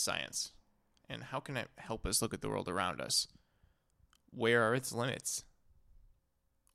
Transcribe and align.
Science? 0.00 0.52
And 1.08 1.24
how 1.24 1.40
can 1.40 1.56
it 1.56 1.68
help 1.78 2.06
us 2.06 2.22
look 2.22 2.32
at 2.32 2.40
the 2.40 2.48
world 2.48 2.68
around 2.68 3.00
us? 3.00 3.26
Where 4.30 4.62
are 4.62 4.74
its 4.74 4.92
limits? 4.92 5.44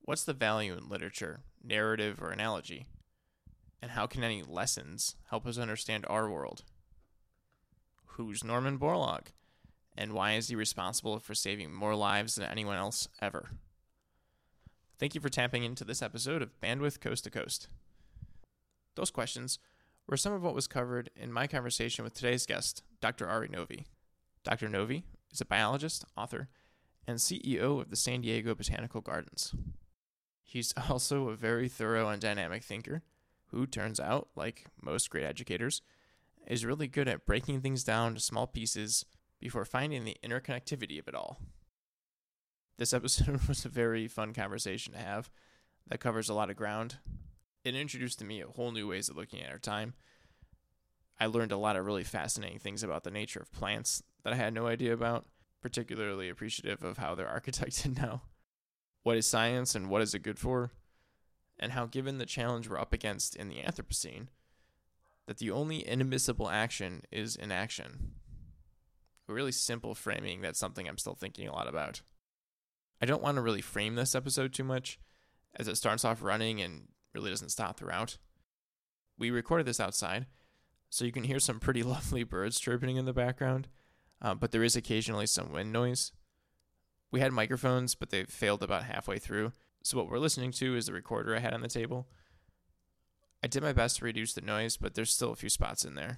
What's 0.01 0.23
the 0.23 0.33
value 0.33 0.73
in 0.77 0.89
literature, 0.89 1.41
narrative, 1.63 2.21
or 2.21 2.29
analogy? 2.29 2.85
And 3.81 3.91
how 3.91 4.07
can 4.07 4.23
any 4.23 4.43
lessons 4.43 5.15
help 5.29 5.47
us 5.47 5.57
understand 5.57 6.05
our 6.07 6.29
world? 6.29 6.63
Who's 8.05 8.43
Norman 8.43 8.77
Borlaug? 8.77 9.27
And 9.97 10.13
why 10.13 10.33
is 10.33 10.49
he 10.49 10.55
responsible 10.55 11.19
for 11.19 11.33
saving 11.33 11.73
more 11.73 11.95
lives 11.95 12.35
than 12.35 12.49
anyone 12.49 12.77
else 12.77 13.07
ever? 13.21 13.51
Thank 14.99 15.15
you 15.15 15.21
for 15.21 15.29
tapping 15.29 15.63
into 15.63 15.83
this 15.83 16.01
episode 16.01 16.41
of 16.41 16.59
Bandwidth 16.61 16.99
Coast 16.99 17.23
to 17.23 17.29
Coast. 17.29 17.67
Those 18.95 19.11
questions 19.11 19.59
were 20.07 20.17
some 20.17 20.33
of 20.33 20.43
what 20.43 20.55
was 20.55 20.67
covered 20.67 21.09
in 21.15 21.31
my 21.31 21.47
conversation 21.47 22.03
with 22.03 22.13
today's 22.13 22.45
guest, 22.45 22.83
Dr. 23.01 23.27
Ari 23.27 23.49
Novy. 23.49 23.85
Dr. 24.43 24.69
Novy 24.69 25.03
is 25.31 25.41
a 25.41 25.45
biologist, 25.45 26.05
author, 26.15 26.49
and 27.07 27.17
CEO 27.17 27.81
of 27.81 27.89
the 27.89 27.95
San 27.95 28.21
Diego 28.21 28.53
Botanical 28.53 29.01
Gardens. 29.01 29.53
He's 30.43 30.73
also 30.89 31.29
a 31.29 31.35
very 31.35 31.67
thorough 31.67 32.09
and 32.09 32.21
dynamic 32.21 32.63
thinker 32.63 33.01
who 33.47 33.65
turns 33.65 33.99
out, 33.99 34.29
like 34.35 34.65
most 34.81 35.09
great 35.09 35.25
educators, 35.25 35.81
is 36.47 36.65
really 36.65 36.87
good 36.87 37.07
at 37.07 37.25
breaking 37.25 37.61
things 37.61 37.83
down 37.83 38.13
to 38.13 38.19
small 38.19 38.47
pieces 38.47 39.05
before 39.39 39.65
finding 39.65 40.03
the 40.03 40.17
interconnectivity 40.23 40.99
of 40.99 41.07
it 41.07 41.15
all. 41.15 41.39
This 42.77 42.93
episode 42.93 43.41
was 43.47 43.65
a 43.65 43.69
very 43.69 44.07
fun 44.07 44.33
conversation 44.33 44.93
to 44.93 44.99
have 44.99 45.29
that 45.87 45.99
covers 45.99 46.29
a 46.29 46.33
lot 46.33 46.49
of 46.49 46.55
ground. 46.55 46.97
It 47.65 47.75
introduced 47.75 48.19
to 48.19 48.25
me 48.25 48.41
a 48.41 48.47
whole 48.47 48.71
new 48.71 48.87
ways 48.87 49.09
of 49.09 49.17
looking 49.17 49.41
at 49.41 49.51
our 49.51 49.57
time. 49.57 49.95
I 51.19 51.25
learned 51.25 51.51
a 51.51 51.57
lot 51.57 51.75
of 51.75 51.85
really 51.85 52.03
fascinating 52.03 52.59
things 52.59 52.83
about 52.83 53.03
the 53.03 53.09
nature 53.09 53.39
of 53.39 53.51
plants 53.51 54.03
that 54.23 54.33
I 54.33 54.35
had 54.35 54.53
no 54.53 54.67
idea 54.67 54.93
about, 54.93 55.25
particularly 55.61 56.29
appreciative 56.29 56.83
of 56.83 56.99
how 56.99 57.15
they're 57.15 57.25
architected 57.41 57.97
now. 57.97 58.21
What 59.01 59.17
is 59.17 59.25
science 59.25 59.73
and 59.73 59.89
what 59.89 60.03
is 60.03 60.13
it 60.13 60.21
good 60.21 60.37
for? 60.37 60.71
And 61.59 61.71
how, 61.71 61.87
given 61.87 62.19
the 62.19 62.25
challenge 62.27 62.69
we're 62.69 62.79
up 62.79 62.93
against 62.93 63.35
in 63.35 63.49
the 63.49 63.63
Anthropocene, 63.63 64.27
that 65.25 65.39
the 65.39 65.49
only 65.49 65.87
inadmissible 65.87 66.49
action 66.49 67.01
is 67.11 67.35
inaction. 67.35 68.11
A 69.27 69.33
really 69.33 69.51
simple 69.51 69.95
framing 69.95 70.41
that's 70.41 70.59
something 70.59 70.87
I'm 70.87 70.99
still 70.99 71.15
thinking 71.15 71.47
a 71.47 71.53
lot 71.53 71.67
about. 71.67 72.01
I 73.01 73.07
don't 73.07 73.23
want 73.23 73.35
to 73.35 73.41
really 73.41 73.61
frame 73.61 73.95
this 73.95 74.13
episode 74.13 74.53
too 74.53 74.63
much, 74.63 74.99
as 75.55 75.67
it 75.67 75.77
starts 75.77 76.05
off 76.05 76.21
running 76.21 76.61
and 76.61 76.89
really 77.15 77.31
doesn't 77.31 77.49
stop 77.49 77.77
throughout. 77.77 78.17
We 79.17 79.31
recorded 79.31 79.65
this 79.65 79.79
outside, 79.79 80.27
so 80.89 81.05
you 81.05 81.11
can 81.11 81.23
hear 81.23 81.39
some 81.39 81.59
pretty 81.59 81.83
lovely 81.95 82.23
birds 82.23 82.59
chirping 82.59 82.97
in 82.97 83.05
the 83.05 83.13
background, 83.13 83.67
uh, 84.21 84.35
but 84.35 84.51
there 84.51 84.63
is 84.63 84.75
occasionally 84.75 85.25
some 85.25 85.51
wind 85.51 85.71
noise. 85.71 86.11
We 87.11 87.21
had 87.21 87.31
microphones, 87.31 87.95
but 87.95 88.09
they 88.09 88.25
failed 88.25 88.61
about 88.61 88.83
halfway 88.83 89.19
through, 89.19 89.53
so 89.83 89.97
what 89.97 90.09
we're 90.09 90.19
listening 90.19 90.51
to 90.53 90.75
is 90.75 90.87
the 90.87 90.93
recorder 90.93 91.35
I 91.35 91.39
had 91.39 91.53
on 91.53 91.61
the 91.61 91.67
table. 91.67 92.07
I 93.43 93.47
did 93.47 93.63
my 93.63 93.73
best 93.73 93.97
to 93.97 94.05
reduce 94.05 94.33
the 94.33 94.41
noise, 94.41 94.75
but 94.75 94.95
there's 94.95 95.13
still 95.13 95.31
a 95.31 95.35
few 95.35 95.49
spots 95.49 95.85
in 95.85 95.95
there. 95.95 96.17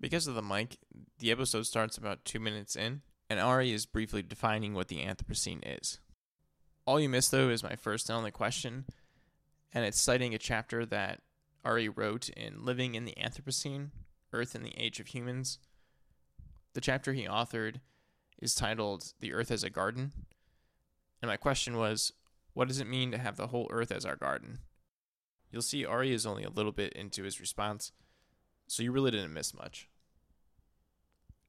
Because 0.00 0.26
of 0.26 0.34
the 0.34 0.42
mic, 0.42 0.78
the 1.18 1.30
episode 1.30 1.66
starts 1.66 1.98
about 1.98 2.24
two 2.24 2.40
minutes 2.40 2.74
in, 2.74 3.02
and 3.28 3.38
Ari 3.38 3.72
is 3.72 3.84
briefly 3.84 4.22
defining 4.22 4.72
what 4.72 4.88
the 4.88 5.04
Anthropocene 5.04 5.62
is. 5.64 6.00
All 6.86 6.98
you 6.98 7.10
miss, 7.10 7.28
though, 7.28 7.50
is 7.50 7.62
my 7.62 7.76
first 7.76 8.08
and 8.08 8.16
only 8.16 8.30
question, 8.30 8.86
and 9.72 9.84
it's 9.84 10.00
citing 10.00 10.34
a 10.34 10.38
chapter 10.38 10.84
that 10.86 11.20
Ari 11.64 11.88
wrote 11.88 12.28
in 12.30 12.64
Living 12.64 12.94
in 12.94 13.04
the 13.04 13.14
Anthropocene 13.20 13.90
Earth 14.32 14.54
in 14.54 14.62
the 14.62 14.76
Age 14.76 15.00
of 15.00 15.08
Humans. 15.08 15.58
The 16.74 16.80
chapter 16.80 17.12
he 17.12 17.26
authored 17.26 17.76
is 18.40 18.54
titled 18.54 19.12
The 19.20 19.32
Earth 19.32 19.50
as 19.50 19.64
a 19.64 19.70
Garden, 19.70 20.12
and 21.20 21.28
my 21.28 21.36
question 21.36 21.76
was 21.76 22.12
what 22.52 22.68
does 22.68 22.80
it 22.80 22.86
mean 22.86 23.10
to 23.12 23.18
have 23.18 23.36
the 23.36 23.48
whole 23.48 23.68
Earth 23.70 23.92
as 23.92 24.04
our 24.04 24.16
garden? 24.16 24.58
You'll 25.50 25.62
see 25.62 25.84
Ari 25.84 26.12
is 26.12 26.26
only 26.26 26.44
a 26.44 26.50
little 26.50 26.72
bit 26.72 26.92
into 26.94 27.22
his 27.22 27.40
response, 27.40 27.92
so 28.66 28.82
you 28.82 28.92
really 28.92 29.10
didn't 29.10 29.34
miss 29.34 29.54
much. 29.54 29.88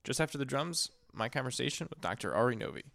Just 0.04 0.20
after 0.20 0.38
the 0.38 0.46
drums, 0.46 0.90
my 1.14 1.30
conversation 1.30 1.88
with 1.90 2.02
Dr. 2.02 2.34
Ari 2.34 2.56
Novy. 2.56 2.86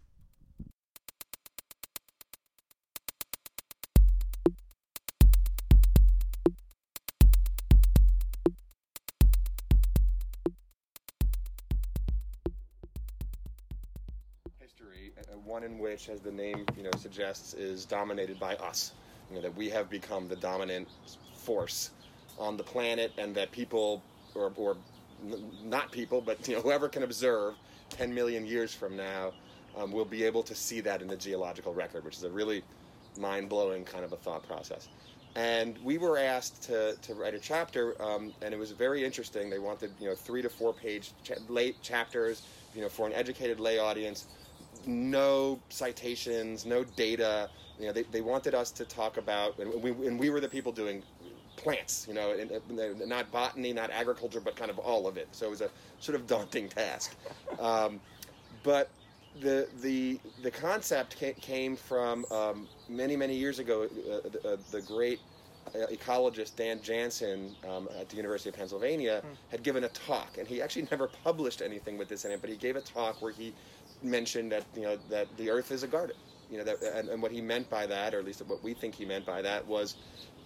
One 15.57 15.63
in 15.63 15.79
which, 15.79 16.07
as 16.07 16.19
the 16.19 16.31
name 16.31 16.67
you 16.77 16.83
know 16.83 16.91
suggests, 16.97 17.55
is 17.55 17.83
dominated 17.83 18.39
by 18.39 18.53
us. 18.57 18.91
You 19.27 19.37
know 19.37 19.41
that 19.41 19.55
we 19.55 19.69
have 19.69 19.89
become 19.89 20.27
the 20.27 20.35
dominant 20.35 20.87
force 21.33 21.89
on 22.37 22.57
the 22.57 22.63
planet, 22.63 23.11
and 23.17 23.33
that 23.33 23.51
people, 23.51 24.03
or, 24.35 24.53
or 24.55 24.77
not 25.63 25.91
people, 25.91 26.21
but 26.21 26.47
you 26.47 26.55
know 26.55 26.61
whoever 26.61 26.87
can 26.87 27.01
observe 27.01 27.55
10 27.89 28.13
million 28.13 28.45
years 28.45 28.71
from 28.71 28.95
now, 28.95 29.33
um, 29.75 29.91
will 29.91 30.05
be 30.05 30.23
able 30.23 30.43
to 30.43 30.53
see 30.53 30.79
that 30.81 31.01
in 31.01 31.07
the 31.07 31.17
geological 31.17 31.73
record, 31.73 32.05
which 32.05 32.17
is 32.17 32.23
a 32.23 32.29
really 32.29 32.61
mind-blowing 33.19 33.83
kind 33.83 34.05
of 34.05 34.13
a 34.13 34.17
thought 34.17 34.45
process. 34.47 34.89
And 35.35 35.75
we 35.83 35.97
were 35.97 36.19
asked 36.19 36.61
to, 36.63 36.95
to 37.01 37.15
write 37.15 37.33
a 37.33 37.39
chapter, 37.39 37.99
um, 37.99 38.31
and 38.43 38.53
it 38.53 38.59
was 38.59 38.71
very 38.71 39.03
interesting. 39.03 39.49
They 39.49 39.59
wanted 39.59 39.89
you 39.99 40.07
know 40.07 40.13
three 40.13 40.43
to 40.43 40.49
four 40.49 40.71
page 40.71 41.13
cha- 41.23 41.41
late 41.49 41.81
chapters, 41.81 42.43
you 42.75 42.81
know, 42.83 42.89
for 42.89 43.07
an 43.07 43.13
educated 43.13 43.59
lay 43.59 43.79
audience. 43.79 44.27
No 44.87 45.59
citations, 45.69 46.65
no 46.65 46.83
data. 46.83 47.49
You 47.79 47.87
know, 47.87 47.93
they, 47.93 48.03
they 48.03 48.21
wanted 48.21 48.55
us 48.55 48.71
to 48.71 48.85
talk 48.85 49.17
about, 49.17 49.59
and 49.59 49.81
we, 49.83 49.91
and 50.07 50.19
we 50.19 50.29
were 50.29 50.39
the 50.39 50.49
people 50.49 50.71
doing 50.71 51.03
plants, 51.57 52.05
you 52.07 52.13
know, 52.13 52.31
and, 52.31 52.51
and 52.51 53.07
not 53.07 53.31
botany, 53.31 53.73
not 53.73 53.91
agriculture, 53.91 54.39
but 54.39 54.55
kind 54.55 54.71
of 54.71 54.79
all 54.79 55.07
of 55.07 55.17
it. 55.17 55.27
So 55.31 55.45
it 55.47 55.49
was 55.49 55.61
a 55.61 55.69
sort 55.99 56.15
of 56.15 56.25
daunting 56.25 56.69
task. 56.69 57.15
Um, 57.59 57.99
but 58.63 58.89
the 59.41 59.67
the 59.81 60.19
the 60.41 60.51
concept 60.51 61.17
came 61.41 61.75
from 61.75 62.25
um, 62.31 62.67
many 62.89 63.15
many 63.15 63.35
years 63.35 63.59
ago. 63.59 63.83
Uh, 63.83 64.29
the, 64.29 64.53
uh, 64.53 64.57
the 64.71 64.81
great 64.81 65.19
uh, 65.75 65.87
ecologist 65.91 66.55
Dan 66.55 66.79
Janzen 66.79 67.51
um, 67.67 67.87
at 67.99 68.09
the 68.09 68.15
University 68.15 68.49
of 68.49 68.55
Pennsylvania 68.55 69.21
had 69.49 69.63
given 69.63 69.83
a 69.83 69.89
talk, 69.89 70.37
and 70.37 70.47
he 70.47 70.61
actually 70.61 70.87
never 70.91 71.07
published 71.23 71.61
anything 71.61 71.97
with 71.97 72.07
this 72.07 72.25
in 72.25 72.31
it, 72.31 72.41
but 72.41 72.49
he 72.49 72.55
gave 72.55 72.75
a 72.75 72.81
talk 72.81 73.21
where 73.21 73.31
he 73.31 73.53
mentioned 74.03 74.51
that 74.51 74.63
you 74.75 74.83
know 74.83 74.97
that 75.09 75.27
the 75.37 75.49
Earth 75.49 75.71
is 75.71 75.83
a 75.83 75.87
garden. 75.87 76.15
You 76.49 76.59
know, 76.59 76.63
that, 76.63 76.81
and, 76.81 77.09
and 77.09 77.21
what 77.21 77.31
he 77.31 77.41
meant 77.41 77.69
by 77.69 77.85
that, 77.87 78.13
or 78.13 78.19
at 78.19 78.25
least 78.25 78.41
what 78.47 78.63
we 78.63 78.73
think 78.73 78.95
he 78.95 79.03
meant 79.03 79.25
by 79.25 79.41
that, 79.41 79.65
was 79.67 79.95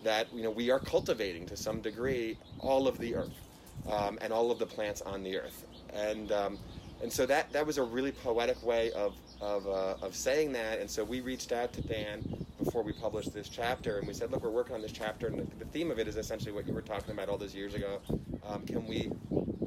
that 0.04 0.34
you 0.34 0.44
know 0.44 0.50
we 0.50 0.72
are 0.72 0.80
cultivating 0.80 1.46
to 1.48 1.58
some 1.58 1.82
degree 1.82 2.38
all 2.60 2.88
of 2.88 2.98
the 2.98 3.16
Earth 3.16 3.50
um, 3.90 4.18
and 4.22 4.34
all 4.34 4.52
of 4.52 4.60
the 4.60 4.66
plants 4.66 5.02
on 5.02 5.24
the 5.24 5.38
Earth, 5.38 5.66
and 5.94 6.32
um, 6.32 6.58
and 7.02 7.12
so 7.12 7.26
that 7.26 7.52
that 7.54 7.66
was 7.66 7.78
a 7.78 7.84
really 7.84 8.12
poetic 8.12 8.62
way 8.64 8.92
of 8.92 9.16
of, 9.42 9.68
uh, 9.68 9.96
of 10.02 10.16
saying 10.16 10.54
that. 10.54 10.80
And 10.80 10.90
so 10.90 11.04
we 11.04 11.22
reached 11.22 11.52
out 11.52 11.74
to 11.74 11.82
Dan 11.82 12.46
before 12.64 12.84
we 12.84 12.94
published 12.94 13.34
this 13.34 13.50
chapter, 13.50 13.98
and 13.98 14.08
we 14.08 14.14
said, 14.14 14.32
look, 14.32 14.44
we're 14.44 14.50
working 14.50 14.76
on 14.76 14.82
this 14.82 14.92
chapter, 14.92 15.28
and 15.28 15.40
the, 15.40 15.56
the 15.58 15.66
theme 15.66 15.92
of 15.92 16.00
it 16.00 16.08
is 16.08 16.18
essentially 16.18 16.52
what 16.52 16.68
you 16.68 16.74
were 16.74 16.82
talking 16.82 17.12
about 17.12 17.30
all 17.30 17.38
those 17.38 17.56
years 17.56 17.74
ago. 17.74 18.00
Um, 18.48 18.66
can 18.66 18.88
we, 18.88 19.12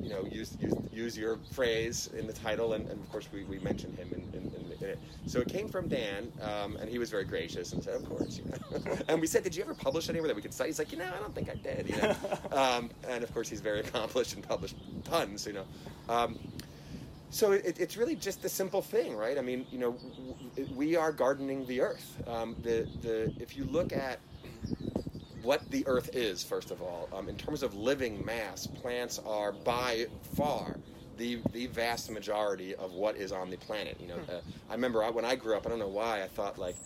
you 0.00 0.10
know, 0.10 0.24
use 0.30 0.56
use, 0.60 0.74
use 0.92 1.18
your 1.18 1.38
phrase 1.52 2.10
in 2.16 2.26
the 2.26 2.32
title? 2.32 2.74
And, 2.74 2.88
and 2.88 3.00
of 3.00 3.10
course, 3.10 3.28
we, 3.32 3.44
we 3.44 3.58
mentioned 3.58 3.96
him 3.98 4.08
in, 4.12 4.38
in, 4.38 4.46
in, 4.54 4.72
in 4.80 4.88
it. 4.88 4.98
So 5.26 5.40
it 5.40 5.48
came 5.48 5.68
from 5.68 5.88
Dan, 5.88 6.32
um, 6.42 6.76
and 6.76 6.88
he 6.88 6.98
was 6.98 7.10
very 7.10 7.24
gracious 7.24 7.72
and 7.72 7.82
said, 7.82 7.94
of 7.94 8.08
course. 8.08 8.38
You 8.38 8.44
know. 8.50 8.96
and 9.08 9.20
we 9.20 9.26
said, 9.26 9.42
did 9.42 9.56
you 9.56 9.62
ever 9.62 9.74
publish 9.74 10.08
anywhere 10.08 10.28
that 10.28 10.36
we 10.36 10.42
could 10.42 10.54
cite? 10.54 10.66
He's 10.66 10.78
like, 10.78 10.92
you 10.92 10.98
know, 10.98 11.10
I 11.12 11.18
don't 11.20 11.34
think 11.34 11.50
I 11.50 11.54
did. 11.54 11.88
You 11.88 11.96
know. 11.96 12.16
um, 12.52 12.90
and 13.08 13.24
of 13.24 13.32
course, 13.32 13.48
he's 13.48 13.60
very 13.60 13.80
accomplished 13.86 14.34
and 14.34 14.46
published 14.46 14.76
tons. 15.04 15.46
You 15.46 15.54
know. 15.54 15.64
So 17.34 17.50
it, 17.50 17.80
it's 17.80 17.96
really 17.96 18.14
just 18.14 18.44
a 18.44 18.48
simple 18.48 18.80
thing, 18.80 19.16
right? 19.16 19.36
I 19.36 19.40
mean, 19.40 19.66
you 19.72 19.78
know, 19.80 19.96
we 20.76 20.94
are 20.94 21.10
gardening 21.10 21.66
the 21.66 21.80
earth. 21.80 22.22
Um, 22.28 22.54
the 22.62 22.86
the 23.02 23.34
if 23.40 23.56
you 23.56 23.64
look 23.64 23.92
at 23.92 24.20
what 25.42 25.68
the 25.72 25.84
earth 25.88 26.10
is, 26.14 26.44
first 26.44 26.70
of 26.70 26.80
all, 26.80 27.08
um, 27.12 27.28
in 27.28 27.36
terms 27.36 27.64
of 27.64 27.74
living 27.74 28.24
mass, 28.24 28.68
plants 28.68 29.20
are 29.26 29.50
by 29.50 30.06
far 30.36 30.76
the 31.16 31.40
the 31.52 31.66
vast 31.66 32.08
majority 32.08 32.76
of 32.76 32.92
what 32.92 33.16
is 33.16 33.32
on 33.32 33.50
the 33.50 33.56
planet. 33.56 33.96
You 34.00 34.06
know, 34.06 34.18
uh, 34.28 34.40
I 34.70 34.74
remember 34.74 35.02
I, 35.02 35.10
when 35.10 35.24
I 35.24 35.34
grew 35.34 35.56
up, 35.56 35.66
I 35.66 35.70
don't 35.70 35.80
know 35.80 35.88
why, 35.88 36.22
I 36.22 36.28
thought 36.28 36.56
like, 36.56 36.76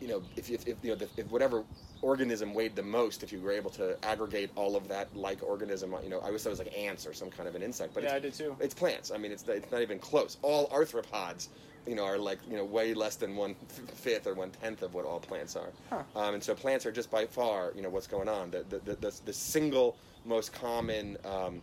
you 0.00 0.06
know, 0.06 0.22
if, 0.36 0.48
if, 0.48 0.68
if 0.68 0.76
you 0.84 0.94
know, 0.94 1.06
if 1.16 1.28
whatever 1.28 1.64
organism 2.02 2.54
weighed 2.54 2.76
the 2.76 2.82
most, 2.82 3.22
if 3.22 3.32
you 3.32 3.40
were 3.40 3.52
able 3.52 3.70
to 3.70 3.96
aggregate 4.04 4.50
all 4.54 4.76
of 4.76 4.88
that 4.88 5.14
like 5.16 5.42
organism, 5.42 5.94
you 6.02 6.10
know, 6.10 6.18
I 6.20 6.26
always 6.26 6.42
thought 6.42 6.50
it 6.50 6.58
was 6.58 6.58
like 6.60 6.76
ants 6.76 7.06
or 7.06 7.12
some 7.12 7.30
kind 7.30 7.48
of 7.48 7.54
an 7.54 7.62
insect, 7.62 7.94
but 7.94 8.02
Yeah, 8.02 8.10
it's, 8.10 8.16
I 8.16 8.18
did 8.20 8.34
too. 8.34 8.56
It's 8.60 8.74
plants. 8.74 9.10
I 9.10 9.18
mean, 9.18 9.32
it's 9.32 9.44
it's 9.48 9.70
not 9.70 9.82
even 9.82 9.98
close. 9.98 10.36
All 10.42 10.68
arthropods, 10.68 11.48
you 11.86 11.94
know, 11.94 12.04
are 12.04 12.18
like 12.18 12.38
you 12.48 12.56
know 12.56 12.64
way 12.64 12.94
less 12.94 13.16
than 13.16 13.36
one 13.36 13.54
fifth 13.94 14.26
or 14.26 14.34
one 14.34 14.50
tenth 14.50 14.82
of 14.82 14.94
what 14.94 15.04
all 15.04 15.20
plants 15.20 15.56
are. 15.56 15.70
Huh. 15.90 16.02
Um, 16.14 16.34
and 16.34 16.42
so 16.42 16.54
plants 16.54 16.86
are 16.86 16.92
just 16.92 17.10
by 17.10 17.26
far, 17.26 17.72
you 17.74 17.82
know, 17.82 17.90
what's 17.90 18.06
going 18.06 18.28
on. 18.28 18.50
The 18.50 18.64
the, 18.68 18.78
the, 18.78 18.94
the, 18.96 19.20
the 19.26 19.32
single 19.32 19.96
most 20.24 20.52
common 20.52 21.16
um, 21.24 21.62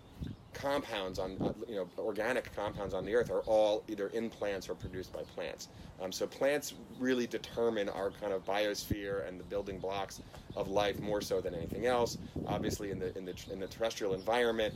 compounds 0.53 1.19
on, 1.19 1.37
uh, 1.41 1.53
you 1.67 1.75
know, 1.75 1.87
organic 1.97 2.53
compounds 2.55 2.93
on 2.93 3.05
the 3.05 3.15
earth 3.15 3.29
are 3.29 3.41
all 3.41 3.83
either 3.87 4.07
in 4.09 4.29
plants 4.29 4.69
or 4.69 4.75
produced 4.75 5.11
by 5.13 5.23
plants. 5.23 5.69
Um, 6.01 6.11
so 6.11 6.27
plants 6.27 6.73
really 6.99 7.27
determine 7.27 7.89
our 7.89 8.11
kind 8.11 8.33
of 8.33 8.45
biosphere 8.45 9.27
and 9.27 9.39
the 9.39 9.43
building 9.43 9.79
blocks 9.79 10.21
of 10.55 10.67
life 10.69 10.99
more 10.99 11.21
so 11.21 11.41
than 11.41 11.53
anything 11.53 11.85
else. 11.85 12.17
Obviously, 12.47 12.91
in 12.91 12.99
the 12.99 13.17
in 13.17 13.25
the 13.25 13.35
in 13.51 13.59
the 13.59 13.67
terrestrial 13.67 14.13
environment, 14.13 14.73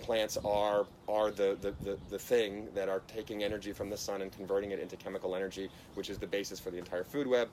plants 0.00 0.36
are 0.44 0.86
are 1.08 1.30
the, 1.30 1.58
the, 1.60 1.74
the, 1.82 1.98
the, 2.08 2.18
thing 2.18 2.68
that 2.74 2.88
are 2.88 3.02
taking 3.08 3.42
energy 3.42 3.72
from 3.72 3.90
the 3.90 3.96
sun 3.96 4.22
and 4.22 4.30
converting 4.32 4.70
it 4.70 4.78
into 4.78 4.96
chemical 4.96 5.34
energy, 5.34 5.68
which 5.94 6.08
is 6.10 6.18
the 6.18 6.26
basis 6.26 6.60
for 6.60 6.70
the 6.70 6.78
entire 6.78 7.04
food 7.04 7.26
web 7.26 7.48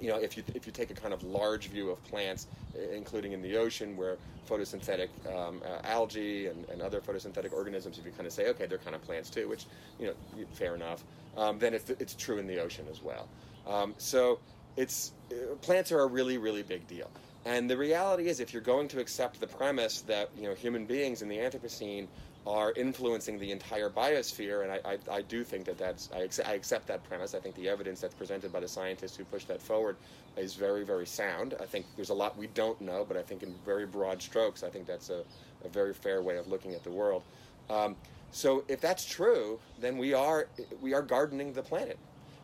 you 0.00 0.08
know, 0.08 0.18
if 0.18 0.36
you 0.36 0.42
if 0.54 0.66
you 0.66 0.72
take 0.72 0.90
a 0.90 0.94
kind 0.94 1.12
of 1.12 1.22
large 1.22 1.68
view 1.68 1.90
of 1.90 2.02
plants, 2.04 2.46
including 2.92 3.32
in 3.32 3.42
the 3.42 3.56
ocean, 3.56 3.96
where 3.96 4.16
photosynthetic 4.48 5.08
um, 5.34 5.60
uh, 5.64 5.86
algae 5.86 6.46
and, 6.46 6.68
and 6.70 6.80
other 6.80 7.00
photosynthetic 7.00 7.52
organisms, 7.52 7.98
if 7.98 8.04
you 8.04 8.12
kind 8.12 8.26
of 8.26 8.32
say, 8.32 8.48
okay, 8.48 8.66
they're 8.66 8.78
kind 8.78 8.96
of 8.96 9.02
plants 9.02 9.30
too, 9.30 9.48
which 9.48 9.66
you 9.98 10.06
know, 10.06 10.14
fair 10.52 10.74
enough, 10.74 11.04
um, 11.36 11.58
then 11.58 11.74
it's 11.74 11.90
it's 11.90 12.14
true 12.14 12.38
in 12.38 12.46
the 12.46 12.58
ocean 12.58 12.86
as 12.90 13.02
well. 13.02 13.28
Um, 13.66 13.94
so 13.98 14.38
it's 14.76 15.12
uh, 15.30 15.54
plants 15.56 15.92
are 15.92 16.00
a 16.00 16.06
really 16.06 16.38
really 16.38 16.62
big 16.62 16.86
deal. 16.86 17.10
And 17.44 17.70
the 17.70 17.76
reality 17.76 18.28
is, 18.28 18.40
if 18.40 18.52
you're 18.52 18.62
going 18.62 18.88
to 18.88 19.00
accept 19.00 19.40
the 19.40 19.46
premise 19.46 20.02
that 20.02 20.30
you 20.36 20.48
know 20.48 20.54
human 20.54 20.84
beings 20.84 21.22
in 21.22 21.28
the 21.28 21.38
Anthropocene 21.38 22.08
are 22.48 22.72
influencing 22.72 23.38
the 23.38 23.52
entire 23.52 23.90
biosphere, 23.90 24.62
and 24.62 24.72
I, 24.72 24.92
I, 24.92 25.16
I 25.18 25.22
do 25.22 25.44
think 25.44 25.66
that 25.66 25.76
that's 25.76 26.08
I, 26.14 26.28
I, 26.48 26.54
accept 26.54 26.86
that 26.86 27.06
premise. 27.06 27.34
I 27.34 27.40
think 27.40 27.54
the 27.56 27.68
evidence 27.68 28.00
that's 28.00 28.14
presented 28.14 28.50
by 28.50 28.60
the 28.60 28.68
scientists 28.68 29.16
who 29.16 29.24
push 29.24 29.44
that 29.44 29.60
forward 29.60 29.96
is 30.34 30.54
very 30.54 30.82
very 30.82 31.06
sound. 31.06 31.54
I 31.60 31.66
think 31.66 31.84
there's 31.94 32.08
a 32.08 32.14
lot 32.14 32.38
we 32.38 32.46
don't 32.48 32.80
know, 32.80 33.04
but 33.06 33.18
I 33.18 33.22
think 33.22 33.42
in 33.42 33.54
very 33.66 33.84
broad 33.84 34.22
strokes, 34.22 34.62
I 34.62 34.70
think 34.70 34.86
that's 34.86 35.10
a, 35.10 35.24
a 35.62 35.68
very 35.68 35.92
fair 35.92 36.22
way 36.22 36.38
of 36.38 36.48
looking 36.48 36.72
at 36.72 36.82
the 36.82 36.90
world. 36.90 37.22
Um, 37.68 37.96
so 38.32 38.64
if 38.66 38.80
that's 38.80 39.04
true, 39.04 39.60
then 39.78 39.98
we 39.98 40.14
are 40.14 40.48
we 40.80 40.94
are 40.94 41.02
gardening 41.02 41.52
the 41.52 41.62
planet. 41.62 41.98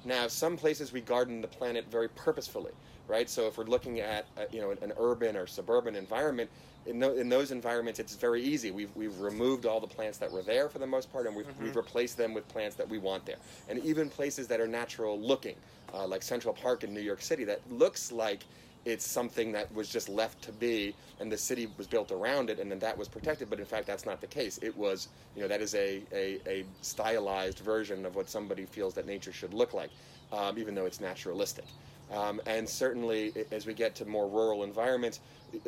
Now, 0.04 0.28
some 0.28 0.56
places 0.56 0.92
we 0.92 1.00
garden 1.00 1.40
the 1.40 1.48
planet 1.48 1.86
very 1.90 2.08
purposefully, 2.08 2.72
right? 3.08 3.28
So 3.28 3.46
if 3.46 3.58
we're 3.58 3.64
looking 3.64 4.00
at 4.00 4.26
uh, 4.36 4.42
you 4.52 4.60
know 4.60 4.70
an 4.70 4.92
urban 4.98 5.36
or 5.36 5.46
suburban 5.46 5.96
environment, 5.96 6.50
in, 6.86 7.02
in 7.02 7.28
those 7.28 7.50
environments, 7.50 7.98
it's 7.98 8.14
very 8.14 8.42
easy. 8.42 8.70
We've, 8.70 8.94
we've 8.94 9.18
removed 9.20 9.66
all 9.66 9.80
the 9.80 9.86
plants 9.86 10.18
that 10.18 10.30
were 10.30 10.42
there 10.42 10.68
for 10.68 10.78
the 10.78 10.86
most 10.86 11.10
part, 11.12 11.26
and 11.26 11.34
we've, 11.34 11.46
mm-hmm. 11.46 11.64
we've 11.64 11.76
replaced 11.76 12.16
them 12.16 12.34
with 12.34 12.46
plants 12.48 12.76
that 12.76 12.88
we 12.88 12.98
want 12.98 13.24
there. 13.24 13.36
And 13.68 13.78
even 13.84 14.10
places 14.10 14.46
that 14.48 14.60
are 14.60 14.66
natural 14.66 15.18
looking, 15.18 15.56
uh, 15.94 16.06
like 16.06 16.22
Central 16.22 16.52
Park 16.52 16.84
in 16.84 16.92
New 16.92 17.00
York 17.00 17.22
City, 17.22 17.44
that 17.44 17.60
looks 17.70 18.12
like 18.12 18.44
it's 18.84 19.06
something 19.06 19.52
that 19.52 19.72
was 19.74 19.88
just 19.88 20.08
left 20.08 20.42
to 20.42 20.52
be, 20.52 20.94
and 21.20 21.30
the 21.30 21.38
city 21.38 21.68
was 21.78 21.86
built 21.86 22.12
around 22.12 22.50
it, 22.50 22.58
and 22.58 22.70
then 22.70 22.78
that 22.80 22.96
was 22.96 23.08
protected. 23.08 23.48
But 23.48 23.58
in 23.60 23.66
fact, 23.66 23.86
that's 23.86 24.04
not 24.04 24.20
the 24.20 24.26
case. 24.26 24.58
It 24.62 24.76
was, 24.76 25.08
you 25.34 25.42
know, 25.42 25.48
that 25.48 25.60
is 25.60 25.74
a, 25.74 26.02
a, 26.12 26.38
a 26.46 26.64
stylized 26.82 27.60
version 27.60 28.04
of 28.04 28.14
what 28.14 28.28
somebody 28.28 28.66
feels 28.66 28.94
that 28.94 29.06
nature 29.06 29.32
should 29.32 29.54
look 29.54 29.72
like, 29.72 29.90
um, 30.32 30.58
even 30.58 30.74
though 30.74 30.86
it's 30.86 31.00
naturalistic. 31.00 31.64
Um, 32.12 32.40
and 32.46 32.68
certainly, 32.68 33.32
as 33.50 33.66
we 33.66 33.72
get 33.72 33.94
to 33.96 34.04
more 34.04 34.28
rural 34.28 34.62
environments, 34.62 35.20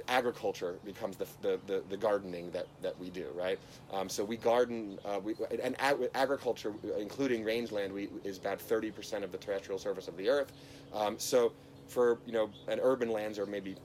agriculture 0.08 0.76
becomes 0.84 1.16
the, 1.16 1.26
the, 1.42 1.58
the, 1.66 1.82
the, 1.88 1.96
gardening 1.96 2.50
that, 2.50 2.66
that 2.82 2.98
we 2.98 3.08
do, 3.08 3.26
right? 3.34 3.58
Um, 3.92 4.08
so 4.08 4.22
we 4.22 4.36
garden, 4.36 4.98
uh, 5.04 5.20
we, 5.22 5.34
and 5.62 5.74
ag- 5.80 6.10
agriculture, 6.14 6.74
including 6.98 7.44
rangeland, 7.44 7.92
we, 7.92 8.08
is 8.24 8.38
about 8.38 8.58
30% 8.58 9.22
of 9.22 9.32
the 9.32 9.38
terrestrial 9.38 9.78
surface 9.78 10.08
of 10.08 10.16
the 10.16 10.28
earth. 10.28 10.52
Um, 10.92 11.18
so 11.18 11.52
for, 11.88 12.18
you 12.26 12.32
know, 12.32 12.50
and 12.68 12.80
urban 12.82 13.10
lands 13.10 13.38
are 13.38 13.46
maybe 13.46 13.76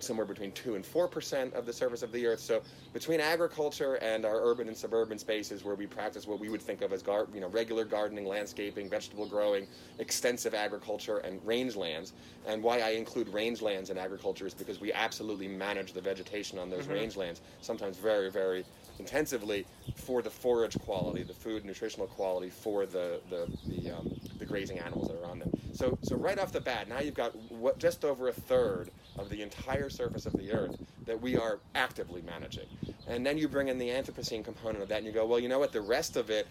somewhere 0.00 0.26
between 0.26 0.52
2 0.52 0.74
and 0.74 0.84
4% 0.84 1.52
of 1.54 1.66
the 1.66 1.72
surface 1.72 2.02
of 2.02 2.12
the 2.12 2.26
earth. 2.26 2.40
So 2.40 2.62
between 2.92 3.20
agriculture 3.20 3.94
and 3.96 4.24
our 4.24 4.40
urban 4.42 4.68
and 4.68 4.76
suburban 4.76 5.18
spaces 5.18 5.64
where 5.64 5.74
we 5.74 5.86
practice 5.86 6.26
what 6.26 6.40
we 6.40 6.48
would 6.48 6.62
think 6.62 6.82
of 6.82 6.92
as 6.92 7.02
gar- 7.02 7.28
you 7.32 7.40
know, 7.40 7.48
regular 7.48 7.84
gardening, 7.84 8.26
landscaping, 8.26 8.88
vegetable 8.88 9.26
growing, 9.26 9.66
extensive 9.98 10.54
agriculture, 10.54 11.18
and 11.18 11.40
rangelands. 11.44 12.12
And 12.46 12.62
why 12.62 12.80
I 12.80 12.90
include 12.90 13.28
rangelands 13.28 13.90
in 13.90 13.98
agriculture 13.98 14.46
is 14.46 14.54
because 14.54 14.80
we 14.80 14.92
absolutely 14.92 15.48
manage 15.48 15.92
the 15.92 16.00
vegetation 16.00 16.58
on 16.58 16.70
those 16.70 16.86
mm-hmm. 16.86 16.94
rangelands, 16.94 17.40
sometimes 17.60 17.96
very, 17.96 18.30
very 18.30 18.64
intensively 18.98 19.66
for 19.96 20.22
the 20.22 20.30
forage 20.30 20.78
quality, 20.78 21.22
the 21.22 21.34
food 21.34 21.64
nutritional 21.64 22.06
quality 22.06 22.50
for 22.50 22.86
the 22.86 23.20
the 23.30 23.48
the, 23.66 23.90
um, 23.90 24.08
the 24.22 24.33
grazing 24.54 24.78
animals 24.78 25.08
that 25.08 25.20
are 25.20 25.28
on 25.28 25.40
them. 25.40 25.50
So 25.72 25.98
so 26.02 26.14
right 26.14 26.38
off 26.38 26.52
the 26.52 26.60
bat, 26.60 26.88
now 26.88 27.00
you've 27.00 27.16
got 27.16 27.34
what 27.50 27.76
just 27.80 28.04
over 28.04 28.28
a 28.28 28.32
third 28.32 28.88
of 29.18 29.28
the 29.28 29.42
entire 29.42 29.90
surface 29.90 30.26
of 30.26 30.32
the 30.34 30.52
Earth 30.52 30.76
that 31.06 31.20
we 31.20 31.36
are 31.36 31.58
actively 31.74 32.22
managing. 32.22 32.68
And 33.08 33.26
then 33.26 33.36
you 33.36 33.48
bring 33.48 33.66
in 33.66 33.78
the 33.78 33.88
Anthropocene 33.88 34.44
component 34.44 34.80
of 34.80 34.88
that, 34.90 34.98
and 34.98 35.06
you 35.06 35.12
go, 35.12 35.26
well, 35.26 35.40
you 35.40 35.48
know 35.48 35.58
what? 35.58 35.72
The 35.72 35.80
rest 35.80 36.16
of 36.16 36.30
it 36.30 36.46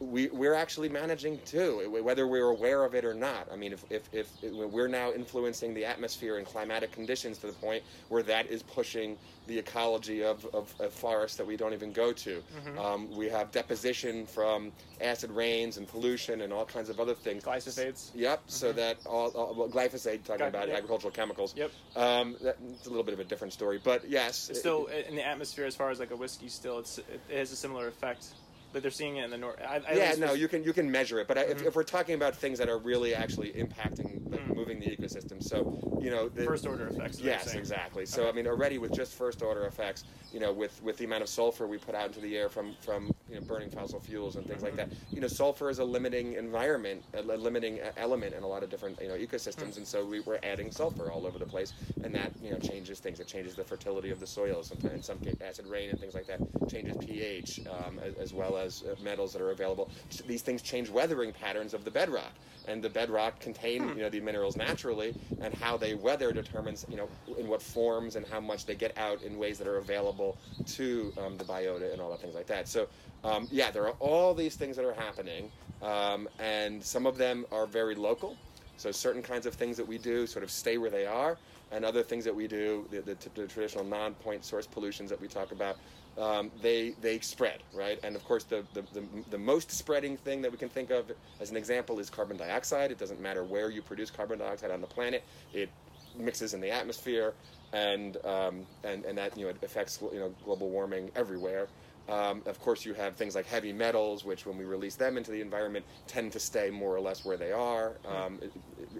we, 0.00 0.28
we're 0.28 0.54
actually 0.54 0.88
managing 0.88 1.38
too, 1.44 2.00
whether 2.02 2.26
we're 2.26 2.48
aware 2.48 2.84
of 2.84 2.94
it 2.94 3.04
or 3.04 3.14
not. 3.14 3.48
I 3.52 3.56
mean, 3.56 3.72
if, 3.72 3.84
if, 3.90 4.08
if 4.12 4.28
we're 4.42 4.88
now 4.88 5.12
influencing 5.12 5.74
the 5.74 5.84
atmosphere 5.84 6.36
and 6.36 6.46
climatic 6.46 6.92
conditions 6.92 7.38
to 7.38 7.46
the 7.46 7.52
point 7.54 7.82
where 8.08 8.22
that 8.24 8.46
is 8.48 8.62
pushing 8.62 9.16
the 9.46 9.58
ecology 9.58 10.22
of, 10.22 10.44
of, 10.52 10.72
of 10.78 10.92
forests 10.92 11.36
that 11.38 11.46
we 11.46 11.56
don't 11.56 11.72
even 11.72 11.92
go 11.92 12.12
to. 12.12 12.42
Mm-hmm. 12.42 12.78
Um, 12.78 13.16
we 13.16 13.28
have 13.30 13.50
deposition 13.50 14.26
from 14.26 14.72
acid 15.00 15.30
rains 15.30 15.78
and 15.78 15.88
pollution 15.88 16.42
and 16.42 16.52
all 16.52 16.66
kinds 16.66 16.90
of 16.90 17.00
other 17.00 17.14
things. 17.14 17.44
Glyphosates. 17.44 18.10
Yep. 18.14 18.40
Mm-hmm. 18.40 18.50
So 18.50 18.72
that 18.72 18.98
all, 19.06 19.28
all 19.30 19.54
well, 19.54 19.68
glyphosate 19.68 20.24
talking 20.24 20.46
about 20.46 20.68
yep. 20.68 20.76
agricultural 20.76 21.12
chemicals. 21.12 21.54
Yep. 21.56 21.70
Um, 21.96 22.36
that, 22.42 22.58
it's 22.70 22.86
a 22.86 22.90
little 22.90 23.04
bit 23.04 23.14
of 23.14 23.20
a 23.20 23.24
different 23.24 23.52
story, 23.52 23.80
but 23.82 24.08
yes, 24.08 24.50
it's 24.50 24.58
still 24.58 24.86
it, 24.88 25.06
in 25.08 25.16
the 25.16 25.26
atmosphere 25.26 25.64
as 25.64 25.74
far 25.74 25.90
as 25.90 25.98
like 25.98 26.10
a 26.10 26.16
whiskey. 26.16 26.48
Still, 26.48 26.78
it's 26.78 26.98
it 26.98 27.20
has 27.32 27.50
a 27.52 27.56
similar 27.56 27.88
effect 27.88 28.26
but 28.72 28.82
they're 28.82 28.90
seeing 28.90 29.16
it 29.16 29.24
in 29.24 29.30
the 29.30 29.38
north. 29.38 29.56
I, 29.60 29.80
I 29.88 29.92
yeah, 29.94 30.14
no, 30.18 30.32
you 30.32 30.48
can 30.48 30.62
you 30.64 30.72
can 30.72 30.90
measure 30.90 31.18
it, 31.20 31.28
but 31.28 31.36
mm-hmm. 31.36 31.52
if, 31.52 31.62
if, 31.62 31.76
we're 31.76 31.82
talking 31.82 32.14
about 32.14 32.34
things 32.34 32.58
that 32.58 32.68
are 32.68 32.78
really 32.78 33.14
actually 33.14 33.52
impacting, 33.52 34.20
mm. 34.20 34.54
moving 34.54 34.78
the 34.80 34.86
ecosystem, 34.86 35.42
so 35.42 35.98
you 36.00 36.10
know, 36.10 36.28
the, 36.28 36.44
first 36.44 36.66
order 36.66 36.86
effects. 36.88 37.20
Yes, 37.20 37.54
exactly. 37.54 38.06
So 38.06 38.22
okay. 38.22 38.30
I 38.30 38.32
mean, 38.32 38.46
already 38.46 38.78
with 38.78 38.92
just 38.92 39.14
first 39.14 39.42
order 39.42 39.66
effects, 39.66 40.04
you 40.32 40.40
know, 40.40 40.52
with, 40.52 40.82
with 40.82 40.96
the 40.98 41.04
amount 41.04 41.22
of 41.22 41.28
sulfur 41.28 41.66
we 41.66 41.78
put 41.78 41.94
out 41.94 42.06
into 42.06 42.20
the 42.20 42.36
air 42.36 42.48
from 42.48 42.74
from 42.80 43.12
you 43.28 43.36
know 43.36 43.40
burning 43.42 43.70
fossil 43.70 44.00
fuels 44.00 44.36
and 44.36 44.46
things 44.46 44.62
mm-hmm. 44.62 44.76
like 44.78 44.90
that, 44.90 44.96
you 45.10 45.20
know, 45.20 45.28
sulfur 45.28 45.70
is 45.70 45.78
a 45.78 45.84
limiting 45.84 46.34
environment, 46.34 47.02
a 47.14 47.22
limiting 47.22 47.80
element 47.96 48.34
in 48.34 48.42
a 48.42 48.46
lot 48.46 48.62
of 48.62 48.70
different 48.70 49.00
you 49.00 49.08
know 49.08 49.14
ecosystems, 49.14 49.74
mm. 49.74 49.78
and 49.78 49.86
so 49.86 50.04
we, 50.04 50.20
we're 50.20 50.38
adding 50.42 50.70
sulfur 50.70 51.10
all 51.10 51.26
over 51.26 51.38
the 51.38 51.46
place, 51.46 51.72
and 52.04 52.14
that 52.14 52.32
you 52.42 52.50
know 52.50 52.58
changes 52.58 53.00
things. 53.00 53.20
It 53.20 53.26
changes 53.26 53.54
the 53.54 53.64
fertility 53.64 54.10
of 54.10 54.20
the 54.20 54.26
soil. 54.26 54.62
Sometimes 54.62 54.94
in 54.94 55.02
some 55.02 55.18
acid 55.46 55.66
rain 55.66 55.90
and 55.90 55.98
things 55.98 56.14
like 56.14 56.26
that 56.26 56.40
changes 56.68 56.96
pH 56.98 57.60
um, 57.66 57.98
as, 58.00 58.14
as 58.14 58.34
well 58.34 58.56
as 58.58 58.82
uh, 58.82 58.94
metals 59.02 59.32
that 59.32 59.42
are 59.42 59.50
available. 59.50 59.90
These 60.26 60.42
things 60.42 60.62
change 60.62 60.90
weathering 60.90 61.32
patterns 61.32 61.74
of 61.74 61.84
the 61.84 61.90
bedrock, 61.90 62.32
and 62.66 62.82
the 62.82 62.90
bedrock 62.90 63.40
contain 63.40 63.82
hmm. 63.82 63.96
you 63.96 64.02
know 64.02 64.10
the 64.10 64.20
minerals 64.20 64.56
naturally, 64.56 65.14
and 65.40 65.54
how 65.54 65.76
they 65.76 65.94
weather 65.94 66.32
determines 66.32 66.84
you 66.88 66.96
know 66.96 67.08
in 67.38 67.48
what 67.48 67.62
forms 67.62 68.16
and 68.16 68.26
how 68.26 68.40
much 68.40 68.66
they 68.66 68.74
get 68.74 68.96
out 68.98 69.22
in 69.22 69.38
ways 69.38 69.58
that 69.58 69.66
are 69.66 69.78
available 69.78 70.36
to 70.66 71.12
um, 71.24 71.36
the 71.36 71.44
biota 71.44 71.92
and 71.92 72.00
all 72.00 72.10
that 72.10 72.20
things 72.20 72.34
like 72.34 72.46
that. 72.46 72.68
So 72.68 72.88
um, 73.24 73.48
yeah, 73.50 73.70
there 73.70 73.84
are 73.84 73.96
all 74.00 74.34
these 74.34 74.56
things 74.56 74.76
that 74.76 74.84
are 74.84 74.94
happening, 74.94 75.50
um, 75.82 76.28
and 76.38 76.82
some 76.82 77.06
of 77.06 77.18
them 77.18 77.46
are 77.50 77.66
very 77.66 77.94
local. 77.94 78.36
So 78.76 78.92
certain 78.92 79.22
kinds 79.22 79.44
of 79.44 79.54
things 79.54 79.76
that 79.76 79.86
we 79.86 79.98
do 79.98 80.24
sort 80.24 80.44
of 80.44 80.52
stay 80.52 80.78
where 80.78 80.90
they 80.90 81.04
are, 81.04 81.36
and 81.72 81.84
other 81.84 82.02
things 82.02 82.24
that 82.24 82.34
we 82.34 82.46
do, 82.46 82.86
the, 82.90 83.00
the, 83.00 83.16
the 83.34 83.46
traditional 83.46 83.84
non-point 83.84 84.44
source 84.44 84.66
pollutions 84.66 85.10
that 85.10 85.20
we 85.20 85.26
talk 85.26 85.50
about, 85.52 85.76
um, 86.18 86.50
they 86.60 86.94
they 87.00 87.20
spread, 87.20 87.62
right? 87.72 87.98
And 88.02 88.16
of 88.16 88.24
course, 88.24 88.44
the, 88.44 88.64
the, 88.74 88.82
the, 88.92 89.02
the, 89.30 89.38
most 89.38 89.70
spreading 89.70 90.16
thing 90.16 90.42
that 90.42 90.50
we 90.50 90.58
can 90.58 90.68
think 90.68 90.90
of 90.90 91.10
as 91.40 91.50
an 91.50 91.56
example 91.56 91.98
is 91.98 92.10
carbon 92.10 92.36
dioxide. 92.36 92.90
It 92.90 92.98
doesn't 92.98 93.20
matter 93.20 93.44
where 93.44 93.70
you 93.70 93.82
produce 93.82 94.10
carbon 94.10 94.38
dioxide 94.38 94.70
on 94.70 94.80
the 94.80 94.86
planet; 94.86 95.22
it 95.52 95.70
mixes 96.18 96.54
in 96.54 96.60
the 96.60 96.70
atmosphere, 96.70 97.34
and 97.72 98.16
um, 98.24 98.66
and 98.84 99.04
and 99.04 99.16
that 99.16 99.36
you 99.38 99.46
know 99.46 99.52
affects 99.62 100.00
you 100.12 100.18
know 100.18 100.34
global 100.44 100.70
warming 100.70 101.10
everywhere. 101.14 101.68
Um, 102.08 102.42
of 102.46 102.58
course, 102.58 102.86
you 102.86 102.94
have 102.94 103.16
things 103.16 103.34
like 103.34 103.44
heavy 103.44 103.72
metals, 103.72 104.24
which, 104.24 104.46
when 104.46 104.56
we 104.56 104.64
release 104.64 104.96
them 104.96 105.18
into 105.18 105.30
the 105.30 105.42
environment, 105.42 105.84
tend 106.06 106.32
to 106.32 106.40
stay 106.40 106.70
more 106.70 106.96
or 106.96 107.00
less 107.00 107.22
where 107.24 107.36
they 107.36 107.52
are 107.52 107.98
um, 108.06 108.40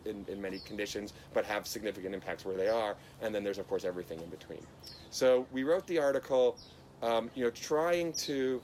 in, 0.04 0.26
in, 0.28 0.40
many 0.42 0.58
conditions, 0.58 1.14
but 1.32 1.46
have 1.46 1.66
significant 1.66 2.14
impacts 2.14 2.44
where 2.44 2.56
they 2.56 2.68
are. 2.68 2.96
And 3.22 3.34
then 3.34 3.44
there's, 3.44 3.56
of 3.56 3.66
course, 3.66 3.86
everything 3.86 4.20
in 4.20 4.28
between. 4.28 4.60
So 5.10 5.46
we 5.52 5.64
wrote 5.64 5.86
the 5.86 5.98
article 5.98 6.58
um, 7.02 7.30
you 7.34 7.44
know, 7.44 7.50
trying 7.50 8.12
to, 8.12 8.60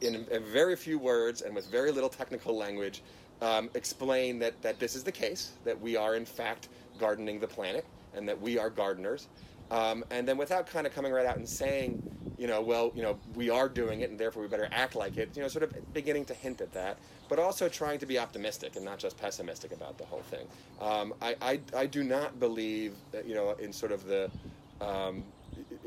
in, 0.00 0.26
in, 0.30 0.44
very 0.44 0.76
few 0.76 0.98
words 0.98 1.42
and 1.42 1.54
with 1.54 1.66
very 1.70 1.90
little 1.90 2.08
technical 2.08 2.56
language, 2.56 3.02
um, 3.42 3.70
explain 3.74 4.38
that, 4.38 4.60
that 4.62 4.78
this 4.78 4.94
is 4.94 5.02
the 5.02 5.12
case, 5.12 5.52
that 5.64 5.78
we 5.80 5.96
are 5.96 6.14
in 6.14 6.24
fact 6.24 6.68
gardening 6.98 7.40
the 7.40 7.46
planet, 7.46 7.84
and 8.14 8.28
that 8.28 8.40
we 8.40 8.58
are 8.58 8.70
gardeners. 8.70 9.28
Um, 9.70 10.04
and 10.10 10.28
then 10.28 10.36
without 10.36 10.66
kind 10.66 10.86
of 10.86 10.94
coming 10.94 11.12
right 11.12 11.26
out 11.26 11.36
and 11.36 11.48
saying, 11.48 12.02
you 12.38 12.46
know, 12.46 12.60
well, 12.60 12.92
you 12.94 13.02
know, 13.02 13.18
we 13.34 13.50
are 13.50 13.68
doing 13.68 14.00
it, 14.00 14.10
and 14.10 14.18
therefore 14.18 14.42
we 14.42 14.48
better 14.48 14.68
act 14.72 14.94
like 14.94 15.16
it. 15.16 15.30
You 15.34 15.42
know, 15.42 15.48
sort 15.48 15.62
of 15.62 15.94
beginning 15.94 16.24
to 16.26 16.34
hint 16.34 16.60
at 16.60 16.72
that, 16.72 16.98
but 17.28 17.38
also 17.38 17.68
trying 17.68 17.98
to 18.00 18.06
be 18.06 18.18
optimistic 18.18 18.76
and 18.76 18.84
not 18.84 18.98
just 18.98 19.16
pessimistic 19.16 19.72
about 19.72 19.98
the 19.98 20.04
whole 20.04 20.22
thing. 20.22 20.46
Um, 20.80 21.14
I, 21.22 21.36
I, 21.40 21.60
I 21.76 21.86
do 21.86 22.04
not 22.04 22.38
believe 22.40 22.94
that, 23.12 23.26
you 23.26 23.34
know, 23.34 23.52
in 23.52 23.72
sort 23.72 23.92
of 23.92 24.04
the 24.04 24.30
um, 24.80 25.24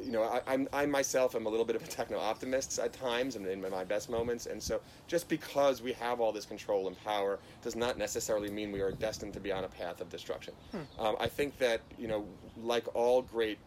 you 0.03 0.11
know, 0.11 0.23
I, 0.23 0.41
I'm, 0.47 0.67
I 0.73 0.85
myself 0.85 1.35
am 1.35 1.45
a 1.45 1.49
little 1.49 1.65
bit 1.65 1.75
of 1.75 1.83
a 1.83 1.87
techno 1.87 2.19
optimist 2.19 2.77
at 2.79 2.93
times 2.93 3.35
and 3.35 3.45
in 3.45 3.61
my 3.61 3.83
best 3.83 4.09
moments. 4.09 4.45
And 4.45 4.61
so 4.61 4.79
just 5.07 5.27
because 5.27 5.81
we 5.81 5.93
have 5.93 6.19
all 6.19 6.31
this 6.31 6.45
control 6.45 6.87
and 6.87 7.03
power 7.03 7.39
does 7.63 7.75
not 7.75 7.97
necessarily 7.97 8.49
mean 8.49 8.71
we 8.71 8.81
are 8.81 8.91
destined 8.91 9.33
to 9.33 9.39
be 9.39 9.51
on 9.51 9.63
a 9.63 9.67
path 9.67 10.01
of 10.01 10.09
destruction. 10.09 10.53
Hmm. 10.71 11.01
Um, 11.01 11.15
I 11.19 11.27
think 11.27 11.57
that, 11.57 11.81
you 11.97 12.07
know, 12.07 12.25
like 12.63 12.93
all 12.95 13.21
great 13.21 13.57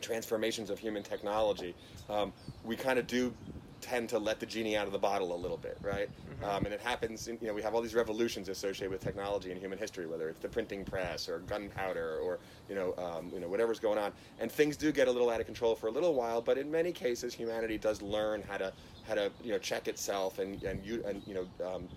transformations 0.00 0.70
of 0.70 0.78
human 0.78 1.02
technology, 1.02 1.74
um, 2.08 2.32
we 2.64 2.76
kind 2.76 2.98
of 2.98 3.06
do 3.06 3.32
tend 3.82 4.08
to 4.08 4.18
let 4.18 4.40
the 4.40 4.46
genie 4.46 4.76
out 4.76 4.86
of 4.86 4.92
the 4.92 4.98
bottle 4.98 5.34
a 5.34 5.36
little 5.36 5.58
bit, 5.58 5.76
right? 5.82 6.08
Mm-hmm. 6.08 6.44
Um, 6.44 6.64
and 6.64 6.72
it 6.72 6.80
happens, 6.80 7.28
in, 7.28 7.36
you 7.40 7.48
know, 7.48 7.52
we 7.52 7.60
have 7.60 7.74
all 7.74 7.82
these 7.82 7.94
revolutions 7.94 8.48
associated 8.48 8.90
with 8.90 9.02
technology 9.02 9.50
in 9.50 9.58
human 9.58 9.76
history, 9.76 10.06
whether 10.06 10.28
it's 10.30 10.38
the 10.38 10.48
printing 10.48 10.84
press 10.84 11.28
or 11.28 11.40
gunpowder 11.40 12.18
or, 12.22 12.38
you 12.68 12.74
know, 12.74 12.94
um, 12.96 13.30
you 13.34 13.40
know, 13.40 13.48
whatever's 13.48 13.80
going 13.80 13.98
on. 13.98 14.12
And 14.40 14.50
things 14.50 14.76
do 14.76 14.92
get 14.92 15.08
a 15.08 15.10
little 15.10 15.28
out 15.28 15.40
of 15.40 15.46
control 15.46 15.74
for 15.74 15.88
a 15.88 15.90
little 15.90 16.14
while, 16.14 16.40
but 16.40 16.56
in 16.56 16.70
many 16.70 16.92
cases, 16.92 17.34
humanity 17.34 17.76
does 17.76 18.00
learn 18.00 18.42
how 18.48 18.56
to, 18.56 18.72
how 19.06 19.14
to, 19.14 19.30
you 19.44 19.52
know, 19.52 19.58
check 19.58 19.88
itself 19.88 20.38
and, 20.38 20.62
and, 20.62 20.82
you, 20.86 21.02
and 21.04 21.20
you 21.26 21.34
know, 21.34 21.66
um, 21.66 21.88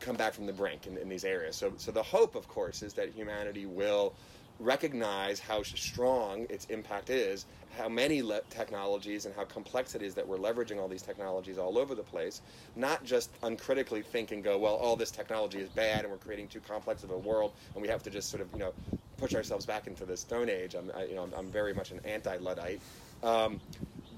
come 0.00 0.16
back 0.16 0.34
from 0.34 0.44
the 0.44 0.52
brink 0.52 0.86
in, 0.86 0.98
in 0.98 1.08
these 1.08 1.24
areas. 1.24 1.56
So, 1.56 1.72
so 1.78 1.90
the 1.90 2.02
hope, 2.02 2.34
of 2.34 2.48
course, 2.48 2.82
is 2.82 2.92
that 2.94 3.10
humanity 3.14 3.64
will 3.64 4.12
recognize 4.58 5.38
how 5.38 5.62
strong 5.62 6.46
its 6.48 6.64
impact 6.66 7.10
is, 7.10 7.46
how 7.76 7.88
many 7.88 8.22
le- 8.22 8.40
technologies 8.48 9.26
and 9.26 9.34
how 9.34 9.44
complex 9.44 9.94
it 9.94 10.02
is 10.02 10.14
that 10.14 10.26
we're 10.26 10.38
leveraging 10.38 10.80
all 10.80 10.88
these 10.88 11.02
technologies 11.02 11.58
all 11.58 11.76
over 11.78 11.94
the 11.94 12.02
place, 12.02 12.40
not 12.74 13.04
just 13.04 13.30
uncritically 13.42 14.02
think 14.02 14.32
and 14.32 14.42
go, 14.42 14.56
well, 14.56 14.74
all 14.74 14.96
this 14.96 15.10
technology 15.10 15.58
is 15.58 15.68
bad 15.70 16.00
and 16.00 16.10
we're 16.10 16.18
creating 16.18 16.48
too 16.48 16.60
complex 16.60 17.04
of 17.04 17.10
a 17.10 17.18
world 17.18 17.52
and 17.74 17.82
we 17.82 17.88
have 17.88 18.02
to 18.02 18.10
just 18.10 18.30
sort 18.30 18.40
of, 18.40 18.48
you 18.52 18.60
know, 18.60 18.72
push 19.18 19.34
ourselves 19.34 19.66
back 19.66 19.86
into 19.86 20.04
the 20.04 20.16
Stone 20.16 20.48
Age. 20.48 20.74
I'm, 20.74 20.90
I, 20.96 21.04
you 21.04 21.14
know, 21.14 21.22
I'm, 21.22 21.32
I'm 21.36 21.50
very 21.50 21.74
much 21.74 21.90
an 21.90 22.00
anti-Luddite. 22.04 22.80
Um, 23.22 23.60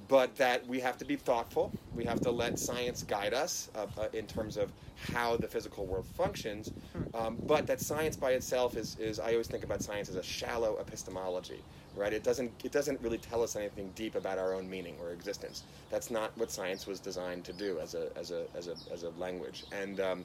but 0.09 0.35
that 0.37 0.67
we 0.67 0.81
have 0.81 0.97
to 0.99 1.05
be 1.05 1.17
thoughtful. 1.17 1.71
We 1.95 2.05
have 2.05 2.21
to 2.23 2.31
let 2.31 2.59
science 2.59 3.03
guide 3.03 3.35
us 3.35 3.71
uh, 3.75 3.87
uh, 3.99 4.09
in 4.15 4.27
terms 4.27 4.57
of 4.57 4.73
how 5.13 5.37
the 5.37 5.47
physical 5.47 5.87
world 5.87 6.07
functions. 6.07 6.73
Um, 7.15 7.37
but 7.47 7.67
that 7.67 7.81
science 7.81 8.17
by 8.17 8.33
itself 8.33 8.77
is, 8.77 8.97
is, 8.99 9.21
I 9.21 9.33
always 9.33 9.47
think 9.47 9.65
about 9.65 9.83
science 9.83 10.09
as 10.09 10.17
a 10.17 10.23
shallow 10.23 10.79
epistemology, 10.81 11.63
right? 11.95 12.13
It 12.13 12.25
doesn't, 12.25 12.51
it 12.65 12.73
doesn't 12.73 13.01
really 13.03 13.19
tell 13.19 13.43
us 13.43 13.55
anything 13.55 13.93
deep 13.95 14.15
about 14.15 14.39
our 14.39 14.55
own 14.55 14.69
meaning 14.69 14.97
or 15.01 15.11
existence. 15.11 15.65
That's 15.91 16.11
not 16.11 16.37
what 16.39 16.51
science 16.51 16.87
was 16.87 17.01
designed 17.01 17.45
to 17.45 17.53
do 17.53 17.79
as 17.79 17.95
a, 17.95 18.09
as 18.17 18.31
a, 18.31 18.47
as 18.57 18.69
a, 18.69 18.75
as 18.93 19.03
a 19.03 19.11
language. 19.11 19.65
And, 19.73 20.01
um, 20.01 20.25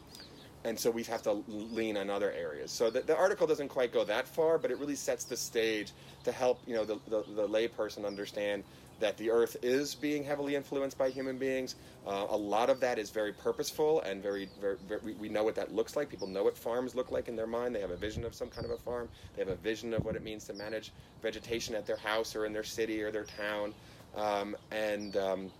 and 0.63 0.79
so 0.79 0.89
we 0.89 1.03
have 1.03 1.21
to 1.23 1.43
lean 1.47 1.97
on 1.97 2.09
other 2.09 2.31
areas. 2.31 2.71
So 2.71 2.89
the, 2.89 3.01
the, 3.01 3.17
article 3.17 3.45
doesn't 3.45 3.67
quite 3.67 3.91
go 3.91 4.05
that 4.05 4.25
far, 4.25 4.57
but 4.57 4.71
it 4.71 4.79
really 4.79 4.95
sets 4.95 5.25
the 5.25 5.35
stage 5.35 5.91
to 6.23 6.31
help 6.31 6.61
you 6.65 6.73
know 6.73 6.85
the, 6.85 6.99
the, 7.09 7.23
the 7.35 7.47
layperson 7.47 8.05
understand 8.05 8.63
that 8.99 9.17
the 9.17 9.29
earth 9.29 9.57
is 9.61 9.95
being 9.95 10.23
heavily 10.23 10.55
influenced 10.55 10.97
by 10.97 11.09
human 11.09 11.37
beings. 11.37 11.75
Uh, 12.05 12.27
a 12.29 12.37
lot 12.37 12.69
of 12.69 12.79
that 12.79 12.99
is 12.99 13.09
very 13.09 13.33
purposeful 13.33 14.01
and 14.01 14.21
very, 14.21 14.49
very, 14.59 14.77
very 14.87 15.01
we, 15.03 15.13
we, 15.13 15.29
know 15.29 15.43
what 15.43 15.55
that 15.55 15.73
looks 15.73 15.95
like. 15.95 16.09
People 16.09 16.27
know 16.27 16.43
what 16.43 16.57
farms 16.57 16.95
look 16.95 17.11
like 17.11 17.27
in 17.27 17.35
their 17.35 17.47
mind. 17.47 17.75
They 17.75 17.81
have 17.81 17.91
a 17.91 17.97
vision 17.97 18.23
of 18.23 18.33
some 18.33 18.49
kind 18.49 18.65
of 18.65 18.71
a 18.71 18.77
farm. 18.77 19.09
They 19.35 19.41
have 19.41 19.51
a 19.51 19.55
vision 19.55 19.93
of 19.93 20.05
what 20.05 20.15
it 20.15 20.23
means 20.23 20.45
to 20.45 20.53
manage 20.53 20.91
vegetation 21.21 21.75
at 21.75 21.85
their 21.85 21.97
house 21.97 22.35
or 22.35 22.45
in 22.45 22.53
their 22.53 22.63
city 22.63 23.01
or 23.01 23.11
their 23.11 23.25
town, 23.25 23.73
um, 24.15 24.55
and 24.71 25.15
um, 25.17 25.51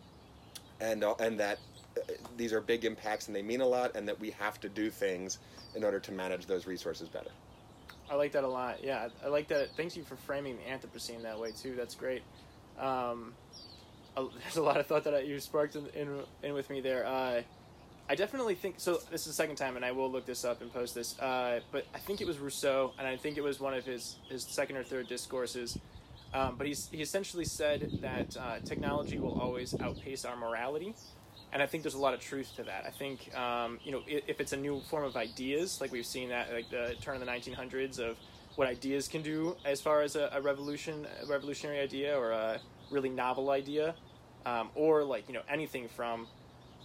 and 0.80 1.04
uh, 1.04 1.16
and 1.20 1.40
that 1.40 1.60
uh, 1.98 2.02
these 2.38 2.54
are 2.54 2.62
big 2.62 2.86
impacts 2.86 3.28
and 3.28 3.36
they 3.36 3.42
mean 3.42 3.62
a 3.62 3.68
lot, 3.68 3.96
and 3.96 4.08
that 4.08 4.20
we 4.20 4.32
have 4.32 4.60
to 4.62 4.70
do 4.70 4.90
things 4.90 5.40
in 5.76 5.84
order 5.84 6.00
to 6.00 6.12
manage 6.12 6.46
those 6.46 6.68
resources 6.68 7.08
better. 7.08 7.32
I 8.10 8.16
like 8.16 8.34
that 8.34 8.44
a 8.44 8.48
lot. 8.48 8.84
Yeah, 8.84 9.08
I 9.24 9.28
like 9.28 9.48
that. 9.48 9.70
Thanks 9.76 9.96
you 9.98 10.04
for 10.04 10.16
framing 10.16 10.58
the 10.58 10.64
Anthropocene 10.64 11.22
that 11.24 11.40
way 11.40 11.52
too. 11.52 11.76
That's 11.76 11.96
great. 11.96 12.22
Um, 12.80 13.34
there's 14.16 14.58
a 14.58 14.64
lot 14.64 14.80
of 14.80 14.88
thought 14.88 15.04
that 15.06 15.28
you 15.28 15.40
sparked 15.40 15.76
in, 15.76 15.88
in, 15.96 16.20
in 16.44 16.54
with 16.54 16.70
me 16.70 16.82
there. 16.82 17.06
Uh, 17.06 17.42
I 18.10 18.16
definitely 18.16 18.56
think 18.56 18.76
so. 18.78 19.00
This 19.12 19.22
is 19.22 19.28
the 19.28 19.34
second 19.34 19.56
time, 19.56 19.76
and 19.76 19.86
I 19.86 19.92
will 19.92 20.12
look 20.12 20.26
this 20.26 20.44
up 20.44 20.62
and 20.62 20.72
post 20.74 20.94
this. 20.94 21.18
Uh, 21.20 21.62
but 21.72 21.86
I 21.96 22.00
think 22.00 22.20
it 22.20 22.28
was 22.28 22.38
Rousseau, 22.38 22.94
and 23.00 23.08
I 23.08 23.16
think 23.16 23.38
it 23.38 23.44
was 23.44 23.60
one 23.60 23.74
of 23.74 23.86
his 23.86 24.18
his 24.30 24.44
second 24.44 24.76
or 24.76 24.84
third 24.84 25.08
discourses. 25.08 25.78
Um, 26.34 26.56
but 26.58 26.66
he's, 26.66 26.90
he 26.92 27.02
essentially 27.02 27.46
said 27.46 28.00
that 28.02 28.36
uh, 28.38 28.60
technology 28.66 29.20
will 29.20 29.40
always 29.40 29.80
outpace 29.80 30.26
our 30.26 30.36
morality, 30.36 30.96
and 31.54 31.62
I 31.62 31.66
think 31.66 31.84
there's 31.84 31.94
a 31.94 32.00
lot 32.00 32.14
of 32.14 32.20
truth 32.20 32.56
to 32.58 32.64
that. 32.64 32.86
I 32.86 32.90
think 32.90 33.34
um, 33.38 33.80
you 33.84 33.92
know 33.94 34.02
if 34.08 34.42
it's 34.42 34.52
a 34.52 34.58
new 34.58 34.82
form 34.90 35.06
of 35.06 35.16
ideas, 35.16 35.80
like 35.80 35.92
we've 35.92 36.06
seen 36.06 36.30
that 36.30 36.52
like 36.52 36.70
the 36.70 36.96
turn 37.02 37.16
of 37.16 37.22
the 37.22 37.32
1900s 37.32 38.00
of 38.00 38.18
what 38.56 38.68
ideas 38.68 39.08
can 39.08 39.22
do 39.22 39.56
as 39.66 39.82
far 39.82 40.02
as 40.02 40.16
a, 40.16 40.30
a 40.34 40.42
revolution, 40.42 41.08
a 41.24 41.26
revolutionary 41.26 41.80
idea 41.80 42.18
or 42.18 42.32
a 42.32 42.60
really 42.92 43.10
novel 43.10 43.50
idea, 43.50 43.96
um, 44.46 44.70
or 44.76 45.04
like 45.04 45.28
you 45.28 45.34
know 45.34 45.42
anything 45.50 45.88
from 45.88 46.28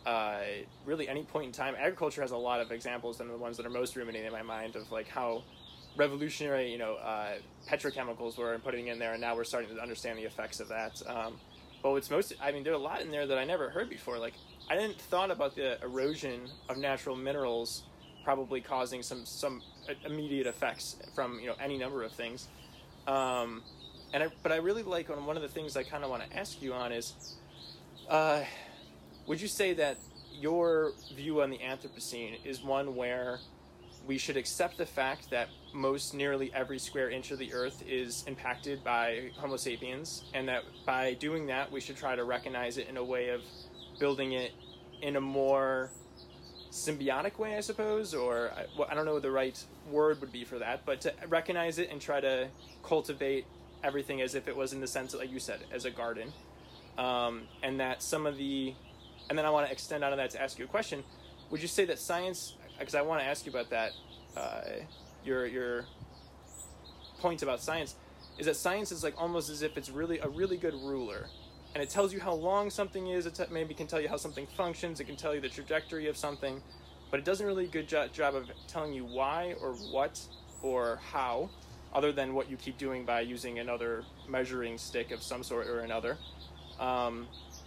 uh, 0.06 0.38
really 0.86 1.08
any 1.08 1.24
point 1.24 1.46
in 1.46 1.52
time. 1.52 1.74
Agriculture 1.78 2.22
has 2.22 2.30
a 2.30 2.36
lot 2.36 2.60
of 2.60 2.72
examples, 2.72 3.20
and 3.20 3.28
the 3.28 3.36
ones 3.36 3.56
that 3.56 3.66
are 3.66 3.70
most 3.70 3.96
ruminating 3.96 4.26
in 4.26 4.32
my 4.32 4.42
mind 4.42 4.76
of 4.76 4.90
like 4.90 5.08
how 5.08 5.42
revolutionary 5.96 6.70
you 6.70 6.78
know 6.78 6.94
uh, 6.94 7.34
petrochemicals 7.68 8.38
were 8.38 8.54
and 8.54 8.62
putting 8.62 8.88
in 8.88 8.98
there, 8.98 9.12
and 9.12 9.20
now 9.20 9.36
we're 9.36 9.44
starting 9.44 9.74
to 9.74 9.80
understand 9.80 10.18
the 10.18 10.24
effects 10.24 10.60
of 10.60 10.68
that. 10.68 11.02
Um, 11.06 11.38
but 11.82 11.92
what's 11.92 12.10
most, 12.10 12.32
I 12.42 12.50
mean, 12.50 12.64
there 12.64 12.72
are 12.72 12.76
a 12.76 12.78
lot 12.80 13.02
in 13.02 13.10
there 13.10 13.26
that 13.26 13.38
I 13.38 13.44
never 13.44 13.70
heard 13.70 13.88
before. 13.88 14.18
Like 14.18 14.34
I 14.70 14.74
didn't 14.74 15.00
thought 15.00 15.30
about 15.30 15.54
the 15.54 15.80
erosion 15.82 16.48
of 16.68 16.76
natural 16.76 17.16
minerals 17.16 17.84
probably 18.24 18.60
causing 18.60 19.02
some 19.02 19.24
some 19.24 19.62
immediate 20.04 20.46
effects 20.46 20.96
from 21.14 21.38
you 21.40 21.46
know 21.46 21.54
any 21.60 21.78
number 21.78 22.02
of 22.02 22.12
things. 22.12 22.48
Um, 23.06 23.62
and 24.12 24.22
I, 24.22 24.28
but 24.42 24.52
I 24.52 24.56
really 24.56 24.82
like 24.82 25.10
on 25.10 25.26
one 25.26 25.36
of 25.36 25.42
the 25.42 25.48
things 25.48 25.76
I 25.76 25.82
kind 25.82 26.04
of 26.04 26.10
want 26.10 26.28
to 26.28 26.36
ask 26.36 26.62
you 26.62 26.72
on 26.72 26.92
is, 26.92 27.36
uh, 28.08 28.42
would 29.26 29.40
you 29.40 29.48
say 29.48 29.74
that 29.74 29.98
your 30.32 30.92
view 31.14 31.42
on 31.42 31.50
the 31.50 31.58
Anthropocene 31.58 32.38
is 32.44 32.62
one 32.62 32.94
where 32.96 33.40
we 34.06 34.16
should 34.16 34.36
accept 34.38 34.78
the 34.78 34.86
fact 34.86 35.28
that 35.30 35.48
most 35.74 36.14
nearly 36.14 36.50
every 36.54 36.78
square 36.78 37.10
inch 37.10 37.30
of 37.30 37.38
the 37.38 37.52
earth 37.52 37.82
is 37.86 38.24
impacted 38.26 38.82
by 38.82 39.30
Homo 39.36 39.56
sapiens, 39.56 40.24
and 40.32 40.48
that 40.48 40.62
by 40.86 41.14
doing 41.14 41.46
that, 41.46 41.70
we 41.70 41.80
should 41.80 41.96
try 41.96 42.16
to 42.16 42.24
recognize 42.24 42.78
it 42.78 42.88
in 42.88 42.96
a 42.96 43.04
way 43.04 43.28
of 43.28 43.42
building 43.98 44.32
it 44.32 44.52
in 45.02 45.16
a 45.16 45.20
more 45.20 45.90
symbiotic 46.70 47.38
way, 47.38 47.56
I 47.56 47.60
suppose, 47.60 48.14
or 48.14 48.50
I, 48.56 48.66
well, 48.76 48.88
I 48.90 48.94
don't 48.94 49.04
know 49.04 49.14
what 49.14 49.22
the 49.22 49.30
right 49.30 49.62
word 49.90 50.20
would 50.20 50.32
be 50.32 50.44
for 50.44 50.58
that, 50.58 50.84
but 50.84 51.00
to 51.02 51.14
recognize 51.28 51.78
it 51.78 51.90
and 51.90 52.00
try 52.00 52.20
to 52.20 52.48
cultivate 52.82 53.46
everything 53.82 54.20
as 54.20 54.34
if 54.34 54.48
it 54.48 54.56
was 54.56 54.72
in 54.72 54.80
the 54.80 54.86
sense, 54.86 55.12
that 55.12 55.18
like 55.18 55.30
you 55.30 55.40
said, 55.40 55.60
as 55.72 55.84
a 55.84 55.90
garden, 55.90 56.32
um, 56.98 57.42
and 57.62 57.80
that 57.80 58.02
some 58.02 58.26
of 58.26 58.36
the, 58.36 58.74
and 59.28 59.38
then 59.38 59.44
I 59.44 59.50
want 59.50 59.66
to 59.66 59.72
extend 59.72 60.04
out 60.04 60.12
of 60.12 60.18
that 60.18 60.30
to 60.30 60.42
ask 60.42 60.58
you 60.58 60.64
a 60.64 60.68
question. 60.68 61.04
Would 61.50 61.62
you 61.62 61.68
say 61.68 61.84
that 61.86 61.98
science? 61.98 62.54
Because 62.78 62.94
I 62.94 63.02
want 63.02 63.20
to 63.20 63.26
ask 63.26 63.46
you 63.46 63.52
about 63.52 63.70
that. 63.70 63.92
Uh, 64.36 64.60
your 65.24 65.46
your 65.46 65.84
point 67.18 67.42
about 67.42 67.60
science 67.60 67.96
is 68.38 68.46
that 68.46 68.56
science 68.56 68.92
is 68.92 69.02
like 69.02 69.14
almost 69.20 69.50
as 69.50 69.62
if 69.62 69.76
it's 69.76 69.90
really 69.90 70.18
a 70.20 70.28
really 70.28 70.56
good 70.56 70.74
ruler 70.74 71.26
and 71.74 71.82
it 71.82 71.90
tells 71.90 72.12
you 72.12 72.20
how 72.20 72.32
long 72.32 72.70
something 72.70 73.08
is. 73.08 73.26
It 73.26 73.38
maybe 73.50 73.74
can 73.74 73.86
tell 73.86 74.00
you 74.00 74.08
how 74.08 74.16
something 74.16 74.46
functions. 74.56 75.00
It 75.00 75.04
can 75.04 75.16
tell 75.16 75.34
you 75.34 75.40
the 75.40 75.48
trajectory 75.48 76.06
of 76.06 76.16
something, 76.16 76.62
but 77.10 77.20
it 77.20 77.24
doesn't 77.24 77.46
really 77.46 77.66
good 77.66 77.88
jo- 77.88 78.08
job 78.08 78.34
of 78.34 78.50
telling 78.66 78.92
you 78.92 79.04
why 79.04 79.54
or 79.60 79.72
what 79.74 80.20
or 80.62 80.98
how, 81.12 81.50
other 81.92 82.12
than 82.12 82.34
what 82.34 82.50
you 82.50 82.56
keep 82.56 82.78
doing 82.78 83.04
by 83.04 83.20
using 83.20 83.58
another 83.58 84.04
measuring 84.28 84.78
stick 84.78 85.10
of 85.10 85.22
some 85.22 85.42
sort 85.42 85.68
or 85.68 85.80
another. 85.80 86.16
Um, 86.80 87.26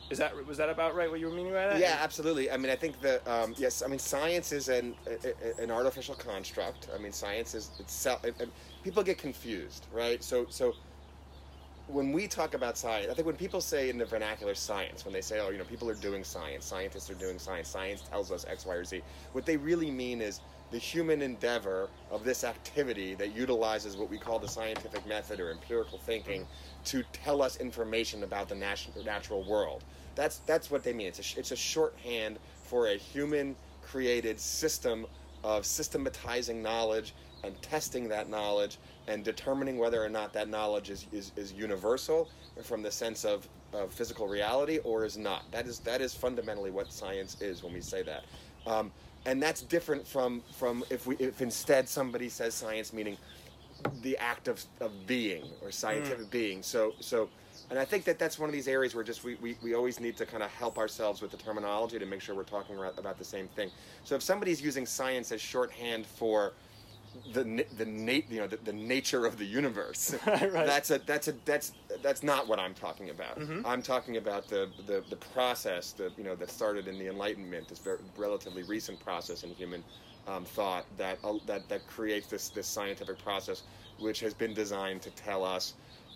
is 0.09 0.17
that 0.17 0.45
was 0.45 0.57
that 0.57 0.69
about 0.69 0.93
right? 0.93 1.09
What 1.09 1.21
you 1.21 1.27
were 1.27 1.33
meaning 1.33 1.53
by 1.53 1.67
that? 1.67 1.79
Yeah, 1.79 1.97
absolutely. 2.01 2.51
I 2.51 2.57
mean, 2.57 2.69
I 2.69 2.75
think 2.75 2.99
that 3.01 3.25
um, 3.27 3.55
yes. 3.57 3.81
I 3.81 3.87
mean, 3.87 3.99
science 3.99 4.51
is 4.51 4.67
an 4.67 4.93
an 5.57 5.71
artificial 5.71 6.15
construct. 6.15 6.89
I 6.93 6.97
mean, 6.97 7.13
science 7.13 7.55
is 7.55 7.71
itself. 7.79 8.25
It, 8.25 8.35
it, 8.39 8.49
people 8.83 9.03
get 9.03 9.17
confused, 9.17 9.87
right? 9.93 10.21
So 10.21 10.47
so 10.49 10.75
when 11.87 12.11
we 12.11 12.27
talk 12.27 12.53
about 12.53 12.77
science, 12.77 13.07
I 13.11 13.13
think 13.13 13.25
when 13.25 13.35
people 13.35 13.61
say 13.61 13.89
in 13.89 13.97
the 13.97 14.05
vernacular 14.05 14.55
science, 14.55 15.03
when 15.03 15.13
they 15.13 15.21
say, 15.21 15.39
oh, 15.39 15.49
you 15.49 15.57
know, 15.57 15.63
people 15.63 15.89
are 15.89 15.95
doing 15.95 16.23
science, 16.23 16.65
scientists 16.65 17.09
are 17.09 17.15
doing 17.15 17.39
science, 17.39 17.67
science 17.67 18.01
tells 18.01 18.31
us 18.31 18.45
X, 18.47 18.65
Y, 18.65 18.73
or 18.73 18.85
Z, 18.85 19.01
what 19.33 19.45
they 19.45 19.57
really 19.57 19.91
mean 19.91 20.21
is 20.21 20.39
the 20.71 20.77
human 20.77 21.21
endeavor 21.21 21.89
of 22.09 22.23
this 22.23 22.43
activity 22.45 23.13
that 23.15 23.35
utilizes 23.35 23.97
what 23.97 24.09
we 24.09 24.17
call 24.17 24.39
the 24.39 24.47
scientific 24.47 25.05
method 25.05 25.39
or 25.39 25.51
empirical 25.51 25.97
thinking 25.97 26.47
to 26.85 27.03
tell 27.11 27.41
us 27.41 27.57
information 27.57 28.23
about 28.23 28.47
the 28.47 28.55
natural 28.55 29.43
world. 29.43 29.83
That's, 30.15 30.37
that's 30.39 30.71
what 30.71 30.83
they 30.83 30.93
mean. 30.93 31.07
It's 31.07 31.35
a, 31.35 31.39
it's 31.39 31.51
a 31.51 31.57
shorthand 31.57 32.39
for 32.63 32.87
a 32.87 32.95
human 32.95 33.55
created 33.81 34.39
system 34.39 35.05
of 35.43 35.65
systematizing 35.65 36.61
knowledge 36.61 37.13
and 37.43 37.59
testing 37.61 38.07
that 38.09 38.29
knowledge 38.29 38.77
and 39.07 39.23
determining 39.23 39.77
whether 39.77 40.03
or 40.03 40.09
not 40.09 40.33
that 40.33 40.49
knowledge 40.49 40.89
is, 40.89 41.07
is, 41.11 41.31
is 41.35 41.51
universal 41.53 42.29
from 42.63 42.81
the 42.81 42.91
sense 42.91 43.25
of, 43.25 43.47
of 43.73 43.91
physical 43.91 44.27
reality 44.27 44.79
or 44.79 45.05
is 45.05 45.17
not. 45.17 45.49
That 45.51 45.65
is, 45.65 45.79
that 45.79 46.01
is 46.01 46.13
fundamentally 46.13 46.71
what 46.71 46.91
science 46.91 47.41
is 47.41 47.63
when 47.63 47.73
we 47.73 47.81
say 47.81 48.03
that. 48.03 48.23
Um, 48.67 48.91
and 49.25 49.41
that's 49.41 49.61
different 49.61 50.05
from, 50.07 50.41
from 50.57 50.83
if, 50.89 51.07
we, 51.07 51.15
if 51.17 51.41
instead 51.41 51.87
somebody 51.87 52.29
says 52.29 52.53
science 52.53 52.93
meaning 52.93 53.17
the 54.01 54.17
act 54.17 54.47
of, 54.47 54.63
of 54.79 55.07
being 55.07 55.43
or 55.63 55.71
scientific 55.71 56.27
mm. 56.27 56.31
being. 56.31 56.63
So, 56.63 56.93
so 56.99 57.29
and 57.69 57.79
I 57.79 57.85
think 57.85 58.03
that 58.03 58.19
that's 58.19 58.37
one 58.37 58.49
of 58.49 58.53
these 58.53 58.67
areas 58.67 58.93
where 58.93 59.03
just 59.03 59.23
we, 59.23 59.35
we, 59.35 59.55
we 59.63 59.73
always 59.73 59.99
need 59.99 60.17
to 60.17 60.25
kind 60.25 60.43
of 60.43 60.51
help 60.51 60.77
ourselves 60.77 61.21
with 61.21 61.31
the 61.31 61.37
terminology 61.37 61.97
to 61.99 62.05
make 62.05 62.21
sure 62.21 62.35
we're 62.35 62.43
talking 62.43 62.77
about 62.97 63.17
the 63.17 63.23
same 63.23 63.47
thing. 63.49 63.71
So 64.03 64.15
if 64.15 64.21
somebody's 64.21 64.61
using 64.61 64.85
science 64.85 65.31
as 65.31 65.41
shorthand 65.41 66.05
for 66.05 66.53
the 67.33 67.65
the 67.77 67.85
nat- 67.85 68.29
you 68.29 68.39
know 68.39 68.47
the, 68.47 68.57
the 68.57 68.73
nature 68.73 69.25
of 69.25 69.37
the 69.37 69.45
universe, 69.45 70.15
Right. 70.27 70.51
that's 70.51 70.91
a 70.91 70.99
that's 71.05 71.27
a 71.27 71.33
that's 71.45 71.73
that's 72.01 72.23
not 72.23 72.47
what 72.47 72.59
I'm 72.59 72.73
talking 72.73 73.09
about. 73.09 73.39
Mhm. 73.39 73.63
I'm 73.65 73.81
talking 73.81 74.17
about 74.17 74.47
the, 74.47 74.69
the 74.87 75.03
the 75.09 75.17
process 75.17 75.91
that 75.93 76.17
you 76.17 76.23
know 76.23 76.35
that 76.35 76.49
started 76.49 76.87
in 76.87 76.97
the 76.99 77.07
Enlightenment, 77.07 77.67
this 77.67 77.79
very 77.79 77.99
relatively 78.17 78.63
recent 78.63 78.99
process 79.03 79.43
in 79.43 79.51
human 79.51 79.83
um, 80.27 80.45
thought 80.45 80.85
that 80.97 81.17
uh, 81.23 81.33
that 81.45 81.67
that 81.69 81.85
creates 81.87 82.27
this 82.27 82.49
this 82.49 82.67
scientific 82.67 83.17
process, 83.23 83.63
which 83.99 84.19
has 84.21 84.33
been 84.33 84.53
designed 84.53 85.01
to 85.01 85.09
tell 85.11 85.43
us 85.43 85.73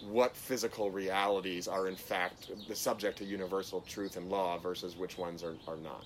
what 0.09 0.35
physical 0.35 0.91
realities 0.91 1.67
are 1.67 1.87
in 1.87 1.95
fact 1.95 2.51
the 2.67 2.75
subject 2.75 3.17
to 3.17 3.23
universal 3.25 3.81
truth 3.81 4.17
and 4.17 4.29
law 4.29 4.57
versus 4.57 4.95
which 4.97 5.17
ones 5.17 5.41
are, 5.43 5.55
are 5.67 5.77
not. 5.77 6.05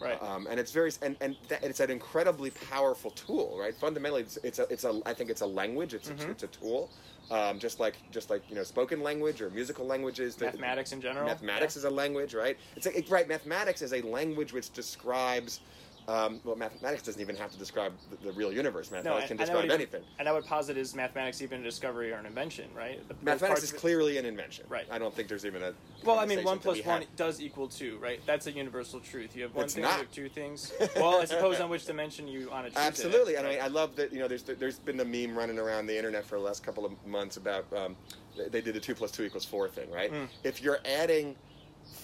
Right. 0.00 0.22
Um, 0.22 0.46
and 0.50 0.60
it's 0.60 0.72
very 0.72 0.92
and 1.02 1.16
and 1.20 1.36
that, 1.48 1.64
it's 1.64 1.80
an 1.80 1.90
incredibly 1.90 2.50
powerful 2.50 3.10
tool, 3.12 3.56
right? 3.58 3.74
Fundamentally, 3.74 4.22
it's, 4.22 4.36
it's 4.42 4.58
a 4.58 4.66
it's 4.70 4.84
a 4.84 5.00
I 5.06 5.14
think 5.14 5.30
it's 5.30 5.40
a 5.40 5.46
language. 5.46 5.94
It's 5.94 6.10
Mhm. 6.10 6.28
a, 6.28 6.30
it's 6.30 6.42
a 6.42 6.48
tool, 6.48 6.90
um, 7.30 7.58
just 7.58 7.80
like 7.80 7.96
just 8.10 8.28
like 8.28 8.42
you 8.48 8.54
know 8.56 8.62
spoken 8.62 9.02
language 9.02 9.40
or 9.40 9.48
musical 9.50 9.86
languages. 9.86 10.38
Mathematics 10.38 10.92
in 10.92 11.00
general. 11.00 11.26
Mathematics 11.26 11.76
is 11.76 11.84
a 11.84 11.90
language, 11.90 12.34
right? 12.34 12.58
It's 12.76 12.86
like, 12.86 12.96
it- 12.96 13.10
right. 13.10 13.26
Mathematics 13.26 13.80
is 13.80 13.92
a 13.94 14.02
language 14.02 14.52
which 14.52 14.72
describes. 14.72 15.60
Um, 16.08 16.40
well, 16.44 16.54
mathematics 16.54 17.02
doesn't 17.02 17.20
even 17.20 17.34
have 17.34 17.50
to 17.50 17.58
describe 17.58 17.92
the, 18.10 18.26
the 18.28 18.32
real 18.32 18.52
universe. 18.52 18.92
Mathematics 18.92 19.22
and- 19.22 19.28
can 19.28 19.36
describe 19.38 19.64
even- 19.64 19.74
anything. 19.74 20.02
And 20.20 20.28
I 20.28 20.32
would 20.32 20.44
posit 20.46 20.76
is 20.76 20.94
mathematics 20.94 21.42
even 21.42 21.60
a 21.60 21.64
discovery 21.64 22.12
or 22.12 22.16
an 22.16 22.26
invention, 22.26 22.68
right? 22.76 23.06
The- 23.08 23.16
Mathematics 23.22 23.64
is 23.64 23.72
clearly 23.72 24.16
an 24.16 24.24
invention. 24.24 24.66
Right. 24.68 24.86
I 24.88 24.98
don't 24.98 25.12
think 25.12 25.28
there's 25.28 25.44
even 25.44 25.62
a. 25.64 25.72
Well, 26.04 26.18
I 26.20 26.26
mean, 26.26 26.44
one 26.44 26.60
plus 26.60 26.84
one 26.84 27.00
had. 27.02 27.16
does 27.16 27.40
equal 27.40 27.66
two, 27.66 27.98
right? 27.98 28.20
That's 28.24 28.46
a 28.46 28.52
universal 28.52 29.00
truth. 29.00 29.34
You 29.34 29.42
have 29.42 29.54
one 29.54 29.64
It's 29.64 29.74
thing, 29.74 29.82
not. 29.82 29.94
you 29.94 29.98
have 30.04 30.12
two 30.12 30.28
things. 30.28 30.72
Well, 30.94 31.20
I 31.20 31.24
suppose 31.24 31.58
on 31.60 31.68
which 31.70 31.84
dimension 31.86 32.28
you 32.28 32.50
on 32.52 32.66
a 32.66 32.70
truth 32.70 32.78
Absolutely, 32.78 33.34
It, 33.34 33.38
and 33.38 33.46
I, 33.46 33.50
right? 33.56 33.62
I 33.64 33.66
love 33.66 33.96
that. 33.96 34.12
You 34.12 34.20
know, 34.20 34.28
there's 34.28 34.44
there's 34.44 34.78
been 34.78 35.00
a 35.00 35.04
meme 35.04 35.36
running 35.36 35.58
around 35.58 35.86
the 35.86 35.96
internet 35.96 36.24
for 36.24 36.38
the 36.38 36.44
last 36.44 36.62
couple 36.62 36.84
of 36.86 36.92
months 37.06 37.36
about 37.36 37.66
um, 37.76 37.96
they- 38.36 38.48
they 38.48 38.60
did 38.60 38.74
the 38.74 38.80
two 38.80 38.94
plus 38.94 39.10
two 39.10 39.24
equals 39.24 39.44
four 39.44 39.68
thing, 39.68 39.90
right? 39.90 40.12
Mm. 40.12 40.28
If 40.44 40.62
you're 40.62 40.78
adding 40.84 41.34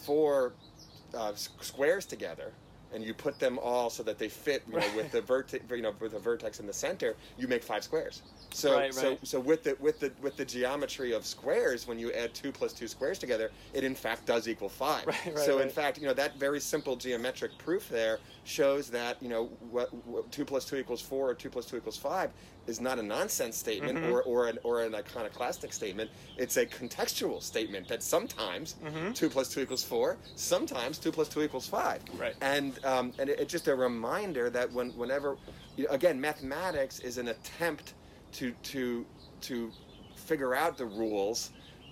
four 0.04 0.54
uh, 1.14 1.32
squares 1.35 2.04
together 2.06 2.52
and 2.93 3.02
you 3.05 3.15
put 3.15 3.39
them 3.39 3.59
all 3.59 3.91
so 3.91 4.02
that 4.02 4.19
they 4.19 4.28
fit, 4.28 4.63
you 4.71 4.78
know, 4.78 4.87
with 4.97 5.11
the 5.13 5.21
vertex, 5.21 5.65
you 5.71 5.83
know, 5.83 5.95
with 6.00 6.15
a 6.15 6.19
vertex 6.19 6.61
in 6.61 6.67
the 6.67 6.73
center, 6.73 7.15
you 7.39 7.49
make 7.49 7.63
five 7.63 7.83
squares. 7.85 8.23
So, 8.52 8.75
Right, 8.76 8.93
so, 8.95 9.11
right. 9.11 9.19
so 9.26 9.41
with 9.41 9.63
the 9.65 9.76
with 9.81 9.99
the 10.00 10.13
with 10.21 10.37
the 10.37 10.45
geometry 10.45 11.13
of 11.13 11.25
squares, 11.25 11.87
when 11.87 11.99
you 11.99 12.13
add 12.13 12.35
two 12.35 12.52
plus 12.52 12.73
two 12.73 12.89
squares 12.89 13.19
together, 13.19 13.50
it 13.73 13.85
in 13.85 13.95
fact 13.95 14.26
does 14.26 14.49
equal 14.49 14.69
five. 14.69 15.07
Right, 15.07 15.26
right, 15.26 15.39
so, 15.39 15.59
in 15.61 15.71
fact, 15.71 15.99
you 15.99 16.07
know 16.07 16.15
that 16.15 16.39
very 16.39 16.61
simple 16.61 16.97
geometric 16.97 17.57
proof 17.59 17.89
there 17.89 18.19
shows 18.45 18.89
that 18.91 19.23
you 19.23 19.28
know 19.28 19.47
what, 19.71 19.93
what 20.07 20.31
two 20.33 20.45
plus 20.45 20.65
two 20.65 20.76
equals 20.76 21.00
four 21.00 21.28
or 21.31 21.35
two 21.35 21.49
plus 21.50 21.67
two 21.67 21.76
equals 21.76 21.97
five 21.97 22.31
is 22.69 22.81
not 22.81 22.99
a 22.99 23.02
nonsense 23.02 23.57
statement 23.57 23.99
Mhm. 23.99 24.13
or 24.13 24.23
or 24.23 24.47
an, 24.49 24.59
or 24.63 24.83
an 24.83 24.95
iconoclastic 24.95 25.73
statement. 25.73 26.11
It's 26.37 26.57
a 26.57 26.67
contextual 26.67 27.43
statement 27.43 27.89
that 27.89 28.02
sometimes 28.02 28.76
Mhm. 28.85 29.15
two 29.15 29.28
plus 29.31 29.49
two 29.49 29.61
equals 29.63 29.83
four, 29.83 30.17
sometimes 30.37 30.99
two 30.99 31.11
plus 31.13 31.28
two 31.28 31.43
equals 31.43 31.67
five. 31.67 32.00
Right. 32.17 32.35
And 32.41 32.78
um, 32.84 33.12
and 33.18 33.28
it, 33.30 33.40
it's 33.40 33.52
just 33.52 33.68
a 33.68 33.75
reminder 33.75 34.50
that 34.50 34.73
when 34.73 34.90
whenever 34.90 35.36
you 35.76 35.84
know, 35.84 35.90
again 35.90 36.21
mathematics 36.21 37.00
is 37.00 37.18
an 37.18 37.28
attempt 37.28 37.95
to 38.32 38.52
to 38.62 39.04
to 39.42 39.71
figure 40.16 40.54
out 40.54 40.76
the 40.76 40.86
rules 40.86 41.50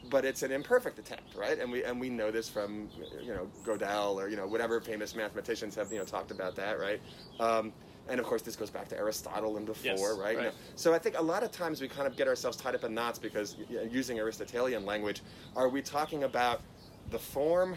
but 0.09 0.25
it's 0.25 0.43
an 0.43 0.51
imperfect 0.51 0.99
attempt, 0.99 1.35
right? 1.35 1.59
And 1.59 1.71
we 1.71 1.85
and 1.85 2.01
we 2.01 2.09
know 2.09 2.31
this 2.31 2.49
from 2.49 2.89
you 3.23 3.35
know 3.35 3.49
Gödel 3.65 4.15
or 4.15 4.29
you 4.29 4.37
know 4.37 4.47
whatever 4.47 4.81
famous 4.81 5.15
mathematicians 5.15 5.75
have 5.75 5.93
you 5.93 5.99
know 5.99 6.05
talked 6.05 6.31
about 6.31 6.57
that, 6.57 6.81
right? 6.81 7.01
Um, 7.39 7.73
and 8.09 8.19
of 8.19 8.27
course, 8.27 8.43
this 8.43 8.57
goes 8.57 8.71
back 8.71 8.89
to 8.89 8.97
Aristotle 8.97 9.57
and 9.57 9.67
before, 9.67 9.93
Yes, 9.93 10.19
right? 10.19 10.37
You 10.37 10.43
know, 10.45 10.53
so 10.75 10.95
I 10.95 10.99
think 10.99 11.19
a 11.19 11.23
lot 11.23 11.43
of 11.43 11.53
times 11.53 11.81
we 11.81 11.87
kind 11.87 12.07
of 12.07 12.17
get 12.17 12.27
ourselves 12.27 12.57
tied 12.57 12.75
up 12.75 12.83
in 12.83 12.95
knots 12.95 13.19
because 13.19 13.57
y- 13.71 13.89
using 13.91 14.19
Aristotelian 14.19 14.85
language, 14.85 15.23
are 15.55 15.69
we 15.69 15.83
talking 15.83 16.25
about 16.25 16.63
the 17.11 17.19
form, 17.19 17.77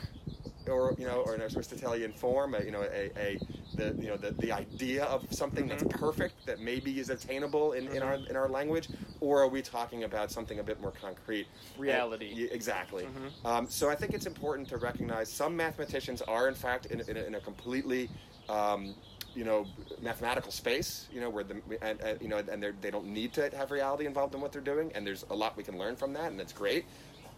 or 0.69 0.95
you 0.97 1.05
know, 1.05 1.21
or 1.25 1.33
an 1.35 1.41
Aristotelian 1.41 2.13
form, 2.13 2.53
a, 2.55 2.61
you 2.63 2.71
know, 2.71 2.81
a, 2.83 3.11
a 3.17 3.39
the 3.75 3.95
you 4.01 4.07
know 4.09 4.17
the, 4.17 4.31
the 4.31 4.51
idea 4.51 5.03
of 5.05 5.25
something 5.31 5.67
that's 5.67 5.83
Mhm. 5.83 5.89
perfect 5.91 6.45
that 6.45 6.59
maybe 6.59 6.99
is 6.99 7.09
attainable 7.09 7.73
in, 7.73 7.87
in 7.89 8.01
our 8.03 8.15
in 8.15 8.35
our 8.35 8.47
language, 8.49 8.87
or 9.19 9.41
are 9.41 9.47
we 9.47 9.61
talking 9.61 10.03
about 10.03 10.31
something 10.31 10.59
a 10.59 10.63
bit 10.63 10.79
more 10.81 10.91
concrete? 10.91 11.47
Reality. 11.77 12.43
And- 12.43 12.51
exactly. 12.51 13.05
Mhm. 13.05 13.45
Um, 13.45 13.67
so 13.69 13.89
I 13.89 13.95
think 13.95 14.13
it's 14.13 14.25
important 14.25 14.67
to 14.69 14.77
recognize 14.77 15.29
some 15.31 15.55
mathematicians 15.55 16.21
are 16.21 16.47
in 16.47 16.55
fact 16.55 16.85
in, 16.87 17.01
in, 17.01 17.17
a, 17.17 17.23
in 17.23 17.35
a 17.35 17.39
completely 17.39 18.09
um, 18.49 18.93
you 19.35 19.43
know 19.43 19.65
mathematical 20.01 20.51
space 20.51 21.07
you 21.11 21.19
know 21.19 21.29
where 21.29 21.43
the 21.43 21.55
and, 21.81 21.99
and 22.01 22.21
you 22.21 22.27
know 22.27 22.37
and 22.37 22.63
they 22.81 22.91
don't 22.91 23.07
need 23.07 23.33
to 23.33 23.49
have 23.57 23.71
reality 23.71 24.05
involved 24.05 24.35
in 24.35 24.41
what 24.41 24.51
they're 24.51 24.61
doing 24.61 24.91
and 24.93 25.07
there's 25.07 25.25
a 25.31 25.35
lot 25.35 25.57
we 25.57 25.63
can 25.63 25.79
learn 25.79 25.95
from 25.95 26.13
that 26.13 26.29
and 26.29 26.39
that's 26.39 26.53
great 26.53 26.85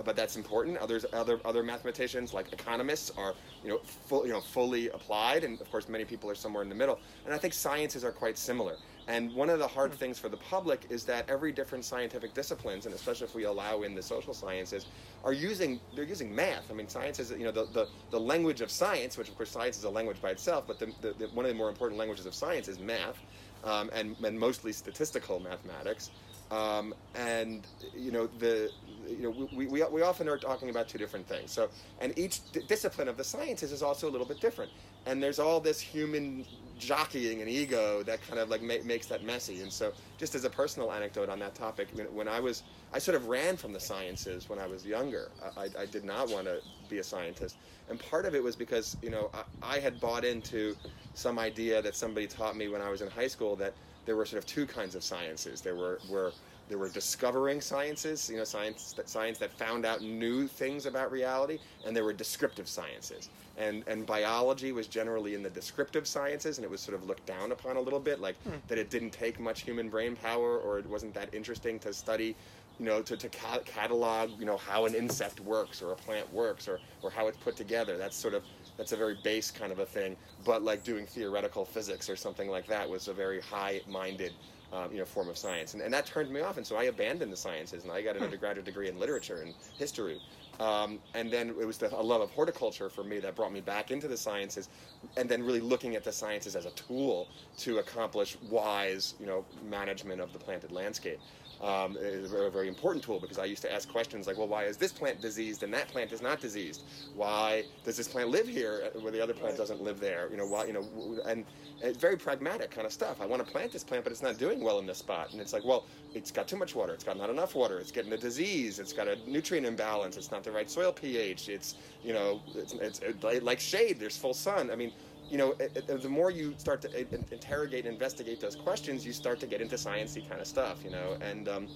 but 0.04 0.16
that's 0.16 0.36
important. 0.36 0.78
Others 0.78 1.06
other 1.14 1.40
other 1.46 1.64
mathematicians 1.64 2.34
like 2.34 2.52
economists 2.52 3.12
are 3.18 3.34
you 3.64 3.70
know 3.70 3.80
full, 3.80 4.26
you 4.26 4.34
know 4.34 4.42
fully 4.42 4.90
applied 4.90 5.44
and 5.44 5.60
of 5.62 5.72
course 5.72 5.88
many 5.88 6.06
people 6.06 6.30
are 6.30 6.36
somewhere 6.36 6.64
in 6.64 6.70
the 6.70 6.76
middle. 6.76 7.00
And 7.26 7.34
i 7.34 7.38
think 7.38 7.54
sciences 7.54 8.04
are 8.04 8.12
quite 8.12 8.38
similar. 8.38 8.76
And 9.08 9.36
one 9.36 9.52
of 9.52 9.60
the 9.60 9.68
hard 9.68 9.94
things 9.94 10.18
for 10.18 10.30
the 10.30 10.38
public 10.38 10.88
is 10.90 11.04
that 11.06 11.30
every 11.30 11.52
different 11.52 11.86
scientific 11.86 12.34
disciplines 12.34 12.88
and 12.88 12.96
especially 12.96 13.28
if 13.28 13.36
we 13.36 13.44
allow 13.44 13.84
in 13.84 13.94
the 13.94 14.02
social 14.02 14.34
sciences 14.34 14.88
are 15.24 15.34
using 15.34 15.80
they're 15.96 16.04
using 16.04 16.34
math. 16.34 16.70
I 16.70 16.74
mean 16.74 16.88
science 16.88 17.20
is 17.20 17.32
you 17.32 17.44
know 17.44 17.52
the, 17.52 17.66
the, 17.74 17.88
the 18.12 18.20
language 18.20 18.62
of 18.62 18.72
science 18.72 19.18
which 19.18 19.30
of 19.30 19.36
course 19.36 19.52
science 19.52 19.78
is 19.78 19.84
a 19.84 19.90
language 19.90 20.22
by 20.22 20.32
itself 20.32 20.66
but 20.68 20.80
the, 20.80 20.88
the, 21.02 21.14
the, 21.14 21.28
one 21.28 21.46
of 21.46 21.52
the 21.52 21.58
more 21.58 21.70
important 21.70 22.00
languages 22.00 22.26
of 22.26 22.34
science 22.34 22.68
is 22.68 22.80
math 22.80 23.20
um, 23.64 23.90
and, 23.94 24.16
and 24.24 24.40
mostly 24.40 24.72
statistical 24.72 25.40
mathematics 25.40 26.12
um, 26.56 26.94
and 27.16 27.66
you 27.96 28.12
know 28.12 28.28
the 28.40 28.72
you 29.08 29.18
know 29.24 29.48
we, 29.54 29.68
we, 29.68 29.84
we 29.84 30.02
often 30.02 30.28
are 30.30 30.38
talking 30.38 30.70
about 30.70 30.88
two 30.88 30.98
different 30.98 31.28
things. 31.28 31.52
So 31.52 31.70
and 32.00 32.18
each 32.18 32.36
d- 32.52 32.62
discipline 32.68 33.08
of 33.08 33.18
the 33.18 33.24
sciences 33.24 33.72
is 33.72 33.84
also 33.84 34.10
a 34.10 34.12
little 34.12 34.28
bit 34.28 34.40
different. 34.40 34.72
And 35.06 35.22
there's 35.22 35.38
all 35.38 35.60
this 35.60 35.80
human 35.80 36.46
jockeying 36.80 37.42
and 37.42 37.50
ego 37.50 38.02
that 38.04 38.20
kind 38.28 38.40
of 38.40 38.50
like 38.50 38.62
ma- 38.62 38.84
makes 38.84 39.06
that 39.08 39.24
messy. 39.24 39.62
And 39.62 39.72
so 39.72 39.94
just 40.18 40.34
as 40.36 40.44
a 40.46 40.50
personal 40.50 40.92
anecdote 40.92 41.30
on 41.30 41.40
that 41.40 41.56
topic 41.56 41.88
when- 42.14 42.28
i 42.28 42.40
was 42.40 42.64
i 42.94 43.00
sort 43.00 43.16
of 43.16 43.28
ran 43.28 43.56
from 43.56 43.72
the 43.72 43.80
sciences 43.80 44.50
when 44.50 44.60
i 44.60 44.68
was 44.68 44.86
younger. 44.86 45.30
I, 45.58 45.62
I- 45.66 45.82
I 45.84 45.86
did 45.86 46.04
not 46.04 46.30
want 46.30 46.46
to 46.46 46.58
be 46.90 46.98
a 47.00 47.04
scientist. 47.04 47.58
And 47.90 48.00
part 48.00 48.26
of 48.26 48.34
it 48.34 48.42
was 48.44 48.56
because 48.56 48.98
you 49.04 49.10
know 49.12 49.30
I, 49.34 49.76
I 49.76 49.80
had 49.80 50.00
bought 50.00 50.26
into 50.26 50.76
some 51.14 51.38
idea 51.38 51.82
that 51.82 51.96
somebody 51.96 52.28
taught 52.28 52.56
me 52.58 52.68
when 52.68 52.82
i 52.82 52.90
was 52.90 53.02
in 53.02 53.10
high 53.10 53.28
school 53.36 53.56
that 53.58 53.74
there 54.06 54.16
were 54.16 54.26
sort 54.26 54.38
of 54.38 54.46
two 54.46 54.66
kinds 54.66 54.96
of 54.96 55.04
sciences 55.04 55.62
there 55.62 55.76
were, 55.76 56.00
were 56.10 56.32
there 56.68 56.78
were 56.78 56.90
discovering 56.90 57.62
sciences, 57.62 58.30
you 58.30 58.38
know, 58.38 58.44
science 58.44 58.94
that 58.94 59.08
science 59.08 59.38
that 59.38 59.52
found 59.54 59.86
out 59.86 60.02
new 60.02 60.48
things 60.48 60.88
about 60.88 61.12
reality, 61.12 61.60
and 61.86 61.96
there 61.96 62.04
were 62.04 62.14
descriptive 62.14 62.68
sciences. 62.68 63.30
And 63.58 63.84
and 63.88 64.06
biology 64.06 64.72
was 64.72 64.88
generally 64.88 65.36
in 65.36 65.44
the 65.44 65.50
descriptive 65.50 66.08
sciences, 66.08 66.58
and 66.58 66.66
it 66.66 66.72
was 66.72 66.82
sort 66.82 66.96
of 66.96 67.06
looked 67.06 67.26
down 67.26 67.52
upon 67.52 67.78
a 67.78 67.82
little 67.82 68.00
bit, 68.00 68.20
like 68.20 68.36
hmm. 68.44 68.56
that 68.68 68.78
it 68.78 68.90
didn't 68.90 69.12
take 69.12 69.40
much 69.40 69.62
human 69.62 69.90
brain 69.90 70.16
power, 70.16 70.58
or 70.58 70.80
it 70.80 70.88
wasn't 70.88 71.14
that 71.14 71.34
interesting 71.34 71.78
to 71.80 71.94
study, 71.94 72.36
you 72.80 72.86
know, 72.86 73.02
to, 73.04 73.16
to 73.16 73.30
ca- 73.30 73.60
catalog, 73.64 74.32
you 74.40 74.46
know, 74.46 74.58
how 74.58 74.86
an 74.86 74.96
insect 74.96 75.40
works 75.40 75.82
or 75.82 75.92
a 75.92 75.96
plant 75.96 76.32
works, 76.34 76.68
or 76.68 76.80
or 77.04 77.12
how 77.12 77.28
it's 77.28 77.38
put 77.38 77.56
together. 77.56 77.96
That's 77.96 78.18
sort 78.18 78.34
of 78.34 78.44
that's 78.78 78.92
a 78.92 78.98
very 78.98 79.18
base 79.24 79.52
kind 79.52 79.72
of 79.72 79.80
a 79.80 79.86
thing. 79.86 80.16
But 80.44 80.64
like 80.64 80.84
doing 80.84 81.06
theoretical 81.06 81.66
physics 81.66 82.10
or 82.10 82.16
something 82.16 82.50
like 82.50 82.68
that 82.68 82.90
was 82.90 83.08
a 83.08 83.14
very 83.14 83.42
high-minded 83.42 84.34
um, 84.74 84.92
you 84.92 84.98
know, 84.98 85.06
form 85.06 85.30
of 85.30 85.38
science, 85.38 85.74
and, 85.74 85.82
and 85.82 85.94
that 85.94 86.06
turned 86.06 86.30
me 86.32 86.42
off. 86.42 86.58
And 86.58 86.66
so 86.66 86.76
I 86.76 86.86
abandoned 86.86 87.32
the 87.32 87.38
sciences, 87.38 87.84
and 87.84 87.92
I 87.92 88.02
got 88.02 88.18
an 88.18 88.24
undergraduate 88.24 88.66
degree 88.66 88.90
in 88.90 89.00
literature 89.00 89.42
and 89.44 89.54
history. 89.78 90.20
Um, 90.60 91.00
and 91.14 91.32
then 91.32 91.50
it 91.50 91.66
was 91.66 91.78
the, 91.78 91.94
a 91.94 92.02
love 92.02 92.22
of 92.22 92.32
horticulture 92.32 92.90
for 92.90 93.04
me 93.04 93.20
that 93.20 93.36
brought 93.36 93.52
me 93.52 93.62
back 93.62 93.92
into 93.92 94.08
the 94.08 94.18
sciences, 94.18 94.70
and 95.18 95.30
then 95.30 95.44
really 95.44 95.60
looking 95.60 95.96
at 95.96 96.04
the 96.04 96.12
sciences 96.12 96.56
as 96.56 96.66
a 96.66 96.72
tool 96.72 97.28
to 97.58 97.78
accomplish 97.78 98.38
wise, 98.50 99.16
you 99.20 99.26
know, 99.26 99.46
management 99.70 100.20
of 100.20 100.34
the 100.34 100.40
planted 100.40 100.72
landscape. 100.72 101.20
Um, 101.62 101.96
is 102.00 102.34
a 102.34 102.50
very, 102.50 102.68
important 102.68 103.04
tool 103.04 103.20
because 103.20 103.40
I 103.40 103.46
used 103.46 103.62
to 103.62 103.74
ask 103.74 103.90
questions 103.90 104.28
like, 104.28 104.38
well, 104.38 104.48
why 104.48 104.66
is 104.66 104.78
this 104.78 104.92
plant 104.92 105.22
diseased 105.22 105.64
and 105.64 105.74
that 105.74 105.88
plant 105.88 106.12
is 106.12 106.22
not 106.22 106.42
diseased? 106.42 106.84
Why 107.16 107.64
does 107.84 107.96
this 107.96 108.08
plant 108.08 108.30
live 108.30 108.48
here 108.48 108.90
where 109.00 109.12
the 109.12 109.22
other 109.22 109.34
plant 109.34 109.58
doesn't 109.58 109.82
live 109.82 110.00
there? 110.00 110.28
You 110.30 110.38
know, 110.38 110.46
why? 110.46 110.66
You 110.66 110.74
know, 110.74 111.22
and 111.26 111.46
it's 111.82 111.98
very 111.98 112.18
pragmatic 112.18 112.72
kind 112.72 112.86
of 112.86 112.92
stuff. 112.92 113.22
I 113.22 113.26
want 113.26 113.46
to 113.46 113.52
plant 113.52 113.72
this 113.72 113.84
plant, 113.84 114.04
but 114.04 114.12
it's 114.12 114.22
not 114.22 114.38
doing 114.38 114.62
well 114.64 114.80
in 114.80 114.86
this 114.86 114.98
spot. 114.98 115.32
And 115.32 115.42
it's 115.42 115.54
like, 115.54 115.64
well, 115.64 115.86
it's 116.14 116.32
got 116.32 116.48
too 116.48 116.58
much 116.58 116.76
water. 116.76 116.94
It's 116.94 117.04
got 117.04 117.18
not 117.18 117.30
enough 117.30 117.56
water. 117.56 117.80
It's 117.80 117.92
getting 117.92 118.12
a 118.14 118.18
disease. 118.18 118.80
It's 118.80 118.94
got 118.94 119.08
a 119.08 119.18
nutrient 119.28 119.66
imbalance. 119.66 120.18
It's 120.18 120.32
not 120.32 120.44
the 120.44 120.52
right 120.52 120.70
soil 120.70 120.92
pH. 120.92 121.50
It's 121.50 121.76
you 122.04 122.14
know, 122.14 122.42
it's, 122.54 122.74
it's 122.74 123.00
it, 123.00 123.44
like 123.44 123.60
shade. 123.60 124.00
There's 124.00 124.18
full 124.18 124.34
sun. 124.34 124.72
I 124.72 124.76
mean, 124.76 124.92
you 125.30 125.38
know, 125.38 125.52
it, 125.60 125.86
it- 125.90 126.02
the 126.02 126.10
more 126.10 126.32
you 126.32 126.54
start 126.58 126.82
to 126.84 126.96
eh, 126.96 127.06
in- 127.12 127.26
interrogate 127.32 127.86
and 127.86 127.94
investigate 127.94 128.40
those 128.40 128.56
questions, 128.56 129.06
you 129.06 129.14
start 129.14 129.40
to 129.42 129.48
get 129.48 129.62
into 129.62 129.76
sciencey 129.76 130.28
kind 130.28 130.42
of 130.42 130.48
stuff. 130.48 130.84
You 130.84 130.92
know, 130.92 131.18
and 131.22 131.48
um, 131.50 131.68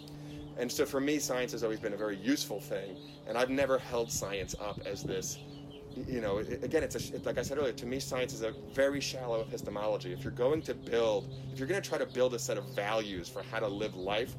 And 0.58 0.72
so 0.72 0.86
for 0.86 1.00
me, 1.00 1.20
science 1.20 1.52
has 1.54 1.64
always 1.64 1.80
been 1.80 1.94
a 1.94 1.98
very 1.98 2.18
useful 2.18 2.60
thing, 2.60 2.98
and 3.28 3.38
I've 3.38 3.50
never 3.50 3.78
held 3.80 4.12
science 4.12 4.56
up 4.60 4.80
as 4.86 5.04
this. 5.04 5.40
You 6.08 6.22
know, 6.22 6.38
again, 6.40 6.84
it's 6.84 6.96
a, 6.96 7.18
like 7.24 7.38
I 7.38 7.42
said 7.44 7.58
earlier. 7.58 7.74
To 7.74 7.86
me, 7.86 8.00
science 8.00 8.34
is 8.34 8.42
a 8.44 8.54
very 8.74 9.00
shallow 9.02 9.42
epistemology. 9.42 10.14
If 10.14 10.24
you're 10.24 10.34
going 10.34 10.62
to 10.64 10.74
build, 10.74 11.30
if 11.52 11.60
you're 11.60 11.68
going 11.68 11.82
to 11.82 11.90
try 11.90 11.98
to 11.98 12.06
build 12.06 12.34
a 12.34 12.40
set 12.40 12.58
of 12.58 12.66
values 12.76 13.28
for 13.30 13.42
how 13.52 13.60
to 13.60 13.68
live 13.68 13.96
life, 13.96 14.36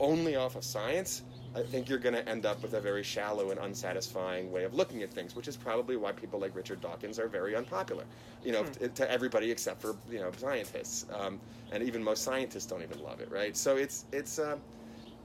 only 0.00 0.36
off 0.36 0.56
of 0.56 0.64
science, 0.64 1.22
I 1.56 1.62
think 1.62 1.88
you're 1.88 1.98
going 1.98 2.14
to 2.14 2.28
end 2.28 2.44
up 2.44 2.62
with 2.62 2.74
a 2.74 2.80
very 2.80 3.02
shallow 3.02 3.50
and 3.50 3.58
unsatisfying 3.58 4.52
way 4.52 4.64
of 4.64 4.74
looking 4.74 5.02
at 5.02 5.10
things, 5.10 5.34
which 5.34 5.48
is 5.48 5.56
probably 5.56 5.96
why 5.96 6.12
people 6.12 6.38
like 6.38 6.54
Richard 6.54 6.82
Dawkins 6.82 7.18
are 7.18 7.28
very 7.28 7.56
unpopular. 7.56 8.04
You 8.44 8.52
know, 8.52 8.64
t- 8.64 8.88
to 8.88 9.10
everybody 9.10 9.50
except 9.50 9.80
for 9.80 9.96
you 10.10 10.18
know 10.18 10.30
scientists, 10.36 11.06
um, 11.18 11.40
and 11.72 11.82
even 11.82 12.02
most 12.02 12.22
scientists 12.24 12.66
don't 12.66 12.82
even 12.82 13.02
love 13.02 13.20
it, 13.20 13.30
right? 13.30 13.56
So 13.56 13.76
it's 13.76 14.04
it's. 14.12 14.38
Um, 14.38 14.60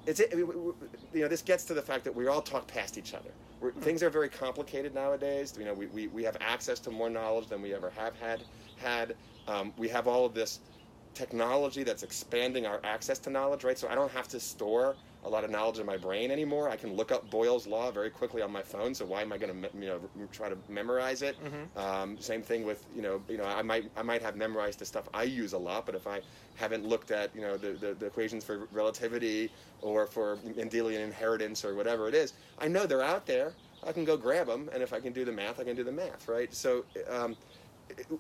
it's 0.07 0.19
it, 0.19 0.33
you 0.33 0.75
know 1.13 1.27
this 1.27 1.43
gets 1.43 1.63
to 1.65 1.75
the 1.75 1.81
fact 1.81 2.03
that 2.05 2.15
we 2.15 2.25
all 2.25 2.41
talk 2.41 2.65
past 2.65 2.97
each 2.97 3.13
other. 3.13 3.29
We're, 3.59 3.71
things 3.71 4.01
are 4.01 4.09
very 4.09 4.29
complicated 4.29 4.95
nowadays. 4.95 5.53
You 5.59 5.65
know, 5.65 5.75
we, 5.75 5.85
we, 5.87 6.07
we 6.07 6.23
have 6.23 6.37
access 6.41 6.79
to 6.79 6.89
more 6.89 7.07
knowledge 7.07 7.49
than 7.49 7.61
we 7.61 7.75
ever 7.75 7.91
have 7.91 8.15
had. 8.15 8.43
Had 8.77 9.15
um, 9.47 9.71
we 9.77 9.87
have 9.89 10.07
all 10.07 10.25
of 10.25 10.33
this 10.33 10.59
technology 11.13 11.83
that's 11.83 12.01
expanding 12.01 12.65
our 12.65 12.79
access 12.83 13.19
to 13.19 13.29
knowledge, 13.29 13.63
right? 13.63 13.77
So 13.77 13.87
I 13.89 13.95
don't 13.95 14.11
have 14.11 14.27
to 14.29 14.39
store 14.39 14.95
a 15.23 15.29
lot 15.29 15.43
of 15.43 15.51
knowledge 15.51 15.79
in 15.79 15.85
my 15.85 15.97
brain 15.97 16.31
anymore. 16.31 16.69
I 16.69 16.75
can 16.75 16.93
look 16.93 17.11
up 17.11 17.29
Boyle's 17.29 17.67
law 17.67 17.91
very 17.91 18.09
quickly 18.09 18.41
on 18.41 18.51
my 18.51 18.61
phone. 18.63 18.95
So 18.95 19.05
why 19.05 19.21
am 19.21 19.31
I 19.31 19.37
going 19.37 19.61
to 19.61 19.69
you 19.79 19.87
know 19.87 19.99
try 20.31 20.49
to 20.49 20.57
memorize 20.67 21.21
it? 21.21 21.37
Um, 21.79 22.17
same 22.19 22.41
thing 22.41 22.65
with 22.65 22.85
you 22.95 23.01
know 23.01 23.21
you 23.29 23.37
know 23.37 23.45
I 23.45 23.61
might 23.61 23.91
I 23.95 24.01
might 24.01 24.21
have 24.21 24.35
memorized 24.35 24.79
the 24.79 24.85
stuff 24.85 25.07
I 25.13 25.23
use 25.23 25.53
a 25.53 25.57
lot, 25.57 25.85
but 25.85 25.95
if 25.95 26.07
I 26.07 26.21
haven't 26.55 26.85
looked 26.85 27.11
at 27.11 27.35
you 27.35 27.41
know 27.41 27.57
the, 27.57 27.73
the, 27.73 27.93
the 27.93 28.05
equations 28.07 28.43
for 28.43 28.67
relativity 28.71 29.51
or 29.81 30.07
for 30.07 30.37
Mendelian 30.37 31.03
inheritance 31.03 31.63
or 31.63 31.75
whatever 31.75 32.07
it 32.07 32.15
is, 32.15 32.33
I 32.59 32.67
know 32.67 32.85
they're 32.85 33.03
out 33.03 33.25
there. 33.25 33.53
I 33.85 33.91
can 33.91 34.05
go 34.05 34.15
grab 34.15 34.45
them, 34.45 34.69
and 34.73 34.83
if 34.83 34.93
I 34.93 34.99
can 34.99 35.11
do 35.11 35.25
the 35.25 35.31
math, 35.31 35.59
I 35.59 35.63
can 35.63 35.75
do 35.75 35.83
the 35.83 35.91
math, 35.91 36.27
right? 36.27 36.53
So. 36.53 36.85
Um, 37.09 37.35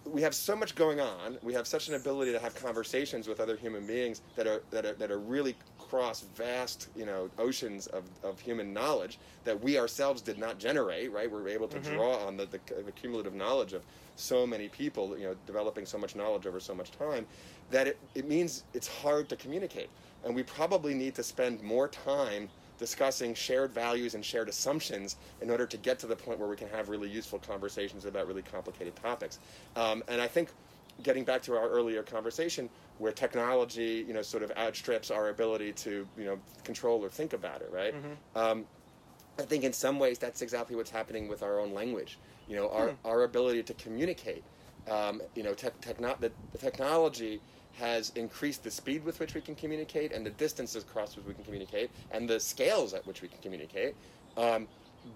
we 0.05 0.21
have 0.21 0.35
so 0.35 0.53
much 0.55 0.75
going 0.75 0.99
on. 0.99 1.37
We 1.41 1.53
have 1.53 1.67
such 1.67 1.87
an 1.87 1.95
ability 1.95 2.31
to 2.33 2.39
have 2.39 2.55
conversations 2.55 3.27
with 3.27 3.39
other 3.39 3.55
human 3.55 3.85
beings 3.85 4.21
that 4.35 4.47
are 4.47 4.61
that 4.71 4.85
are, 4.85 4.93
that 4.93 5.11
are 5.11 5.19
really 5.19 5.55
cross 5.91 6.21
vast, 6.35 6.87
you 6.95 7.05
know, 7.05 7.29
oceans 7.37 7.87
of, 7.87 8.03
of 8.23 8.39
human 8.39 8.73
knowledge 8.73 9.19
that 9.43 9.61
we 9.61 9.77
ourselves 9.77 10.21
did 10.21 10.37
not 10.37 10.57
generate. 10.57 11.11
Right? 11.11 11.29
We're 11.29 11.49
able 11.49 11.67
to 11.67 11.79
draw 11.79 12.15
on 12.25 12.37
the, 12.37 12.45
the, 12.45 12.59
the 12.85 12.93
cumulative 12.93 13.35
knowledge 13.35 13.73
of 13.73 13.83
so 14.15 14.47
many 14.47 14.69
people, 14.69 15.17
you 15.17 15.25
know, 15.25 15.35
developing 15.45 15.85
so 15.85 15.97
much 15.97 16.15
knowledge 16.15 16.47
over 16.47 16.61
so 16.61 16.73
much 16.73 16.91
time, 16.91 17.25
that 17.71 17.87
it, 17.87 17.97
it 18.15 18.25
means 18.25 18.63
it's 18.73 18.87
hard 18.87 19.27
to 19.29 19.35
communicate. 19.35 19.89
And 20.23 20.33
we 20.33 20.43
probably 20.43 20.93
need 20.93 21.13
to 21.15 21.23
spend 21.23 21.61
more 21.61 21.89
time 21.89 22.47
discussing 22.77 23.33
shared 23.35 23.71
values 23.71 24.15
and 24.15 24.23
shared 24.23 24.49
assumptions 24.49 25.17
in 25.41 25.49
order 25.49 25.65
to 25.65 25.77
get 25.77 25.99
to 25.99 26.07
the 26.07 26.15
point 26.15 26.39
where 26.39 26.49
we 26.49 26.55
can 26.55 26.69
have 26.69 26.89
really 26.89 27.09
useful 27.09 27.39
conversations 27.39 28.05
about 28.05 28.27
really 28.27 28.41
complicated 28.41 28.95
topics. 28.95 29.39
Um, 29.75 30.03
and 30.07 30.21
I 30.21 30.27
think 30.27 30.49
getting 31.03 31.23
back 31.23 31.41
to 31.43 31.55
our 31.55 31.69
earlier 31.69 32.03
conversation, 32.03 32.69
where 32.97 33.11
technology, 33.11 34.05
you 34.07 34.13
know, 34.13 34.21
sort 34.21 34.43
of 34.43 34.51
outstrips 34.57 35.11
our 35.11 35.29
ability 35.29 35.73
to, 35.73 36.07
you 36.17 36.25
know, 36.25 36.39
control 36.63 37.03
or 37.03 37.09
think 37.09 37.33
about 37.33 37.61
it, 37.61 37.71
right? 37.71 37.93
Um, 38.35 38.65
I 39.39 39.43
think 39.43 39.63
in 39.63 39.73
some 39.73 39.97
ways 39.99 40.17
that's 40.19 40.41
exactly 40.41 40.75
what's 40.75 40.91
happening 40.91 41.27
with 41.27 41.41
our 41.41 41.59
own 41.59 41.73
language. 41.73 42.19
You 42.47 42.57
know, 42.57 42.69
our, 42.69 42.89
our 43.05 43.23
ability 43.23 43.63
to 43.63 43.73
communicate. 43.75 44.43
Um, 44.89 45.21
you 45.35 45.43
know, 45.43 45.53
tech 45.53 45.79
techno- 45.79 46.17
the, 46.19 46.31
the 46.51 46.57
technology 46.57 47.39
has 47.79 48.11
increased 48.15 48.63
the 48.63 48.71
speed 48.71 49.05
with 49.05 49.19
which 49.19 49.33
we 49.33 49.41
can 49.41 49.55
communicate 49.55 50.11
and 50.11 50.25
the 50.25 50.31
distances 50.31 50.83
across 50.83 51.15
which 51.15 51.25
we 51.25 51.33
can 51.33 51.43
communicate 51.43 51.89
and 52.11 52.29
the 52.29 52.39
scales 52.39 52.93
at 52.93 53.05
which 53.07 53.21
we 53.21 53.27
can 53.29 53.37
communicate. 53.41 53.95
Um, 54.35 54.67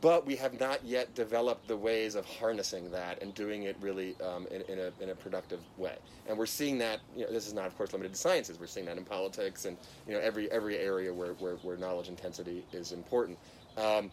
but 0.01 0.25
we 0.25 0.35
have 0.35 0.59
not 0.59 0.83
yet 0.83 1.13
developed 1.13 1.67
the 1.67 1.77
ways 1.77 2.15
of 2.15 2.25
harnessing 2.25 2.91
that 2.91 3.21
and 3.21 3.33
doing 3.35 3.63
it 3.63 3.75
really 3.79 4.15
um, 4.21 4.47
in, 4.49 4.61
in, 4.63 4.79
a, 4.79 4.91
in 5.01 5.09
a 5.09 5.15
productive 5.15 5.59
way. 5.77 5.95
And 6.27 6.37
we're 6.37 6.47
seeing 6.47 6.77
that. 6.79 7.01
You 7.15 7.25
know, 7.25 7.31
this 7.31 7.47
is 7.47 7.53
not, 7.53 7.67
of 7.67 7.77
course, 7.77 7.93
limited 7.93 8.13
to 8.13 8.19
sciences. 8.19 8.59
We're 8.59 8.67
seeing 8.67 8.85
that 8.87 8.97
in 8.97 9.05
politics 9.05 9.65
and 9.65 9.77
you 10.07 10.13
know 10.13 10.19
every 10.19 10.51
every 10.51 10.77
area 10.77 11.13
where, 11.13 11.33
where, 11.33 11.55
where 11.57 11.77
knowledge 11.77 12.09
intensity 12.09 12.65
is 12.73 12.91
important. 12.91 13.37
Um, 13.77 14.11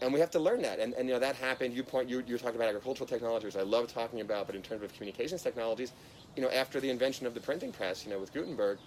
and 0.00 0.12
we 0.12 0.18
have 0.18 0.30
to 0.32 0.40
learn 0.40 0.62
that. 0.62 0.80
And, 0.80 0.94
and 0.94 1.08
you 1.08 1.14
know 1.14 1.20
that 1.20 1.36
happened. 1.36 1.74
You 1.74 1.84
point 1.84 2.08
you 2.08 2.24
you're 2.26 2.38
talking 2.38 2.56
about 2.56 2.68
agricultural 2.68 3.06
technologies. 3.06 3.56
I 3.56 3.62
love 3.62 3.92
talking 3.92 4.20
about, 4.20 4.46
but 4.46 4.56
in 4.56 4.62
terms 4.62 4.82
of 4.82 4.92
communications 4.92 5.42
technologies, 5.42 5.92
you 6.36 6.42
know, 6.42 6.50
after 6.50 6.80
the 6.80 6.90
invention 6.90 7.26
of 7.26 7.34
the 7.34 7.40
printing 7.40 7.72
press, 7.72 8.04
you 8.04 8.10
know, 8.10 8.18
with 8.18 8.32
Gutenberg, 8.32 8.78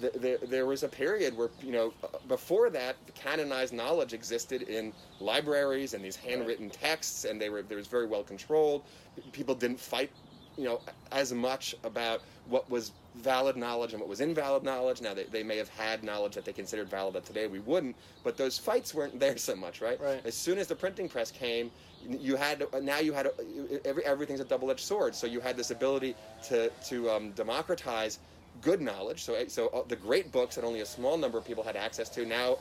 the, 0.00 0.10
the, 0.18 0.46
there 0.46 0.66
was 0.66 0.82
a 0.82 0.88
period 0.88 1.36
where 1.36 1.50
you 1.62 1.72
know 1.72 1.92
before 2.28 2.70
that 2.70 2.96
canonized 3.14 3.72
knowledge 3.72 4.12
existed 4.12 4.62
in 4.62 4.92
libraries 5.20 5.94
and 5.94 6.04
these 6.04 6.16
handwritten 6.16 6.70
texts 6.70 7.24
and 7.24 7.40
they 7.40 7.48
were 7.48 7.62
they 7.62 7.76
was 7.76 7.86
very 7.86 8.06
well 8.06 8.22
controlled. 8.22 8.82
People 9.32 9.54
didn't 9.54 9.80
fight 9.80 10.10
you 10.58 10.64
know 10.64 10.80
as 11.12 11.32
much 11.32 11.74
about 11.84 12.20
what 12.48 12.68
was 12.70 12.92
valid 13.16 13.56
knowledge 13.56 13.92
and 13.92 14.00
what 14.00 14.08
was 14.08 14.20
invalid 14.20 14.62
knowledge. 14.62 15.00
Now 15.00 15.14
they, 15.14 15.24
they 15.24 15.42
may 15.42 15.56
have 15.56 15.68
had 15.70 16.04
knowledge 16.04 16.34
that 16.34 16.44
they 16.44 16.52
considered 16.52 16.88
valid 16.88 17.14
that 17.14 17.24
today 17.24 17.46
we 17.46 17.60
wouldn't 17.60 17.96
but 18.22 18.36
those 18.36 18.58
fights 18.58 18.92
weren't 18.94 19.18
there 19.24 19.36
so 19.38 19.56
much 19.56 19.80
right, 19.80 20.00
Right. 20.00 20.20
as 20.24 20.34
soon 20.34 20.58
as 20.58 20.66
the 20.66 20.74
printing 20.76 21.08
press 21.08 21.30
came 21.30 21.70
you 22.08 22.36
had 22.36 22.64
now 22.82 22.98
you 22.98 23.12
had 23.12 23.28
every, 23.84 24.04
everything's 24.04 24.40
a 24.40 24.44
double-edged 24.44 24.80
sword. 24.80 25.14
So 25.14 25.26
you 25.26 25.40
had 25.40 25.56
this 25.56 25.70
ability 25.70 26.14
to 26.48 26.70
to 26.88 27.10
um, 27.10 27.30
democratize 27.32 28.18
good 28.60 28.80
knowledge. 28.80 29.22
So, 29.24 29.36
so 29.48 29.68
uh, 29.68 29.82
the 29.86 29.96
great 29.96 30.32
books 30.32 30.56
that 30.56 30.64
only 30.64 30.80
a 30.80 30.86
small 30.86 31.16
number 31.16 31.38
of 31.38 31.44
people 31.44 31.62
had 31.62 31.76
access 31.76 32.08
to, 32.10 32.24
now 32.24 32.58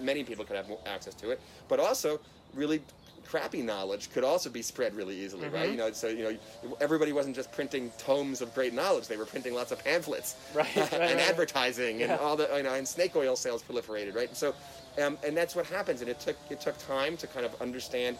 many 0.00 0.24
people 0.24 0.44
could 0.44 0.56
have 0.56 0.70
access 0.86 1.14
to 1.14 1.30
it. 1.30 1.40
But 1.68 1.80
also, 1.80 2.20
really 2.54 2.82
crappy 3.24 3.62
knowledge 3.62 4.10
could 4.12 4.24
also 4.24 4.50
be 4.50 4.62
spread 4.62 4.94
really 4.94 5.16
easily, 5.18 5.48
right? 5.48 5.70
You 5.70 5.76
know, 5.76 5.92
so 5.92 6.08
you 6.08 6.24
know, 6.24 6.76
everybody 6.80 7.12
wasn't 7.12 7.36
just 7.36 7.52
printing 7.52 7.90
tomes 7.98 8.40
of 8.40 8.54
great 8.54 8.74
knowledge; 8.74 9.08
they 9.08 9.16
were 9.16 9.24
printing 9.24 9.54
lots 9.54 9.72
of 9.72 9.82
pamphlets 9.82 10.36
Right, 10.54 10.66
right, 10.76 10.92
and 10.92 11.00
right. 11.00 11.18
advertising 11.18 12.02
and 12.02 12.12
all 12.12 12.36
the 12.36 12.48
you 12.56 12.62
know, 12.62 12.74
and 12.74 12.86
snake 12.86 13.16
oil 13.16 13.36
sales 13.36 13.62
proliferated, 13.62 14.14
right? 14.14 14.28
And 14.28 14.36
so, 14.36 14.54
um, 15.02 15.18
and 15.24 15.36
that's 15.36 15.54
what 15.56 15.66
happens. 15.66 16.00
And 16.00 16.10
it 16.10 16.20
took 16.20 16.36
it 16.50 16.60
took 16.60 16.76
time 16.86 17.16
to 17.18 17.26
kind 17.26 17.46
of 17.46 17.60
understand. 17.60 18.18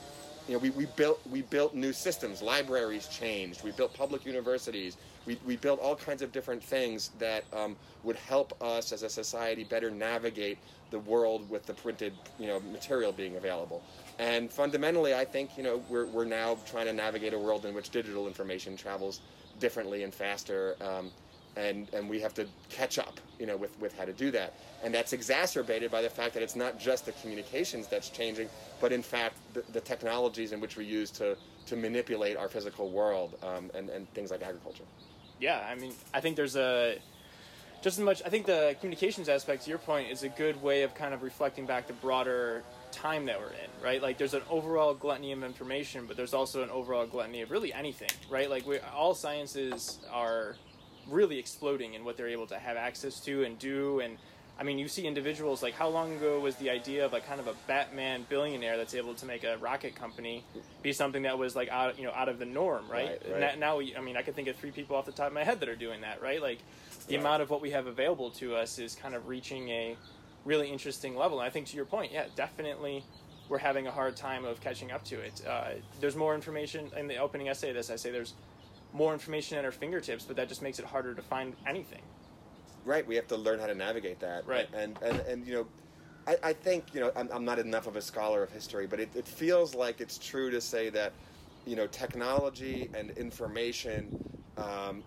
You 0.48 0.54
know, 0.54 0.58
we, 0.58 0.70
we 0.70 0.86
built 0.86 1.20
we 1.30 1.42
built 1.42 1.74
new 1.74 1.92
systems. 1.92 2.42
Libraries 2.42 3.06
changed. 3.08 3.62
We 3.62 3.70
built 3.72 3.94
public 3.94 4.24
universities. 4.24 4.96
We, 5.26 5.38
we 5.46 5.56
built 5.56 5.80
all 5.80 5.94
kinds 5.94 6.22
of 6.22 6.32
different 6.32 6.62
things 6.62 7.10
that 7.18 7.44
um, 7.52 7.76
would 8.02 8.16
help 8.16 8.60
us 8.62 8.92
as 8.92 9.02
a 9.02 9.08
society 9.08 9.64
better 9.64 9.90
navigate 9.90 10.58
the 10.90 10.98
world 10.98 11.48
with 11.48 11.64
the 11.66 11.74
printed 11.74 12.12
you 12.38 12.46
know 12.46 12.60
material 12.60 13.12
being 13.12 13.36
available. 13.36 13.82
And 14.18 14.50
fundamentally, 14.50 15.14
I 15.14 15.24
think 15.24 15.56
you 15.56 15.62
know 15.62 15.82
we're, 15.88 16.06
we're 16.06 16.24
now 16.24 16.58
trying 16.66 16.86
to 16.86 16.92
navigate 16.92 17.34
a 17.34 17.38
world 17.38 17.66
in 17.66 17.74
which 17.74 17.90
digital 17.90 18.26
information 18.26 18.76
travels 18.76 19.20
differently 19.58 20.02
and 20.02 20.12
faster. 20.12 20.76
Um, 20.80 21.10
and 21.56 21.88
and 21.92 22.08
we 22.08 22.20
have 22.20 22.32
to 22.34 22.46
catch 22.70 22.98
up, 22.98 23.20
you 23.38 23.46
know, 23.46 23.56
with, 23.56 23.78
with 23.78 23.96
how 23.98 24.04
to 24.04 24.12
do 24.12 24.30
that. 24.30 24.54
And 24.82 24.94
that's 24.94 25.12
exacerbated 25.12 25.90
by 25.90 26.02
the 26.02 26.10
fact 26.10 26.34
that 26.34 26.42
it's 26.42 26.56
not 26.56 26.78
just 26.78 27.06
the 27.06 27.12
communications 27.12 27.86
that's 27.86 28.08
changing, 28.08 28.48
but 28.80 28.92
in 28.92 29.02
fact 29.02 29.36
the, 29.52 29.62
the 29.72 29.80
technologies 29.80 30.52
in 30.52 30.60
which 30.60 30.76
we 30.76 30.84
use 30.84 31.10
to, 31.12 31.36
to 31.66 31.76
manipulate 31.76 32.36
our 32.36 32.48
physical 32.48 32.90
world 32.90 33.38
um, 33.42 33.70
and, 33.74 33.90
and 33.90 34.12
things 34.14 34.30
like 34.30 34.42
agriculture. 34.42 34.84
Yeah, 35.42 35.66
I 35.68 35.74
mean, 35.74 35.92
I 36.14 36.20
think 36.20 36.36
there's 36.36 36.54
a 36.54 36.98
just 37.82 37.98
as 37.98 38.04
much. 38.04 38.22
I 38.24 38.28
think 38.28 38.46
the 38.46 38.76
communications 38.78 39.28
aspect, 39.28 39.64
to 39.64 39.70
your 39.70 39.78
point, 39.78 40.08
is 40.08 40.22
a 40.22 40.28
good 40.28 40.62
way 40.62 40.84
of 40.84 40.94
kind 40.94 41.12
of 41.12 41.24
reflecting 41.24 41.66
back 41.66 41.88
the 41.88 41.94
broader 41.94 42.62
time 42.92 43.26
that 43.26 43.40
we're 43.40 43.48
in, 43.48 43.84
right? 43.84 44.00
Like, 44.00 44.18
there's 44.18 44.34
an 44.34 44.42
overall 44.48 44.94
gluttony 44.94 45.32
of 45.32 45.42
information, 45.42 46.06
but 46.06 46.16
there's 46.16 46.32
also 46.32 46.62
an 46.62 46.70
overall 46.70 47.06
gluttony 47.06 47.42
of 47.42 47.50
really 47.50 47.72
anything, 47.72 48.10
right? 48.30 48.48
Like, 48.48 48.64
we 48.68 48.78
all 48.94 49.14
sciences 49.14 49.98
are 50.12 50.54
really 51.10 51.40
exploding 51.40 51.94
in 51.94 52.04
what 52.04 52.16
they're 52.16 52.28
able 52.28 52.46
to 52.46 52.58
have 52.58 52.76
access 52.76 53.18
to 53.24 53.42
and 53.42 53.58
do, 53.58 53.98
and 53.98 54.18
I 54.58 54.64
mean, 54.64 54.78
you 54.78 54.86
see 54.86 55.06
individuals 55.06 55.62
like 55.62 55.74
how 55.74 55.88
long 55.88 56.12
ago 56.14 56.38
was 56.38 56.54
the 56.56 56.70
idea 56.70 57.04
of 57.04 57.14
a 57.14 57.20
kind 57.20 57.40
of 57.40 57.48
a 57.48 57.54
Batman 57.66 58.26
billionaire 58.28 58.76
that's 58.76 58.94
able 58.94 59.14
to 59.14 59.26
make 59.26 59.44
a 59.44 59.56
rocket 59.58 59.94
company 59.96 60.44
be 60.82 60.92
something 60.92 61.22
that 61.22 61.38
was 61.38 61.56
like 61.56 61.68
out, 61.70 61.98
you 61.98 62.04
know, 62.04 62.12
out 62.14 62.28
of 62.28 62.38
the 62.38 62.44
norm, 62.44 62.88
right? 62.88 63.20
Right, 63.28 63.40
right. 63.40 63.58
now, 63.58 63.78
we, 63.78 63.96
I 63.96 64.00
mean, 64.00 64.16
I 64.16 64.22
can 64.22 64.34
think 64.34 64.48
of 64.48 64.56
three 64.56 64.70
people 64.70 64.94
off 64.94 65.06
the 65.06 65.12
top 65.12 65.28
of 65.28 65.32
my 65.32 65.42
head 65.42 65.60
that 65.60 65.68
are 65.68 65.74
doing 65.76 66.02
that, 66.02 66.22
right? 66.22 66.40
Like, 66.40 66.58
the 67.08 67.16
Right. 67.16 67.20
amount 67.20 67.42
of 67.42 67.50
what 67.50 67.60
we 67.60 67.70
have 67.70 67.86
available 67.86 68.30
to 68.32 68.54
us 68.54 68.78
is 68.78 68.94
kind 68.94 69.14
of 69.14 69.26
reaching 69.26 69.68
a 69.70 69.96
really 70.44 70.70
interesting 70.70 71.16
level. 71.16 71.40
And 71.40 71.46
I 71.46 71.50
think 71.50 71.66
to 71.68 71.76
your 71.76 71.84
point, 71.86 72.12
yeah, 72.12 72.26
definitely, 72.36 73.04
we're 73.48 73.58
having 73.58 73.86
a 73.86 73.90
hard 73.90 74.16
time 74.16 74.44
of 74.44 74.60
catching 74.60 74.92
up 74.92 75.04
to 75.06 75.18
it. 75.18 75.42
Uh, 75.46 75.70
there's 76.00 76.14
more 76.14 76.34
information 76.34 76.90
in 76.96 77.08
the 77.08 77.16
opening 77.16 77.48
essay. 77.48 77.70
of 77.70 77.74
This 77.76 77.90
I 77.90 77.96
say 77.96 78.10
there's 78.10 78.34
more 78.92 79.12
information 79.12 79.58
at 79.58 79.64
our 79.64 79.72
fingertips, 79.72 80.24
but 80.24 80.36
that 80.36 80.48
just 80.48 80.62
makes 80.62 80.78
it 80.78 80.84
harder 80.84 81.14
to 81.14 81.22
find 81.22 81.54
anything. 81.66 82.02
Right, 82.84 83.06
we 83.06 83.14
have 83.16 83.28
to 83.28 83.36
learn 83.36 83.60
how 83.60 83.66
to 83.66 83.74
navigate 83.74 84.20
that. 84.20 84.46
Right. 84.46 84.68
And, 84.74 84.98
and, 85.02 85.20
and 85.20 85.46
you 85.46 85.54
know, 85.54 85.66
I, 86.26 86.36
I 86.42 86.52
think, 86.52 86.94
you 86.94 87.00
know, 87.00 87.12
I'm, 87.16 87.28
I'm 87.32 87.44
not 87.44 87.58
enough 87.58 87.86
of 87.86 87.96
a 87.96 88.02
scholar 88.02 88.42
of 88.42 88.50
history, 88.50 88.86
but 88.86 89.00
it, 89.00 89.10
it 89.14 89.26
feels 89.26 89.74
like 89.74 90.00
it's 90.00 90.18
true 90.18 90.50
to 90.50 90.60
say 90.60 90.88
that, 90.90 91.12
you 91.66 91.76
know, 91.76 91.86
technology 91.86 92.90
and 92.94 93.10
information 93.12 94.18
um, 94.56 95.02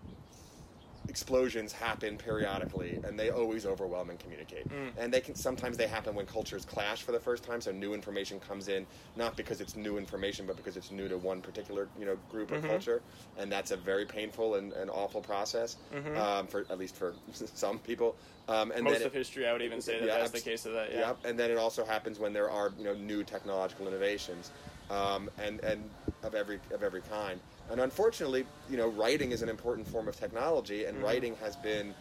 explosions 1.07 1.71
happen 1.71 2.17
periodically, 2.17 2.99
and 3.03 3.17
they 3.19 3.29
always 3.29 3.65
overwhelm 3.65 4.09
and 4.09 4.19
communicate. 4.19 4.67
Mm. 4.69 4.91
And 4.97 5.13
they 5.13 5.21
can 5.21 5.35
sometimes 5.35 5.77
they 5.77 5.87
happen 5.87 6.15
when 6.15 6.25
cultures 6.25 6.65
clash 6.65 7.03
for 7.03 7.11
the 7.11 7.19
first 7.19 7.43
time. 7.43 7.61
So 7.61 7.71
new 7.71 7.93
information 7.93 8.39
comes 8.39 8.67
in, 8.67 8.85
not 9.15 9.35
because 9.37 9.61
it's 9.61 9.75
new 9.75 9.97
information, 9.97 10.45
but 10.47 10.55
because 10.57 10.77
it's 10.77 10.91
new 10.91 11.07
to 11.07 11.17
one 11.17 11.41
particular 11.41 11.87
you 11.99 12.05
know 12.05 12.17
group 12.31 12.51
or 12.51 12.55
Mhm. 12.57 12.67
culture, 12.67 13.01
and 13.37 13.51
that's 13.51 13.71
a 13.71 13.77
very 13.77 14.05
painful 14.05 14.55
and, 14.55 14.73
and 14.73 14.89
awful 14.89 15.21
process 15.21 15.77
Mhm. 15.93 16.17
um, 16.17 16.47
for 16.47 16.65
at 16.69 16.77
least 16.77 16.95
for 16.95 17.13
some 17.33 17.79
people. 17.79 18.15
Um, 18.47 18.71
and 18.71 18.83
Most 18.83 18.99
then 18.99 19.07
of 19.07 19.15
it- 19.15 19.17
history, 19.17 19.47
I 19.47 19.53
would 19.53 19.61
even 19.63 19.81
say 19.81 19.99
that 19.99 20.05
Yeah, 20.07 20.17
that's 20.19 20.31
the 20.31 20.41
case 20.41 20.65
of 20.65 20.73
that. 20.73 20.91
Yeah. 20.93 21.13
And 21.23 21.37
then 21.39 21.49
it 21.51 21.57
also 21.57 21.83
happens 21.85 22.19
when 22.19 22.33
there 22.33 22.49
are 22.49 22.71
you 22.77 22.83
know 22.85 22.93
new 22.93 23.23
technological 23.23 23.87
innovations, 23.87 24.51
um, 24.89 25.29
and 25.37 25.59
and 25.61 25.89
of 26.23 26.35
every 26.35 26.59
of 26.71 26.83
every 26.83 27.01
kind. 27.01 27.39
And 27.71 27.81
unfortunately, 27.81 28.45
you 28.69 28.77
know, 28.77 28.87
writing 28.89 29.31
is 29.31 29.41
an 29.41 29.49
important 29.49 29.87
form 29.87 30.07
of 30.07 30.15
technology, 30.15 30.85
and 30.85 30.97
Mhm. 30.97 31.03
writing 31.03 31.35
has 31.37 31.55
been 31.57 31.93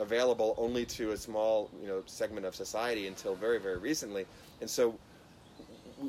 available 0.00 0.54
only 0.58 0.84
to 0.84 1.12
a 1.12 1.16
small 1.16 1.70
you 1.80 1.86
know 1.86 2.02
segment 2.06 2.44
of 2.46 2.54
society 2.54 3.06
until 3.06 3.34
very 3.34 3.58
very 3.58 3.78
recently. 3.78 4.26
And 4.60 4.68
so 4.68 4.94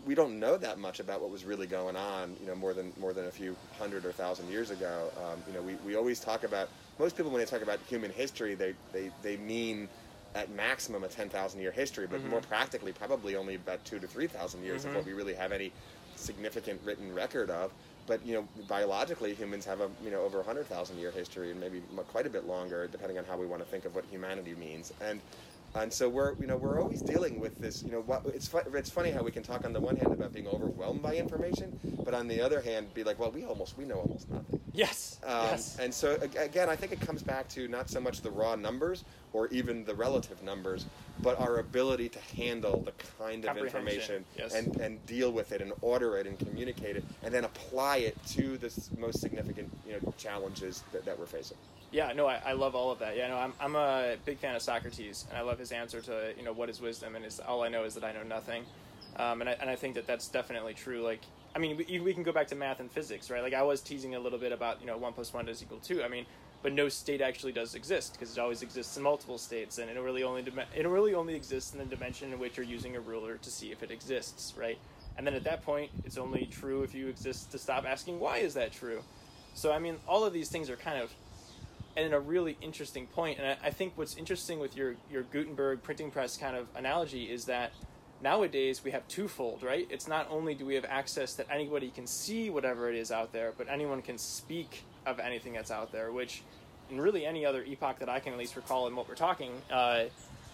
we 0.06 0.16
don't 0.16 0.40
know 0.40 0.58
that 0.58 0.80
much 0.80 1.00
about 1.00 1.22
what 1.22 1.30
was 1.30 1.46
really 1.46 1.68
going 1.68 1.96
on, 1.96 2.36
you 2.42 2.48
know, 2.48 2.56
more 2.56 2.74
than 2.74 2.92
more 3.00 3.14
than 3.14 3.26
a 3.26 3.32
few 3.32 3.56
hundred 3.78 4.06
or 4.06 4.12
thousand 4.12 4.50
years 4.50 4.72
ago. 4.72 5.12
Um, 5.18 5.44
you 5.48 5.54
know, 5.54 5.62
we, 5.62 5.76
we 5.86 5.96
always 5.96 6.20
talk 6.20 6.44
about 6.44 6.70
most 7.00 7.16
people 7.16 7.32
when 7.32 7.40
they 7.40 7.46
talk 7.46 7.62
about 7.62 7.80
human 7.88 8.12
history, 8.12 8.56
they 8.56 8.74
they, 8.92 9.12
they 9.22 9.38
mean 9.38 9.88
at 10.36 10.50
maximum 10.50 11.04
a 11.04 11.08
ten 11.08 11.30
thousand 11.30 11.62
year 11.62 11.72
history, 11.72 12.08
but 12.08 12.20
Mhm. 12.22 12.30
more 12.30 12.42
practically 12.42 12.92
probably 12.92 13.36
only 13.36 13.56
about 13.56 13.84
two 13.86 14.00
to 14.00 14.08
three 14.08 14.28
thousand 14.28 14.64
years 14.64 14.82
Mhm. 14.84 14.90
of 14.90 14.96
what 14.96 15.06
we 15.06 15.14
really 15.14 15.36
have 15.36 15.52
any 15.52 15.72
significant 16.16 16.82
written 16.84 17.14
record 17.14 17.50
of. 17.52 17.72
But 18.06 18.26
you 18.26 18.34
know, 18.34 18.48
biologically, 18.68 19.34
humans 19.34 19.66
have 19.66 19.80
a 19.82 19.90
you 20.02 20.12
know 20.12 20.22
over 20.24 20.42
a 20.42 20.44
hundred 20.44 20.68
thousand 20.68 20.98
year 20.98 21.12
history, 21.12 21.52
and 21.52 21.60
maybe 21.60 21.82
quite 22.08 22.28
a 22.28 22.30
bit 22.30 22.46
longer, 22.46 22.88
depending 22.88 23.18
on 23.18 23.26
how 23.26 23.38
we 23.38 23.48
want 23.48 23.62
to 23.62 23.66
think 23.68 23.86
of 23.86 23.96
what 23.96 24.06
humanity 24.06 24.56
means. 24.56 24.92
And 25.00 25.22
and 25.76 25.92
so 25.92 26.08
we're 26.10 26.36
you 26.36 26.48
know 26.48 26.58
we're 26.58 26.80
always 26.82 27.02
dealing 27.02 27.40
with 27.40 27.60
this. 27.60 27.84
You 27.84 27.92
know, 27.92 28.02
what, 28.02 28.26
it's 28.28 28.48
fu- 28.48 28.60
it's 28.74 28.90
funny 28.90 29.12
how 29.12 29.24
we 29.24 29.32
can 29.32 29.44
talk 29.44 29.66
on 29.66 29.74
the 29.74 29.80
one 29.80 29.96
hand 29.96 30.14
about 30.14 30.34
being 30.34 30.48
overwhelmed 30.48 31.02
by 31.02 31.16
information, 31.16 31.80
but 32.04 32.14
on 32.14 32.28
the 32.28 32.42
other 32.42 32.62
hand, 32.62 32.94
be 32.94 33.04
like, 33.04 33.20
well, 33.20 33.32
we 33.32 33.46
almost 33.46 33.78
we 33.78 33.86
know 33.86 34.00
almost 34.00 34.30
nothing. 34.30 34.60
Yes. 34.74 35.20
Um, 35.24 35.48
yes. 35.50 35.78
And 35.80 35.94
so 35.94 36.18
again, 36.38 36.70
I 36.70 36.76
think 36.76 36.92
it 36.92 37.00
comes 37.02 37.22
back 37.22 37.48
to 37.50 37.68
not 37.68 37.90
so 37.90 38.00
much 38.00 38.22
the 38.22 38.32
raw 38.32 38.56
numbers 38.56 39.04
or 39.32 39.48
even 39.48 39.86
the 39.86 39.94
relative 39.94 40.42
numbers, 40.44 40.86
but 41.22 41.40
our 41.40 41.58
ability 41.58 42.10
to 42.10 42.20
handle 42.36 42.82
the 42.82 42.94
kind 43.20 43.46
of 43.46 43.58
information 43.58 44.26
yes. 44.38 44.54
and, 44.54 44.76
and 44.78 45.04
deal 45.06 45.32
with 45.32 45.52
it 45.52 45.62
and 45.62 45.74
order 45.82 46.18
it 46.18 46.28
and 46.28 46.38
communicate 46.40 46.96
it 46.96 47.04
and 47.24 47.34
then 47.34 47.46
apply 47.46 47.98
it 47.98 48.18
to 48.28 48.58
the 48.58 48.72
most 48.98 49.22
significant 49.22 49.72
you 49.88 49.94
know 49.94 50.14
challenges 50.18 50.84
that, 50.92 51.06
that 51.06 51.18
we're 51.18 51.26
facing. 51.26 51.58
Yeah, 51.94 52.12
no, 52.14 52.26
I, 52.26 52.42
I 52.44 52.54
love 52.54 52.74
all 52.74 52.90
of 52.90 52.98
that. 53.00 53.16
Yeah, 53.16 53.28
no, 53.28 53.38
I'm, 53.38 53.54
I'm 53.60 53.76
a 53.76 54.16
big 54.26 54.40
fan 54.40 54.56
of 54.56 54.64
Socrates, 54.64 55.28
and 55.30 55.38
I 55.38 55.42
love 55.42 55.60
his 55.60 55.72
answer 55.72 56.02
to 56.02 56.34
you 56.36 56.44
know 56.44 56.52
what 56.52 56.68
is 56.68 56.82
wisdom, 56.82 57.16
and 57.16 57.24
is 57.24 57.40
all 57.40 57.62
I 57.62 57.70
know 57.70 57.84
is 57.84 57.94
that 57.94 58.04
I 58.04 58.12
know 58.12 58.24
nothing, 58.24 58.64
um, 59.18 59.42
and 59.42 59.50
I 59.50 59.54
and 59.62 59.70
I 59.70 59.76
think 59.76 59.94
that 59.94 60.08
that's 60.08 60.28
definitely 60.28 60.74
true. 60.74 61.04
Like, 61.04 61.22
I 61.56 61.60
mean, 61.60 61.78
we, 61.78 62.00
we 62.00 62.12
can 62.16 62.24
go 62.24 62.32
back 62.32 62.48
to 62.48 62.56
math 62.56 62.80
and 62.80 62.92
physics, 62.92 63.30
right? 63.30 63.44
Like 63.44 63.54
I 63.54 63.62
was 63.62 63.80
teasing 63.80 64.16
a 64.16 64.20
little 64.20 64.40
bit 64.40 64.52
about 64.52 64.82
you 64.82 64.88
know 64.88 64.98
one 64.98 65.14
plus 65.14 65.32
one 65.34 65.46
does 65.46 65.62
equal 65.62 65.78
two. 65.78 66.02
I 66.02 66.08
mean, 66.08 66.26
but 66.64 66.74
no 66.74 66.90
state 66.90 67.22
actually 67.22 67.52
does 67.52 67.76
exist 67.76 68.14
because 68.14 68.36
it 68.36 68.42
always 68.42 68.64
exists 68.64 68.98
in 68.98 69.04
multiple 69.04 69.38
states, 69.38 69.78
and 69.78 69.88
it 69.88 70.00
really 70.00 70.24
only 70.24 70.44
it 70.76 70.88
really 70.88 71.14
only 71.14 71.36
exists 71.36 71.74
in 71.74 71.78
the 71.80 71.86
dimension 71.86 72.34
in 72.34 72.40
which 72.40 72.58
you're 72.58 72.66
using 72.66 72.96
a 72.96 73.02
ruler 73.02 73.38
to 73.38 73.52
see 73.52 73.72
if 73.72 73.84
it 73.84 73.92
exists, 73.92 74.56
right? 74.58 74.80
And 75.16 75.28
then 75.28 75.36
at 75.36 75.44
that 75.44 75.62
point, 75.64 75.92
it's 76.06 76.18
only 76.18 76.48
true 76.48 76.82
if 76.82 76.96
you 76.96 77.08
exist 77.08 77.52
to 77.52 77.60
stop 77.60 77.86
asking 77.88 78.20
why 78.20 78.38
is 78.38 78.56
that 78.56 78.72
true. 78.72 79.04
So 79.54 79.72
I 79.72 79.78
mean, 79.78 79.98
all 80.08 80.26
of 80.26 80.34
these 80.34 80.50
things 80.50 80.72
are 80.72 80.76
kind 80.76 81.00
of 81.00 81.14
and 81.96 82.06
in 82.06 82.14
a 82.14 82.20
really 82.20 82.58
interesting 82.62 83.08
point. 83.08 83.40
And 83.40 83.48
I, 83.48 83.68
I 83.68 83.70
think 83.70 83.94
what's 83.96 84.16
interesting 84.18 84.60
with 84.60 84.76
your 84.76 84.96
your 85.12 85.24
Gutenberg 85.24 85.84
printing 85.84 86.12
press 86.12 86.38
kind 86.38 86.56
of 86.56 86.68
analogy 86.76 87.26
is 87.26 87.46
that 87.46 87.72
nowadays 88.22 88.84
we 88.84 88.92
have 88.92 89.08
twofold, 89.08 89.64
right? 89.64 89.88
It's 89.90 90.08
not 90.08 90.28
only 90.30 90.56
do 90.56 90.66
we 90.66 90.76
have 90.76 90.86
access 90.86 91.34
that 91.36 91.48
anybody 91.52 91.90
can 91.90 92.08
see 92.08 92.50
whatever 92.50 92.90
it 92.90 92.96
is 92.96 93.12
out 93.12 93.34
there, 93.34 93.54
but 93.58 93.68
anyone 93.70 94.02
can 94.02 94.18
speak 94.18 94.84
of 95.06 95.20
anything 95.20 95.54
that's 95.54 95.72
out 95.72 95.92
there, 95.92 96.12
which 96.12 96.42
in 96.90 97.00
really 97.00 97.26
any 97.26 97.46
other 97.46 97.64
epoch 97.64 98.00
that 98.00 98.10
I 98.10 98.20
can 98.20 98.34
at 98.34 98.40
least 98.40 98.56
recall 98.56 98.88
in 98.88 98.96
what 98.96 99.08
we're 99.10 99.16
talking, 99.16 99.52
uh, 99.72 100.06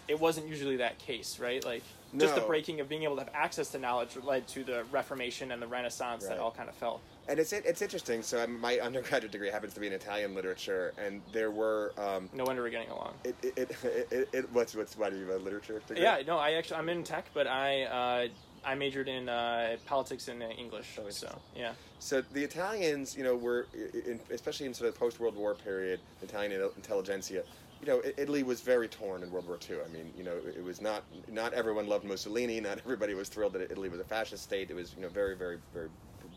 it 0.08 0.20
wasn't 0.20 0.48
usually 0.48 0.78
that 0.78 0.98
case, 0.98 1.40
right? 1.40 1.64
Like 1.64 1.84
just 2.18 2.34
the 2.36 2.42
breaking 2.48 2.80
of 2.80 2.90
being 2.90 3.04
able 3.04 3.16
to 3.18 3.24
have 3.24 3.34
access 3.36 3.70
to 3.70 3.80
knowledge 3.80 4.18
led 4.24 4.48
to 4.50 4.64
the 4.64 4.84
Reformation 4.92 5.52
and 5.52 5.62
the 5.62 5.68
Renaissance 5.68 6.24
that 6.26 6.40
all 6.40 6.52
kind 6.52 6.68
of 6.70 6.76
fell. 6.76 7.02
And 7.28 7.40
it's 7.40 7.54
it's 7.54 7.82
interesting. 7.82 8.24
So 8.24 8.44
um, 8.44 8.60
my 8.60 8.80
undergraduate 8.84 9.32
degree 9.32 9.52
happens 9.52 9.74
to 9.76 9.80
be 9.80 9.88
in 9.88 9.94
Italian 9.94 10.34
literature, 10.34 10.94
and 10.98 11.22
there 11.32 11.52
were 11.52 11.94
um, 11.98 12.30
No 12.34 12.44
wonder 12.44 12.64
we're 12.64 12.70
getting 12.70 12.90
along. 12.90 13.14
it, 13.24 13.36
it, 13.44 13.58
it, 13.58 14.08
it, 14.12 14.30
it 14.34 14.54
what's 14.54 14.76
what's 14.76 14.98
why 14.98 15.10
do 15.10 15.18
you 15.18 15.28
have 15.28 15.42
a 15.42 15.44
literature 15.44 15.82
degree? 15.88 16.02
Yeah, 16.04 16.22
no, 16.26 16.38
I 16.38 16.54
actually 16.54 16.78
I'm 16.78 16.90
in 16.90 17.04
tech, 17.04 17.26
but 17.34 17.46
I 17.46 17.84
uh, 17.84 18.28
I 18.66 18.76
majored 18.76 19.08
in 19.08 19.30
uh, 19.30 19.78
politics 19.86 20.28
and 20.28 20.42
uh, 20.42 20.48
English. 20.48 20.98
Oh, 21.00 21.10
So 21.10 21.38
yeah, 21.56 21.74
So 22.00 22.22
the 22.22 22.44
Italians, 22.44 23.16
you 23.16 23.24
know, 23.24 23.36
were 23.36 23.68
in, 23.74 24.20
especially 24.32 24.66
in 24.66 24.74
sort 24.74 24.90
of 24.90 25.00
post 25.00 25.20
World 25.20 25.36
War 25.36 25.56
period, 25.56 26.00
Italian 26.22 26.52
intelligentsia. 26.76 27.44
You 27.82 27.88
know, 27.88 28.02
Italy 28.18 28.44
was 28.44 28.60
very 28.60 28.90
torn 28.90 29.24
in 29.24 29.32
World 29.32 29.48
War 29.48 29.58
II. 29.70 29.78
I 29.86 29.88
mean, 29.94 30.12
you 30.18 30.26
know, 30.26 30.36
it 30.46 30.64
was 30.64 30.82
not 30.82 31.04
not 31.32 31.54
everyone 31.54 31.88
loved 31.88 32.04
Mussolini. 32.06 32.60
Not 32.60 32.80
everybody 32.80 33.14
was 33.14 33.30
thrilled 33.30 33.54
that 33.54 33.72
Italy 33.72 33.88
was 33.88 34.02
a 34.02 34.04
fascist 34.04 34.44
state. 34.44 34.70
It 34.70 34.76
was, 34.76 34.94
you 34.96 35.02
know, 35.02 35.08
very, 35.10 35.36
very, 35.38 35.60
very 35.74 35.88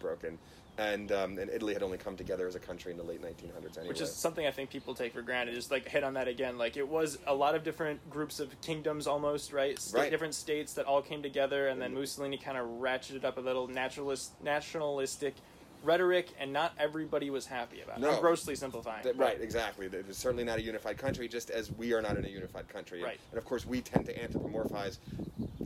broken. 0.00 0.38
And 0.78 1.12
um, 1.12 1.38
and 1.38 1.50
Italy 1.50 1.74
had 1.74 1.82
only 1.82 1.98
come 1.98 2.16
together 2.16 2.46
as 2.46 2.54
a 2.54 2.58
country 2.58 2.92
in 2.92 2.98
the 2.98 3.04
late 3.04 3.20
1900s 3.20 3.76
anyway. 3.76 3.88
which 3.88 4.00
is 4.00 4.10
something 4.14 4.46
I 4.46 4.50
think 4.50 4.70
people 4.70 4.94
take 4.94 5.12
for 5.12 5.20
granted. 5.20 5.54
Just 5.54 5.70
like 5.70 5.86
hit 5.86 6.02
on 6.02 6.14
that 6.14 6.28
again, 6.28 6.56
like 6.56 6.78
it 6.78 6.88
was 6.88 7.18
a 7.26 7.34
lot 7.34 7.54
of 7.54 7.62
different 7.62 8.08
groups 8.08 8.40
of 8.40 8.58
kingdoms, 8.62 9.06
almost 9.06 9.52
right, 9.52 9.78
Right. 9.92 10.10
different 10.10 10.34
states 10.34 10.72
that 10.74 10.86
all 10.86 11.02
came 11.02 11.22
together, 11.22 11.68
and 11.68 11.80
then 11.80 11.94
Mussolini 11.94 12.38
kind 12.38 12.56
of 12.56 12.66
ratcheted 12.80 13.22
up 13.22 13.36
a 13.36 13.40
little 13.42 13.68
naturalist 13.68 14.32
nationalistic 14.42 15.34
rhetoric, 15.84 16.28
and 16.40 16.52
not 16.52 16.72
everybody 16.78 17.28
was 17.28 17.44
happy 17.44 17.80
about. 17.82 17.98
it. 17.98 18.00
No. 18.02 18.12
I'm 18.12 18.20
grossly 18.20 18.54
simplifying. 18.54 19.02
That- 19.02 19.18
right, 19.18 19.38
exactly. 19.40 19.86
It 19.86 20.06
was 20.06 20.16
certainly 20.16 20.44
not 20.44 20.58
a 20.58 20.62
unified 20.62 20.96
country, 20.96 21.26
just 21.28 21.50
as 21.50 21.70
we 21.72 21.92
are 21.92 22.00
not 22.00 22.16
in 22.16 22.24
a 22.24 22.28
unified 22.28 22.68
country. 22.68 22.98
And- 23.00 23.06
Right. 23.08 23.20
And 23.30 23.36
of 23.38 23.44
course, 23.44 23.66
we 23.66 23.80
tend 23.82 24.06
to 24.06 24.14
anthropomorphize, 24.18 24.98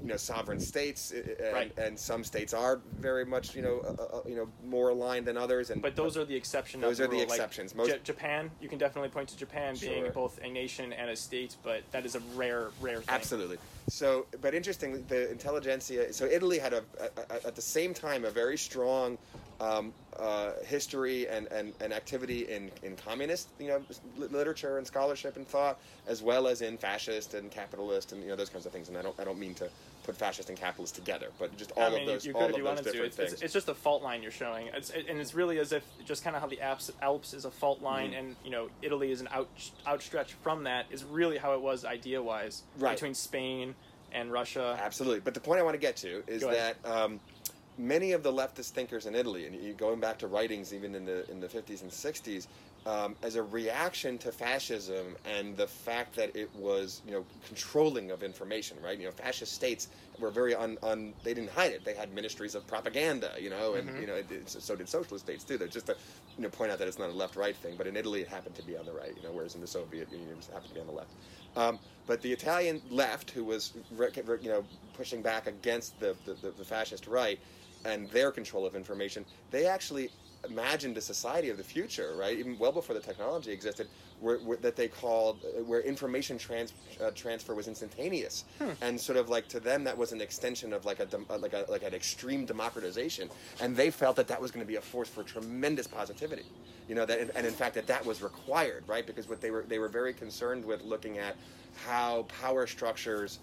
you 0.07 0.13
know, 0.13 0.17
sovereign 0.17 0.61
states, 0.61 1.13
uh, 1.13 1.45
and, 1.45 1.53
Right. 1.53 1.79
and 1.79 1.99
some 1.99 2.23
states 2.23 2.55
are 2.55 2.81
very 3.01 3.25
much, 3.25 3.57
you 3.57 3.63
know, 3.63 3.81
uh, 3.81 4.19
uh, 4.19 4.21
you 4.25 4.37
know, 4.37 4.49
more 4.65 4.91
aligned 4.91 5.27
than 5.27 5.37
others. 5.37 5.71
And 5.71 5.83
But 5.83 5.97
those 5.97 6.17
are 6.17 6.25
the 6.25 6.37
exception. 6.37 6.81
Those 6.81 7.01
of 7.01 7.07
are 7.07 7.09
the 7.09 7.17
rule. 7.17 7.21
Like, 7.23 7.31
exceptions. 7.31 7.75
Most- 7.75 7.91
Ja- 7.91 7.97
Japan, 8.05 8.53
you 8.61 8.69
can 8.69 8.79
definitely 8.79 9.09
point 9.09 9.29
to 9.31 9.37
Japan 9.37 9.75
being 9.81 10.09
both 10.13 10.39
a 10.45 10.49
nation 10.49 10.93
and 10.93 11.11
a 11.11 11.17
state, 11.17 11.57
but 11.65 11.83
that 11.91 12.07
is 12.07 12.15
a 12.15 12.21
rare, 12.37 12.69
rare 12.81 12.99
thing. 12.99 13.09
Absolutely. 13.09 13.59
So, 13.89 14.27
but 14.41 14.55
interestingly, 14.55 15.01
the 15.09 15.29
intelligentsia. 15.31 16.13
So 16.13 16.27
Italy 16.27 16.61
had 16.61 16.73
a, 16.73 16.85
a, 17.01 17.35
a 17.35 17.47
at 17.49 17.57
the 17.57 17.63
same 17.63 17.93
time 17.93 18.25
a 18.25 18.31
very 18.31 18.57
strong 18.57 19.19
um, 19.61 19.93
uh, 20.19 20.53
history 20.65 21.29
and, 21.29 21.47
and, 21.49 21.73
and 21.81 21.93
activity 21.93 22.43
in, 22.51 22.71
in 22.83 22.97
communist, 22.97 23.49
you 23.59 23.69
know, 23.69 23.83
literature 24.17 24.79
and 24.79 24.87
scholarship 24.87 25.37
and 25.37 25.47
thought, 25.47 25.79
as 26.07 26.23
well 26.23 26.47
as 26.47 26.63
in 26.63 26.77
fascist 26.79 27.35
and 27.35 27.51
capitalist 27.51 28.13
and 28.13 28.23
you 28.23 28.29
know 28.29 28.37
those 28.37 28.49
kinds 28.49 28.67
of 28.67 28.73
things. 28.73 28.89
And 28.89 28.97
I 28.97 29.03
don't 29.03 29.19
I 29.19 29.25
don't 29.25 29.39
mean 29.39 29.55
to 29.55 29.69
put 30.05 30.17
fascist 30.17 30.49
and 30.49 30.59
capitalist 30.59 30.95
together, 30.95 31.29
but 31.39 31.57
just 31.57 31.73
all 31.73 31.85
I 31.85 31.91
mean, 31.91 32.01
of 32.03 32.07
those 32.07 32.27
you 32.27 32.33
all 32.33 32.47
could 32.47 32.59
of 32.59 32.65
those 32.65 32.79
to. 32.79 32.85
different 32.85 33.07
It's, 33.07 33.17
things. 33.17 33.33
it's, 33.35 33.43
it's 33.43 33.53
just 33.55 33.69
a 33.69 33.75
fault 33.75 34.03
line 34.03 34.23
you're 34.23 34.31
showing, 34.31 34.69
it's, 34.69 34.91
it, 34.91 35.07
and 35.09 35.19
it's 35.21 35.35
really 35.35 35.59
as 35.59 35.73
if 35.73 35.83
just 36.05 36.23
kind 36.23 36.37
of 36.37 36.43
how 36.43 36.49
the 36.49 36.61
Alps, 36.61 36.93
Alps 37.03 37.35
is 37.35 37.45
a 37.45 37.51
fault 37.51 37.83
line, 37.83 38.13
Mhm. 38.13 38.19
and 38.19 38.37
you 38.45 38.51
know 38.51 38.69
Italy 38.83 39.11
is 39.11 39.21
an 39.21 39.29
out, 39.33 39.49
outstretch 39.87 40.35
from 40.35 40.65
that. 40.65 40.87
Is 40.91 41.05
really 41.05 41.39
how 41.39 41.55
it 41.55 41.61
was 41.61 41.85
idea 41.85 42.23
wise 42.23 42.63
Right. 42.79 42.93
between 42.95 43.15
Spain 43.15 43.75
and 44.13 44.33
Russia. 44.33 44.79
Absolutely. 44.81 45.21
But 45.21 45.35
the 45.35 45.41
point 45.41 45.61
I 45.61 45.63
want 45.65 45.75
to 45.75 45.81
get 45.81 45.97
to 45.99 46.23
is 46.27 46.43
that 46.43 46.77
um, 46.85 47.21
many 47.79 48.13
of 48.13 48.23
the 48.23 48.33
leftist 48.33 48.71
thinkers 48.71 49.07
in 49.07 49.15
Italy, 49.15 49.47
and 49.47 49.77
going 49.77 50.01
back 50.01 50.19
to 50.19 50.27
writings 50.27 50.73
even 50.73 50.95
in 50.95 51.05
the 51.05 51.31
in 51.31 51.41
the 51.41 51.49
50s 51.49 51.83
and 51.83 51.91
60s, 51.91 52.47
um, 52.87 53.17
as 53.23 53.35
a 53.37 53.43
reaction 53.43 54.17
to 54.19 54.31
fascism 54.33 55.17
and 55.25 55.57
the 55.57 55.67
fact 55.67 56.15
that 56.17 56.35
it 56.37 56.49
was 56.57 57.03
you 57.07 57.13
know 57.13 57.25
controlling 57.47 58.11
of 58.11 58.23
information, 58.23 58.77
right? 58.83 58.99
You 58.99 59.07
know, 59.07 59.11
fascist 59.13 59.53
states 59.53 59.89
were 60.19 60.31
very 60.31 60.55
un, 60.55 60.79
un 60.83 61.13
they 61.23 61.35
didn't 61.35 61.51
hide 61.51 61.73
it. 61.73 61.85
They 61.85 61.95
had 61.95 62.13
ministries 62.15 62.55
of 62.55 62.67
propaganda, 62.67 63.33
you 63.39 63.51
know, 63.51 63.75
and 63.75 63.89
Mhm. 63.91 64.01
you 64.01 64.07
know 64.07 64.15
it, 64.15 64.31
it- 64.31 64.49
so 64.49 64.77
did 64.77 64.89
socialist 64.89 65.25
states 65.27 65.45
too. 65.45 65.59
They're 65.59 65.69
just 65.69 65.87
to 65.87 65.97
you 66.37 66.43
know 66.45 66.49
point 66.49 66.71
out 66.71 66.79
that 66.79 66.89
it's 66.89 66.99
not 66.99 67.11
a 67.11 67.13
left-right 67.13 67.57
thing, 67.57 67.75
but 67.77 67.87
in 67.87 67.97
Italy 67.97 68.21
it 68.23 68.29
happened 68.29 68.55
to 68.57 68.63
be 68.63 68.77
on 68.77 68.87
the 68.87 68.93
right, 68.93 69.15
you 69.17 69.23
know, 69.23 69.33
whereas 69.33 69.55
in 69.55 69.61
the 69.61 69.67
Soviet 69.67 70.11
Union 70.13 70.31
it 70.39 70.45
happened 70.53 70.69
to 70.69 70.75
be 70.75 70.81
on 70.81 70.87
the 70.87 70.93
left. 70.93 71.11
Um, 71.57 71.79
but 72.07 72.21
the 72.23 72.33
Italian 72.33 72.81
left, 72.91 73.31
who 73.31 73.43
was 73.45 73.73
you 73.99 74.49
know 74.49 74.65
pushing 74.95 75.23
back 75.23 75.47
against 75.47 75.99
the 76.01 76.15
the, 76.25 76.35
the, 76.35 76.51
the 76.53 76.65
fascist 76.65 77.07
right, 77.07 77.39
and 77.87 78.11
their 78.11 78.31
control 78.31 78.67
of 78.67 78.75
information, 78.75 79.25
they 79.51 79.67
actually 79.67 80.11
imagined 80.49 80.97
a 80.97 81.01
society 81.01 81.49
of 81.49 81.57
the 81.57 81.65
future, 81.65 82.15
right? 82.17 82.39
Even 82.39 82.59
well 82.59 82.73
before 82.73 82.95
the 82.95 83.01
technology 83.01 83.51
existed, 83.51 83.89
where, 84.21 84.39
where, 84.39 84.57
that 84.59 84.77
they 84.77 84.89
called 84.89 85.39
where 85.67 85.81
information 85.81 86.39
trans, 86.39 86.73
uh, 87.03 87.11
transfer 87.13 87.55
was 87.55 87.69
instantaneous, 87.69 88.45
hmm. 88.59 88.71
and 88.81 89.01
sort 89.01 89.19
of 89.19 89.29
like 89.29 89.49
to 89.49 89.61
them 89.61 89.85
that 89.85 89.97
was 89.97 90.13
an 90.13 90.21
extension 90.21 90.73
of 90.73 90.85
like 90.85 91.01
a 91.01 91.09
uh, 91.31 91.39
like 91.39 91.53
a 91.53 91.65
like 91.69 91.83
an 91.83 91.95
extreme 91.95 92.45
democratization, 92.45 93.29
and 93.61 93.77
they 93.77 93.91
felt 93.91 94.17
that 94.17 94.29
that 94.29 94.41
was 94.41 94.51
going 94.51 94.65
to 94.65 94.69
be 94.69 94.77
a 94.77 94.81
force 94.81 95.09
for 95.09 95.23
tremendous 95.23 95.87
positivity, 95.87 96.47
you 96.89 96.95
know 96.95 97.07
that 97.07 97.31
and 97.35 97.47
in 97.47 97.53
fact 97.53 97.75
that 97.75 97.87
that 97.87 98.05
was 98.05 98.23
required, 98.23 98.85
right? 98.87 99.07
Because 99.07 99.29
what 99.29 99.41
they 99.41 99.51
were 99.51 99.65
they 99.69 99.79
were 99.79 99.89
very 99.89 100.13
concerned 100.13 100.65
with 100.65 100.83
looking 100.83 101.19
at 101.19 101.37
how 101.85 102.23
power 102.41 102.67
structures 102.67 103.39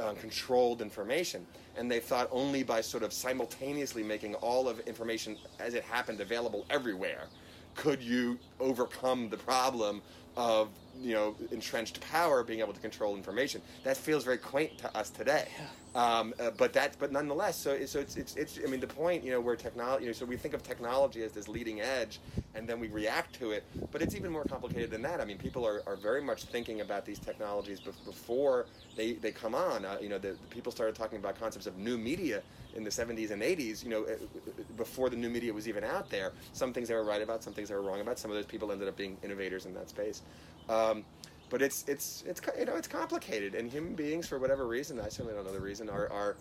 uh, 0.00 0.14
controlled 0.14 0.82
information. 0.82 1.46
And 1.76 1.90
they 1.90 2.00
thought 2.00 2.28
only 2.32 2.62
by 2.62 2.80
sort 2.80 3.02
of 3.02 3.12
simultaneously 3.12 4.02
making 4.02 4.34
all 4.36 4.68
of 4.68 4.80
information 4.80 5.36
as 5.58 5.74
it 5.74 5.84
happened 5.84 6.20
available 6.20 6.66
everywhere 6.70 7.28
could 7.74 8.02
you 8.02 8.38
overcome 8.58 9.28
the 9.28 9.36
problem 9.36 10.02
of 10.36 10.68
you 11.00 11.14
know 11.14 11.34
entrenched 11.50 12.00
power 12.00 12.42
being 12.42 12.60
able 12.60 12.72
to 12.72 12.80
control 12.80 13.16
information. 13.16 13.60
That 13.84 13.96
feels 13.96 14.24
very 14.24 14.38
quaint 14.38 14.78
to 14.78 14.96
us 14.96 15.10
today. 15.10 15.48
Yeah. 15.58 15.66
Um, 15.94 16.34
uh, 16.38 16.50
but 16.56 16.72
that, 16.74 16.96
but 17.00 17.10
nonetheless, 17.10 17.56
so 17.56 17.84
so 17.84 17.98
it's, 17.98 18.16
it's 18.16 18.36
it's 18.36 18.60
I 18.64 18.70
mean 18.70 18.78
the 18.78 18.86
point 18.86 19.24
you 19.24 19.32
know 19.32 19.40
where 19.40 19.56
technology 19.56 20.04
you 20.04 20.10
know 20.10 20.12
so 20.12 20.24
we 20.24 20.36
think 20.36 20.54
of 20.54 20.62
technology 20.62 21.22
as 21.24 21.32
this 21.32 21.48
leading 21.48 21.80
edge, 21.80 22.20
and 22.54 22.68
then 22.68 22.78
we 22.78 22.88
react 22.88 23.34
to 23.40 23.50
it. 23.50 23.64
But 23.90 24.00
it's 24.00 24.14
even 24.14 24.30
more 24.30 24.44
complicated 24.44 24.90
than 24.90 25.02
that. 25.02 25.20
I 25.20 25.24
mean, 25.24 25.38
people 25.38 25.66
are, 25.66 25.82
are 25.86 25.96
very 25.96 26.22
much 26.22 26.44
thinking 26.44 26.80
about 26.80 27.04
these 27.04 27.18
technologies 27.18 27.80
before 27.80 28.66
they, 28.96 29.12
they 29.14 29.32
come 29.32 29.54
on. 29.54 29.84
Uh, 29.84 29.98
you 30.00 30.08
know, 30.08 30.18
the, 30.18 30.32
the, 30.32 30.48
people 30.48 30.70
started 30.70 30.94
talking 30.94 31.18
about 31.18 31.38
concepts 31.38 31.66
of 31.66 31.76
new 31.76 31.98
media 31.98 32.42
in 32.74 32.84
the 32.84 32.90
70s 32.90 33.30
and 33.30 33.42
80s. 33.42 33.82
You 33.82 33.90
know, 33.90 34.04
uh, 34.04 34.14
before 34.76 35.10
the 35.10 35.16
new 35.16 35.30
media 35.30 35.52
was 35.52 35.68
even 35.68 35.84
out 35.84 36.08
there. 36.10 36.32
Some 36.52 36.72
things 36.72 36.88
they 36.88 36.94
were 36.94 37.04
right 37.04 37.22
about, 37.22 37.42
some 37.42 37.52
things 37.52 37.68
they 37.68 37.74
were 37.74 37.82
wrong 37.82 38.00
about. 38.00 38.18
Some 38.18 38.30
of 38.30 38.36
those 38.36 38.46
people 38.46 38.70
ended 38.72 38.88
up 38.88 38.96
being 38.96 39.16
innovators 39.22 39.66
in 39.66 39.74
that 39.74 39.88
space. 39.88 40.22
Um, 40.68 41.04
but 41.50 41.60
it's 41.60 41.84
it's 41.88 42.24
it's 42.26 42.40
you 42.58 42.64
know 42.64 42.76
it's 42.76 42.88
complicated, 42.88 43.54
and 43.54 43.70
human 43.70 43.94
beings, 43.94 44.26
for 44.26 44.38
whatever 44.38 44.66
reason, 44.66 44.98
I 45.00 45.08
certainly 45.08 45.34
don't 45.34 45.44
know 45.44 45.52
the 45.52 45.60
reason, 45.60 45.90
are, 45.90 46.10
are 46.10 46.36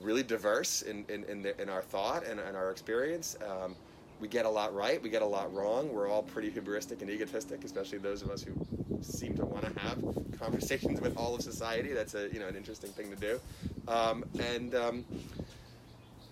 really 0.00 0.22
diverse 0.22 0.82
in 0.82 1.04
in, 1.08 1.24
in, 1.24 1.42
the, 1.42 1.60
in 1.60 1.68
our 1.68 1.82
thought 1.82 2.24
and, 2.26 2.38
and 2.38 2.56
our 2.56 2.70
experience. 2.70 3.36
Um, 3.44 3.74
we 4.20 4.28
get 4.28 4.46
a 4.46 4.50
lot 4.50 4.72
right, 4.72 5.02
we 5.02 5.10
get 5.10 5.22
a 5.22 5.26
lot 5.26 5.52
wrong. 5.52 5.92
We're 5.92 6.08
all 6.08 6.22
pretty 6.22 6.50
hubristic 6.50 7.00
and 7.00 7.10
egotistic, 7.10 7.64
especially 7.64 7.98
those 7.98 8.22
of 8.22 8.30
us 8.30 8.42
who 8.42 8.52
seem 9.00 9.34
to 9.36 9.44
want 9.44 9.64
to 9.64 9.80
have 9.80 9.98
conversations 10.38 11.00
with 11.00 11.16
all 11.16 11.34
of 11.34 11.42
society. 11.42 11.92
That's 11.92 12.14
a 12.14 12.28
you 12.32 12.38
know 12.38 12.46
an 12.46 12.54
interesting 12.54 12.90
thing 12.90 13.10
to 13.10 13.16
do, 13.16 13.40
um, 13.88 14.24
and 14.38 14.74
um, 14.74 15.04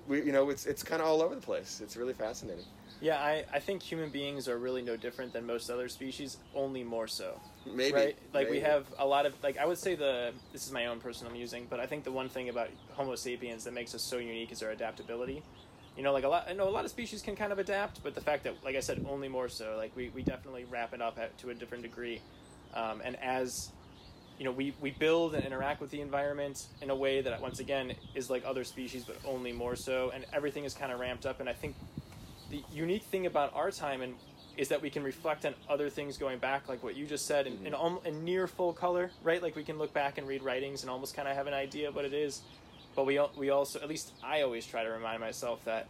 we 0.07 0.23
you 0.23 0.33
know 0.33 0.51
it's 0.51 0.67
it's 0.67 0.83
kind 0.83 1.01
of 1.01 1.09
all 1.09 1.23
over 1.23 1.35
the 1.35 1.41
place. 1.41 1.81
It's 1.83 1.97
really 1.97 2.15
fascinating. 2.15 2.67
Yeah, 3.01 3.17
I, 3.17 3.47
I 3.51 3.61
think 3.61 3.83
human 3.83 4.11
beings 4.11 4.47
are 4.47 4.59
really 4.59 4.83
no 4.83 4.95
different 4.95 5.33
than 5.33 5.47
most 5.47 5.71
other 5.71 5.89
species, 5.89 6.37
only 6.55 6.85
more 6.85 7.09
so. 7.09 7.41
Maybe. 7.67 7.95
Right? 7.95 8.19
Like 8.33 8.47
maybe. 8.47 8.59
we 8.59 8.61
have 8.61 8.87
a 8.99 9.07
lot 9.07 9.27
of 9.27 9.35
like 9.43 9.59
I 9.59 9.67
would 9.67 9.79
say 9.79 9.95
the 9.95 10.33
this 10.53 10.67
is 10.67 10.73
my 10.73 10.87
own 10.87 11.01
personal 11.01 11.33
musing, 11.33 11.67
but 11.69 11.81
I 11.81 11.87
think 11.87 12.05
the 12.05 12.13
one 12.13 12.29
thing 12.29 12.49
about 12.49 12.69
Homo 12.93 13.15
sapiens 13.15 13.65
that 13.65 13.75
makes 13.75 13.95
us 13.95 14.03
so 14.03 14.19
unique 14.19 14.53
is 14.53 14.63
our 14.63 14.71
adaptability. 14.71 15.43
You 15.97 16.03
know, 16.03 16.13
like 16.13 16.25
a 16.25 16.29
lot 16.29 16.47
I 16.49 16.55
know 16.55 16.69
a 16.69 16.71
lot 16.71 16.85
of 16.85 16.91
species 16.91 17.21
can 17.21 17.37
kind 17.37 17.53
of 17.53 17.59
adapt, 17.59 18.03
but 18.03 18.15
the 18.15 18.21
fact 18.21 18.45
that 18.45 18.55
like 18.65 18.77
I 18.77 18.81
said, 18.81 19.05
only 19.09 19.29
more 19.29 19.49
so. 19.49 19.75
Like 19.77 19.95
we, 19.95 20.09
we 20.11 20.23
definitely 20.23 20.65
wrap 20.71 20.95
it 20.95 21.03
up 21.03 21.19
at, 21.19 21.37
to 21.39 21.51
a 21.51 21.55
different 21.55 21.83
degree. 21.83 22.21
Um, 22.73 23.03
and 23.05 23.17
as 23.17 23.71
you 24.41 24.47
know, 24.47 24.53
we, 24.53 24.73
we 24.81 24.91
build 24.93 25.35
and 25.35 25.45
interact 25.45 25.83
with 25.83 25.91
the 25.91 26.01
environment 26.01 26.67
in 26.81 26.89
a 26.89 26.97
way 26.97 27.21
that 27.21 27.43
once 27.43 27.61
again 27.61 27.93
is 28.15 28.31
like 28.31 28.43
other 28.47 28.65
species, 28.65 29.05
but 29.05 29.19
only 29.27 29.53
more 29.53 29.77
so, 29.77 30.11
and 30.15 30.25
everything 30.33 30.65
is 30.65 30.73
kind 30.73 30.91
of 30.91 30.99
ramped 30.99 31.27
up. 31.27 31.41
And 31.41 31.49
I 31.49 31.53
think 31.53 31.77
the 32.49 32.65
unique 32.73 33.03
thing 33.03 33.27
about 33.27 33.55
our 33.55 33.71
time 33.71 34.01
and 34.01 34.15
is 34.61 34.69
that 34.69 34.83
we 34.83 34.91
can 34.91 35.03
reflect 35.03 35.47
on 35.47 35.55
other 35.71 35.89
things 35.89 36.19
going 36.19 36.39
back, 36.39 36.69
like 36.69 36.85
what 36.85 36.95
you 36.95 37.07
just 37.07 37.25
said, 37.25 37.47
in, 37.47 37.55
mm-hmm. 37.57 38.07
in, 38.07 38.15
in, 38.15 38.25
near 38.25 38.47
full 38.47 38.75
color, 38.75 39.11
right? 39.25 39.43
Like 39.43 39.57
we 39.57 39.65
can 39.65 39.79
look 39.79 39.95
back 39.95 40.19
and 40.19 40.29
read 40.29 40.43
writings 40.43 40.83
and 40.83 40.91
almost 40.91 41.17
kind 41.17 41.27
of 41.27 41.35
have 41.35 41.47
an 41.47 41.55
idea 41.55 41.89
of 41.89 41.97
what 41.97 42.05
it 42.05 42.13
is. 42.13 42.43
But 42.95 43.07
we 43.07 43.19
we 43.39 43.49
also, 43.49 43.81
at 43.81 43.89
least 43.89 44.13
I 44.23 44.43
always 44.43 44.67
try 44.67 44.85
to 44.85 44.91
remind 44.91 45.21
myself 45.21 45.65
that 45.65 45.87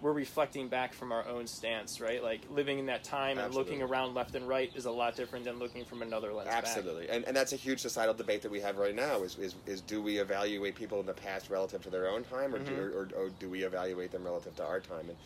we're 0.00 0.12
reflecting 0.12 0.68
back 0.68 0.94
from 0.94 1.10
our 1.10 1.26
own 1.26 1.48
stance, 1.48 2.00
right? 2.00 2.22
Like 2.22 2.42
living 2.48 2.78
in 2.78 2.86
that 2.86 3.02
time 3.02 3.38
Absolutely. 3.38 3.46
and 3.46 3.54
looking 3.54 3.82
around 3.82 4.14
left 4.14 4.36
and 4.36 4.46
right 4.46 4.70
is 4.76 4.84
a 4.84 4.90
lot 4.90 5.16
different 5.16 5.44
than 5.44 5.58
looking 5.58 5.84
from 5.84 6.02
another 6.02 6.32
lens. 6.32 6.48
Absolutely, 6.52 7.08
and, 7.08 7.24
and 7.24 7.36
that's 7.36 7.52
a 7.52 7.56
huge 7.56 7.80
societal 7.80 8.14
debate 8.14 8.42
that 8.42 8.52
we 8.52 8.60
have 8.60 8.76
right 8.76 8.94
now. 8.94 9.22
Is, 9.22 9.36
is, 9.38 9.56
is 9.66 9.80
do 9.80 10.00
we 10.00 10.18
evaluate 10.18 10.76
people 10.76 11.00
in 11.00 11.06
the 11.06 11.14
past 11.14 11.50
relative 11.50 11.82
to 11.82 11.90
their 11.90 12.08
own 12.08 12.22
time, 12.22 12.54
or, 12.54 12.58
mm-hmm. 12.58 12.74
do, 12.74 12.82
or, 12.94 13.08
or, 13.16 13.30
do 13.40 13.48
we 13.48 13.64
evaluate 13.64 14.12
them 14.12 14.22
relative 14.22 14.54
to 14.56 14.64
our 14.64 14.78
time? 14.78 15.08
And 15.08 15.16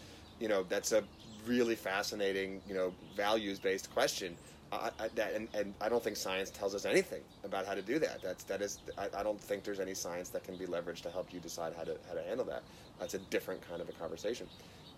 you 0.40 0.48
know 0.48 0.64
that's 0.68 0.92
a 0.92 1.02
really 1.46 1.76
fascinating 1.76 2.60
you 2.68 2.74
know 2.74 2.92
values 3.16 3.58
based 3.58 3.92
question. 3.92 4.36
I, 4.72 4.90
that, 5.14 5.32
and, 5.34 5.48
and 5.54 5.74
I 5.80 5.88
don't 5.88 6.02
think 6.02 6.16
science 6.16 6.50
tells 6.50 6.74
us 6.74 6.84
anything 6.84 7.22
about 7.44 7.66
how 7.66 7.74
to 7.74 7.82
do 7.82 8.00
that. 8.00 8.20
That's 8.20 8.44
that 8.44 8.60
is 8.60 8.80
I, 8.98 9.08
I 9.16 9.22
don't 9.22 9.40
think 9.40 9.62
there's 9.62 9.80
any 9.80 9.94
science 9.94 10.28
that 10.30 10.42
can 10.42 10.56
be 10.56 10.66
leveraged 10.66 11.02
to 11.02 11.10
help 11.10 11.32
you 11.32 11.38
decide 11.40 11.72
how 11.76 11.84
to 11.84 11.96
how 12.08 12.14
to 12.14 12.22
handle 12.22 12.44
that. 12.46 12.62
That's 12.98 13.14
a 13.14 13.18
different 13.18 13.66
kind 13.66 13.80
of 13.80 13.88
a 13.88 13.92
conversation, 13.92 14.48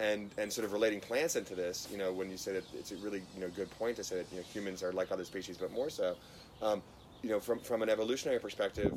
and 0.01 0.31
and 0.39 0.53
sort 0.53 0.65
of 0.65 0.73
relating 0.73 1.01
plants 1.01 1.37
into 1.37 1.55
this. 1.55 1.87
You 1.93 1.99
know, 1.99 2.13
when 2.13 2.31
you 2.31 2.39
say 2.39 2.53
that 2.55 2.65
it's 2.75 2.93
a 2.93 2.97
really 2.97 3.23
you 3.35 3.41
know 3.43 3.49
good 3.49 3.71
point 3.73 3.97
to 3.97 4.05
say 4.05 4.17
that 4.17 4.27
you 4.33 4.39
know 4.39 4.45
humans 4.45 4.83
are 4.83 4.93
like 4.93 5.13
other 5.13 5.25
species, 5.25 5.59
but 5.59 5.71
more 5.73 5.91
so. 5.91 6.17
Um, 6.63 6.83
you 7.23 7.29
know, 7.29 7.39
from 7.39 7.61
from 7.61 7.83
an 7.83 7.91
evolutionary 7.91 8.41
perspective, 8.41 8.93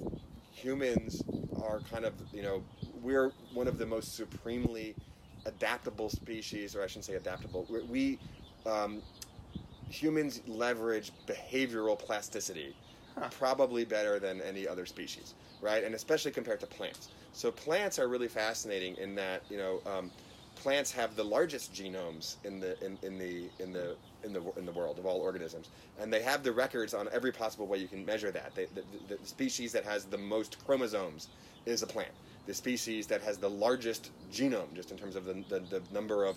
humans 0.53 1.21
are 1.61 1.81
kind 1.91 2.05
of 2.05 2.13
you 2.33 2.43
know 2.43 2.63
we're 3.01 3.31
one 3.53 3.67
of 3.67 3.77
the 3.77 3.85
most 3.85 4.15
supremely 4.15 4.95
adaptable 5.45 6.09
species, 6.09 6.75
or 6.75 6.83
I 6.83 6.87
shouldn't 6.87 7.05
say 7.05 7.15
adaptable. 7.15 7.65
We 7.89 8.19
um, 8.65 9.01
humans 9.89 10.41
leverage 10.47 11.11
behavioral 11.27 11.97
plasticity 11.97 12.75
huh. 13.17 13.29
probably 13.37 13.85
better 13.85 14.19
than 14.19 14.41
any 14.41 14.67
other 14.67 14.85
species, 14.85 15.33
right? 15.61 15.83
And 15.83 15.95
especially 15.95 16.31
compared 16.31 16.59
to 16.61 16.67
plants. 16.67 17.09
So 17.33 17.51
plants 17.51 17.99
are 17.99 18.07
really 18.07 18.27
fascinating 18.27 18.95
in 18.97 19.15
that 19.15 19.43
you 19.49 19.57
know 19.57 19.81
um, 19.85 20.11
plants 20.55 20.91
have 20.91 21.15
the 21.15 21.23
largest 21.23 21.73
genomes 21.73 22.35
in 22.43 22.59
the 22.59 22.79
in, 22.83 22.97
in 23.01 23.17
the 23.17 23.49
in 23.59 23.73
the 23.73 23.95
in 24.23 24.33
the 24.33 24.41
in 24.57 24.65
the 24.65 24.71
world 24.71 24.99
of 24.99 25.05
all 25.05 25.19
organisms, 25.19 25.69
and 25.99 26.11
they 26.13 26.21
have 26.21 26.43
the 26.43 26.51
records 26.51 26.93
on 26.93 27.09
every 27.11 27.31
possible 27.31 27.67
way 27.67 27.77
you 27.77 27.87
can 27.87 28.05
measure 28.05 28.31
that. 28.31 28.53
They, 28.55 28.65
the, 28.65 28.83
the 29.07 29.17
species 29.25 29.71
that 29.71 29.85
has 29.85 30.05
the 30.05 30.17
most 30.17 30.63
chromosomes 30.65 31.29
is 31.65 31.83
a 31.83 31.87
plant 31.87 32.11
the 32.45 32.53
species 32.53 33.07
that 33.07 33.21
has 33.21 33.37
the 33.37 33.49
largest 33.49 34.11
genome, 34.31 34.73
just 34.73 34.91
in 34.91 34.97
terms 34.97 35.15
of 35.15 35.25
the, 35.25 35.43
the, 35.49 35.59
the 35.59 35.81
number 35.93 36.25
of 36.25 36.35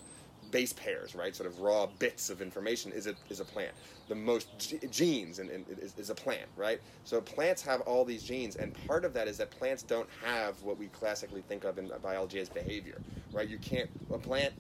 base 0.51 0.73
pairs, 0.73 1.15
right? 1.15 1.35
Sort 1.35 1.49
of 1.49 1.61
raw 1.61 1.87
bits 1.99 2.31
of 2.31 2.41
information 2.41 2.93
is 2.93 3.07
a, 3.07 3.15
is 3.29 3.41
a 3.41 3.45
plant. 3.45 3.73
The 4.09 4.15
most 4.15 4.59
g- 4.59 4.79
genes 4.89 5.39
in, 5.39 5.51
in, 5.51 5.65
is, 5.81 5.95
is, 5.99 6.11
a 6.11 6.15
plant, 6.15 6.47
right? 6.57 6.81
So 7.05 7.21
plants 7.21 7.63
have 7.63 7.81
all 7.83 8.05
these 8.05 8.23
genes, 8.23 8.57
and 8.57 8.73
part 8.87 9.05
of 9.05 9.13
that 9.15 9.27
is 9.27 9.39
that 9.39 9.51
plants 9.51 9.83
don't 9.83 10.09
have 10.25 10.63
what 10.63 10.79
we 10.79 10.87
classically 10.89 11.43
think 11.49 11.65
of 11.65 11.79
in 11.79 11.91
biology 12.03 12.39
as 12.39 12.49
behavior, 12.49 13.01
right? 13.33 13.49
You 13.49 13.59
can't 13.59 13.91
a 14.13 14.19
plant, 14.19 14.53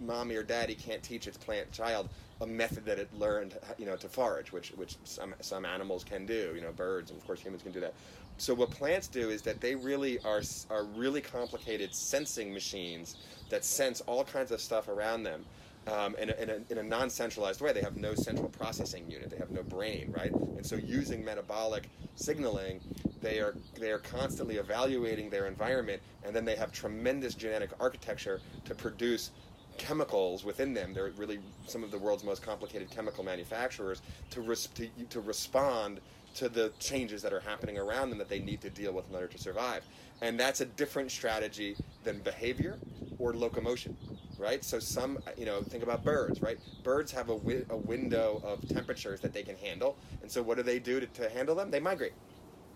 mommy 0.00 0.36
or 0.36 0.42
daddy 0.42 0.74
can't 0.74 1.02
teach 1.02 1.26
its 1.26 1.38
plant 1.38 1.72
child 1.72 2.08
a 2.40 2.46
method 2.46 2.84
that 2.84 2.98
it 2.98 3.08
learned, 3.18 3.56
you 3.78 3.86
know, 3.86 3.96
to 3.96 4.08
forage, 4.08 4.52
which 4.52 4.70
which 4.70 4.96
some 5.04 5.34
some 5.40 5.64
animals 5.64 6.04
can 6.04 6.26
do, 6.26 6.52
you 6.54 6.60
know, 6.60 6.72
birds 6.72 7.10
and 7.10 7.20
of 7.20 7.26
course 7.26 7.40
humans 7.40 7.62
can 7.62 7.72
do 7.72 7.80
that. 7.80 7.94
So 8.38 8.54
what 8.54 8.70
plants 8.70 9.08
do 9.08 9.30
is 9.30 9.42
that 9.42 9.60
they 9.60 9.74
really 9.74 10.18
are 10.20 10.42
are 10.70 10.84
really 10.84 11.20
complicated 11.20 11.94
sensing 11.94 12.52
machines 12.52 13.16
that 13.50 13.64
sense 13.64 14.00
all 14.02 14.24
kinds 14.24 14.50
of 14.50 14.60
stuff 14.60 14.88
around 14.88 15.22
them. 15.22 15.44
Um, 15.88 16.14
in, 16.14 16.30
a, 16.30 16.34
in, 16.34 16.48
a, 16.48 16.58
in 16.70 16.78
a 16.78 16.82
non-centralized 16.84 17.60
way. 17.60 17.72
They 17.72 17.80
have 17.80 17.96
no 17.96 18.14
central 18.14 18.48
processing 18.48 19.10
unit. 19.10 19.30
They 19.30 19.36
have 19.38 19.50
no 19.50 19.64
brain, 19.64 20.14
right? 20.16 20.30
And 20.30 20.64
so, 20.64 20.76
using 20.76 21.24
metabolic 21.24 21.88
signaling, 22.14 22.80
they 23.20 23.40
are 23.40 23.56
they 23.74 23.90
are 23.90 23.98
constantly 23.98 24.58
evaluating 24.58 25.28
their 25.28 25.46
environment, 25.46 26.00
and 26.24 26.36
then 26.36 26.44
they 26.44 26.54
have 26.54 26.70
tremendous 26.70 27.34
genetic 27.34 27.70
architecture 27.80 28.40
to 28.64 28.76
produce 28.76 29.32
chemicals 29.78 30.44
within 30.44 30.74
them. 30.74 30.92
They're 30.94 31.10
really 31.16 31.40
some 31.66 31.82
of 31.82 31.90
the 31.90 31.98
world's 31.98 32.24
most 32.24 32.42
complicated 32.42 32.90
chemical 32.90 33.24
manufacturers 33.24 34.02
to 34.30 34.40
res- 34.40 34.68
to, 34.74 34.88
to 35.10 35.20
respond 35.20 36.00
to 36.34 36.48
the 36.48 36.72
changes 36.78 37.22
that 37.22 37.32
are 37.32 37.40
happening 37.40 37.78
around 37.78 38.10
them 38.10 38.18
that 38.18 38.28
they 38.28 38.40
need 38.40 38.60
to 38.62 38.70
deal 38.70 38.92
with 38.92 39.08
in 39.08 39.14
order 39.14 39.26
to 39.28 39.38
survive. 39.38 39.84
And 40.20 40.38
that's 40.38 40.60
a 40.60 40.66
different 40.66 41.10
strategy 41.10 41.76
than 42.04 42.20
behavior 42.20 42.78
or 43.18 43.34
locomotion, 43.34 43.96
right? 44.38 44.64
So 44.64 44.78
some, 44.78 45.18
you 45.36 45.46
know, 45.46 45.62
think 45.62 45.82
about 45.82 46.04
birds, 46.04 46.40
right? 46.40 46.58
Birds 46.82 47.10
have 47.12 47.28
a, 47.28 47.36
wi- 47.36 47.64
a 47.70 47.76
window 47.76 48.40
of 48.44 48.66
temperatures 48.68 49.20
that 49.20 49.32
they 49.32 49.42
can 49.42 49.56
handle, 49.56 49.96
and 50.22 50.30
so 50.30 50.42
what 50.42 50.56
do 50.56 50.62
they 50.62 50.78
do 50.78 51.00
to, 51.00 51.06
to 51.06 51.28
handle 51.28 51.54
them? 51.54 51.70
They 51.70 51.80
migrate. 51.80 52.12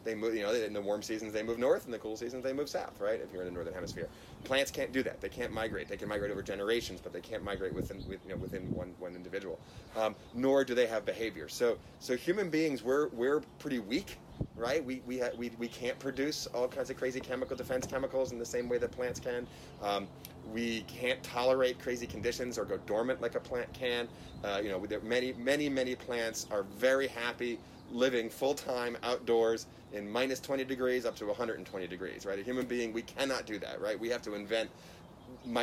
They 0.06 0.14
move, 0.14 0.34
you 0.34 0.42
know, 0.42 0.54
in 0.54 0.72
the 0.72 0.80
warm 0.80 1.02
seasons 1.02 1.32
they 1.32 1.42
move 1.42 1.58
north, 1.58 1.84
in 1.84 1.90
the 1.90 1.98
cool 1.98 2.16
seasons 2.16 2.44
they 2.44 2.52
move 2.52 2.68
south, 2.68 3.00
right? 3.00 3.20
If 3.20 3.32
you're 3.32 3.42
in 3.42 3.48
the 3.48 3.52
northern 3.52 3.74
hemisphere, 3.74 4.08
plants 4.44 4.70
can't 4.70 4.92
do 4.92 5.02
that. 5.02 5.20
They 5.20 5.28
can't 5.28 5.52
migrate. 5.52 5.88
They 5.88 5.96
can 5.96 6.08
migrate 6.08 6.30
over 6.30 6.42
generations, 6.42 7.00
but 7.02 7.12
they 7.12 7.20
can't 7.20 7.42
migrate 7.42 7.74
within, 7.74 7.98
with, 8.08 8.20
you 8.24 8.30
know, 8.30 8.36
within 8.36 8.72
one, 8.72 8.94
one 9.00 9.14
individual. 9.16 9.58
Um, 9.96 10.14
nor 10.32 10.64
do 10.64 10.74
they 10.74 10.86
have 10.86 11.04
behavior. 11.04 11.48
So, 11.48 11.76
so 11.98 12.16
human 12.16 12.48
beings, 12.48 12.82
we're 12.82 13.08
we're 13.08 13.40
pretty 13.58 13.80
weak, 13.80 14.18
right? 14.54 14.84
We 14.84 15.02
we, 15.06 15.18
ha- 15.18 15.34
we 15.36 15.50
we 15.58 15.68
can't 15.68 15.98
produce 15.98 16.46
all 16.46 16.68
kinds 16.68 16.88
of 16.88 16.96
crazy 16.96 17.20
chemical 17.20 17.56
defense 17.56 17.86
chemicals 17.86 18.32
in 18.32 18.38
the 18.38 18.46
same 18.46 18.68
way 18.68 18.78
that 18.78 18.92
plants 18.92 19.20
can. 19.20 19.46
Um, 19.82 20.06
we 20.52 20.82
can't 20.82 21.20
tolerate 21.24 21.80
crazy 21.80 22.06
conditions 22.06 22.56
or 22.56 22.64
go 22.64 22.78
dormant 22.86 23.20
like 23.20 23.34
a 23.34 23.40
plant 23.40 23.72
can. 23.72 24.08
Uh, 24.44 24.60
you 24.62 24.68
know, 24.68 24.80
many, 25.02 25.32
many, 25.32 25.68
many 25.68 25.96
plants 25.96 26.46
are 26.52 26.62
very 26.62 27.08
happy 27.08 27.58
living 27.90 28.30
full 28.30 28.54
time 28.54 28.96
outdoors 29.02 29.66
in 29.92 30.10
minus 30.10 30.40
20 30.40 30.64
degrees 30.64 31.06
up 31.06 31.16
to 31.16 31.26
120 31.26 31.86
degrees, 31.86 32.26
right? 32.26 32.38
A 32.38 32.42
human 32.42 32.66
being, 32.66 32.92
we 32.92 33.02
cannot 33.02 33.46
do 33.46 33.58
that, 33.60 33.80
right? 33.80 33.98
We 33.98 34.08
have 34.10 34.22
to 34.22 34.34
invent 34.34 34.70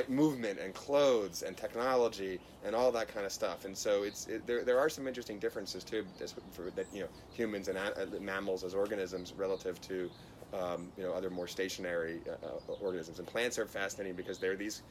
movement 0.09 0.59
and 0.59 0.73
clothes 0.73 1.41
and 1.41 1.55
technology 1.55 2.39
and 2.65 2.75
all 2.75 2.91
that 2.91 3.07
kind 3.07 3.25
of 3.25 3.31
stuff. 3.31 3.65
And 3.65 3.77
so 3.77 4.03
it's 4.03 4.27
it, 4.27 4.45
there. 4.47 4.63
There 4.63 4.79
are 4.79 4.89
some 4.89 5.07
interesting 5.07 5.39
differences 5.39 5.83
too, 5.83 6.05
for 6.51 6.69
that 6.71 6.87
you 6.93 7.01
know 7.01 7.07
humans 7.31 7.67
and 7.67 7.77
uh, 7.77 7.91
mammals 8.19 8.63
as 8.63 8.73
organisms 8.73 9.33
relative 9.37 9.79
to 9.81 10.09
um, 10.53 10.91
you 10.97 11.03
know 11.03 11.13
other 11.13 11.29
more 11.29 11.47
stationary 11.47 12.21
uh, 12.27 12.45
uh, 12.45 12.73
organisms. 12.81 13.19
And 13.19 13.27
plants 13.27 13.57
are 13.59 13.65
fascinating 13.65 14.15
because 14.15 14.37
they're 14.37 14.55
these 14.55 14.83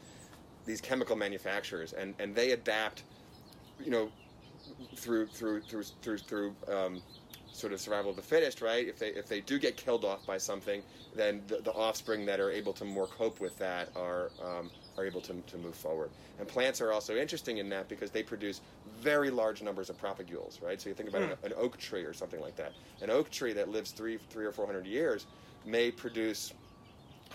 these 0.65 0.81
chemical 0.81 1.17
manufacturers, 1.17 1.93
and, 1.93 2.15
and 2.19 2.35
they 2.35 2.53
adapt, 2.53 3.03
you 3.83 3.91
know, 3.91 4.11
through 4.97 5.27
through 5.27 5.63
through 5.63 5.83
through 6.03 6.19
through 6.19 6.55
um, 6.69 7.03
sort 7.63 7.73
of 7.73 7.81
survival 7.81 8.11
of 8.11 8.17
the 8.17 8.23
fittest, 8.23 8.61
right? 8.61 8.87
If 8.89 8.99
they 8.99 9.09
if 9.09 9.29
they 9.29 9.41
do 9.41 9.59
get 9.59 9.77
killed 9.77 10.05
off 10.05 10.27
by 10.27 10.37
something, 10.37 10.83
then 11.15 11.43
the, 11.47 11.59
the 11.59 11.73
offspring 11.73 12.27
that 12.27 12.41
are 12.41 12.51
able 12.51 12.73
to 12.75 12.85
more 12.85 13.07
cope 13.07 13.41
with 13.41 13.57
that 13.59 13.89
are 13.97 14.31
um, 14.45 14.69
are 14.99 15.07
able 15.07 15.21
to, 15.23 15.33
to 15.33 15.57
move 15.59 15.77
forward. 15.77 16.11
And 16.41 16.49
plants 16.49 16.81
are 16.81 16.93
also 16.93 17.17
interesting 17.17 17.59
in 17.59 17.69
that 17.71 17.89
because 17.89 18.11
they 18.11 18.25
produce 18.25 18.61
very 19.01 19.31
large 19.31 19.63
numbers 19.63 19.89
of 19.91 20.01
propagules, 20.01 20.61
right? 20.61 20.81
So 20.81 20.89
you 20.89 20.95
think 20.95 21.09
about 21.09 21.23
hmm. 21.23 21.47
an, 21.47 21.53
an, 21.53 21.55
oak 21.57 21.79
tree 21.79 22.03
or 22.03 22.13
something 22.13 22.41
like 22.41 22.57
that. 22.57 22.73
An 23.01 23.11
oak 23.11 23.31
tree 23.31 23.53
that 23.53 23.69
lives 23.69 23.93
three 23.93 24.19
three 24.29 24.45
or 24.45 24.53
four 24.53 24.67
hundred 24.67 24.87
years 24.87 25.27
may 25.65 25.93
produce 25.93 26.53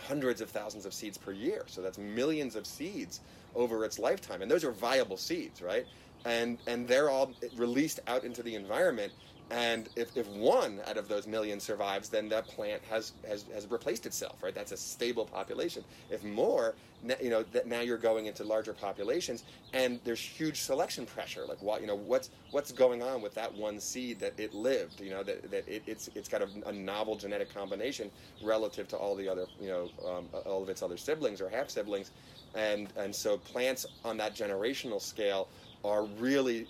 hundreds 0.07 0.41
of 0.41 0.49
thousands 0.49 0.85
of 0.85 0.93
seeds 0.93 1.17
per 1.17 1.31
year. 1.31 1.63
So 1.67 1.81
that's 1.81 1.97
millions 1.97 2.57
of 2.57 2.67
seeds 2.67 3.21
over 3.55 3.85
its 3.85 3.97
lifetime, 3.97 4.41
and 4.41 4.51
those 4.51 4.65
are 4.65 4.71
viable 4.71 5.17
seeds, 5.17 5.61
right? 5.61 5.85
And 6.25 6.57
and 6.67 6.85
they're 6.85 7.09
all 7.09 7.31
released 7.55 8.01
out 8.07 8.25
into 8.25 8.43
the 8.43 8.55
environment 8.55 9.13
and 9.49 9.87
if, 9.95 10.15
if 10.17 10.27
one 10.27 10.81
out 10.87 10.97
of 10.97 11.07
those 11.07 11.25
millions 11.25 11.63
survives, 11.63 12.09
then 12.09 12.27
that 12.29 12.47
plant 12.47 12.81
has, 12.89 13.13
has, 13.27 13.45
has 13.53 13.65
replaced 13.67 14.05
itself, 14.05 14.43
right? 14.43 14.53
That's 14.53 14.73
a 14.73 14.77
stable 14.77 15.25
population. 15.25 15.85
If 16.09 16.23
more, 16.23 16.75
you 17.21 17.29
know, 17.29 17.43
that 17.53 17.65
now 17.67 17.79
you're 17.79 17.97
going 17.97 18.25
into 18.25 18.43
larger 18.43 18.73
populations, 18.73 19.43
and 19.73 19.99
there's 20.03 20.19
huge 20.19 20.59
selection 20.61 21.05
pressure. 21.05 21.45
Like, 21.47 21.61
what, 21.61 21.79
you 21.79 21.87
know, 21.87 21.95
what's 21.95 22.29
what's 22.51 22.71
going 22.71 23.01
on 23.01 23.21
with 23.21 23.33
that 23.35 23.53
one 23.53 23.79
seed 23.79 24.19
that 24.19 24.37
it 24.37 24.53
lived? 24.53 24.99
You 24.99 25.11
know, 25.11 25.23
that, 25.23 25.49
that 25.51 25.67
it, 25.67 25.83
it's 25.85 26.09
it's 26.15 26.27
got 26.27 26.41
a, 26.41 26.47
a 26.65 26.71
novel 26.71 27.15
genetic 27.15 27.53
combination 27.53 28.11
relative 28.43 28.87
to 28.89 28.97
all 28.97 29.15
the 29.15 29.29
other, 29.29 29.45
you 29.61 29.67
know, 29.69 29.89
um, 30.05 30.25
all 30.45 30.63
of 30.63 30.69
its 30.69 30.81
other 30.81 30.97
siblings 30.97 31.39
or 31.39 31.49
half 31.49 31.69
siblings, 31.69 32.11
and 32.55 32.89
and 32.97 33.15
so 33.15 33.37
plants 33.37 33.85
on 34.03 34.17
that 34.17 34.35
generational 34.35 35.01
scale 35.01 35.47
are 35.85 36.03
really 36.03 36.67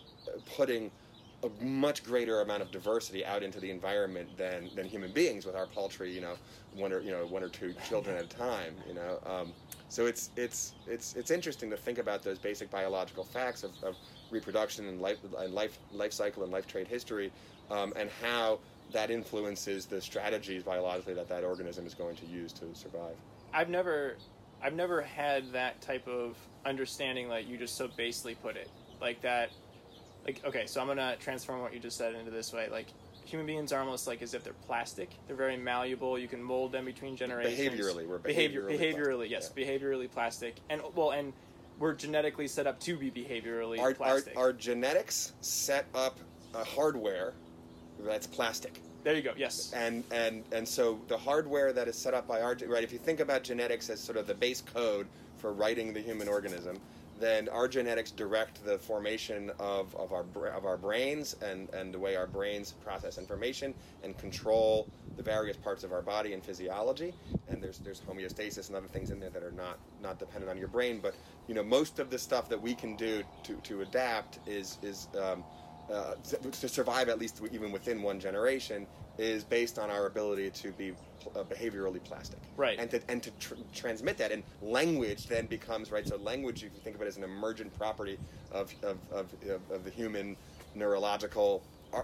putting 0.56 0.92
a 1.44 1.64
much 1.64 2.04
greater 2.04 2.42
amount 2.42 2.64
of 2.64 2.72
diversity 2.72 3.24
out 3.24 3.44
into 3.44 3.60
the 3.60 3.70
environment 3.70 4.28
than, 4.38 4.70
than 4.76 4.88
human 4.88 5.12
beings 5.12 5.46
with 5.46 5.56
our 5.56 5.68
paltry, 5.68 6.12
you 6.12 6.22
know, 6.22 6.34
one 6.74 6.92
or 6.92 7.00
you 7.00 7.12
know 7.12 7.26
one 7.28 7.44
or 7.44 7.50
two 7.50 7.74
children 7.88 8.18
at 8.18 8.24
a 8.24 8.28
time, 8.28 8.74
you 8.88 8.94
know. 8.94 9.20
Um, 9.26 9.54
so 9.90 10.06
it's 10.06 10.32
it's 10.36 10.74
it's 10.88 11.16
it's 11.16 11.30
interesting 11.30 11.70
to 11.70 11.78
think 11.78 12.00
about 12.00 12.24
those 12.24 12.40
basic 12.40 12.72
biological 12.72 13.24
facts 13.24 13.64
of, 13.64 13.72
of 13.84 13.96
reproduction 14.32 14.88
and 14.88 15.00
life 15.00 15.18
and 15.40 15.54
life 15.54 15.78
life 15.92 16.14
cycle 16.14 16.44
and 16.44 16.52
life 16.52 16.68
trade 16.68 16.88
history, 16.88 17.32
um, 17.70 17.94
and 17.96 18.10
how 18.22 18.60
that 18.94 19.12
influences 19.12 19.86
the 19.86 20.02
strategies 20.02 20.64
biologically 20.64 21.14
that 21.14 21.30
that 21.30 21.44
organism 21.44 21.86
is 21.86 21.94
going 21.94 22.16
to 22.16 22.26
use 22.26 22.52
to 22.54 22.66
survive. 22.74 23.16
I've 23.54 23.70
never 23.70 24.16
I've 24.62 24.74
never 24.74 25.02
had 25.02 25.52
that 25.54 25.82
type 25.82 26.08
of 26.08 26.36
understanding 26.66 27.28
like 27.28 27.48
you 27.48 27.58
just 27.58 27.76
so 27.76 27.88
basely 27.96 28.36
put 28.36 28.56
it, 28.56 28.70
like 29.00 29.22
that 29.22 29.52
like 30.28 30.42
okay 30.46 30.66
so 30.66 30.82
i'm 30.82 30.88
gonna 30.88 31.16
transform 31.20 31.62
what 31.62 31.74
you 31.74 31.80
just 31.80 31.98
said 31.98 32.14
into 32.14 32.30
this 32.30 32.54
way 32.54 32.68
like 32.70 32.88
human 33.26 33.46
beings 33.46 33.72
are 33.72 33.82
almost 33.82 34.08
like 34.08 34.22
as 34.22 34.34
if 34.34 34.44
they're 34.44 34.54
plastic 34.66 35.10
they're 35.28 35.36
very 35.36 35.58
malleable 35.58 36.20
you 36.20 36.28
can 36.28 36.42
mold 36.42 36.72
them 36.72 36.86
between 36.86 37.16
generations 37.16 37.58
behaviorally 37.58 38.08
we're 38.08 38.20
behaviorally. 38.20 38.78
behaviorally 38.78 39.30
yes 39.30 39.52
yeah. 39.56 39.66
behaviorally 39.66 40.10
plastic 40.12 40.56
and 40.70 40.82
well 40.96 41.12
and 41.12 41.34
we're 41.80 41.94
genetically 41.94 42.48
set 42.48 42.68
up 42.68 42.80
to 42.80 42.98
be 42.98 43.12
behaviorally 43.12 43.80
our, 43.80 43.94
plastic 43.94 44.36
our, 44.36 44.46
our 44.46 44.54
genetics 44.54 45.34
set 45.42 45.86
up 45.96 46.20
a 46.54 46.64
hardware 46.64 47.34
that's 48.00 48.28
plastic 48.28 48.80
there 49.04 49.16
you 49.16 49.22
go. 49.22 49.32
Yes. 49.38 49.72
And 49.74 50.04
and 50.12 50.44
and 50.52 50.68
so 50.68 51.00
the 51.08 51.18
hardware 51.18 51.72
that 51.72 51.88
is 51.88 51.96
set 51.96 52.14
up 52.14 52.28
by 52.28 52.42
our 52.42 52.58
right. 52.68 52.84
If 52.84 52.92
you 52.92 53.00
think 53.00 53.22
about 53.22 53.42
genetics 53.42 53.90
as 53.90 54.02
sort 54.02 54.18
of 54.18 54.28
the 54.28 54.34
base 54.34 54.60
code 54.60 55.08
for 55.38 55.54
writing 55.54 55.94
the 55.94 56.02
human 56.02 56.28
organism, 56.28 56.78
then 57.20 57.50
our 57.50 57.68
genetics 57.68 58.12
direct 58.12 58.64
the 58.66 58.78
formation 58.78 59.52
of, 59.60 59.96
of, 59.96 60.14
our, 60.14 60.26
of 60.50 60.66
our 60.66 60.78
brains 60.78 61.36
and, 61.42 61.70
and 61.74 61.94
the 61.94 62.00
way 62.00 62.16
our 62.16 62.28
brains 62.28 62.74
process 62.84 63.18
information 63.18 63.74
and 64.04 64.18
control 64.18 64.88
the 65.16 65.24
various 65.24 65.58
parts 65.58 65.84
of 65.84 65.92
our 65.92 66.02
body 66.02 66.34
and 66.34 66.44
physiology. 66.44 67.14
And 67.50 67.62
there's, 67.62 67.80
there's 67.80 68.02
homeostasis 68.02 68.68
and 68.68 68.78
other 68.78 68.88
things 68.88 69.10
in 69.10 69.20
there 69.20 69.32
that 69.32 69.44
are 69.44 69.52
not, 69.52 69.80
not 70.02 70.20
dependent 70.20 70.50
on 70.50 70.58
your 70.58 70.68
brain. 70.68 71.00
But 71.02 71.16
you 71.48 71.56
know, 71.56 71.64
most 71.64 72.00
of 72.00 72.10
the 72.10 72.20
stuff 72.20 72.50
that 72.50 72.62
we 72.62 72.76
can 72.76 72.96
do 72.96 73.24
to, 73.44 73.56
to 73.56 73.82
adapt 73.82 74.40
is, 74.48 74.78
is 74.84 75.08
um, 75.20 75.44
uh, 75.92 76.16
to 76.52 76.68
survive 76.68 77.10
at 77.10 77.18
least 77.18 77.42
even 77.52 77.72
within 77.72 78.02
one 78.02 78.20
generation 78.20 78.86
is 79.18 79.44
based 79.44 79.80
on 79.80 79.90
our 79.90 80.08
ability 80.08 80.50
to 80.52 80.72
be 80.72 80.94
uh, 81.36 81.44
behaviorally 81.44 82.04
plastic. 82.04 82.40
Right. 82.56 82.80
And 82.80 82.90
to, 82.92 83.02
and 83.08 83.22
to 83.24 83.32
tr- 83.32 83.56
transmit 83.74 84.18
that. 84.18 84.32
And 84.32 84.44
language 84.62 85.28
then 85.28 85.46
becomes, 85.48 85.92
right, 85.92 86.08
so 86.08 86.18
language, 86.18 86.64
you 86.64 86.70
can 86.70 86.80
think 86.80 86.96
of 86.96 87.02
it 87.02 87.08
as 87.08 87.18
an 87.18 87.24
emergent 87.24 87.78
property 87.78 88.18
of, 88.52 88.74
of, 88.84 88.98
of, 89.12 89.28
of 89.72 89.84
the 89.84 89.92
human 89.92 90.36
neurological 90.76 91.64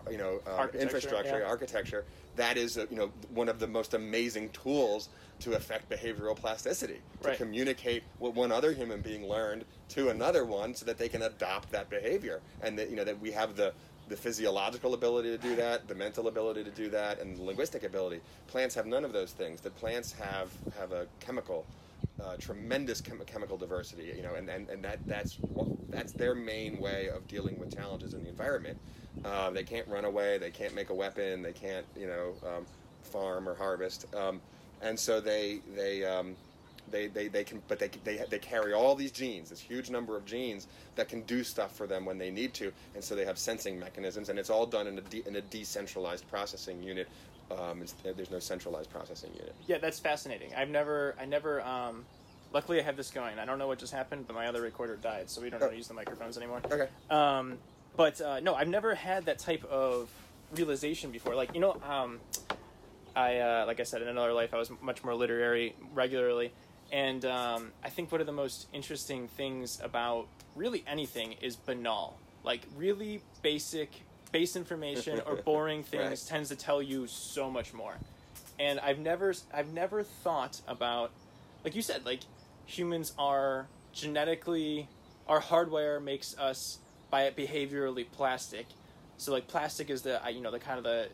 you 0.10 0.18
know 0.18 0.42
uh, 0.48 0.52
architecture, 0.52 0.80
infrastructure 0.80 1.40
yeah. 1.40 1.46
architecture 1.46 2.06
that 2.36 2.58
is 2.58 2.78
uh, 2.78 2.86
you 2.90 2.96
know 2.96 3.12
one 3.34 3.50
of 3.50 3.60
the 3.60 3.68
most 3.68 3.94
amazing 3.94 4.50
tools 4.50 5.10
to 5.40 5.54
affect 5.54 5.90
behavioral 5.90 6.36
plasticity 6.36 7.02
to 7.22 7.30
right. 7.30 7.38
communicate 7.38 8.04
what 8.20 8.34
one 8.34 8.52
other 8.52 8.72
human 8.72 9.02
being 9.02 9.28
learned 9.28 9.66
to 9.90 10.10
another 10.10 10.46
one 10.46 10.74
so 10.74 10.86
that 10.86 10.98
they 10.98 11.10
can 11.10 11.24
adopt 11.24 11.70
that 11.72 11.90
behavior 11.90 12.42
and 12.62 12.78
that 12.78 12.90
you 12.90 12.96
know 12.96 13.04
that 13.04 13.20
we 13.20 13.32
have 13.32 13.56
the 13.56 13.74
the 14.14 14.18
physiological 14.22 14.94
ability 14.94 15.30
to 15.30 15.40
do 15.40 15.56
that, 15.56 15.88
the 15.88 15.96
mental 15.96 16.28
ability 16.28 16.64
to 16.64 16.70
do 16.70 16.88
that, 16.88 17.20
and 17.20 17.36
the 17.36 17.42
linguistic 17.42 17.84
ability. 17.84 18.22
Plants 18.46 18.76
have 18.76 18.86
none 18.86 19.04
of 19.04 19.12
those 19.12 19.32
things. 19.32 19.60
The 19.60 19.72
plants 19.72 20.12
have 20.12 20.52
have 20.78 20.92
a 20.92 21.08
chemical, 21.20 21.66
uh, 22.24 22.38
tremendous 22.38 23.02
chem- 23.02 23.24
chemical 23.26 23.58
diversity. 23.58 24.14
You 24.16 24.22
know, 24.22 24.36
and, 24.36 24.48
and, 24.50 24.70
and 24.70 24.84
that 24.84 25.00
that's 25.08 25.40
that's 25.90 26.14
their 26.14 26.36
main 26.36 26.80
way 26.80 27.10
of 27.10 27.28
dealing 27.28 27.58
with 27.60 27.76
challenges 27.76 28.14
in 28.14 28.22
the 28.22 28.30
environment. 28.30 28.78
Uh, 29.26 29.50
they 29.50 29.64
can't 29.64 29.88
run 29.88 30.06
away. 30.06 30.38
They 30.38 30.52
can't 30.52 30.76
make 30.76 30.92
a 30.92 30.94
weapon. 30.94 31.42
They 31.42 31.54
can't 31.54 31.86
you 31.98 32.06
know 32.06 32.36
um, 32.46 32.68
farm 33.02 33.50
or 33.50 33.56
harvest. 33.56 34.06
Um, 34.14 34.40
and 34.84 35.00
so 35.00 35.22
they 35.22 35.62
they 35.76 36.06
um, 36.06 36.36
they, 36.94 37.08
they, 37.08 37.28
they 37.28 37.44
can, 37.44 37.62
but 37.68 37.80
they, 37.80 37.90
they, 38.06 38.24
they 38.30 38.40
carry 38.40 38.72
all 38.72 38.96
these 38.96 39.12
genes, 39.12 39.50
this 39.50 39.60
huge 39.60 39.90
number 39.90 40.16
of 40.16 40.26
genes 40.26 40.68
that 40.96 41.10
can 41.10 41.24
do 41.24 41.44
stuff 41.44 41.76
for 41.76 41.88
them 41.88 42.06
when 42.06 42.18
they 42.18 42.32
need 42.32 42.54
to, 42.54 42.72
and 42.96 43.04
so 43.04 43.16
they 43.16 43.26
have 43.26 43.38
sensing 43.38 43.78
mechanisms, 43.78 44.30
and 44.30 44.40
it's 44.40 44.50
all 44.50 44.66
done 44.66 44.88
in 44.88 44.98
a, 44.98 45.02
de, 45.02 45.28
in 45.28 45.36
a 45.36 45.42
decentralized 45.42 46.30
processing 46.30 46.82
unit. 46.82 47.10
Um, 47.52 47.84
there's 48.04 48.32
no 48.32 48.40
centralized 48.40 48.90
processing 48.90 49.32
unit. 49.34 49.54
Yeah, 49.68 49.80
that's 49.80 50.00
fascinating. 50.00 50.54
I've 50.56 50.70
never, 50.70 51.16
I 51.20 51.26
never. 51.26 51.62
Um, 51.62 52.06
luckily, 52.54 52.80
I 52.80 52.84
have 52.84 52.96
this 52.96 53.12
going. 53.12 53.38
I 53.38 53.46
don't 53.46 53.60
know 53.60 53.68
what 53.68 53.80
just 53.80 53.94
happened, 53.94 54.26
but 54.28 54.36
my 54.36 54.48
other 54.48 54.62
recorder 54.62 54.96
died, 54.96 55.30
so 55.30 55.42
we 55.42 55.50
don't 55.50 55.58
oh. 55.58 55.66
know 55.66 55.68
how 55.68 55.72
to 55.72 55.78
use 55.78 55.88
the 55.88 55.94
microphones 55.94 56.38
anymore. 56.38 56.62
Okay. 56.72 56.88
Um, 57.10 57.58
but 57.98 58.22
uh, 58.22 58.40
no, 58.40 58.56
I've 58.56 58.70
never 58.70 58.96
had 58.96 59.26
that 59.26 59.40
type 59.40 59.64
of 59.66 60.10
realization 60.56 61.12
before. 61.12 61.36
Like 61.36 61.54
you 61.54 61.60
know, 61.60 61.74
um, 61.88 62.20
I 63.16 63.38
uh, 63.38 63.66
like 63.68 63.80
I 63.80 63.84
said 63.84 64.02
in 64.02 64.08
another 64.08 64.34
life, 64.34 64.54
I 64.54 64.58
was 64.58 64.72
much 64.82 65.04
more 65.04 65.14
literary 65.14 65.76
regularly, 65.94 66.52
and 66.94 67.26
um, 67.26 67.72
I 67.84 67.90
think 67.90 68.12
one 68.12 68.22
of 68.22 68.28
the 68.28 68.34
most 68.34 68.68
interesting 68.72 69.28
things 69.28 69.82
about 69.84 70.28
really 70.56 70.84
anything 70.88 71.34
is 71.42 71.56
banal. 71.56 72.20
Like 72.44 72.62
really 72.78 73.22
basic, 73.42 73.90
base 74.32 74.56
information 74.56 75.20
or 75.26 75.36
boring 75.46 75.82
things 75.82 76.04
right. 76.04 76.26
tends 76.26 76.50
to 76.50 76.56
tell 76.56 76.84
you 76.84 77.08
so 77.08 77.50
much 77.50 77.74
more. 77.74 77.96
And 78.60 78.80
I've 78.80 79.00
never, 79.00 79.34
I've 79.52 79.74
never 79.74 80.04
thought 80.04 80.62
about, 80.68 81.10
like 81.64 81.76
you 81.76 81.82
said, 81.82 82.06
like 82.06 82.20
humans 82.68 83.14
are 83.18 83.66
genetically, 83.92 84.88
our 85.28 85.40
hardware 85.40 86.00
makes 86.00 86.38
us 86.38 86.78
by 87.10 87.24
it 87.24 87.36
behaviorally 87.36 88.06
plastic. 88.12 88.68
So 89.18 89.32
like 89.32 89.48
plastic 89.48 89.90
is 89.90 90.04
the 90.04 90.22
you 90.32 90.42
know 90.42 90.52
the 90.52 90.60
kind 90.60 90.78
of 90.78 90.84
the 90.84 91.08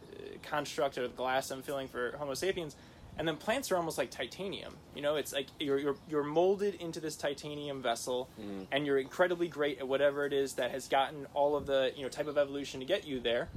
construct 0.44 0.98
or 0.98 1.04
the 1.04 1.14
glass 1.14 1.52
I'm 1.52 1.62
feeling 1.62 1.88
for 1.88 2.16
Homo 2.18 2.34
sapiens 2.34 2.76
and 3.20 3.28
then 3.28 3.36
plants 3.36 3.70
are 3.70 3.76
almost 3.76 3.98
like 3.98 4.10
titanium. 4.10 4.74
You 4.96 5.02
know, 5.02 5.18
it's 5.18 5.34
like 5.34 5.48
you're 5.60 5.78
you're, 5.78 5.96
you're 6.10 6.24
molded 6.24 6.76
into 6.76 7.02
this 7.02 7.18
titanium 7.18 7.82
vessel, 7.82 8.30
mm. 8.40 8.66
and 8.72 8.86
you're 8.86 8.98
incredibly 8.98 9.50
great 9.50 9.80
at 9.80 9.88
whatever 9.88 10.26
it 10.26 10.32
is 10.32 10.54
that 10.54 10.72
has 10.72 10.88
gotten 10.88 11.28
all 11.34 11.58
of 11.58 11.66
the 11.66 11.92
you 11.96 12.04
know 12.04 12.10
type 12.10 12.28
of 12.28 12.38
evolution 12.38 12.80
to 12.80 12.86
get 12.86 13.06
you 13.06 13.20
there. 13.20 13.50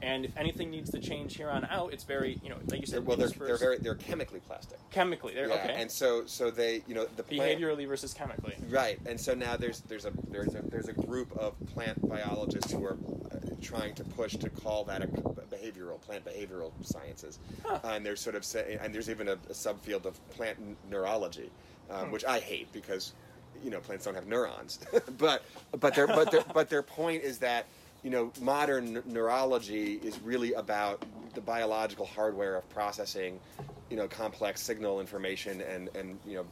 And 0.00 0.24
if 0.24 0.36
anything 0.36 0.70
needs 0.70 0.90
to 0.90 1.00
change 1.00 1.36
here 1.36 1.50
on 1.50 1.64
out, 1.66 1.92
it's 1.92 2.04
very 2.04 2.38
you 2.42 2.50
know 2.50 2.56
like 2.70 2.80
you 2.80 2.86
They're, 2.86 2.98
said. 3.00 3.06
well, 3.06 3.16
they're, 3.16 3.28
they're 3.28 3.56
very 3.56 3.78
they're 3.78 3.94
chemically 3.96 4.40
plastic. 4.40 4.78
chemically. 4.90 5.34
They're 5.34 5.48
yeah, 5.48 5.54
okay. 5.54 5.74
and 5.76 5.90
so 5.90 6.24
so 6.26 6.50
they 6.50 6.82
you 6.86 6.94
know 6.94 7.06
the 7.16 7.22
plant, 7.24 7.60
Behaviorally 7.60 7.86
versus 7.88 8.14
chemically. 8.14 8.54
Right, 8.70 8.98
and 9.06 9.20
so 9.20 9.34
now 9.34 9.56
there's 9.56 9.80
there's 9.82 10.04
a 10.04 10.12
there's 10.28 10.54
a 10.54 10.62
there's 10.62 10.88
a 10.88 10.92
group 10.92 11.36
of 11.36 11.54
plant 11.74 12.08
biologists 12.08 12.70
who 12.72 12.84
are 12.84 12.96
uh, 13.32 13.38
trying 13.60 13.94
to 13.94 14.04
push 14.04 14.36
to 14.36 14.48
call 14.50 14.84
that 14.84 15.02
a 15.02 15.06
behavioral 15.08 16.00
plant 16.00 16.24
behavioral 16.24 16.70
sciences, 16.82 17.38
Huh. 17.64 17.80
and 17.84 18.06
there's 18.06 18.20
sort 18.20 18.36
of 18.36 18.44
say, 18.44 18.78
and 18.80 18.94
there's 18.94 19.10
even 19.10 19.28
a, 19.28 19.32
a 19.32 19.52
subfield 19.52 20.04
of 20.04 20.14
plant 20.30 20.58
n- 20.60 20.76
neurology, 20.88 21.50
um, 21.90 22.06
Hmm. 22.06 22.12
which 22.12 22.24
I 22.24 22.38
hate 22.38 22.72
because 22.72 23.14
you 23.64 23.70
know 23.70 23.80
plants 23.80 24.04
don't 24.04 24.14
have 24.14 24.28
neurons, 24.28 24.78
but 25.18 25.42
but 25.80 25.94
their 25.96 26.06
but 26.06 26.30
their 26.30 26.44
but 26.54 26.68
their 26.70 26.82
point 26.82 27.24
is 27.24 27.38
that 27.38 27.66
you 28.02 28.10
know 28.10 28.32
modern 28.40 29.02
neurology 29.06 29.94
is 30.02 30.20
really 30.20 30.52
about 30.54 31.04
the 31.34 31.40
biological 31.40 32.06
hardware 32.06 32.56
of 32.56 32.68
processing 32.70 33.38
you 33.90 33.96
know 33.96 34.08
complex 34.08 34.62
signal 34.62 35.00
information 35.00 35.60
and 35.62 35.88
and 35.94 36.18
you 36.26 36.36
know 36.36 36.44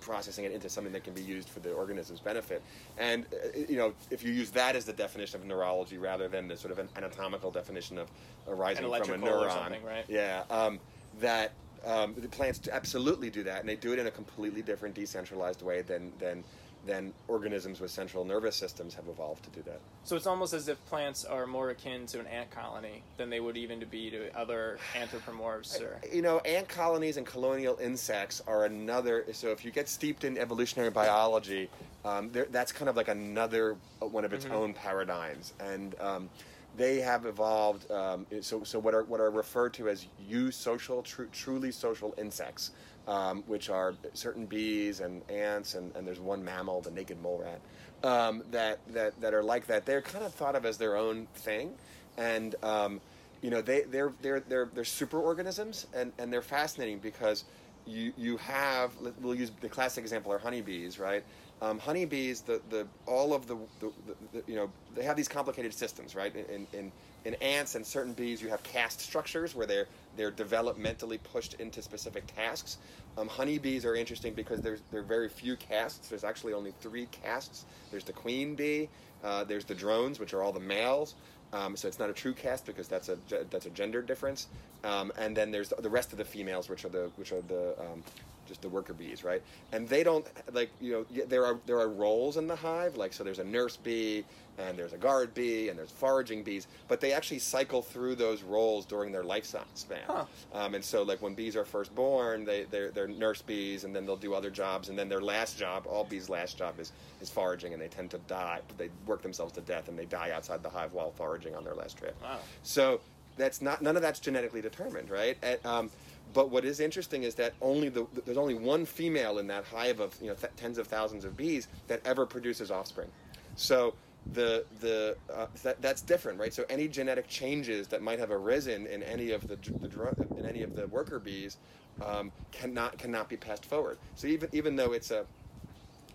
processing 0.00 0.44
it 0.44 0.52
into 0.52 0.68
something 0.68 0.92
that 0.92 1.04
can 1.04 1.12
be 1.12 1.22
used 1.22 1.48
for 1.48 1.60
the 1.60 1.72
organism's 1.72 2.20
benefit. 2.20 2.62
And 2.98 3.26
uh, 3.26 3.58
you 3.68 3.76
know, 3.76 3.92
if 4.10 4.22
you 4.22 4.32
use 4.32 4.50
that 4.52 4.76
as 4.76 4.84
the 4.84 4.92
definition 4.92 5.40
of 5.40 5.46
neurology 5.46 5.98
rather 5.98 6.28
than 6.28 6.48
the 6.48 6.56
sort 6.56 6.72
of 6.72 6.78
an 6.78 6.88
anatomical 6.96 7.50
definition 7.50 7.98
of 7.98 8.08
arising 8.46 8.84
from 8.84 9.22
a 9.22 9.26
neuron, 9.26 9.82
right? 9.84 10.04
yeah, 10.08 10.44
um, 10.50 10.78
that 11.20 11.52
um, 11.84 12.14
the 12.16 12.28
plants 12.28 12.60
absolutely 12.70 13.30
do 13.30 13.42
that, 13.44 13.60
and 13.60 13.68
they 13.68 13.76
do 13.76 13.92
it 13.92 13.98
in 13.98 14.06
a 14.06 14.10
completely 14.10 14.62
different, 14.62 14.94
decentralized 14.94 15.62
way 15.62 15.82
than 15.82 16.12
than 16.18 16.44
than 16.88 17.12
organisms 17.28 17.80
with 17.80 17.90
central 17.90 18.24
nervous 18.24 18.56
systems 18.56 18.94
have 18.94 19.06
evolved 19.08 19.44
to 19.44 19.50
do 19.50 19.62
that. 19.66 19.78
So 20.04 20.16
it's 20.16 20.26
almost 20.26 20.54
as 20.54 20.68
if 20.68 20.84
plants 20.86 21.22
are 21.26 21.46
more 21.46 21.68
akin 21.68 22.06
to 22.06 22.18
an 22.18 22.26
ant 22.26 22.50
colony 22.50 23.02
than 23.18 23.28
they 23.28 23.40
would 23.40 23.58
even 23.58 23.78
to 23.80 23.86
be 23.86 24.10
to 24.10 24.36
other 24.36 24.78
anthropomorphs 24.96 25.78
or 25.82 26.00
You 26.12 26.22
know, 26.22 26.38
ant 26.40 26.66
colonies 26.66 27.18
and 27.18 27.26
colonial 27.26 27.76
insects 27.78 28.40
are 28.46 28.64
another. 28.64 29.26
So 29.32 29.48
if 29.50 29.66
you 29.66 29.70
get 29.70 29.86
steeped 29.88 30.24
in 30.24 30.38
evolutionary 30.38 30.90
biology, 30.90 31.68
um, 32.06 32.30
that's 32.50 32.72
kind 32.72 32.88
of 32.88 32.96
like 32.96 33.08
another 33.08 33.76
uh, 34.00 34.06
one 34.06 34.24
of 34.24 34.32
its 34.32 34.46
Mhm. 34.46 34.52
own 34.52 34.72
paradigms, 34.72 35.52
and 35.60 35.94
um, 36.00 36.30
they 36.76 37.00
have 37.00 37.26
evolved. 37.26 37.90
Um, 37.90 38.26
so, 38.40 38.64
so 38.64 38.78
what 38.78 38.94
are 38.94 39.02
what 39.04 39.20
are 39.20 39.30
referred 39.30 39.74
to 39.74 39.90
as 39.90 40.06
eusocial, 40.30 41.04
tru- 41.04 41.28
truly 41.32 41.70
social 41.70 42.14
insects, 42.16 42.70
um, 43.08 43.42
which 43.46 43.70
are 43.70 43.94
certain 44.12 44.46
bees 44.46 45.00
and 45.00 45.22
ants, 45.30 45.74
and, 45.74 45.94
and 45.96 46.06
there's 46.06 46.20
one 46.20 46.44
mammal, 46.44 46.82
the 46.82 46.90
naked 46.90 47.20
mole 47.20 47.42
rat, 47.42 47.60
um, 48.08 48.44
that 48.50 48.78
that 48.92 49.18
that 49.20 49.34
are 49.34 49.42
like 49.42 49.66
that. 49.66 49.86
They're 49.86 50.02
kind 50.02 50.24
of 50.24 50.32
thought 50.32 50.54
of 50.54 50.64
as 50.66 50.76
their 50.76 50.96
own 50.96 51.26
thing, 51.34 51.72
and 52.18 52.54
um, 52.62 53.00
you 53.40 53.50
know 53.50 53.62
they 53.62 53.82
they're 53.82 54.12
they're 54.20 54.40
they're 54.40 54.68
they're 54.74 54.84
super 54.84 55.18
organisms 55.18 55.86
and 55.94 56.12
and 56.18 56.32
they're 56.32 56.42
fascinating 56.42 56.98
because 56.98 57.44
you 57.88 58.12
you 58.16 58.36
have 58.38 58.92
we'll 59.20 59.34
use 59.34 59.50
the 59.60 59.68
classic 59.68 60.02
example 60.02 60.32
are 60.32 60.38
honeybees 60.38 60.98
right? 60.98 61.24
Um, 61.60 61.78
honeybees 61.78 62.42
the 62.42 62.60
the 62.70 62.86
all 63.06 63.34
of 63.34 63.46
the, 63.46 63.56
the, 63.80 63.90
the, 64.32 64.42
you 64.46 64.56
know 64.56 64.70
they 64.94 65.02
have 65.02 65.16
these 65.16 65.28
complicated 65.28 65.72
systems 65.72 66.14
right? 66.14 66.34
In 66.34 66.66
in 66.72 66.92
in 67.24 67.34
ants 67.36 67.74
and 67.74 67.84
certain 67.84 68.12
bees 68.12 68.40
you 68.40 68.48
have 68.48 68.62
caste 68.62 69.00
structures 69.00 69.54
where 69.54 69.66
they're 69.66 69.86
they're 70.16 70.30
developmentally 70.30 71.18
pushed 71.32 71.54
into 71.54 71.82
specific 71.82 72.24
tasks. 72.34 72.78
Um, 73.16 73.28
honeybees 73.28 73.84
are 73.84 73.96
interesting 73.96 74.34
because 74.34 74.60
there's 74.60 74.82
there 74.90 75.00
are 75.00 75.04
very 75.04 75.28
few 75.28 75.56
castes 75.56 76.08
there's 76.08 76.24
actually 76.24 76.52
only 76.52 76.72
three 76.80 77.06
castes 77.10 77.64
there's 77.90 78.04
the 78.04 78.12
queen 78.12 78.54
bee 78.54 78.88
uh, 79.24 79.42
there's 79.44 79.64
the 79.64 79.74
drones 79.74 80.20
which 80.20 80.32
are 80.34 80.42
all 80.42 80.52
the 80.52 80.60
males 80.60 81.14
um, 81.52 81.76
so 81.76 81.88
it's 81.88 81.98
not 81.98 82.10
a 82.10 82.12
true 82.12 82.34
caste 82.34 82.66
because 82.66 82.88
that's 82.88 83.08
a 83.08 83.18
that's 83.50 83.66
a 83.66 83.70
gender 83.70 84.02
difference. 84.02 84.48
Um, 84.84 85.12
and 85.16 85.36
then 85.36 85.50
there's 85.50 85.70
the 85.70 85.90
rest 85.90 86.12
of 86.12 86.18
the 86.18 86.24
females, 86.24 86.68
which 86.68 86.84
are 86.84 86.90
the 86.90 87.10
which 87.16 87.32
are 87.32 87.40
the 87.42 87.74
um, 87.80 88.02
just 88.48 88.62
the 88.62 88.68
worker 88.68 88.94
bees, 88.94 89.22
right? 89.22 89.42
And 89.72 89.88
they 89.88 90.02
don't 90.02 90.26
like 90.52 90.70
you 90.80 90.92
know 90.92 91.24
there 91.26 91.44
are 91.44 91.58
there 91.66 91.78
are 91.78 91.88
roles 91.88 92.36
in 92.36 92.46
the 92.46 92.56
hive, 92.56 92.96
like 92.96 93.12
so 93.12 93.22
there's 93.22 93.38
a 93.38 93.44
nurse 93.44 93.76
bee 93.76 94.24
and 94.58 94.76
there's 94.76 94.92
a 94.92 94.98
guard 94.98 95.32
bee 95.34 95.68
and 95.68 95.78
there's 95.78 95.90
foraging 95.90 96.42
bees, 96.42 96.66
but 96.88 97.00
they 97.00 97.12
actually 97.12 97.38
cycle 97.38 97.80
through 97.80 98.16
those 98.16 98.42
roles 98.42 98.84
during 98.84 99.12
their 99.12 99.22
lifespan. 99.22 100.00
Huh. 100.06 100.24
Um, 100.52 100.74
and 100.74 100.84
so 100.84 101.02
like 101.04 101.22
when 101.22 101.34
bees 101.34 101.54
are 101.54 101.64
first 101.64 101.94
born, 101.94 102.44
they 102.44 102.64
they're, 102.64 102.90
they're 102.90 103.06
nurse 103.08 103.42
bees, 103.42 103.84
and 103.84 103.94
then 103.94 104.04
they'll 104.04 104.16
do 104.16 104.34
other 104.34 104.50
jobs, 104.50 104.88
and 104.88 104.98
then 104.98 105.08
their 105.08 105.20
last 105.20 105.58
job, 105.58 105.86
all 105.86 106.04
bees' 106.04 106.28
last 106.28 106.58
job 106.58 106.80
is 106.80 106.92
is 107.20 107.30
foraging, 107.30 107.72
and 107.72 107.80
they 107.80 107.88
tend 107.88 108.10
to 108.10 108.18
die. 108.26 108.60
They 108.76 108.90
work 109.06 109.22
themselves 109.22 109.52
to 109.54 109.60
death, 109.60 109.88
and 109.88 109.98
they 109.98 110.06
die 110.06 110.30
outside 110.32 110.62
the 110.62 110.70
hive 110.70 110.92
while 110.92 111.12
foraging 111.12 111.54
on 111.54 111.64
their 111.64 111.74
last 111.74 111.96
trip. 111.96 112.16
wow. 112.22 112.38
So 112.62 113.00
that's 113.36 113.62
not 113.62 113.80
none 113.80 113.96
of 113.96 114.02
that's 114.02 114.20
genetically 114.20 114.60
determined, 114.60 115.10
right? 115.10 115.38
And, 115.42 115.64
um, 115.64 115.90
but 116.32 116.50
what 116.50 116.64
is 116.64 116.80
interesting 116.80 117.22
is 117.22 117.34
that 117.36 117.54
only 117.60 117.88
the 117.88 118.06
there's 118.24 118.38
only 118.38 118.54
one 118.54 118.84
female 118.84 119.38
in 119.38 119.46
that 119.48 119.64
hive 119.64 120.00
of 120.00 120.16
you 120.20 120.28
know 120.28 120.34
th- 120.34 120.52
tens 120.56 120.78
of 120.78 120.86
thousands 120.86 121.24
of 121.24 121.36
bees 121.36 121.68
that 121.86 122.00
ever 122.04 122.26
produces 122.26 122.70
offspring. 122.70 123.08
So 123.56 123.94
the 124.32 124.64
the 124.80 125.16
uh, 125.32 125.46
that, 125.62 125.80
that's 125.80 126.02
different, 126.02 126.38
right? 126.38 126.52
So 126.52 126.64
any 126.68 126.88
genetic 126.88 127.28
changes 127.28 127.88
that 127.88 128.02
might 128.02 128.18
have 128.18 128.30
arisen 128.30 128.86
in 128.86 129.02
any 129.02 129.30
of 129.30 129.46
the, 129.48 129.56
the 129.56 130.26
in 130.38 130.46
any 130.46 130.62
of 130.62 130.76
the 130.76 130.86
worker 130.88 131.18
bees 131.18 131.56
um, 132.04 132.30
cannot 132.52 132.98
cannot 132.98 133.28
be 133.28 133.36
passed 133.36 133.64
forward. 133.64 133.98
So 134.16 134.26
even 134.26 134.48
even 134.52 134.76
though 134.76 134.92
it's 134.92 135.10
a 135.10 135.24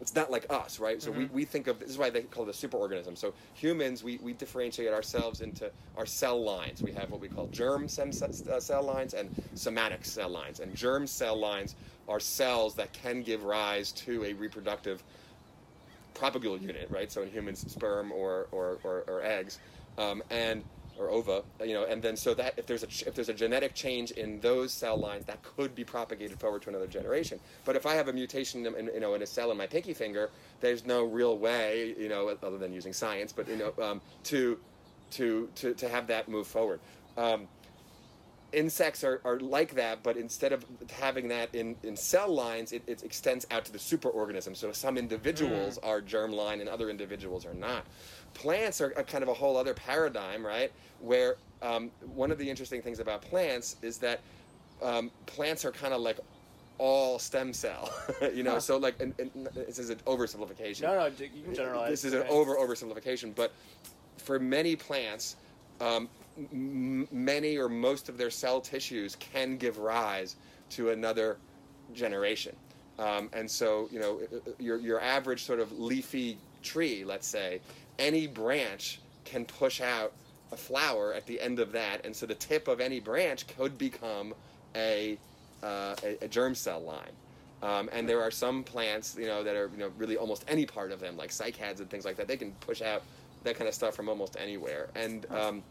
it's 0.04 0.16
not 0.16 0.30
like 0.30 0.46
us, 0.50 0.82
right? 0.82 1.02
So 1.02 1.12
we, 1.12 1.24
Mhm. 1.24 1.32
we 1.32 1.46
think 1.46 1.68
of 1.68 1.80
this 1.80 1.90
is 1.90 1.98
why 1.98 2.10
they 2.10 2.24
call 2.24 2.44
it 2.44 2.50
a 2.50 2.68
superorganism. 2.68 3.18
So 3.18 3.34
humans, 3.54 4.04
we, 4.04 4.18
we 4.18 4.34
differentiate 4.34 4.92
ourselves 4.92 5.40
into 5.40 5.72
our 5.96 6.06
cell 6.06 6.44
lines. 6.44 6.84
We 6.84 6.92
have 6.92 7.10
what 7.10 7.22
we 7.22 7.30
call 7.30 7.48
germ 7.48 7.86
uh, 7.86 8.60
cell 8.60 8.84
lines 8.84 9.14
and 9.14 9.34
somatic 9.56 10.04
cell 10.04 10.28
lines. 10.28 10.60
And 10.60 10.76
germ 10.76 11.08
cell 11.08 11.38
lines 11.38 11.76
are 12.10 12.20
cells 12.20 12.76
that 12.76 12.92
can 12.92 13.24
give 13.24 13.46
rise 13.46 13.94
to 13.94 14.26
a 14.26 14.34
reproductive 14.34 15.02
propagule 16.16 16.62
unit, 16.62 16.90
right? 16.92 17.10
So 17.10 17.22
in 17.22 17.30
humans, 17.30 17.64
sperm 17.72 18.12
or 18.12 18.48
or, 18.52 18.80
or, 18.84 19.06
or 19.08 19.24
eggs, 19.24 19.58
um, 19.98 20.22
and 20.30 20.66
or 20.98 21.10
ova, 21.10 21.44
you 21.64 21.74
know, 21.74 21.86
and 21.86 22.02
then 22.02 22.16
so 22.16 22.34
that 22.34 22.54
if 22.58 22.66
there's 22.66 22.84
a 22.84 23.08
if 23.08 23.16
there's 23.16 23.30
a 23.30 23.34
genetic 23.34 23.74
change 23.74 24.12
in 24.12 24.40
those 24.40 24.72
cell 24.72 24.98
lines, 24.98 25.26
that 25.26 25.42
could 25.44 25.74
be 25.76 25.84
propagated 25.84 26.40
forward 26.40 26.62
to 26.64 26.70
another 26.70 26.88
generation. 26.88 27.40
But 27.66 27.76
if 27.76 27.86
I 27.86 27.96
have 27.96 28.08
a 28.08 28.14
mutation, 28.14 28.66
in, 28.66 28.90
you 28.94 29.00
know, 29.00 29.14
in 29.14 29.22
a 29.22 29.26
cell 29.26 29.52
in 29.52 29.58
my 29.58 29.68
pinky 29.68 29.94
finger, 29.94 30.30
there's 30.62 30.86
no 30.86 31.04
real 31.04 31.38
way, 31.38 31.96
you 31.98 32.10
know, 32.10 32.36
other 32.44 32.58
than 32.58 32.74
using 32.74 32.94
science, 32.94 33.32
but 33.32 33.48
you 33.48 33.58
know, 33.58 33.74
um, 33.84 34.02
to 34.26 34.60
to 35.12 35.50
to 35.56 35.74
to 35.74 35.90
have 35.90 36.08
that 36.08 36.28
move 36.28 36.48
forward. 36.48 36.80
Um, 37.18 37.48
insects 38.54 39.04
are, 39.04 39.20
are 39.26 39.40
like 39.40 39.76
that, 39.76 40.04
but 40.04 40.16
instead 40.16 40.54
of 40.54 40.66
having 40.92 41.28
that 41.30 41.54
in, 41.54 41.76
in 41.84 41.96
cell 41.98 42.34
lines, 42.34 42.72
it, 42.72 42.84
it 42.88 43.04
extends 43.04 43.46
out 43.52 43.66
to 43.66 43.72
the 43.72 43.78
superorganism. 43.80 44.56
So 44.56 44.72
some 44.72 44.98
individuals 44.98 45.80
are 45.80 46.02
germline 46.02 46.62
and 46.62 46.70
other 46.70 46.90
individuals 46.90 47.46
are 47.46 47.54
not. 47.54 47.86
Plants 48.34 48.82
are, 48.82 48.92
a 48.92 49.04
kind 49.04 49.24
of 49.24 49.30
a 49.30 49.34
whole 49.34 49.58
other 49.58 49.74
paradigm, 49.74 50.46
right? 50.46 50.72
Where 51.00 51.36
um, 51.62 51.92
one 52.14 52.32
of 52.32 52.38
the 52.38 52.50
interesting 52.50 52.82
things 52.82 53.00
about 53.00 53.22
plants 53.22 53.78
is 53.82 53.98
that 54.00 54.22
um, 54.82 55.12
plants 55.26 55.66
are 55.66 55.72
kind 55.72 55.94
of 55.94 56.02
like 56.02 56.20
all 56.78 57.20
stem 57.20 57.54
cell, 57.54 57.94
you 58.34 58.44
know. 58.44 58.54
Huh. 58.54 58.60
So 58.60 58.78
like, 58.78 59.00
and, 59.00 59.14
and 59.20 59.48
this 59.54 59.80
is 59.80 59.90
an 59.90 60.00
oversimplification 60.06 60.82
No, 60.82 60.96
no, 60.96 61.06
you 61.06 61.44
can 61.44 61.54
generalize. 61.56 61.90
this 61.90 62.04
is 62.04 62.14
an 62.14 62.24
over 62.30 62.56
oversimplification, 62.56 63.34
but 63.36 63.54
for 64.18 64.40
many 64.40 64.76
plants, 64.76 65.36
um, 65.80 66.10
m- 66.52 67.08
many 67.12 67.58
or 67.58 67.70
most 67.70 68.10
of 68.10 68.18
their 68.18 68.32
cell 68.32 68.60
tissues 68.60 69.16
can 69.16 69.58
give 69.58 69.78
rise 69.78 70.36
to 70.72 70.90
another 70.90 71.38
generation. 71.94 72.56
Um, 73.00 73.30
and 73.34 73.50
so, 73.50 73.88
you 73.92 74.00
know, 74.00 74.20
your, 74.60 74.78
your 74.78 75.00
average 75.02 75.44
sort 75.44 75.60
of 75.60 75.72
leafy 75.80 76.38
tree, 76.62 77.04
let's 77.04 77.28
say, 77.28 77.60
any 78.00 78.28
branch 78.28 79.00
can 79.26 79.46
push 79.46 79.82
out 79.82 80.14
a 80.52 80.58
flower 80.58 81.14
at 81.14 81.26
the 81.26 81.40
end 81.42 81.60
of 81.60 81.72
that, 81.72 82.06
and 82.06 82.16
so 82.16 82.26
the 82.26 82.36
tip 82.36 82.68
of 82.68 82.80
any 82.80 83.00
branch 83.00 83.48
could 83.48 83.78
become 83.78 84.34
a, 84.76 85.18
uh, 85.64 85.96
a, 86.04 86.18
a 86.26 86.28
germ 86.28 86.54
cell 86.56 86.82
line. 86.82 87.12
Um, 87.64 87.90
and 87.94 88.08
there 88.10 88.22
are 88.22 88.30
some 88.32 88.64
plants, 88.64 89.16
you 89.18 89.26
know, 89.26 89.42
that 89.44 89.56
are 89.56 89.70
you 89.72 89.78
know 89.78 89.92
really 89.98 90.18
almost 90.18 90.44
any 90.48 90.66
part 90.66 90.92
of 90.92 91.00
them, 91.00 91.16
like 91.18 91.30
cycads 91.32 91.80
and 91.80 91.90
things 91.90 92.04
like 92.06 92.18
that. 92.18 92.28
They 92.28 92.38
can 92.38 92.52
push 92.60 92.82
out 92.82 93.04
that 93.44 93.56
kind 93.58 93.68
of 93.68 93.74
stuff 93.74 93.96
from 93.96 94.10
almost 94.10 94.36
anywhere, 94.38 94.90
and 94.96 95.26
um, 95.32 95.64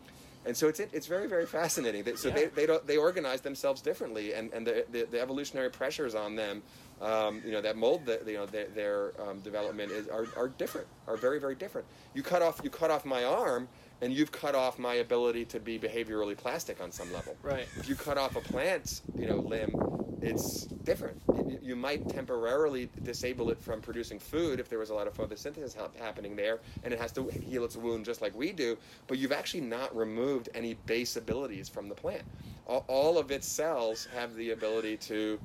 and 0.46 0.56
so 0.56 0.68
it's 0.68 0.80
it's 0.80 1.06
very 1.06 1.28
very 1.28 1.44
fascinating. 1.46 2.02
So 2.16 2.28
Yeah. 2.28 2.34
they 2.34 2.44
they 2.46 2.66
don't 2.66 2.86
they 2.86 2.96
organize 2.96 3.42
themselves 3.42 3.82
differently, 3.82 4.32
and 4.32 4.50
and 4.54 4.66
the 4.66 4.86
the, 4.90 5.04
the 5.10 5.20
evolutionary 5.20 5.70
pressures 5.70 6.14
on 6.14 6.34
them, 6.34 6.62
um, 7.02 7.42
you 7.44 7.52
know, 7.52 7.60
that 7.60 7.76
mold 7.76 8.06
that 8.06 8.26
you 8.26 8.34
know 8.34 8.46
their, 8.46 8.68
their 8.68 9.12
um, 9.20 9.40
development 9.40 9.90
is 9.92 10.08
are, 10.08 10.26
are 10.36 10.48
different, 10.48 10.86
are 11.06 11.16
very 11.16 11.38
very 11.40 11.54
different. 11.54 11.86
You 12.14 12.22
cut 12.22 12.42
off 12.42 12.60
you 12.62 12.70
cut 12.70 12.90
off 12.90 13.04
my 13.04 13.24
arm, 13.24 13.68
and 14.00 14.12
you've 14.12 14.32
cut 14.32 14.54
off 14.54 14.78
my 14.78 14.94
ability 14.94 15.44
to 15.46 15.60
be 15.60 15.78
behaviorally 15.78 16.36
plastic 16.36 16.80
on 16.80 16.90
some 16.92 17.12
level 17.12 17.36
Right. 17.42 17.66
if 17.76 17.88
you 17.88 17.94
cut 17.94 18.18
off 18.18 18.36
a 18.36 18.40
plant's 18.40 19.02
you 19.18 19.26
know 19.26 19.36
limb 19.36 19.74
it's 20.22 20.66
different. 20.84 21.20
You, 21.34 21.58
you 21.60 21.76
might 21.76 22.08
temporarily 22.08 22.88
disable 23.02 23.50
it 23.50 23.60
from 23.60 23.80
producing 23.80 24.20
food 24.20 24.60
if 24.60 24.68
there 24.68 24.78
was 24.78 24.90
a 24.90 24.94
lot 24.94 25.08
of 25.08 25.14
photosynthesis 25.14 25.74
hap- 25.74 25.96
happening 25.96 26.36
there, 26.36 26.60
and 26.84 26.92
it 26.94 27.00
has 27.00 27.10
to 27.12 27.28
heal 27.28 27.64
its 27.64 27.76
wound 27.76 28.04
just 28.04 28.22
like 28.22 28.34
we 28.36 28.52
do. 28.52 28.78
But 29.08 29.18
you've 29.18 29.32
actually 29.32 29.62
not 29.62 29.94
removed 29.96 30.48
any 30.54 30.74
base 30.86 31.16
abilities 31.16 31.68
from 31.68 31.88
the 31.88 31.94
plant. 31.96 32.22
All, 32.66 32.84
all 32.86 33.18
of 33.18 33.32
its 33.32 33.48
cells 33.48 34.06
have 34.14 34.34
the 34.36 34.50
ability 34.50 34.96
to, 34.98 35.40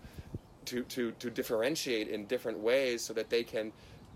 to, 0.68 0.84
to, 0.84 1.11
to 1.13 1.30
differentiate 1.30 2.07
in 2.07 2.26
different 2.26 2.59
ways 2.59 3.03
so 3.03 3.13
that 3.13 3.30
they 3.30 3.43
can 3.43 3.72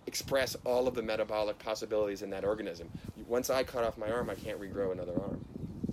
express 0.08 0.56
all 0.66 0.88
of 0.88 0.96
the 0.96 1.02
metabolic 1.02 1.58
possibilities 1.60 2.22
in 2.22 2.30
that 2.32 2.44
organism. 2.44 2.90
Once 3.28 3.50
I 3.50 3.64
cut 3.64 3.84
off 3.84 3.98
my 3.98 4.12
arm, 4.12 4.30
I 4.30 4.36
can't 4.36 4.60
regrow 4.60 4.92
another 4.92 5.14
arm. 5.14 5.44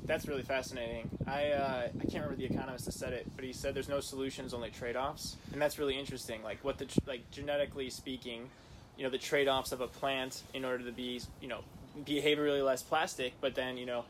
That's 0.04 0.26
really 0.26 0.42
fascinating. 0.42 1.08
I 1.26 1.50
uh, 1.50 1.88
I 1.88 2.04
can't 2.10 2.24
remember 2.24 2.36
the 2.36 2.46
economist 2.46 2.86
that 2.86 2.92
said 2.92 3.12
it, 3.12 3.26
but 3.36 3.44
he 3.44 3.52
said 3.52 3.74
there's 3.74 3.90
no 3.90 4.00
solutions, 4.00 4.54
only 4.54 4.70
trade-offs, 4.70 5.36
and 5.52 5.60
that's 5.60 5.78
really 5.78 5.98
interesting. 5.98 6.42
Like 6.42 6.64
what 6.64 6.78
the 6.78 6.86
like 7.06 7.30
genetically 7.30 7.90
speaking, 7.90 8.48
you 8.96 9.04
know, 9.04 9.10
the 9.10 9.18
trade-offs 9.18 9.70
of 9.70 9.82
a 9.82 9.86
plant 9.86 10.44
in 10.54 10.64
order 10.64 10.82
to 10.84 10.92
be 10.92 11.20
you 11.42 11.48
know 11.48 11.60
behaviorally 12.06 12.64
less 12.64 12.82
plastic, 12.82 13.34
but 13.42 13.54
then 13.54 13.76
you 13.76 13.84
know, 13.84 14.06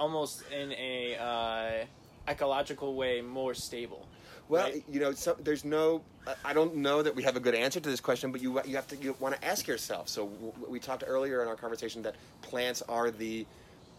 almost 0.00 0.42
in 0.50 0.72
a 0.72 1.16
uh, 1.16 1.84
ecological 2.28 2.96
way 2.96 3.20
more 3.20 3.54
stable. 3.54 4.08
Well, 4.52 4.64
right? 4.64 4.84
you 4.86 5.00
know, 5.00 5.12
so, 5.12 5.34
there's 5.42 5.64
no. 5.64 6.02
I- 6.44 6.52
don't 6.52 6.76
know 6.76 7.02
that 7.02 7.16
we 7.16 7.22
have 7.22 7.36
a 7.36 7.40
good 7.40 7.54
answer 7.54 7.80
to 7.80 7.88
this 7.88 8.00
question, 8.00 8.30
but 8.32 8.42
you 8.42 8.60
you 8.66 8.76
have 8.76 8.86
to 8.88 8.96
you 8.96 9.16
want 9.18 9.34
to 9.34 9.42
ask 9.44 9.66
yourself. 9.66 10.08
So 10.10 10.26
w- 10.28 10.52
we 10.68 10.78
talked 10.78 11.02
earlier 11.06 11.40
in 11.42 11.48
our 11.48 11.56
conversation 11.56 12.02
that 12.02 12.16
plants 12.42 12.82
are 12.86 13.10
the 13.10 13.46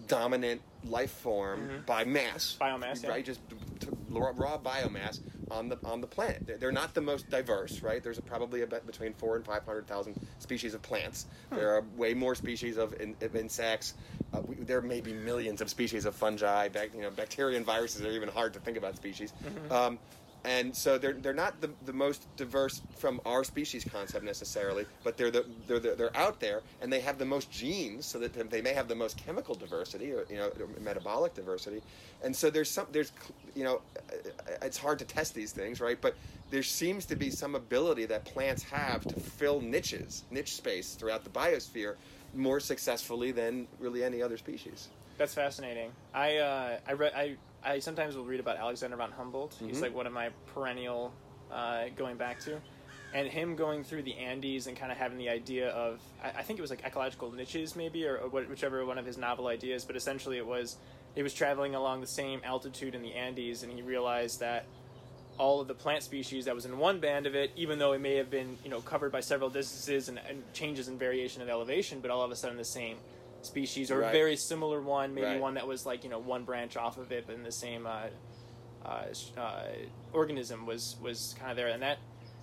dominant 0.08 0.62
life 0.86 1.12
form 1.12 1.68
Mhm. 1.68 1.86
by 1.88 2.04
mass, 2.04 2.58
Biomass, 2.62 3.04
yeah. 3.04 3.10
right? 3.10 3.26
Just 3.26 3.40
t- 3.50 3.56
t- 3.80 3.88
raw, 4.10 4.32
raw 4.36 4.58
biomass 4.60 5.20
on 5.50 5.70
the 5.70 5.78
on 5.84 6.02
the 6.02 6.08
planet. 6.08 6.46
They're- 6.46 6.58
They're 6.58 6.72
not 6.72 6.94
the 6.94 7.02
most 7.02 7.30
diverse, 7.32 7.82
right? 7.82 8.04
There's 8.04 8.20
probably 8.20 8.62
about 8.62 8.86
between 8.86 9.14
four 9.16 9.36
and 9.36 9.44
five 9.46 9.66
hundred 9.66 9.88
thousand 9.88 10.16
species 10.40 10.74
of 10.76 10.82
plants. 10.84 11.26
Hmm. 11.50 11.56
There 11.56 11.76
are 11.76 11.84
way 11.98 12.14
more 12.14 12.36
species 12.36 12.78
of, 12.78 12.94
in, 13.02 13.16
of 13.22 13.36
insects. 13.36 13.96
Uh, 14.34 14.42
we, 14.42 14.56
there 14.56 14.82
may 14.82 15.02
be 15.02 15.14
millions 15.14 15.62
of 15.62 15.70
species 15.70 16.06
of 16.06 16.14
fungi. 16.16 16.68
Bac, 16.70 16.94
you 16.94 17.02
know, 17.02 17.10
bacteria 17.12 17.58
and 17.58 17.66
viruses 17.66 18.02
are 18.06 18.12
even 18.12 18.30
hard 18.30 18.54
to 18.54 18.60
think 18.60 18.78
about 18.78 18.96
species. 18.96 19.34
Mm-hmm. 19.44 19.72
Um, 19.72 20.00
and 20.46 20.76
so 20.76 20.98
they're 20.98 21.14
they're 21.14 21.34
not 21.34 21.60
the, 21.62 21.70
the 21.86 21.94
most 21.94 22.28
diverse 22.36 22.82
from 22.98 23.22
our 23.26 23.44
species 23.44 23.86
concept 23.90 24.26
necessarily, 24.26 24.86
but 25.04 25.18
they're 25.18 25.32
the 25.32 25.46
they're, 25.68 25.80
they're 25.80 25.96
they're 25.96 26.18
out 26.18 26.40
there 26.40 26.62
and 26.82 26.92
they 26.92 27.00
have 27.00 27.18
the 27.18 27.26
most 27.26 27.50
genes, 27.50 28.06
so 28.06 28.20
that 28.20 28.34
they 28.50 28.62
may 28.62 28.74
have 28.74 28.88
the 28.88 28.96
most 28.96 29.18
chemical 29.18 29.56
diversity 29.56 30.12
or 30.12 30.26
you 30.30 30.38
know 30.38 30.52
metabolic 30.82 31.34
diversity, 31.34 31.82
and 32.24 32.36
so 32.36 32.50
there's 32.50 32.70
some 32.70 32.88
there's 32.92 33.12
you 33.56 33.64
know 33.64 33.82
it's 34.62 34.78
hard 34.78 35.00
to 35.00 35.06
test 35.06 35.34
these 35.34 35.52
things 35.52 35.80
right, 35.80 36.00
but 36.02 36.16
there 36.50 36.64
seems 36.64 37.06
to 37.06 37.16
be 37.16 37.30
some 37.30 37.56
ability 37.56 38.06
that 38.06 38.26
plants 38.26 38.64
have 38.64 39.06
to 39.06 39.20
fill 39.20 39.62
niches 39.62 40.24
niche 40.30 40.56
space 40.56 40.96
throughout 40.96 41.24
the 41.24 41.30
biosphere 41.30 41.96
more 42.36 42.60
successfully 42.60 43.32
than 43.32 43.68
really 43.80 44.04
any 44.04 44.22
other 44.22 44.38
species. 44.38 44.90
That's 45.18 45.34
fascinating. 45.34 45.92
I 46.14 46.38
uh, 46.38 46.78
I 46.88 46.94
read 46.94 47.14
I 47.16 47.38
I 47.64 47.80
sometimes 47.80 48.16
will 48.16 48.26
read 48.26 48.40
about 48.40 48.58
Alexander 48.58 48.96
von 48.98 49.12
Humboldt. 49.12 49.56
He's 49.60 49.78
Mhm. 49.78 49.82
like 49.82 49.96
one 49.96 50.08
of 50.08 50.14
my 50.14 50.30
perennial 50.54 51.14
uh, 51.52 51.86
going 51.96 52.18
back 52.18 52.40
to, 52.42 52.60
and 53.14 53.28
him 53.28 53.56
going 53.56 53.84
through 53.84 54.02
the 54.02 54.16
Andes 54.18 54.66
and 54.68 54.76
kind 54.76 54.92
of 54.92 54.98
having 54.98 55.18
the 55.20 55.30
idea 55.30 55.70
of 55.70 56.00
I, 56.24 56.30
I 56.40 56.42
think 56.44 56.58
it 56.58 56.62
was 56.64 56.72
like 56.72 56.84
ecological 56.84 57.32
niches 57.32 57.76
maybe 57.76 58.06
or, 58.08 58.18
or 58.18 58.30
what- 58.30 58.50
whichever 58.50 58.84
one 58.86 58.98
of 58.98 59.06
his 59.06 59.18
novel 59.18 59.48
ideas, 59.48 59.86
but 59.86 59.96
essentially 59.96 60.38
it 60.38 60.46
was 60.46 60.78
he 61.16 61.22
was 61.22 61.34
traveling 61.34 61.76
along 61.76 62.02
the 62.02 62.08
same 62.08 62.42
altitude 62.44 62.96
in 62.96 63.02
the 63.04 63.14
Andes 63.14 63.62
and 63.64 63.72
he 63.72 63.82
realized 63.84 64.40
that 64.40 64.66
all 65.38 65.62
of 65.62 65.68
the 65.68 65.74
plant 65.76 66.04
species 66.04 66.46
that 66.46 66.56
was 66.56 66.66
in 66.66 66.78
one 66.78 67.00
band 67.00 67.26
of 67.28 67.36
it, 67.36 67.52
even 67.56 67.78
though 67.80 67.94
it 67.94 68.00
may 68.02 68.16
have 68.16 68.30
been 68.32 68.58
you 68.64 68.70
know 68.72 68.82
covered 68.82 69.12
by 69.12 69.20
several 69.20 69.50
distances 69.50 70.10
and, 70.10 70.20
and 70.28 70.44
changes 70.54 70.88
in 70.88 70.98
variation 70.98 71.42
of 71.44 71.50
elevation, 71.50 72.00
but 72.02 72.10
all 72.10 72.24
of 72.24 72.32
a 72.32 72.36
sudden 72.36 72.58
the 72.58 72.66
same 72.66 72.98
species 73.46 73.92
or 73.92 74.02
a 74.02 74.12
very 74.12 74.36
similar 74.36 74.82
one, 74.82 75.14
maybe 75.14 75.28
Right. 75.28 75.42
one 75.42 75.54
that 75.56 75.68
was 75.68 75.86
like 75.86 76.04
you 76.04 76.10
know 76.10 76.20
one 76.20 76.44
branch 76.44 76.78
off 76.78 76.98
of 76.98 77.12
it, 77.12 77.26
but 77.28 77.36
in 77.36 77.44
the 77.44 77.52
same 77.52 77.86
uh, 77.86 78.08
uh, 78.86 79.06
uh, 79.38 79.64
organism 80.12 80.66
was 80.66 80.98
was 81.02 81.36
kind 81.40 81.52
of 81.52 81.58
there, 81.58 81.68
and 81.68 81.82
that 81.82 82.00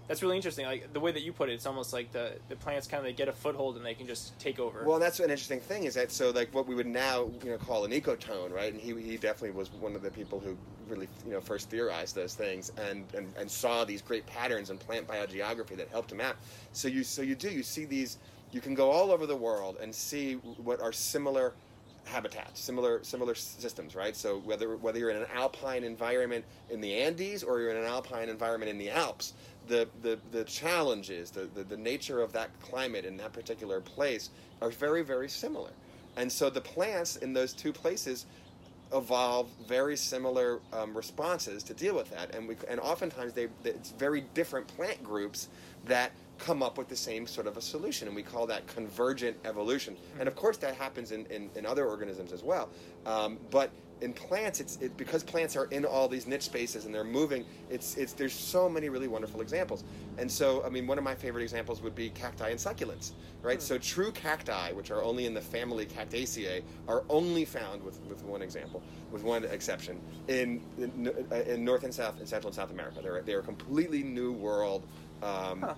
that's 0.09 0.23
really 0.23 0.37
interesting. 0.37 0.67
Like 0.67 0.93
the 0.93 0.99
way 0.99 1.13
that 1.13 1.23
you 1.23 1.33
put 1.33 1.49
it, 1.51 1.53
it's 1.53 1.67
almost 1.67 1.93
like 1.93 2.11
the 2.13 2.33
the 2.49 2.57
plants 2.57 2.87
kind 2.89 2.99
of 2.99 3.05
they 3.05 3.13
get 3.13 3.29
a 3.29 3.33
foothold 3.33 3.77
and 3.77 3.87
they 3.87 3.95
can 3.95 4.07
just 4.07 4.39
take 4.41 4.59
over. 4.59 4.83
Well, 4.85 4.99
that's 4.99 5.21
an 5.21 5.31
interesting 5.31 5.61
thing 5.61 5.85
is 5.85 5.95
that 5.95 6.11
so 6.11 6.31
like 6.31 6.53
what 6.55 6.67
we 6.67 6.75
would 6.75 6.87
now 6.87 7.31
you 7.45 7.51
know 7.51 7.59
call 7.59 7.85
an 7.85 7.93
ecotone, 7.93 8.53
right? 8.53 8.73
And 8.73 8.81
he, 8.81 8.93
he 9.01 9.17
definitely 9.17 9.53
was 9.53 9.71
one 9.73 9.95
of 9.95 10.03
the 10.03 10.11
people 10.11 10.41
who 10.41 10.57
really 10.89 11.09
you 11.25 11.33
know 11.33 11.41
first 11.41 11.71
theorized 11.71 12.17
those 12.17 12.35
things 12.35 12.73
and, 12.77 13.05
and, 13.17 13.33
and 13.39 13.49
saw 13.49 13.85
these 13.85 14.03
great 14.03 14.27
patterns 14.27 14.71
in 14.71 14.79
plant 14.79 15.07
biogeography 15.07 15.77
that 15.77 15.89
helped 15.91 16.11
him 16.11 16.21
out. 16.21 16.35
So 16.73 16.89
you 16.89 17.05
so 17.05 17.23
you 17.23 17.37
do 17.37 17.49
you 17.49 17.63
see 17.63 17.85
these 17.85 18.19
you 18.53 18.61
can 18.61 18.75
go 18.75 18.91
all 18.91 19.11
over 19.11 19.27
the 19.27 19.37
world 19.37 19.77
and 19.81 19.95
see 19.95 20.35
what 20.35 20.81
are 20.81 20.93
similar 20.93 21.53
habitats, 22.05 22.61
similar 22.61 23.03
similar 23.05 23.35
systems, 23.35 23.95
right? 23.95 24.17
So 24.17 24.39
whether 24.39 24.77
whether 24.77 24.99
you're 24.99 25.11
in 25.11 25.17
an 25.17 25.29
alpine 25.35 25.85
environment 25.85 26.45
in 26.71 26.81
the 26.81 26.95
Andes 26.95 27.43
or 27.43 27.61
you're 27.61 27.71
in 27.71 27.77
an 27.77 27.85
alpine 27.85 28.29
environment 28.29 28.71
in 28.71 28.79
the 28.79 28.91
Alps, 28.91 29.35
the 29.69 29.89
the, 30.03 30.19
the 30.33 30.45
challenges, 30.45 31.31
the, 31.31 31.49
the 31.55 31.63
the 31.63 31.77
nature 31.77 32.21
of 32.21 32.33
that 32.33 32.51
climate 32.61 33.05
in 33.05 33.17
that 33.19 33.33
particular 33.33 33.81
place 33.81 34.31
are 34.61 34.71
very 34.71 35.03
very 35.03 35.29
similar, 35.29 35.71
and 36.17 36.31
so 36.31 36.51
the 36.51 36.61
plants 36.61 37.17
in 37.17 37.33
those 37.33 37.53
two 37.53 37.73
places 37.73 38.27
evolve 38.93 39.49
very 39.69 39.97
similar 39.97 40.59
um, 40.73 40.97
responses 40.97 41.63
to 41.63 41.75
deal 41.75 41.95
with 41.95 42.11
that, 42.11 42.35
and 42.35 42.49
we 42.49 42.57
and 42.69 42.81
oftentimes 42.81 43.33
they 43.33 43.49
it's 43.65 43.91
very 43.91 44.23
different 44.35 44.67
plant 44.67 45.03
groups 45.05 45.49
that 45.87 46.11
come 46.41 46.63
up 46.63 46.79
with 46.79 46.89
the 46.89 46.97
same 46.97 47.27
sort 47.27 47.47
of 47.47 47.57
a 47.57 47.63
solution, 47.63 48.09
and 48.09 48.17
we 48.17 48.23
call 48.23 48.47
that 48.47 48.67
convergent 48.67 49.37
evolution. 49.45 49.97
And 50.19 50.27
of 50.27 50.35
course, 50.35 50.57
that 50.59 50.75
happens 50.75 51.13
in, 51.13 51.27
in, 51.27 51.51
in 51.55 51.67
other 51.67 51.87
organisms 51.87 52.33
as 52.33 52.43
well. 52.43 52.71
Um, 53.07 53.39
but 53.51 53.71
in 54.01 54.13
plants, 54.13 54.61
it's 54.61 54.77
it, 54.77 54.97
because 54.97 55.23
plants 55.23 55.57
are 55.57 55.67
in 55.67 55.85
all 55.85 56.09
these 56.09 56.27
niche 56.27 56.43
spaces 56.43 56.87
and 56.87 56.95
they're 56.95 57.05
moving. 57.05 57.45
It's 57.69 57.97
it's 57.97 58.13
there's 58.13 58.33
so 58.33 58.69
many 58.69 58.89
really 58.89 59.09
wonderful 59.09 59.41
examples. 59.41 59.85
And 60.19 60.31
so, 60.31 60.65
I 60.65 60.69
mean, 60.69 60.87
one 60.87 60.99
of 60.99 61.05
my 61.05 61.15
favorite 61.15 61.43
examples 61.43 61.83
would 61.83 61.95
be 61.95 62.11
cacti 62.11 62.49
and 62.49 62.59
succulents, 62.59 63.13
right? 63.43 63.61
So 63.61 63.79
true 63.79 64.11
cacti, 64.13 64.73
which 64.73 64.91
are 64.91 65.03
only 65.03 65.27
in 65.27 65.35
the 65.35 65.41
family 65.41 65.87
Cactaceae, 65.87 66.63
are 66.89 67.05
only 67.09 67.45
found 67.45 67.83
with, 67.83 68.01
with 68.09 68.23
one 68.25 68.43
example, 68.43 68.83
with 69.11 69.23
one 69.23 69.45
exception, 69.45 70.01
in 70.29 70.63
in, 70.79 71.13
in 71.47 71.65
North 71.65 71.85
and 71.85 71.93
South, 71.93 72.21
in 72.21 72.27
Central 72.27 72.49
and 72.49 72.57
South 72.57 72.71
America. 72.71 73.01
They're 73.03 73.23
they're 73.23 73.41
a 73.41 73.43
completely 73.43 74.03
new 74.03 74.33
world 74.33 74.87
um, 75.23 75.61
Huh. 75.61 75.75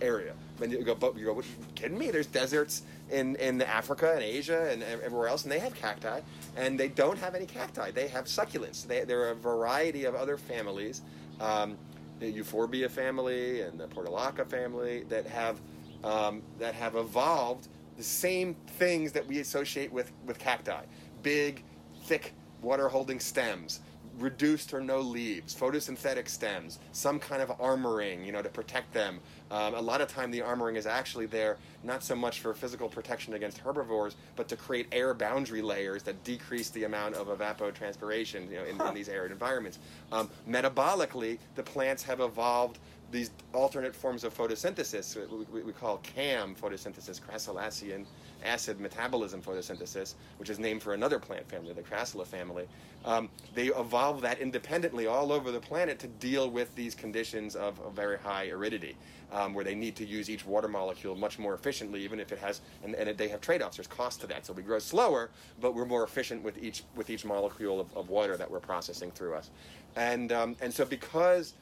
area. 0.00 0.34
And 0.60 0.70
you 0.70 0.82
go, 0.82 0.94
but 0.94 1.16
you 1.16 1.26
go, 1.26 1.32
what, 1.32 1.44
you 1.44 1.52
kidding 1.74 1.98
me? 1.98 2.10
There's 2.10 2.26
deserts 2.26 2.82
in, 3.10 3.36
in 3.36 3.60
Africa 3.62 4.12
and 4.12 4.22
Asia 4.22 4.70
and 4.70 4.82
everywhere 4.82 5.28
else, 5.28 5.42
and 5.42 5.52
they 5.52 5.58
have 5.58 5.74
cacti, 5.74 6.20
and 6.56 6.78
they 6.78 6.88
don't 6.88 7.18
have 7.18 7.34
any 7.34 7.46
cacti. 7.46 7.90
They 7.90 8.08
have 8.08 8.26
succulents. 8.26 8.86
They, 8.86 9.04
there 9.04 9.22
are 9.22 9.30
a 9.30 9.34
variety 9.34 10.04
of 10.04 10.14
other 10.14 10.36
families, 10.36 11.02
um, 11.40 11.76
the 12.20 12.30
Euphorbia 12.30 12.88
family 12.88 13.62
and 13.62 13.78
the 13.80 13.88
Portulaca 13.88 14.46
family 14.46 15.02
that 15.08 15.26
have 15.26 15.60
um, 16.04 16.42
that 16.58 16.74
have 16.74 16.96
evolved 16.96 17.68
the 17.96 18.02
same 18.02 18.54
things 18.78 19.12
that 19.12 19.26
we 19.26 19.38
associate 19.40 19.92
with 19.92 20.12
with 20.26 20.38
cacti: 20.38 20.82
big, 21.22 21.64
thick, 22.04 22.34
water-holding 22.60 23.20
stems 23.20 23.80
reduced 24.18 24.74
or 24.74 24.80
no 24.80 25.00
leaves, 25.00 25.54
photosynthetic 25.54 26.28
stems, 26.28 26.78
some 26.92 27.18
kind 27.18 27.42
of 27.42 27.48
armoring, 27.58 28.24
you 28.24 28.32
know, 28.32 28.42
to 28.42 28.48
protect 28.48 28.92
them. 28.92 29.20
Um, 29.50 29.74
a 29.74 29.80
lot 29.80 30.00
of 30.00 30.08
time, 30.08 30.30
the 30.30 30.40
armoring 30.40 30.76
is 30.76 30.86
actually 30.86 31.26
there 31.26 31.58
not 31.82 32.02
so 32.02 32.14
much 32.14 32.40
for 32.40 32.54
physical 32.54 32.88
protection 32.88 33.34
against 33.34 33.58
herbivores, 33.58 34.16
but 34.36 34.48
to 34.48 34.56
create 34.56 34.86
air 34.92 35.14
boundary 35.14 35.62
layers 35.62 36.02
that 36.04 36.22
decrease 36.24 36.70
the 36.70 36.84
amount 36.84 37.14
of 37.14 37.28
evapotranspiration, 37.28 38.50
you 38.50 38.56
know, 38.56 38.64
in, 38.64 38.80
in 38.80 38.94
these 38.94 39.08
arid 39.08 39.32
environments. 39.32 39.78
Um, 40.10 40.30
metabolically, 40.48 41.38
the 41.54 41.62
plants 41.62 42.02
have 42.02 42.20
evolved 42.20 42.78
these 43.12 43.30
alternate 43.52 43.94
forms 43.94 44.24
of 44.24 44.36
photosynthesis, 44.36 45.16
we, 45.30 45.44
we, 45.52 45.62
we 45.62 45.72
call 45.72 45.98
CAM 45.98 46.56
photosynthesis, 46.56 47.20
crassulacean 47.20 48.06
acid 48.44 48.80
metabolism 48.80 49.42
photosynthesis, 49.42 50.14
which 50.38 50.50
is 50.50 50.58
named 50.58 50.82
for 50.82 50.94
another 50.94 51.18
plant 51.18 51.48
family, 51.48 51.72
the 51.72 51.82
Crassula 51.82 52.26
family. 52.26 52.66
Um, 53.04 53.28
they 53.54 53.66
evolved 53.66 54.22
that 54.22 54.38
independently 54.38 55.06
all 55.06 55.32
over 55.32 55.50
the 55.50 55.60
planet 55.60 55.98
to 56.00 56.06
deal 56.06 56.50
with 56.50 56.74
these 56.74 56.94
conditions 56.94 57.56
of, 57.56 57.80
very 57.94 58.18
high 58.18 58.48
aridity, 58.48 58.96
um, 59.32 59.54
where 59.54 59.64
they 59.64 59.74
need 59.74 59.96
to 59.96 60.06
use 60.06 60.30
each 60.30 60.46
water 60.46 60.68
molecule 60.68 61.14
much 61.16 61.38
more 61.38 61.54
efficiently, 61.54 62.02
even 62.02 62.20
if 62.20 62.32
it 62.32 62.38
has, 62.38 62.60
and, 62.84 62.94
and 62.94 63.16
they 63.18 63.28
have 63.28 63.40
trade-offs. 63.40 63.76
There's 63.76 63.86
cost 63.86 64.20
to 64.20 64.26
that, 64.28 64.46
so 64.46 64.52
we 64.52 64.62
grow 64.62 64.78
slower, 64.78 65.30
but 65.60 65.74
we're 65.74 65.84
more 65.84 66.04
efficient 66.04 66.42
with 66.42 66.62
each 66.62 66.84
with 66.94 67.10
each 67.10 67.24
molecule 67.24 67.80
of, 67.80 67.94
of 67.96 68.08
water 68.08 68.36
that 68.36 68.50
we're 68.50 68.60
processing 68.60 69.10
through 69.10 69.34
us, 69.34 69.50
and 69.96 70.32
um, 70.32 70.56
and 70.60 70.72
so 70.72 70.84
because 70.84 71.54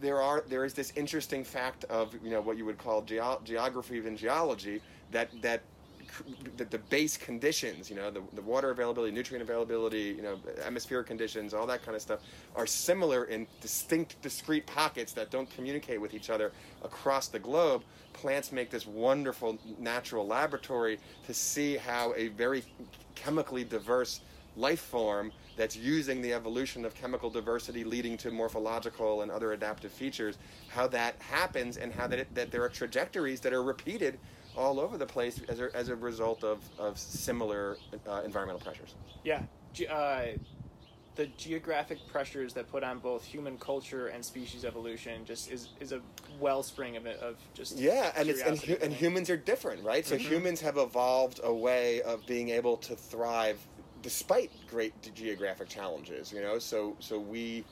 there 0.00 0.20
are 0.20 0.44
there 0.48 0.64
is 0.64 0.74
this 0.74 0.92
interesting 0.96 1.44
fact 1.44 1.84
of 1.84 2.14
you 2.22 2.30
know 2.30 2.40
what 2.40 2.56
you 2.56 2.64
would 2.64 2.78
call 2.78 3.02
geo- 3.02 3.40
geography 3.44 3.98
and 3.98 4.16
geology 4.16 4.80
that 5.10 5.28
that 5.42 5.62
the, 6.56 6.64
the 6.64 6.78
base 6.78 7.16
conditions, 7.16 7.90
you 7.90 7.96
know, 7.96 8.10
the, 8.10 8.22
the 8.34 8.42
water 8.42 8.70
availability, 8.70 9.12
nutrient 9.12 9.42
availability, 9.42 10.14
you 10.16 10.22
know, 10.22 10.38
atmospheric 10.64 11.06
conditions, 11.06 11.54
all 11.54 11.66
that 11.66 11.82
kind 11.82 11.94
of 11.94 12.02
stuff, 12.02 12.20
are 12.56 12.66
similar 12.66 13.24
in 13.24 13.46
distinct, 13.60 14.20
discrete 14.22 14.66
pockets 14.66 15.12
that 15.12 15.30
don't 15.30 15.50
communicate 15.50 16.00
with 16.00 16.14
each 16.14 16.30
other 16.30 16.52
across 16.84 17.28
the 17.28 17.38
globe. 17.38 17.82
Plants 18.12 18.52
make 18.52 18.70
this 18.70 18.86
wonderful 18.86 19.58
natural 19.78 20.26
laboratory 20.26 20.98
to 21.26 21.34
see 21.34 21.76
how 21.76 22.12
a 22.16 22.28
very 22.28 22.64
chemically 23.14 23.64
diverse 23.64 24.20
life 24.56 24.80
form 24.80 25.32
that's 25.56 25.76
using 25.76 26.22
the 26.22 26.32
evolution 26.32 26.84
of 26.84 26.94
chemical 26.94 27.30
diversity 27.30 27.84
leading 27.84 28.16
to 28.16 28.30
morphological 28.30 29.22
and 29.22 29.30
other 29.30 29.52
adaptive 29.52 29.92
features, 29.92 30.38
how 30.68 30.86
that 30.86 31.16
happens 31.20 31.76
and 31.76 31.92
how 31.92 32.06
that, 32.06 32.20
it, 32.20 32.34
that 32.34 32.50
there 32.50 32.62
are 32.62 32.68
trajectories 32.68 33.40
that 33.40 33.52
are 33.52 33.62
repeated 33.62 34.18
all 34.58 34.80
over 34.80 34.98
the 34.98 35.06
place 35.06 35.40
as 35.48 35.60
a, 35.60 35.74
as 35.74 35.88
a 35.88 35.96
result 35.96 36.42
of, 36.42 36.58
of 36.78 36.98
similar 36.98 37.76
uh, 38.08 38.22
environmental 38.24 38.60
pressures. 38.60 38.94
Yeah. 39.24 39.42
Ge- 39.72 39.86
uh, 39.88 40.22
the 41.14 41.26
geographic 41.36 41.98
pressures 42.08 42.52
that 42.54 42.70
put 42.70 42.84
on 42.84 42.98
both 42.98 43.24
human 43.24 43.56
culture 43.58 44.08
and 44.08 44.24
species 44.24 44.64
evolution 44.64 45.24
just 45.24 45.50
is, 45.50 45.70
is 45.80 45.92
a 45.92 46.00
wellspring 46.38 46.96
of 46.96 47.06
it 47.06 47.18
of 47.20 47.36
just 47.54 47.76
yeah 47.76 48.12
and 48.16 48.28
it's 48.28 48.40
and, 48.42 48.56
hu- 48.60 48.76
and 48.80 48.92
humans 48.92 49.28
are 49.28 49.36
different 49.36 49.82
right 49.82 50.06
so 50.06 50.14
Mhm. 50.14 50.20
humans 50.20 50.60
have 50.60 50.76
evolved 50.78 51.40
a 51.42 51.52
way 51.52 52.02
of 52.02 52.24
being 52.26 52.50
able 52.50 52.76
to 52.76 52.94
thrive 52.94 53.58
despite 54.00 54.52
great 54.70 54.92
geographic 55.12 55.68
challenges 55.68 56.32
you 56.32 56.40
know 56.40 56.56
so 56.60 56.94
so 57.00 57.18
we 57.18 57.64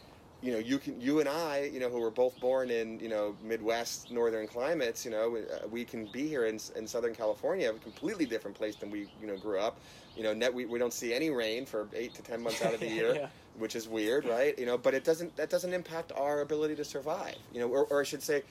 you 0.47 0.53
know 0.53 0.59
you 0.59 0.79
can 0.79 1.01
you 1.01 1.19
and 1.21 1.29
i 1.29 1.69
you 1.75 1.81
know 1.81 1.89
who 1.89 2.01
were 2.01 2.11
both 2.11 2.39
born 2.41 2.71
in 2.71 3.01
you 3.01 3.09
know 3.09 3.35
midwest 3.43 4.11
northern 4.13 4.47
climates 4.47 5.05
you 5.05 5.11
know 5.11 5.37
uh, 5.37 5.67
we 5.69 5.85
can 5.85 6.07
be 6.13 6.29
here 6.29 6.47
in, 6.47 6.59
in 6.77 6.87
southern 6.87 7.15
california 7.15 7.69
a 7.71 7.79
completely 7.81 8.25
different 8.27 8.57
place 8.57 8.77
than 8.77 8.89
we 8.91 9.01
you 9.21 9.27
know 9.27 9.37
grew 9.37 9.59
up 9.59 9.75
you 10.17 10.23
know 10.23 10.33
net 10.33 10.53
we, 10.55 10.65
we 10.65 10.79
don't 10.79 10.93
see 10.93 11.13
any 11.13 11.31
rain 11.31 11.67
for 11.67 11.89
eight 11.95 12.15
to 12.15 12.23
ten 12.23 12.41
months 12.43 12.63
out 12.63 12.73
of 12.75 12.81
the 12.81 12.89
year 13.01 13.15
Yeah. 13.15 13.29
which 13.59 13.75
is 13.75 13.89
weird, 13.89 14.27
right? 14.27 14.57
You 14.59 14.67
know, 14.67 14.77
but 14.77 14.93
it 14.93 15.03
doesn't 15.03 15.35
that 15.37 15.49
doesn't 15.55 15.73
impact 15.73 16.13
our 16.15 16.43
ability 16.43 16.77
to 16.77 16.85
survive. 16.85 17.37
You 17.55 17.61
know, 17.61 17.69
or, 17.69 17.83
or 17.87 18.01
I 18.03 18.05
should 18.05 18.23
say, 18.23 18.43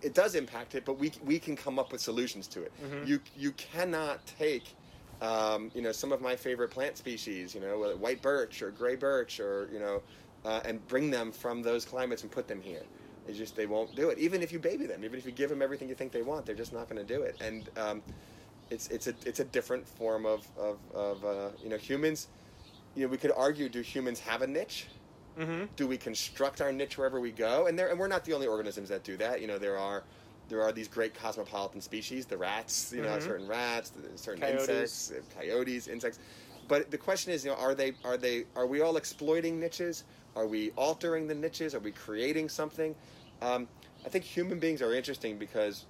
it 0.00 0.14
does 0.14 0.34
impact 0.34 0.74
it, 0.74 0.84
but 0.86 0.98
we 0.98 1.12
we 1.30 1.38
can 1.38 1.54
come 1.54 1.78
up 1.78 1.92
with 1.92 2.00
solutions 2.00 2.46
to 2.48 2.62
it. 2.62 2.72
Mhm. 2.82 3.06
You 3.06 3.20
you 3.36 3.52
cannot 3.52 4.18
take. 4.38 4.64
Um, 5.22 5.70
you 5.74 5.80
know 5.82 5.92
some 5.92 6.12
of 6.12 6.20
my 6.20 6.34
favorite 6.36 6.70
plant 6.70 6.96
species, 6.98 7.54
you 7.54 7.60
know, 7.60 7.78
whether 7.78 7.96
white 7.96 8.20
birch 8.20 8.62
or 8.62 8.70
gray 8.70 8.96
birch, 8.96 9.38
or 9.38 9.68
you 9.72 9.78
know, 9.78 10.02
uh, 10.44 10.60
and 10.64 10.86
bring 10.88 11.10
them 11.10 11.32
from 11.32 11.62
those 11.62 11.84
climates 11.84 12.22
and 12.22 12.30
put 12.30 12.48
them 12.48 12.60
here. 12.60 12.82
It's 13.26 13.38
just 13.38 13.56
they 13.56 13.66
won't 13.66 13.94
do 13.94 14.10
it. 14.10 14.18
Even 14.18 14.42
if 14.42 14.52
you 14.52 14.58
baby 14.58 14.86
them, 14.86 15.04
even 15.04 15.18
if 15.18 15.24
you 15.24 15.32
give 15.32 15.48
them 15.48 15.62
everything 15.62 15.88
you 15.88 15.94
think 15.94 16.12
they 16.12 16.22
want, 16.22 16.44
they're 16.44 16.54
just 16.54 16.72
not 16.72 16.88
going 16.88 17.04
to 17.04 17.14
do 17.14 17.22
it. 17.22 17.40
And 17.40 17.68
um, 17.78 18.02
it's 18.70 18.88
it's 18.88 19.06
a 19.06 19.14
it's 19.24 19.40
a 19.40 19.44
different 19.44 19.86
form 19.86 20.26
of 20.26 20.46
of, 20.58 20.78
of 20.94 21.24
uh, 21.24 21.48
you 21.62 21.70
know 21.70 21.76
humans. 21.78 22.28
You 22.94 23.04
know, 23.04 23.08
we 23.08 23.16
could 23.16 23.32
argue: 23.36 23.68
Do 23.68 23.80
humans 23.80 24.20
have 24.20 24.42
a 24.42 24.46
niche? 24.46 24.86
Mhm. 25.38 25.68
Do 25.76 25.88
we 25.88 25.96
construct 25.96 26.60
our 26.60 26.72
niche 26.72 26.96
wherever 26.98 27.18
we 27.18 27.32
go? 27.32 27.66
And 27.66 27.78
there, 27.78 27.88
and 27.88 27.98
we're 27.98 28.08
not 28.08 28.24
the 28.24 28.32
only 28.34 28.46
organisms 28.46 28.88
that 28.90 29.02
do 29.02 29.16
that. 29.16 29.40
You 29.40 29.46
know, 29.46 29.58
there 29.58 29.78
are 29.78 30.04
there 30.48 30.62
are 30.62 30.72
these 30.72 30.88
great 30.88 31.14
cosmopolitan 31.14 31.80
species, 31.80 32.26
the 32.26 32.36
rats. 32.36 32.92
You 32.92 33.02
know, 33.02 33.16
Mhm. 33.16 33.22
certain 33.22 33.48
rats, 33.48 33.92
certain 34.16 34.42
Coyotes. 34.42 34.68
insects, 34.68 35.10
uh, 35.10 35.40
coyotes, 35.40 35.88
insects. 35.88 36.18
But 36.68 36.90
the 36.90 36.98
question 36.98 37.32
is, 37.32 37.44
you 37.44 37.50
know, 37.50 37.56
are 37.56 37.74
they 37.74 37.94
are 38.04 38.16
they 38.16 38.44
are 38.54 38.66
we 38.66 38.82
all 38.82 38.96
exploiting 38.96 39.58
niches? 39.58 40.04
Are 40.36 40.46
we 40.46 40.70
altering 40.76 41.26
the 41.26 41.34
niches? 41.34 41.74
Are 41.74 41.80
we 41.80 41.92
creating 41.92 42.48
something? 42.48 42.94
Um, 43.40 43.68
I 44.04 44.08
think 44.08 44.24
human 44.24 44.58
beings 44.58 44.82
are 44.82 44.92
interesting 44.94 45.38
because 45.38 45.86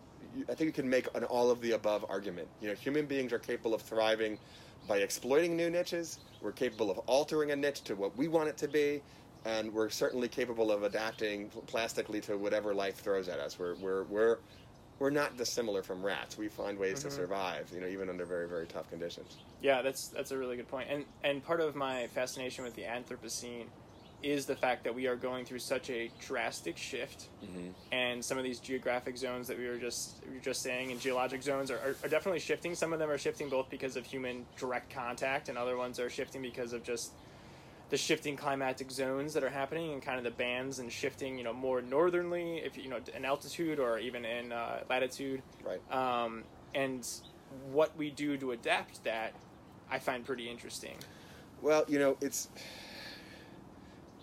I 0.49 0.55
think 0.55 0.66
you 0.66 0.72
can 0.72 0.88
make 0.88 1.09
an 1.14 1.24
all 1.24 1.51
of 1.51 1.61
the 1.61 1.72
above 1.72 2.05
argument. 2.09 2.49
You 2.61 2.68
know, 2.68 2.74
human 2.74 3.07
beings 3.07 3.32
are 3.32 3.38
capable 3.38 3.74
of 3.74 3.82
thriving 3.82 4.38
by 4.86 4.99
exploiting 4.99 5.57
new 5.57 5.70
niches. 5.70 6.18
We're 6.42 6.53
capable 6.53 6.90
of 6.90 6.99
altering 7.07 7.53
a 7.53 7.57
niche 7.57 7.82
to 7.84 7.95
what 7.95 8.16
we 8.16 8.28
want 8.28 8.49
it 8.49 8.57
to 8.59 8.68
be, 8.68 9.01
and 9.45 9.72
we're 9.72 9.88
certainly 9.88 10.28
capable 10.28 10.70
of 10.70 10.82
adapting 10.82 11.49
plastically 11.66 12.20
to 12.22 12.36
whatever 12.36 12.74
life 12.74 12.97
throws 12.97 13.28
at 13.28 13.38
us. 13.38 13.59
We're 13.59 13.74
we're 13.76 14.03
we're 14.05 14.38
we're 14.99 15.11
not 15.11 15.36
dissimilar 15.36 15.82
from 15.82 16.05
rats. 16.05 16.36
We 16.38 16.49
find 16.49 16.78
ways 16.78 17.01
to 17.03 17.09
Mhm. 17.09 17.12
survive, 17.12 17.70
you 17.74 17.80
know, 17.80 17.86
even 17.88 18.09
under 18.11 18.24
very 18.24 18.49
very 18.49 18.66
tough 18.66 18.90
conditions. 18.90 19.38
Yeah, 19.62 19.80
that's 19.82 20.09
that's 20.09 20.30
a 20.32 20.38
really 20.38 20.57
good 20.57 20.68
point. 20.68 20.88
And 20.90 21.05
and 21.22 21.42
part 21.42 21.61
of 21.61 21.74
my 21.74 22.09
fascination 22.09 22.64
with 22.64 22.74
the 22.74 22.82
Anthropocene 22.82 23.66
is 24.25 24.47
the 24.47 24.57
fact 24.57 24.85
that 24.85 24.95
we 24.95 25.07
are 25.07 25.16
going 25.16 25.45
through 25.45 25.59
such 25.59 25.91
a 25.91 26.11
drastic 26.20 26.77
shift, 26.77 27.29
Mm-hmm. 27.45 27.68
and 27.93 28.25
some 28.25 28.39
of 28.39 28.45
these 28.45 28.59
geographic 28.59 29.18
zones 29.18 29.47
that 29.49 29.59
we 29.59 29.68
were 29.68 29.77
just 29.77 30.22
we 30.29 30.35
were 30.37 30.43
just 30.43 30.62
saying, 30.62 30.91
and 30.93 31.01
geologic 31.01 31.43
zones 31.43 31.70
are, 31.70 31.77
are, 31.77 31.97
are 32.03 32.09
definitely 32.09 32.41
shifting. 32.41 32.75
Some 32.75 32.93
of 32.95 32.99
them 32.99 33.11
are 33.11 33.18
shifting 33.18 33.49
both 33.51 33.68
because 33.68 33.97
of 33.97 34.07
human 34.07 34.47
direct 34.57 34.91
contact, 34.93 35.49
and 35.51 35.59
other 35.59 35.77
ones 35.77 36.01
are 36.01 36.09
shifting 36.09 36.41
because 36.43 36.72
of 36.72 36.83
just 36.83 37.12
the 37.91 37.97
shifting 37.99 38.35
climatic 38.35 38.91
zones 38.91 39.35
that 39.35 39.45
are 39.45 39.51
happening 39.51 39.93
and 39.93 40.01
kind 40.03 40.16
of 40.16 40.25
the 40.25 40.31
bands 40.31 40.79
and 40.79 40.91
shifting, 40.91 41.37
you 41.37 41.45
know, 41.45 41.53
more 41.53 41.83
northernly, 41.83 42.57
if 42.64 42.79
you 42.79 42.89
know, 42.89 42.99
in 43.14 43.25
altitude 43.27 43.79
or 43.79 43.99
even 43.99 44.25
in 44.25 44.53
uh, 44.53 44.81
latitude 44.89 45.43
Right. 45.62 45.81
um, 45.93 46.45
and 46.75 47.07
what 47.70 47.95
we 47.97 48.11
do 48.11 48.37
to 48.39 48.51
adapt 48.53 49.05
that 49.05 49.33
i 49.91 49.99
find 49.99 50.25
pretty 50.25 50.49
interesting 50.51 50.97
Well, 51.62 51.85
you 51.87 51.99
know, 52.01 52.16
it's 52.22 52.49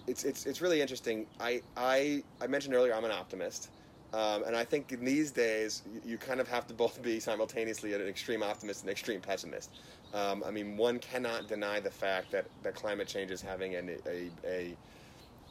it's 0.08 0.24
it's 0.24 0.46
it's 0.46 0.62
really 0.62 0.82
interesting. 0.82 1.26
I 1.40 1.62
I 1.78 2.24
I 2.42 2.48
mentioned 2.48 2.76
earlier 2.76 2.94
I'm 2.94 3.06
an 3.06 3.12
optimist, 3.12 3.70
um, 4.14 4.44
and 4.44 4.56
I 4.56 4.64
think 4.64 4.92
in 4.92 5.06
these 5.06 5.32
days 5.32 5.84
you, 5.94 6.02
you 6.12 6.18
kind 6.18 6.40
of 6.40 6.48
have 6.48 6.68
to 6.68 6.74
both 6.74 7.02
be 7.02 7.20
simultaneously 7.20 7.94
an 7.94 8.02
extreme 8.08 8.44
optimist 8.44 8.82
and 8.82 8.90
an 8.90 8.92
extreme 8.92 9.22
pessimist. 9.22 9.72
Um, 10.14 10.44
I 10.46 10.52
mean, 10.52 10.76
one 10.78 11.00
cannot 11.00 11.48
deny 11.48 11.80
the 11.80 11.92
fact 11.92 12.32
that 12.32 12.46
that 12.64 12.76
climate 12.76 13.08
change 13.08 13.32
is 13.32 13.42
having 13.42 13.76
an, 13.76 13.98
a 14.08 14.30
a 14.46 14.76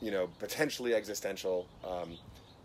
you 0.01 0.11
know 0.11 0.29
potentially 0.39 0.95
existential. 0.95 1.67
Um, 1.85 2.19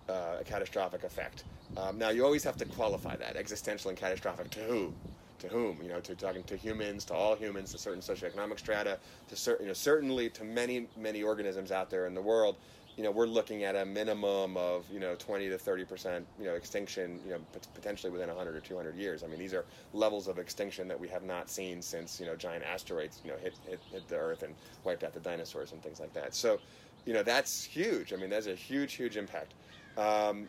uh, 0.10 0.38
catastrophic 0.46 1.04
effect. 1.04 1.44
Um, 1.78 1.98
now, 1.98 2.10
you 2.10 2.24
always 2.24 2.44
have 2.44 2.58
to 2.58 2.66
qualify 2.66 3.16
that 3.16 3.36
existential 3.36 3.90
and 3.90 3.98
catastrophic 3.98 4.52
to 4.52 4.60
who, 4.60 4.94
to 5.40 5.48
whom. 5.48 5.82
You 5.82 5.90
know, 5.90 6.00
to 6.02 6.16
talking 6.16 6.44
to 6.44 6.56
humans, 6.56 7.06
to 7.06 7.14
all 7.14 7.36
humans, 7.36 7.72
to 7.72 7.78
certain 7.78 8.02
socioeconomic 8.02 8.60
strata, 8.60 8.98
to 9.30 9.36
certain, 9.36 9.66
you 9.66 9.70
know, 9.70 9.74
certainly 9.74 10.30
to 10.32 10.44
many, 10.44 10.88
many 10.98 11.24
organisms 11.24 11.72
out 11.72 11.90
there 11.90 12.08
in 12.08 12.14
the 12.14 12.22
world. 12.22 12.56
You 12.98 13.04
know, 13.04 13.12
we're 13.12 13.26
looking 13.26 13.66
at 13.66 13.76
a 13.76 13.86
minimum 13.86 14.56
of 14.56 14.86
you 14.90 15.02
know 15.02 15.16
20 15.16 15.50
to 15.50 15.58
30 15.58 15.84
percent 15.84 16.26
you 16.40 16.46
know 16.46 16.54
extinction. 16.54 17.20
You 17.26 17.32
know, 17.32 17.40
pot- 17.52 17.68
potentially 17.74 18.12
within 18.12 18.30
100 18.30 18.56
or 18.56 18.62
200 18.62 18.96
years. 18.96 19.24
I 19.24 19.28
mean, 19.28 19.40
these 19.40 19.54
are 19.54 19.66
levels 19.94 20.28
of 20.30 20.40
extinction 20.40 20.88
that 20.88 21.00
we 21.00 21.10
have 21.10 21.24
not 21.24 21.50
seen 21.50 21.82
since 21.82 22.20
you 22.22 22.26
know 22.26 22.36
giant 22.36 22.64
asteroids 22.64 23.20
you 23.26 23.32
know 23.32 23.38
hit 23.38 23.54
hit, 23.68 23.82
hit 23.92 24.08
the 24.08 24.16
Earth 24.16 24.44
and 24.44 24.56
wiped 24.86 25.04
out 25.04 25.14
the 25.14 25.20
dinosaurs 25.20 25.74
and 25.74 25.82
things 25.84 26.00
like 26.00 26.14
that. 26.14 26.34
So, 26.34 26.60
you 27.06 27.14
know, 27.14 27.22
that's 27.24 27.66
huge. 27.66 28.14
I 28.14 28.16
mean, 28.16 28.30
that's 28.30 28.48
a 28.48 28.56
huge, 28.56 28.94
huge 28.94 29.18
impact. 29.18 29.54
Um, 29.98 30.48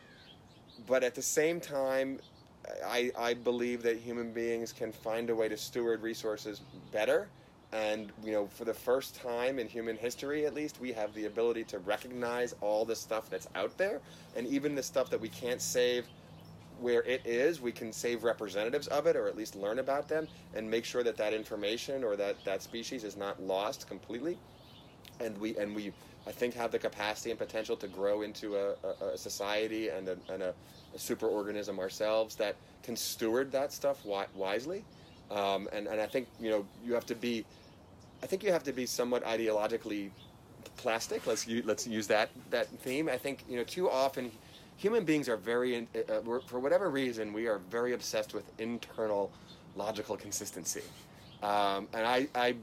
but 0.86 1.02
at 1.02 1.14
the 1.14 1.22
same 1.22 1.60
time, 1.60 2.20
I, 2.84 3.10
I 3.18 3.34
believe 3.34 3.82
that 3.82 3.98
human 3.98 4.32
beings 4.32 4.72
can 4.72 4.92
find 4.92 5.30
a 5.30 5.34
way 5.34 5.48
to 5.48 5.56
steward 5.56 6.02
resources 6.02 6.62
better. 6.92 7.28
And, 7.72 8.12
you 8.24 8.32
know, 8.32 8.46
for 8.46 8.64
the 8.64 8.74
first 8.74 9.16
time 9.16 9.58
in 9.58 9.66
human 9.66 9.96
history, 9.96 10.46
at 10.46 10.54
least, 10.54 10.80
we 10.80 10.92
have 10.92 11.12
the 11.14 11.26
ability 11.26 11.64
to 11.64 11.78
recognize 11.80 12.54
all 12.60 12.84
the 12.84 12.96
stuff 12.96 13.28
that's 13.28 13.48
out 13.54 13.76
there. 13.76 14.00
And 14.36 14.46
even 14.46 14.74
the 14.74 14.82
stuff 14.82 15.10
that 15.10 15.20
we 15.20 15.28
can't 15.28 15.60
save 15.60 16.06
where 16.80 17.02
it 17.02 17.22
is, 17.24 17.60
we 17.60 17.72
can 17.72 17.92
save 17.92 18.22
representatives 18.22 18.86
of 18.88 19.06
it 19.06 19.16
or 19.16 19.26
at 19.26 19.36
least 19.36 19.56
learn 19.56 19.78
about 19.78 20.08
them 20.08 20.28
and 20.54 20.70
make 20.70 20.84
sure 20.84 21.02
that 21.02 21.16
that 21.16 21.32
information 21.32 22.04
or 22.04 22.16
that, 22.16 22.36
that 22.44 22.62
species 22.62 23.02
is 23.02 23.16
not 23.16 23.42
lost 23.42 23.88
completely 23.88 24.38
and 25.20 25.36
we 25.38 25.56
and 25.56 25.74
we 25.74 25.92
I 26.26 26.32
think 26.32 26.54
have 26.54 26.72
the 26.72 26.78
capacity 26.78 27.30
and 27.30 27.38
potential 27.38 27.76
to 27.76 27.86
grow 27.86 28.22
into 28.22 28.56
a, 28.56 28.74
a, 28.84 29.12
a 29.12 29.18
society 29.18 29.88
and 29.90 30.08
a, 30.08 30.16
and 30.28 30.42
a, 30.42 30.54
a 30.96 30.98
superorganism 30.98 31.78
ourselves 31.78 32.34
that 32.36 32.56
can 32.82 32.96
steward 32.96 33.52
that 33.52 33.72
stuff 33.72 34.02
wi- 34.02 34.26
wisely. 34.34 34.84
Um, 35.30 35.68
and 35.72 35.86
and 35.86 36.00
I 36.00 36.06
think 36.06 36.28
you 36.40 36.50
know 36.50 36.66
you 36.84 36.94
have 36.94 37.06
to 37.06 37.14
be, 37.14 37.44
I 38.22 38.26
think 38.26 38.42
you 38.42 38.52
have 38.52 38.64
to 38.64 38.72
be 38.72 38.86
somewhat 38.86 39.24
ideologically 39.24 40.10
plastic. 40.76 41.26
Let's 41.26 41.46
u- 41.46 41.62
let's 41.66 41.86
use 41.86 42.06
that 42.08 42.30
that 42.50 42.68
theme. 42.80 43.08
I 43.08 43.18
think 43.18 43.44
you 43.48 43.56
know 43.56 43.64
too 43.64 43.90
often 43.90 44.30
human 44.76 45.04
beings 45.04 45.28
are 45.28 45.36
very 45.36 45.88
uh, 45.94 46.20
we're, 46.24 46.40
for 46.40 46.60
whatever 46.60 46.90
reason 46.90 47.32
we 47.32 47.46
are 47.46 47.58
very 47.70 47.92
obsessed 47.92 48.34
with 48.34 48.44
internal 48.58 49.30
logical 49.74 50.16
consistency. 50.16 50.82
Um, 51.42 51.88
and 51.92 52.06
I, 52.06 52.28
I 52.34 52.56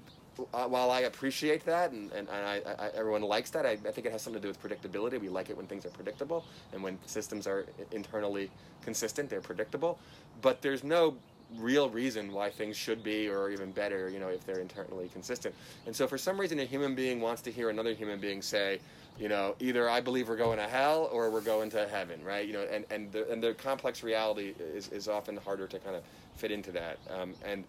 uh, 0.53 0.65
while 0.67 0.91
I 0.91 1.01
appreciate 1.01 1.65
that, 1.65 1.91
and, 1.91 2.11
and, 2.11 2.29
I, 2.29 2.61
I, 2.79 2.89
everyone 2.95 3.21
likes 3.21 3.49
that, 3.51 3.65
I, 3.65 3.71
I 3.71 3.91
think 3.91 4.05
it 4.05 4.11
has 4.11 4.21
something 4.21 4.41
to 4.41 4.47
do 4.47 4.51
with 4.51 4.61
predictability. 4.61 5.19
We 5.19 5.29
like 5.29 5.49
it 5.49 5.57
when 5.57 5.67
things 5.67 5.85
are 5.85 5.89
predictable, 5.89 6.43
and 6.71 6.81
when 6.81 6.97
systems 7.05 7.47
are 7.47 7.65
internally 7.91 8.49
consistent, 8.83 9.29
they're 9.29 9.41
predictable. 9.41 9.99
But 10.41 10.61
there's 10.61 10.83
no 10.83 11.15
real 11.57 11.89
reason 11.89 12.31
why 12.31 12.49
things 12.49 12.75
should 12.75 13.03
be, 13.03 13.27
or 13.27 13.51
even 13.51 13.71
better, 13.71 14.09
you 14.09 14.19
know, 14.19 14.29
if 14.29 14.45
they're 14.45 14.59
internally 14.59 15.09
consistent. 15.09 15.53
And 15.85 15.95
so, 15.95 16.07
for 16.07 16.17
some 16.17 16.39
reason, 16.39 16.59
a 16.59 16.65
human 16.65 16.95
being 16.95 17.21
wants 17.21 17.41
to 17.43 17.51
hear 17.51 17.69
another 17.69 17.93
human 17.93 18.19
being 18.19 18.41
say, 18.41 18.79
you 19.19 19.29
know, 19.29 19.55
either 19.59 19.87
I 19.87 20.01
believe 20.01 20.29
we're 20.29 20.37
going 20.37 20.57
to 20.57 20.67
hell 20.67 21.09
or 21.11 21.29
we're 21.29 21.41
going 21.41 21.69
to 21.71 21.87
heaven, 21.87 22.23
right? 22.23 22.47
You 22.47 22.53
know, 22.53 22.67
and 22.71 22.85
and 22.89 23.11
the, 23.11 23.31
and 23.31 23.41
the 23.41 23.53
complex 23.53 24.01
reality 24.01 24.55
is, 24.59 24.87
is 24.89 25.07
often 25.07 25.37
harder 25.37 25.67
to 25.67 25.79
kind 25.79 25.95
of 25.95 26.03
fit 26.35 26.51
into 26.51 26.71
that. 26.71 26.97
Um, 27.09 27.35
and 27.45 27.63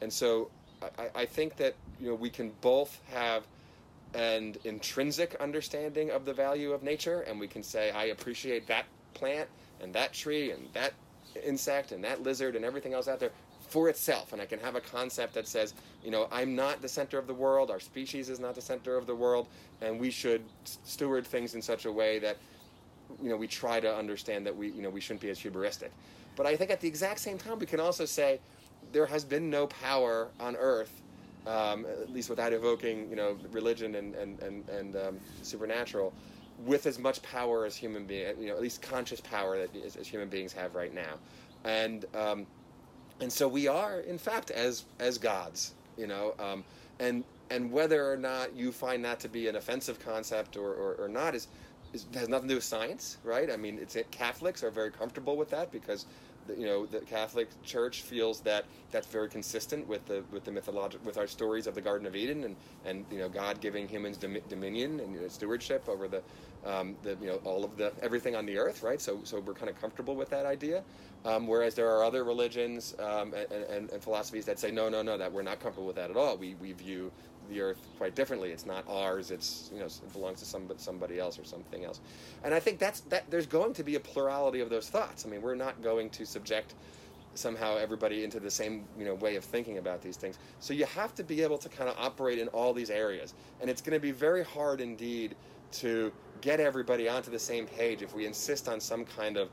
and 0.00 0.12
so 0.12 0.50
I, 0.98 1.08
I 1.14 1.26
think 1.26 1.56
that 1.56 1.74
you 2.00 2.08
know 2.08 2.14
we 2.14 2.30
can 2.30 2.52
both 2.60 3.00
have 3.12 3.44
an 4.14 4.56
intrinsic 4.64 5.36
understanding 5.38 6.10
of 6.10 6.24
the 6.24 6.32
value 6.32 6.72
of 6.72 6.82
nature, 6.82 7.20
and 7.22 7.38
we 7.38 7.46
can 7.46 7.62
say 7.62 7.90
I 7.90 8.04
appreciate 8.04 8.66
that 8.68 8.86
plant 9.14 9.48
and 9.80 9.92
that 9.94 10.12
tree 10.12 10.50
and 10.50 10.68
that 10.72 10.94
insect 11.44 11.92
and 11.92 12.02
that 12.04 12.22
lizard 12.22 12.56
and 12.56 12.64
everything 12.64 12.94
else 12.94 13.08
out 13.08 13.20
there 13.20 13.32
for 13.68 13.88
itself. 13.88 14.32
And 14.32 14.40
i 14.40 14.46
can 14.46 14.58
have 14.60 14.76
a 14.76 14.80
concept 14.80 15.34
that 15.34 15.46
says 15.46 15.74
you 16.02 16.10
know 16.10 16.26
i'm 16.32 16.56
not 16.56 16.80
the 16.80 16.88
center 16.88 17.18
of 17.18 17.26
the 17.26 17.34
world. 17.34 17.70
Our 17.70 17.80
species 17.80 18.30
is 18.30 18.40
not 18.40 18.54
the 18.54 18.62
center 18.62 18.96
of 18.96 19.06
the 19.06 19.14
world 19.14 19.46
and 19.82 20.00
we 20.00 20.10
should 20.10 20.42
steward 20.64 21.26
things 21.26 21.54
in 21.54 21.62
such 21.62 21.84
a 21.84 21.92
way 21.92 22.18
that 22.18 22.38
you 23.22 23.28
know 23.28 23.36
we 23.36 23.46
try 23.46 23.80
to 23.80 23.94
understand 23.94 24.46
that 24.46 24.56
we 24.56 24.70
you 24.70 24.82
know 24.82 24.90
we 24.90 25.00
shouldn't 25.00 25.20
be 25.20 25.30
as 25.30 25.38
hubristic. 25.38 25.90
But 26.36 26.46
i 26.46 26.56
think 26.56 26.70
at 26.70 26.80
the 26.80 26.88
exact 26.88 27.20
same 27.20 27.38
time 27.38 27.58
we 27.58 27.66
can 27.66 27.80
also 27.80 28.04
say 28.04 28.40
there 28.92 29.06
has 29.06 29.24
been 29.24 29.50
no 29.50 29.66
power 29.66 30.28
on 30.40 30.56
earth 30.56 31.02
um, 31.48 31.86
at 31.86 32.12
least 32.12 32.28
without 32.30 32.52
evoking 32.52 33.08
you 33.08 33.16
know 33.16 33.36
religion 33.50 33.94
and 33.96 34.14
and 34.14 34.40
and, 34.42 34.68
and 34.68 34.96
um, 34.96 35.20
supernatural 35.42 36.12
with 36.64 36.86
as 36.86 36.98
much 36.98 37.22
power 37.22 37.64
as 37.64 37.74
human 37.74 38.04
being 38.04 38.34
you 38.40 38.48
know 38.48 38.54
at 38.54 38.60
least 38.60 38.82
conscious 38.82 39.20
power 39.20 39.58
that 39.58 39.74
as, 39.84 39.96
as 39.96 40.06
human 40.06 40.28
beings 40.28 40.52
have 40.52 40.74
right 40.74 40.94
now. 40.94 41.14
And 41.64 42.04
um, 42.14 42.46
and 43.20 43.32
so 43.32 43.48
we 43.48 43.66
are 43.66 44.00
in 44.00 44.18
fact 44.18 44.50
as 44.50 44.84
as 45.00 45.18
gods 45.18 45.74
you 45.96 46.06
know 46.06 46.34
um, 46.38 46.64
and 47.00 47.24
and 47.50 47.72
whether 47.72 48.12
or 48.12 48.16
not 48.16 48.54
you 48.54 48.70
find 48.70 49.04
that 49.04 49.18
to 49.20 49.28
be 49.28 49.48
an 49.48 49.56
offensive 49.56 49.98
concept 49.98 50.56
or, 50.56 50.74
or, 50.74 50.94
or 50.96 51.08
not 51.08 51.34
is, 51.34 51.48
is 51.94 52.04
has 52.12 52.28
nothing 52.28 52.48
to 52.48 52.52
do 52.52 52.56
with 52.56 52.64
science 52.64 53.16
right? 53.24 53.50
I 53.50 53.56
mean 53.56 53.78
it's 53.80 53.96
catholics 54.10 54.62
are 54.62 54.70
very 54.70 54.90
comfortable 54.90 55.36
with 55.36 55.50
that 55.50 55.72
because 55.72 56.06
you 56.56 56.66
know 56.66 56.86
the 56.86 57.00
Catholic 57.00 57.48
Church 57.62 58.02
feels 58.02 58.40
that 58.40 58.64
that's 58.90 59.06
very 59.06 59.28
consistent 59.28 59.86
with 59.86 60.06
the 60.06 60.22
with 60.30 60.44
the 60.44 60.52
mythological 60.52 61.04
with 61.06 61.18
our 61.18 61.26
stories 61.26 61.66
of 61.66 61.74
the 61.74 61.80
Garden 61.80 62.06
of 62.06 62.16
Eden 62.16 62.44
and 62.44 62.56
and 62.84 63.04
you 63.10 63.18
know 63.18 63.28
God 63.28 63.60
giving 63.60 63.88
humans 63.88 64.16
dom- 64.16 64.38
dominion 64.48 65.00
and 65.00 65.14
you 65.14 65.20
know, 65.20 65.28
stewardship 65.28 65.88
over 65.88 66.08
the 66.08 66.22
um, 66.64 66.96
the 67.02 67.16
you 67.20 67.28
know 67.28 67.40
all 67.44 67.64
of 67.64 67.76
the 67.76 67.92
everything 68.02 68.36
on 68.36 68.46
the 68.46 68.58
earth, 68.58 68.82
right? 68.82 69.00
So 69.00 69.20
so 69.24 69.40
we're 69.40 69.54
kind 69.54 69.70
of 69.70 69.80
comfortable 69.80 70.16
with 70.16 70.30
that 70.30 70.46
idea. 70.46 70.82
Um, 71.24 71.48
whereas 71.48 71.74
there 71.74 71.90
are 71.90 72.04
other 72.04 72.22
religions 72.22 72.94
um, 73.00 73.34
and, 73.34 73.50
and, 73.52 73.90
and, 73.90 74.00
philosophies 74.00 74.44
that 74.44 74.60
say 74.60 74.70
no, 74.70 74.88
no, 74.88 75.02
no, 75.02 75.18
that 75.18 75.32
we're 75.32 75.42
not 75.42 75.58
comfortable 75.58 75.88
with 75.88 75.96
that 75.96 76.10
at 76.10 76.16
all. 76.16 76.36
We 76.36 76.54
we 76.54 76.72
view 76.72 77.10
the 77.48 77.60
earth 77.60 77.78
quite 77.98 78.14
differently. 78.14 78.50
It's 78.50 78.66
not 78.66 78.84
ours. 78.88 79.30
It's 79.30 79.70
you 79.72 79.80
know 79.80 79.86
it 79.86 80.12
belongs 80.12 80.40
to 80.40 80.44
somebody 80.44 80.80
somebody 80.80 81.18
else 81.18 81.38
or 81.38 81.44
something 81.44 81.84
else. 81.84 82.00
And 82.44 82.54
I 82.54 82.60
think 82.60 82.78
that's 82.78 83.00
that. 83.02 83.30
There's 83.30 83.46
going 83.46 83.74
to 83.74 83.82
be 83.82 83.96
a 83.96 84.00
plurality 84.00 84.60
of 84.60 84.70
those 84.70 84.88
thoughts. 84.88 85.26
I 85.26 85.28
mean, 85.28 85.42
we're 85.42 85.54
not 85.54 85.82
going 85.82 86.10
to 86.10 86.24
subject 86.26 86.74
somehow 87.34 87.76
everybody 87.76 88.24
into 88.24 88.40
the 88.40 88.50
same 88.50 88.84
you 88.98 89.04
know 89.04 89.14
way 89.14 89.36
of 89.36 89.44
thinking 89.44 89.78
about 89.78 90.02
these 90.02 90.16
things. 90.16 90.38
So 90.60 90.74
you 90.74 90.86
have 90.86 91.14
to 91.16 91.24
be 91.24 91.42
able 91.42 91.58
to 91.58 91.68
kind 91.68 91.88
of 91.88 91.96
operate 91.98 92.38
in 92.38 92.48
all 92.48 92.72
these 92.72 92.90
areas, 92.90 93.34
and 93.60 93.70
it's 93.70 93.80
going 93.80 93.94
to 93.94 94.00
be 94.00 94.12
very 94.12 94.44
hard 94.44 94.80
indeed 94.80 95.34
to 95.70 96.12
get 96.40 96.60
everybody 96.60 97.08
onto 97.08 97.30
the 97.30 97.38
same 97.38 97.66
page 97.66 98.02
if 98.02 98.14
we 98.14 98.26
insist 98.26 98.68
on 98.68 98.80
some 98.80 99.04
kind 99.04 99.36
of 99.36 99.50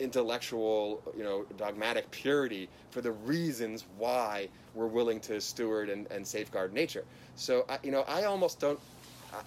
intellectual, 0.00 1.02
you 1.16 1.22
know, 1.22 1.44
dogmatic 1.56 2.10
purity 2.10 2.68
for 2.90 3.00
the 3.00 3.12
reasons 3.12 3.84
why 3.98 4.48
we're 4.74 4.86
willing 4.86 5.20
to 5.20 5.40
steward 5.40 5.88
and, 5.88 6.10
and 6.10 6.26
safeguard 6.26 6.72
nature. 6.72 7.04
So, 7.36 7.64
I, 7.68 7.78
you 7.82 7.90
know, 7.90 8.04
I 8.08 8.24
almost 8.24 8.60
don't, 8.60 8.78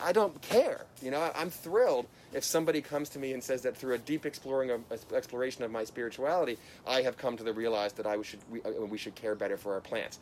I 0.01 0.11
don't 0.11 0.39
care. 0.41 0.85
You 1.01 1.11
know, 1.11 1.31
I'm 1.35 1.49
thrilled 1.49 2.07
if 2.33 2.43
somebody 2.43 2.81
comes 2.81 3.09
to 3.09 3.19
me 3.19 3.33
and 3.33 3.43
says 3.43 3.61
that 3.61 3.75
through 3.75 3.93
a 3.93 3.97
deep 3.97 4.25
exploring 4.25 4.71
of, 4.71 4.81
exploration 5.13 5.63
of 5.63 5.71
my 5.71 5.83
spirituality, 5.83 6.57
I 6.85 7.01
have 7.01 7.17
come 7.17 7.37
to 7.37 7.43
the 7.43 7.53
realize 7.53 7.93
that 7.93 8.05
I 8.05 8.21
should 8.21 8.39
we, 8.51 8.61
uh, 8.63 8.71
we 8.85 8.97
should 8.97 9.15
care 9.15 9.35
better 9.35 9.57
for 9.57 9.73
our 9.73 9.81
plants, 9.81 10.19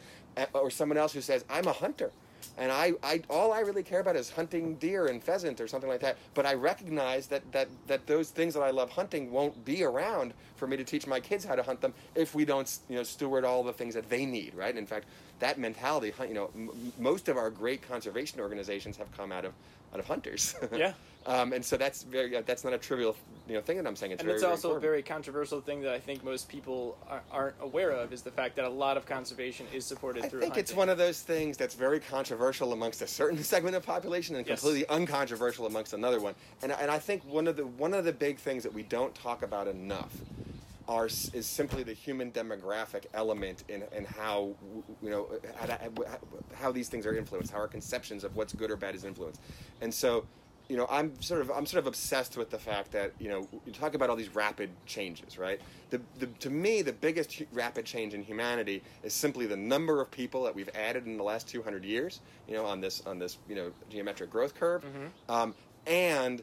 or 0.54 0.70
someone 0.70 0.98
else 0.98 1.14
who 1.14 1.22
says 1.22 1.44
I'm 1.50 1.68
a 1.68 1.74
hunter 1.74 2.12
and 2.58 2.72
I, 2.72 2.94
I 3.04 3.22
all 3.30 3.54
I 3.54 3.60
really 3.60 3.84
care 3.84 4.00
about 4.00 4.16
is 4.16 4.30
hunting 4.30 4.76
deer 4.76 5.08
and 5.08 5.24
pheasant 5.24 5.62
or 5.62 5.68
something 5.68 5.90
like 5.90 6.02
that. 6.02 6.18
But 6.34 6.46
I 6.46 6.54
recognize 6.54 7.28
that, 7.28 7.50
that, 7.52 7.68
that 7.88 8.08
those 8.08 8.30
things 8.30 8.54
that 8.54 8.62
I 8.62 8.72
love 8.72 8.90
hunting 8.90 9.32
won't 9.32 9.66
be 9.66 9.84
around 9.84 10.34
for 10.56 10.68
me 10.68 10.78
to 10.78 10.84
teach 10.84 11.08
my 11.08 11.20
kids 11.20 11.46
how 11.46 11.56
to 11.56 11.64
hunt 11.64 11.82
them 11.82 11.94
if 12.16 12.34
we 12.34 12.46
don't 12.46 12.80
you 12.90 12.96
know 12.96 13.04
steward 13.04 13.44
all 13.46 13.64
the 13.64 13.74
things 13.74 13.94
that 13.94 14.10
they 14.10 14.26
need, 14.26 14.54
right? 14.56 14.76
In 14.76 14.86
fact, 14.86 15.06
that 15.40 15.58
mentality, 15.58 16.14
you 16.28 16.34
know, 16.34 16.50
m- 16.56 16.94
most 16.98 17.28
of 17.28 17.38
our 17.38 17.50
great 17.50 17.88
conservation 17.88 18.40
organizations 18.40 18.98
have 18.98 19.12
come 19.18 19.32
out 19.32 19.46
of 19.46 19.54
out 19.96 20.00
of 20.00 20.06
hunters. 20.08 20.56
Yeah. 20.76 20.94
um, 21.26 21.54
and 21.54 21.64
so 21.64 21.78
that's 21.78 22.04
very 22.04 22.30
that's 22.42 22.64
not 22.66 22.74
a 22.74 22.78
trivial 22.78 23.16
you 23.48 23.54
know 23.54 23.62
thing 23.62 23.78
that 23.78 23.88
I'm 23.88 23.96
saying. 23.96 24.12
It's 24.12 24.20
and 24.22 24.28
very, 24.28 24.36
it's 24.36 24.44
also 24.44 24.70
very 24.70 24.78
a 24.78 24.82
very 24.82 25.04
controversial 25.04 25.62
thing 25.62 25.82
that 25.84 25.94
I 25.94 26.00
think 26.00 26.24
most 26.24 26.50
people 26.50 26.98
are, 27.10 27.22
aren't 27.32 27.56
aware 27.62 27.92
of 27.92 28.12
is 28.12 28.22
the 28.22 28.32
fact 28.32 28.56
that 28.58 28.66
a 28.66 28.70
lot 28.70 28.98
of 28.98 29.06
conservation 29.06 29.66
is 29.74 29.86
supported 29.86 30.26
I 30.26 30.28
through. 30.28 30.42
think 30.42 30.54
hunting. 30.54 30.64
it's 30.64 30.74
one 30.76 30.90
of 30.90 30.98
those 30.98 31.22
things 31.22 31.56
that's 31.56 31.76
very 31.76 32.00
controversial 32.02 32.74
amongst 32.74 33.02
a 33.02 33.08
certain 33.08 33.42
segment 33.54 33.76
of 33.76 33.86
population 33.86 34.36
and 34.36 34.46
Yes. 34.46 34.60
completely 34.60 34.88
uncontroversial 34.90 35.66
amongst 35.66 35.94
another 35.94 36.20
one. 36.20 36.36
And 36.62 36.72
and 36.74 36.92
I 36.92 37.00
think 37.00 37.24
one 37.26 37.48
of 37.48 37.56
the 37.56 37.66
one 37.66 37.94
of 37.94 38.04
the 38.04 38.14
big 38.14 38.38
things 38.38 38.64
that 38.64 38.74
we 38.74 38.84
don't 38.84 39.16
talk 39.16 39.42
about 39.44 39.68
enough 39.68 40.14
are 40.88 41.08
is 41.08 41.46
simply 41.46 41.84
the 41.84 41.94
human 41.94 42.32
demographic 42.32 43.06
element 43.14 43.64
in, 43.68 43.84
in 43.96 44.06
how 44.06 44.56
you 45.02 45.10
know 45.10 45.28
how, 45.56 45.78
how 46.54 46.72
these 46.72 46.90
things 46.90 47.06
are 47.06 47.16
influenced, 47.16 47.52
how 47.52 47.60
our 47.60 47.68
conceptions 47.68 48.24
of 48.24 48.36
what's 48.36 48.54
good 48.54 48.72
or 48.72 48.76
bad 48.78 48.96
is 48.96 49.04
influenced, 49.04 49.42
and 49.82 49.94
so 49.94 50.26
you 50.70 50.78
know 50.78 50.88
I'm 50.90 51.20
sort 51.22 51.42
of 51.42 51.52
I'm 51.52 51.66
sort 51.66 51.80
of 51.80 51.88
obsessed 51.88 52.38
with 52.38 52.50
the 52.50 52.58
fact 52.60 52.92
that 52.92 53.14
you 53.20 53.30
know 53.30 53.48
you 53.66 53.72
talk 53.72 53.94
about 53.94 54.10
all 54.10 54.16
these 54.16 54.34
rapid 54.34 54.70
changes, 54.86 55.38
right? 55.38 55.60
The, 55.90 56.02
the 56.20 56.28
to 56.28 56.50
me 56.50 56.82
the 56.82 56.94
biggest 56.94 57.42
rapid 57.54 57.86
change 57.86 58.14
in 58.14 58.24
humanity 58.24 58.84
is 59.04 59.14
simply 59.14 59.46
the 59.46 59.58
number 59.58 60.02
of 60.02 60.12
people 60.12 60.44
that 60.44 60.56
we've 60.56 60.70
added 60.76 61.06
in 61.06 61.18
the 61.18 61.24
last 61.24 61.48
200 61.48 61.84
years, 61.84 62.22
you 62.48 62.56
know, 62.56 62.66
on 62.66 62.82
this 62.82 63.02
on 63.06 63.20
this 63.20 63.38
you 63.48 63.56
know 63.56 63.72
geometric 63.90 64.30
growth 64.30 64.56
curve, 64.56 64.84
um, 65.30 65.54
and 65.88 66.42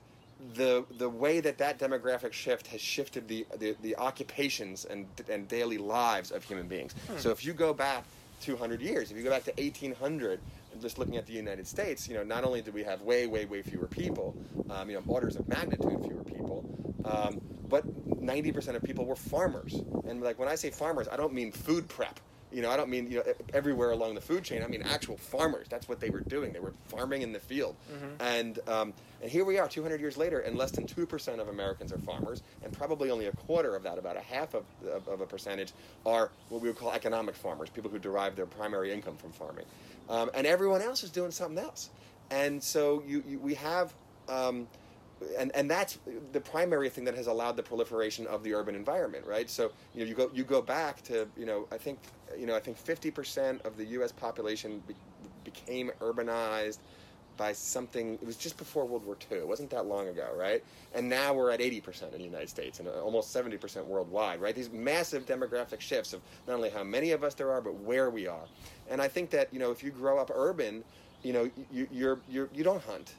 the 0.54 0.84
the 0.98 1.08
way 1.08 1.40
that 1.40 1.58
that 1.58 1.78
demographic 1.78 2.32
shift 2.32 2.66
has 2.68 2.80
shifted 2.80 3.28
the 3.28 3.46
the, 3.58 3.76
the 3.82 3.96
occupations 3.96 4.84
and 4.84 5.06
and 5.28 5.48
daily 5.48 5.78
lives 5.78 6.30
of 6.30 6.42
human 6.44 6.66
beings. 6.68 6.94
So 7.18 7.30
if 7.30 7.44
you 7.44 7.52
go 7.52 7.72
back 7.72 8.04
200 8.40 8.80
years, 8.80 9.10
if 9.10 9.16
you 9.16 9.22
go 9.22 9.30
back 9.30 9.44
to 9.44 9.52
1800, 9.52 10.40
just 10.80 10.98
looking 10.98 11.16
at 11.16 11.26
the 11.26 11.32
United 11.32 11.66
States, 11.66 12.08
you 12.08 12.14
know, 12.14 12.24
not 12.24 12.44
only 12.44 12.60
do 12.60 12.72
we 12.72 12.82
have 12.82 13.00
way 13.02 13.26
way 13.26 13.44
way 13.44 13.62
fewer 13.62 13.86
people, 13.86 14.36
um, 14.70 14.90
you 14.90 14.96
know, 14.96 15.02
orders 15.06 15.36
of 15.36 15.48
magnitude 15.48 16.04
fewer 16.04 16.24
people, 16.24 16.64
um, 17.04 17.40
but 17.68 17.84
90% 18.22 18.74
of 18.74 18.82
people 18.82 19.06
were 19.06 19.16
farmers. 19.16 19.74
And 20.06 20.20
like 20.22 20.38
when 20.38 20.48
I 20.48 20.56
say 20.56 20.70
farmers, 20.70 21.08
I 21.10 21.16
don't 21.16 21.32
mean 21.32 21.52
food 21.52 21.88
prep. 21.88 22.20
You 22.52 22.62
know, 22.62 22.70
I 22.70 22.76
don't 22.76 22.88
mean 22.90 23.10
you 23.10 23.18
know 23.18 23.24
everywhere 23.54 23.90
along 23.90 24.14
the 24.14 24.20
food 24.20 24.44
chain. 24.44 24.62
I 24.62 24.66
mean 24.66 24.82
actual 24.82 25.16
farmers. 25.16 25.66
That's 25.68 25.88
what 25.88 26.00
they 26.00 26.10
were 26.10 26.20
doing. 26.20 26.52
They 26.52 26.60
were 26.60 26.74
farming 26.86 27.22
in 27.22 27.32
the 27.32 27.40
field. 27.40 27.76
And 28.20 28.58
um, 28.68 28.92
and 29.22 29.30
here 29.30 29.44
we 29.44 29.58
are, 29.58 29.68
200 29.68 30.00
years 30.00 30.16
later, 30.16 30.40
and 30.40 30.56
less 30.56 30.72
than 30.72 30.86
two 30.86 31.06
percent 31.06 31.40
of 31.40 31.48
Americans 31.48 31.92
are 31.92 31.98
farmers, 31.98 32.42
and 32.62 32.72
probably 32.72 33.10
only 33.10 33.26
a 33.26 33.32
quarter 33.32 33.76
of 33.76 33.82
that, 33.84 33.98
about 33.98 34.16
a 34.16 34.20
half 34.20 34.54
of, 34.54 34.64
of, 34.90 35.06
of 35.08 35.20
a 35.20 35.26
percentage, 35.26 35.72
are 36.04 36.30
what 36.48 36.60
we 36.60 36.68
would 36.68 36.78
call 36.78 36.92
economic 36.92 37.34
farmers, 37.34 37.70
people 37.70 37.90
who 37.90 37.98
derive 37.98 38.36
their 38.36 38.46
primary 38.46 38.92
income 38.92 39.16
from 39.16 39.32
farming. 39.32 39.64
Um, 40.08 40.30
and 40.34 40.46
everyone 40.46 40.82
else 40.82 41.02
is 41.04 41.10
doing 41.10 41.30
something 41.30 41.62
else. 41.62 41.90
And 42.30 42.62
so 42.62 43.02
you, 43.06 43.22
you 43.26 43.38
we 43.38 43.54
have. 43.54 43.92
Um, 44.28 44.66
and 45.38 45.54
and 45.54 45.70
that's 45.70 45.98
the 46.32 46.40
primary 46.40 46.88
thing 46.88 47.04
that 47.04 47.14
has 47.16 47.26
allowed 47.26 47.56
the 47.56 47.62
proliferation 47.62 48.26
of 48.26 48.42
the 48.42 48.54
urban 48.54 48.74
environment, 48.74 49.26
right? 49.26 49.48
So 49.48 49.72
you 49.94 50.00
know 50.00 50.08
you 50.08 50.14
go 50.14 50.30
you 50.34 50.44
go 50.44 50.62
back 50.62 51.02
to 51.04 51.28
you 51.36 51.46
know 51.46 51.66
I 51.72 51.78
think 51.78 51.98
you 52.38 52.46
know 52.46 52.56
I 52.56 52.60
think 52.60 52.76
fifty 52.76 53.10
percent 53.10 53.62
of 53.62 53.76
the 53.76 53.84
U.S. 53.86 54.12
population 54.12 54.82
be, 54.86 54.94
became 55.44 55.90
urbanized 56.00 56.78
by 57.36 57.52
something. 57.52 58.14
It 58.14 58.26
was 58.26 58.36
just 58.36 58.56
before 58.56 58.84
World 58.84 59.04
War 59.04 59.16
II. 59.30 59.38
It 59.38 59.48
wasn't 59.48 59.70
that 59.70 59.86
long 59.86 60.08
ago, 60.08 60.28
right? 60.36 60.62
And 60.94 61.08
now 61.08 61.34
we're 61.34 61.50
at 61.50 61.60
eighty 61.60 61.80
percent 61.80 62.12
in 62.12 62.18
the 62.18 62.24
United 62.24 62.48
States 62.48 62.78
and 62.78 62.88
uh, 62.88 63.02
almost 63.02 63.32
seventy 63.32 63.56
percent 63.56 63.86
worldwide, 63.86 64.40
right? 64.40 64.54
These 64.54 64.70
massive 64.70 65.26
demographic 65.26 65.80
shifts 65.80 66.12
of 66.12 66.20
not 66.46 66.54
only 66.54 66.70
how 66.70 66.84
many 66.84 67.12
of 67.12 67.24
us 67.24 67.34
there 67.34 67.50
are, 67.50 67.60
but 67.60 67.74
where 67.74 68.10
we 68.10 68.26
are. 68.26 68.44
And 68.90 69.00
I 69.00 69.08
think 69.08 69.30
that 69.30 69.52
you 69.52 69.58
know 69.58 69.70
if 69.70 69.82
you 69.82 69.90
grow 69.90 70.18
up 70.18 70.30
urban, 70.34 70.84
you 71.22 71.32
know 71.32 71.50
you 71.70 71.88
you're, 71.90 72.20
you're 72.28 72.48
you 72.54 72.64
don't 72.64 72.82
hunt 72.82 73.14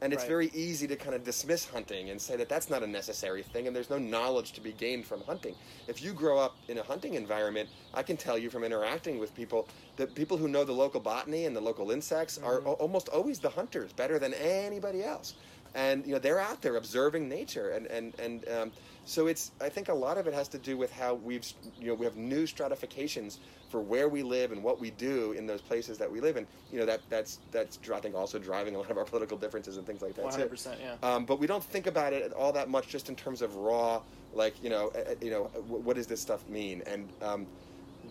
and 0.00 0.12
it's 0.12 0.22
Right. 0.22 0.28
very 0.28 0.50
easy 0.54 0.86
to 0.86 0.96
kind 0.96 1.14
of 1.14 1.24
dismiss 1.24 1.66
hunting 1.66 2.10
and 2.10 2.20
say 2.20 2.36
that 2.36 2.48
that's 2.48 2.70
not 2.70 2.82
a 2.82 2.86
necessary 2.86 3.42
thing 3.42 3.66
and 3.66 3.76
there's 3.76 3.90
no 3.90 3.98
knowledge 3.98 4.52
to 4.52 4.60
be 4.60 4.72
gained 4.72 5.06
from 5.06 5.20
hunting. 5.22 5.54
If 5.88 6.02
you 6.02 6.12
grow 6.12 6.38
up 6.38 6.56
in 6.68 6.78
a 6.78 6.82
hunting 6.82 7.14
environment, 7.14 7.68
I 7.92 8.02
can 8.02 8.16
tell 8.16 8.38
you 8.38 8.50
from 8.50 8.64
interacting 8.64 9.18
with 9.18 9.34
people 9.34 9.68
that 9.96 10.14
people 10.14 10.36
who 10.36 10.48
know 10.48 10.64
the 10.64 10.72
local 10.72 11.00
botany 11.00 11.46
and 11.46 11.54
the 11.54 11.60
local 11.60 11.90
insects 11.90 12.38
are 12.38 12.58
mm-hmm. 12.58 12.68
al- 12.68 12.74
almost 12.74 13.08
always 13.10 13.38
the 13.38 13.50
hunters, 13.50 13.92
better 13.92 14.18
than 14.18 14.32
anybody 14.34 15.02
else. 15.04 15.34
And 15.74 16.04
you 16.06 16.12
know 16.12 16.18
they're 16.18 16.40
out 16.40 16.62
there 16.62 16.76
observing 16.76 17.28
nature, 17.28 17.70
and 17.70 17.86
and 17.86 18.18
and 18.18 18.48
um, 18.48 18.72
so 19.04 19.28
it's. 19.28 19.52
I 19.60 19.68
think 19.68 19.88
a 19.88 19.94
lot 19.94 20.18
of 20.18 20.26
it 20.26 20.34
has 20.34 20.48
to 20.48 20.58
do 20.58 20.76
with 20.76 20.92
how 20.92 21.14
we've 21.14 21.46
you 21.78 21.88
know 21.88 21.94
we 21.94 22.04
have 22.04 22.16
new 22.16 22.46
stratifications 22.46 23.38
for 23.70 23.80
where 23.80 24.08
we 24.08 24.24
live 24.24 24.50
and 24.50 24.64
what 24.64 24.80
we 24.80 24.90
do 24.90 25.32
in 25.32 25.46
those 25.46 25.60
places 25.60 25.96
that 25.98 26.10
we 26.10 26.20
live 26.20 26.36
in. 26.36 26.46
You 26.72 26.80
know 26.80 26.86
that 26.86 27.00
that's 27.08 27.38
that's 27.52 27.78
I 27.94 28.00
think 28.00 28.16
also 28.16 28.38
driving 28.38 28.74
a 28.74 28.78
lot 28.78 28.90
of 28.90 28.98
our 28.98 29.04
political 29.04 29.38
differences 29.38 29.76
and 29.76 29.86
things 29.86 30.02
like 30.02 30.14
that. 30.16 30.26
Hundred 30.26 30.50
percent. 30.50 30.80
Yeah. 30.82 30.96
Um, 31.08 31.24
but 31.24 31.38
we 31.38 31.46
don't 31.46 31.62
think 31.62 31.86
about 31.86 32.12
it 32.12 32.32
all 32.32 32.52
that 32.52 32.68
much, 32.68 32.88
just 32.88 33.08
in 33.08 33.14
terms 33.14 33.42
of 33.42 33.54
raw, 33.54 34.02
like 34.34 34.62
you 34.62 34.70
know, 34.70 34.88
uh, 34.88 35.14
you 35.20 35.30
know, 35.30 35.44
what 35.68 35.94
does 35.94 36.08
this 36.08 36.20
stuff 36.20 36.46
mean? 36.48 36.82
And 36.86 37.08
um, 37.22 37.46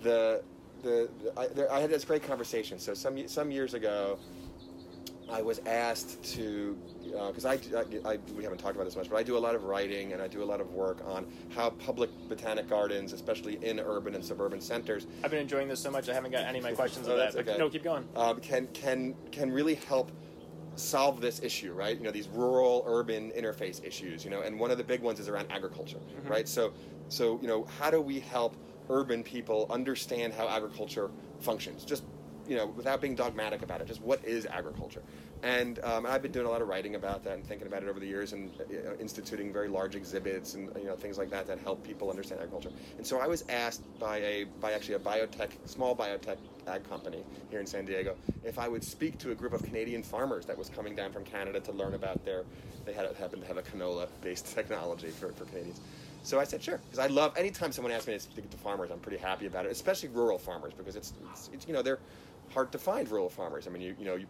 the 0.02 0.42
the, 0.82 1.10
the 1.24 1.40
I, 1.40 1.48
there, 1.48 1.72
I 1.72 1.80
had 1.80 1.90
this 1.90 2.06
great 2.06 2.24
conversation. 2.24 2.80
So 2.80 2.94
some 2.94 3.28
some 3.28 3.52
years 3.52 3.74
ago, 3.74 4.18
I 5.32 5.42
was 5.42 5.60
asked 5.66 6.24
to 6.36 6.78
because 7.28 7.46
I, 7.46 7.54
I, 7.54 8.14
I, 8.14 8.20
we 8.36 8.44
haven't 8.44 8.60
talked 8.60 8.76
about 8.76 8.86
this 8.86 8.96
much, 8.96 9.10
but 9.10 9.18
I 9.18 9.24
do 9.24 9.38
a 9.38 9.40
lot 9.40 9.56
of 9.56 9.64
writing 9.64 10.14
and 10.14 10.22
I 10.22 10.28
do 10.28 10.44
a 10.44 10.46
lot 10.46 10.62
of 10.62 10.72
work 10.74 11.02
on 11.06 11.26
how 11.50 11.72
public 11.72 12.10
botanic 12.28 12.70
gardens, 12.70 13.14
especially 13.14 13.64
in 13.64 13.80
urban 13.80 14.16
and 14.16 14.24
suburban 14.24 14.62
centers, 14.62 15.08
I've 15.24 15.32
been 15.32 15.40
enjoying 15.40 15.68
this 15.68 15.80
so 15.80 15.92
much. 15.92 16.10
I 16.10 16.14
haven't 16.14 16.32
got 16.32 16.46
any 16.46 16.60
of 16.60 16.64
my 16.64 16.72
questions 16.72 17.08
on 17.08 17.18
that. 17.18 17.36
okay. 17.36 17.58
no, 17.58 17.70
keep 17.70 17.84
going. 17.84 18.08
um, 18.16 18.40
can 18.40 18.68
can 18.74 19.16
can 19.32 19.52
really 19.52 19.76
help 19.76 20.12
solve 20.76 21.20
this 21.20 21.42
issue, 21.44 21.74
right? 21.74 21.98
You 21.98 22.04
know, 22.04 22.12
these 22.12 22.30
rural 22.30 22.84
urban 22.88 23.32
interface 23.32 23.84
issues, 23.84 24.24
you 24.24 24.32
know, 24.32 24.42
and 24.42 24.60
one 24.60 24.72
of 24.72 24.78
the 24.78 24.84
big 24.84 25.02
ones 25.02 25.20
is 25.20 25.28
around 25.28 25.52
agriculture, 25.52 26.00
right? 26.26 26.48
So 26.48 26.74
so 27.10 27.40
you 27.42 27.48
know, 27.48 27.66
how 27.80 27.90
do 27.92 28.02
we 28.02 28.20
help 28.20 28.56
urban 28.90 29.24
people 29.24 29.68
understand 29.70 30.34
how 30.34 30.48
agriculture 30.48 31.12
functions? 31.40 31.84
Just 31.84 32.04
you 32.50 32.56
know, 32.56 32.66
without 32.66 33.00
being 33.00 33.16
dogmatic 33.16 33.62
about 33.62 33.80
it, 33.80 33.88
just 33.88 34.02
what 34.02 34.26
is 34.26 34.48
agriculture? 34.48 35.04
And 35.44 35.80
um, 35.84 36.06
I've 36.06 36.22
been 36.22 36.32
doing 36.32 36.48
a 36.48 36.50
lot 36.50 36.62
of 36.62 36.68
writing 36.68 36.96
about 36.96 37.24
that 37.24 37.36
and 37.36 37.46
thinking 37.46 37.68
about 37.68 37.84
it 37.84 37.90
over 37.90 38.00
the 38.00 38.08
years, 38.08 38.34
and 38.34 38.52
you 38.70 38.82
know, 38.84 38.96
instituting 39.00 39.54
very 39.54 39.70
large 39.70 39.96
exhibits 39.96 40.56
and 40.56 40.70
you 40.76 40.86
know 40.86 40.96
things 40.96 41.18
like 41.18 41.30
that 41.30 41.48
that 41.48 41.60
help 41.60 41.84
people 41.84 42.10
understand 42.10 42.42
agriculture. 42.42 42.72
And 42.98 43.06
so 43.06 43.20
I 43.20 43.28
was 43.28 43.46
asked 43.48 43.84
by 44.00 44.18
a 44.18 44.44
by 44.60 44.74
actually 44.74 44.96
a 44.96 45.00
biotech, 45.00 45.52
small 45.66 45.96
biotech 45.96 46.38
ag 46.68 46.90
company 46.90 47.24
here 47.52 47.60
in 47.60 47.68
San 47.68 47.86
Diego, 47.86 48.16
if 48.44 48.58
I 48.60 48.68
would 48.68 48.84
speak 48.84 49.18
to 49.20 49.32
a 49.32 49.36
group 49.36 49.54
of 49.54 49.64
Canadian 49.64 50.04
farmers 50.04 50.46
that 50.48 50.58
was 50.58 50.70
coming 50.70 50.96
down 50.96 51.12
from 51.12 51.24
Canada 51.24 51.60
to 51.62 51.72
learn 51.72 51.94
about 51.94 52.26
their. 52.26 52.44
They 52.86 52.94
had 52.94 53.06
happened 53.18 53.44
to 53.44 53.48
have 53.48 53.58
a 53.58 53.62
canola-based 53.62 54.48
technology 54.56 55.10
for, 55.10 55.32
for 55.34 55.46
Canadians. 55.46 55.80
So 56.24 56.40
I 56.40 56.44
said 56.44 56.62
sure, 56.62 56.80
because 56.86 57.00
I 57.00 57.08
love 57.08 57.38
anytime 57.38 57.72
someone 57.72 57.94
asks 57.94 58.08
me 58.08 58.14
to 58.14 58.20
speak 58.20 58.50
to 58.50 58.58
farmers, 58.58 58.92
I'm 58.92 59.00
pretty 59.00 59.18
happy 59.18 59.46
about 59.46 59.66
it, 59.66 59.72
especially 59.72 60.10
rural 60.10 60.38
farmers, 60.38 60.74
because 60.74 60.96
it's, 60.96 61.14
it's, 61.32 61.50
it's 61.54 61.68
you 61.68 61.74
know 61.74 61.82
they're 61.82 62.00
hard 62.54 62.72
to 62.72 62.78
find 62.78 63.10
rural 63.10 63.30
farmers. 63.30 63.68
I 63.68 63.72
mean, 63.72 63.82
you 63.82 63.96
you 64.00 64.06
know 64.06 64.16
you, 64.16 64.28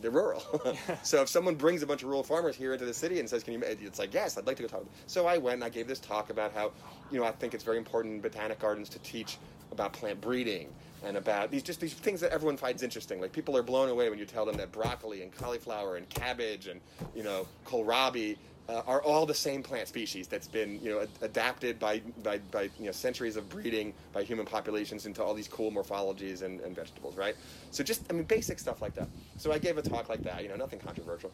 they're 0.00 0.10
rural. 0.10 0.42
so 1.02 1.22
if 1.22 1.28
someone 1.28 1.54
brings 1.54 1.82
a 1.82 1.86
bunch 1.86 2.02
of 2.02 2.08
rural 2.08 2.22
farmers 2.22 2.56
here 2.56 2.72
into 2.72 2.84
the 2.84 2.94
city 2.94 3.20
and 3.20 3.28
says, 3.28 3.42
"Can 3.42 3.54
you?" 3.54 3.62
It's 3.62 3.98
like, 3.98 4.14
yes, 4.14 4.38
I'd 4.38 4.46
like 4.46 4.56
to 4.56 4.62
go 4.62 4.68
talk. 4.68 4.84
So 5.06 5.26
I 5.26 5.38
went 5.38 5.54
and 5.54 5.64
I 5.64 5.68
gave 5.68 5.88
this 5.88 5.98
talk 5.98 6.30
about 6.30 6.52
how, 6.52 6.72
you 7.10 7.18
know, 7.18 7.24
I 7.24 7.32
think 7.32 7.54
it's 7.54 7.64
very 7.64 7.78
important 7.78 8.14
in 8.14 8.20
botanic 8.20 8.58
gardens 8.58 8.88
to 8.90 8.98
teach 9.00 9.38
about 9.72 9.92
plant 9.92 10.20
breeding 10.20 10.68
and 11.04 11.16
about 11.16 11.50
these 11.50 11.62
just 11.62 11.80
these 11.80 11.94
things 11.94 12.20
that 12.20 12.32
everyone 12.32 12.56
finds 12.56 12.82
interesting. 12.82 13.20
Like 13.20 13.32
people 13.32 13.56
are 13.56 13.62
blown 13.62 13.88
away 13.88 14.10
when 14.10 14.18
you 14.18 14.24
tell 14.24 14.44
them 14.44 14.56
that 14.56 14.72
broccoli 14.72 15.22
and 15.22 15.32
cauliflower 15.32 15.96
and 15.96 16.08
cabbage 16.08 16.66
and 16.66 16.80
you 17.14 17.22
know 17.22 17.46
kohlrabi 17.64 18.36
uh, 18.68 18.82
are 18.86 19.02
all 19.02 19.24
the 19.24 19.34
same 19.34 19.62
plant 19.62 19.88
species 19.88 20.28
that's 20.28 20.46
been 20.46 20.78
you 20.82 20.90
know 20.90 21.00
ad- 21.00 21.08
adapted 21.22 21.78
by, 21.78 22.00
by, 22.22 22.38
by 22.50 22.62
you 22.78 22.86
know 22.86 22.92
centuries 22.92 23.36
of 23.36 23.48
breeding 23.48 23.94
by 24.12 24.22
human 24.22 24.44
populations 24.44 25.06
into 25.06 25.22
all 25.22 25.34
these 25.34 25.48
cool 25.48 25.70
morphologies 25.70 26.42
and, 26.42 26.60
and 26.60 26.76
vegetables, 26.76 27.16
right? 27.16 27.36
So 27.70 27.82
just 27.82 28.02
I 28.10 28.12
mean 28.12 28.24
basic 28.24 28.58
stuff 28.58 28.82
like 28.82 28.94
that. 28.94 29.08
So 29.38 29.52
I 29.52 29.58
gave 29.58 29.78
a 29.78 29.82
talk 29.82 30.08
like 30.08 30.22
that, 30.24 30.42
you 30.42 30.48
know, 30.48 30.56
nothing 30.56 30.80
controversial. 30.80 31.32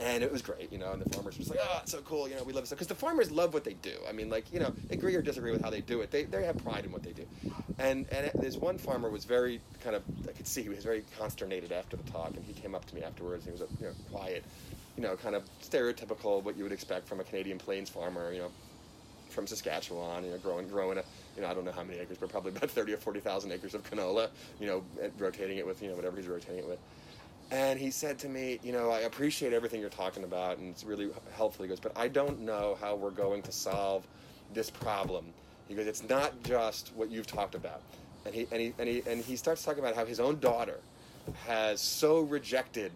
And 0.00 0.22
it 0.22 0.30
was 0.30 0.42
great, 0.42 0.70
you 0.70 0.78
know, 0.78 0.92
and 0.92 1.02
the 1.02 1.10
farmers 1.10 1.34
were 1.34 1.38
just 1.42 1.50
like, 1.50 1.58
oh, 1.60 1.80
it's 1.82 1.90
so 1.90 2.00
cool, 2.02 2.28
you 2.28 2.36
know, 2.36 2.44
we 2.44 2.52
love 2.52 2.62
it. 2.62 2.70
Because 2.70 2.86
the 2.86 2.94
farmers 2.94 3.32
love 3.32 3.52
what 3.52 3.64
they 3.64 3.72
do. 3.74 3.94
I 4.08 4.12
mean, 4.12 4.30
like, 4.30 4.52
you 4.52 4.60
know, 4.60 4.72
agree 4.90 5.16
or 5.16 5.22
disagree 5.22 5.50
with 5.50 5.60
how 5.60 5.70
they 5.70 5.80
do 5.80 6.02
it. 6.02 6.12
They, 6.12 6.22
they 6.22 6.44
have 6.44 6.56
pride 6.62 6.84
in 6.84 6.92
what 6.92 7.02
they 7.02 7.10
do. 7.10 7.26
And 7.80 8.06
and 8.12 8.30
this 8.40 8.56
one 8.56 8.78
farmer 8.78 9.10
was 9.10 9.24
very 9.24 9.60
kind 9.82 9.96
of, 9.96 10.04
I 10.28 10.32
could 10.32 10.46
see 10.46 10.62
he 10.62 10.68
was 10.68 10.84
very 10.84 11.02
consternated 11.18 11.72
after 11.72 11.96
the 11.96 12.08
talk. 12.12 12.36
And 12.36 12.44
he 12.44 12.52
came 12.52 12.76
up 12.76 12.84
to 12.86 12.94
me 12.94 13.02
afterwards. 13.02 13.44
and 13.46 13.56
He 13.56 13.60
was, 13.60 13.70
you 13.80 13.86
know, 13.88 13.92
quiet, 14.12 14.44
you 14.98 15.04
know, 15.04 15.14
kind 15.14 15.36
of 15.36 15.44
stereotypical 15.62 16.42
what 16.42 16.56
you 16.56 16.64
would 16.64 16.72
expect 16.72 17.06
from 17.06 17.20
a 17.20 17.24
Canadian 17.24 17.56
Plains 17.56 17.88
farmer, 17.88 18.32
you 18.32 18.40
know, 18.40 18.50
from 19.28 19.46
Saskatchewan, 19.46 20.24
you 20.24 20.32
know, 20.32 20.38
growing, 20.38 20.66
growing 20.66 20.98
a, 20.98 21.04
you 21.36 21.42
know, 21.42 21.48
I 21.48 21.54
don't 21.54 21.64
know 21.64 21.70
how 21.70 21.84
many 21.84 22.00
acres, 22.00 22.18
but 22.18 22.28
probably 22.28 22.50
about 22.50 22.68
30 22.68 22.94
or 22.94 22.96
40,000 22.96 23.52
acres 23.52 23.74
of 23.74 23.88
canola, 23.88 24.28
you 24.58 24.66
know, 24.66 24.82
rotating 25.16 25.58
it 25.58 25.64
with, 25.64 25.80
you 25.80 25.88
know, 25.88 25.94
whatever 25.94 26.16
he's 26.16 26.26
rotating 26.26 26.58
it 26.58 26.68
with. 26.68 26.80
And 27.52 27.78
he 27.78 27.92
said 27.92 28.18
to 28.18 28.28
me, 28.28 28.58
you 28.64 28.72
know, 28.72 28.90
I 28.90 29.00
appreciate 29.00 29.52
everything 29.52 29.80
you're 29.80 29.88
talking 29.88 30.24
about, 30.24 30.58
and 30.58 30.68
it's 30.70 30.82
really 30.82 31.10
helpful. 31.32 31.62
He 31.62 31.68
goes, 31.68 31.78
but 31.78 31.92
I 31.96 32.08
don't 32.08 32.40
know 32.40 32.76
how 32.80 32.96
we're 32.96 33.10
going 33.12 33.42
to 33.42 33.52
solve 33.52 34.04
this 34.52 34.68
problem. 34.68 35.26
He 35.68 35.76
goes, 35.76 35.86
it's 35.86 36.08
not 36.08 36.42
just 36.42 36.92
what 36.96 37.08
you've 37.08 37.28
talked 37.28 37.54
about. 37.54 37.82
And 38.26 38.34
he, 38.34 38.48
and 38.50 38.60
he, 38.60 38.74
and 38.80 38.88
he, 38.88 39.02
and 39.06 39.24
he 39.24 39.36
starts 39.36 39.62
talking 39.62 39.78
about 39.78 39.94
how 39.94 40.04
his 40.04 40.18
own 40.18 40.40
daughter 40.40 40.80
has 41.46 41.80
so 41.80 42.22
rejected 42.22 42.90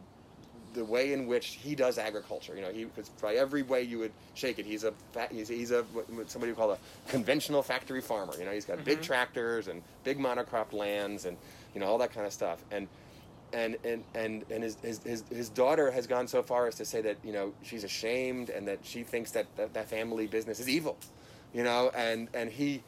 the 0.74 0.84
way 0.84 1.12
in 1.12 1.26
which 1.26 1.58
he 1.62 1.74
does 1.74 1.98
agriculture. 1.98 2.54
You 2.54 2.62
know, 2.62 2.70
he 2.70 2.84
because 2.84 3.08
by 3.20 3.34
every 3.34 3.62
way 3.62 3.82
you 3.82 3.98
would 3.98 4.12
shake 4.34 4.58
it, 4.58 4.66
he's 4.66 4.84
a 4.84 4.92
he's, 5.30 5.48
he's 5.48 5.70
a 5.70 5.82
what 5.82 6.30
somebody 6.30 6.52
would 6.52 6.58
call 6.58 6.72
a 6.72 6.78
conventional 7.08 7.62
factory 7.62 8.00
farmer. 8.00 8.34
You 8.38 8.44
know, 8.44 8.52
he's 8.52 8.64
got 8.64 8.84
big 8.84 8.98
mm-hmm. 8.98 9.04
tractors 9.04 9.68
and 9.68 9.82
big 10.04 10.18
monocrop 10.18 10.72
lands 10.72 11.24
and 11.24 11.36
you 11.74 11.80
know 11.80 11.86
all 11.86 11.98
that 11.98 12.12
kind 12.12 12.26
of 12.26 12.32
stuff. 12.32 12.62
And 12.70 12.88
and 13.52 13.76
and 13.84 14.04
and 14.14 14.44
and 14.50 14.62
his, 14.62 14.76
his 14.82 15.02
his 15.02 15.24
his 15.30 15.48
daughter 15.48 15.90
has 15.90 16.06
gone 16.06 16.26
so 16.26 16.42
far 16.42 16.66
as 16.66 16.74
to 16.76 16.84
say 16.84 17.02
that 17.02 17.16
you 17.22 17.32
know 17.32 17.52
she's 17.62 17.84
ashamed 17.84 18.50
and 18.50 18.66
that 18.68 18.78
she 18.82 19.02
thinks 19.02 19.32
that 19.32 19.46
that, 19.56 19.74
that 19.74 19.88
family 19.88 20.26
business 20.26 20.60
is 20.60 20.68
evil. 20.68 20.96
You 21.54 21.64
know, 21.64 21.90
and 21.94 22.28
and 22.34 22.50
he. 22.50 22.82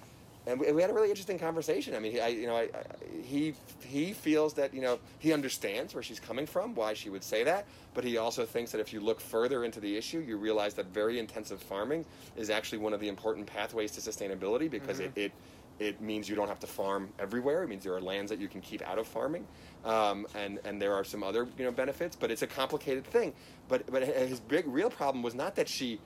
And 0.47 0.61
we 0.61 0.71
we 0.73 0.83
had 0.83 0.91
a 0.91 0.95
really 0.95 1.09
interesting 1.09 1.39
conversation. 1.39 1.95
I 1.95 1.99
mean, 1.99 2.13
he, 2.13 2.21
I, 2.21 2.29
you 2.29 2.47
know, 2.47 2.57
I, 2.57 2.63
I, 2.63 2.83
he 3.23 3.55
he 3.81 4.13
feels 4.13 4.55
that 4.55 4.75
you 4.75 4.83
know 4.83 4.99
he 5.19 5.33
understands 5.33 5.95
where 5.95 6.03
she's 6.03 6.21
coming 6.21 6.47
from, 6.47 6.75
why 6.75 6.95
she 6.95 7.09
would 7.09 7.25
say 7.25 7.45
that, 7.45 7.67
but 7.95 8.05
he 8.05 8.19
also 8.19 8.45
thinks 8.45 8.73
that 8.73 8.81
if 8.81 8.93
you 8.93 9.01
look 9.01 9.21
further 9.21 9.65
into 9.65 9.81
the 9.81 9.97
issue, 9.97 10.19
you 10.19 10.37
realize 10.37 10.75
that 10.75 10.87
very 10.87 11.19
intensive 11.19 11.63
farming 11.63 12.05
is 12.37 12.51
actually 12.51 12.79
one 12.79 12.93
of 12.93 13.01
the 13.01 13.09
important 13.09 13.47
pathways 13.47 13.93
to 13.93 14.01
sustainability 14.01 14.71
because 14.71 15.01
it, 15.01 15.13
it 15.17 15.33
it 15.79 16.01
means 16.01 16.29
you 16.29 16.37
don't 16.37 16.49
have 16.49 16.61
to 16.61 16.67
farm 16.67 17.09
everywhere. 17.19 17.63
It 17.65 17.69
means 17.69 17.83
there 17.83 17.95
are 17.95 18.01
lands 18.01 18.31
that 18.31 18.39
you 18.39 18.49
can 18.49 18.61
keep 18.61 18.83
out 18.83 18.99
of 18.99 19.09
farming, 19.09 19.47
um, 19.85 20.27
and 20.35 20.61
and 20.65 20.81
there 20.81 20.95
are 20.95 21.05
some 21.05 21.23
other 21.23 21.49
you 21.59 21.65
know 21.65 21.73
benefits. 21.73 22.17
But 22.17 22.31
it's 22.31 22.43
a 22.43 22.47
complicated 22.47 23.05
thing. 23.05 23.33
But 23.69 23.91
but 23.91 24.03
his 24.03 24.41
big 24.41 24.67
real 24.67 24.91
problem 24.91 25.23
was 25.23 25.35
not 25.35 25.57
that 25.57 25.69
she 25.69 26.01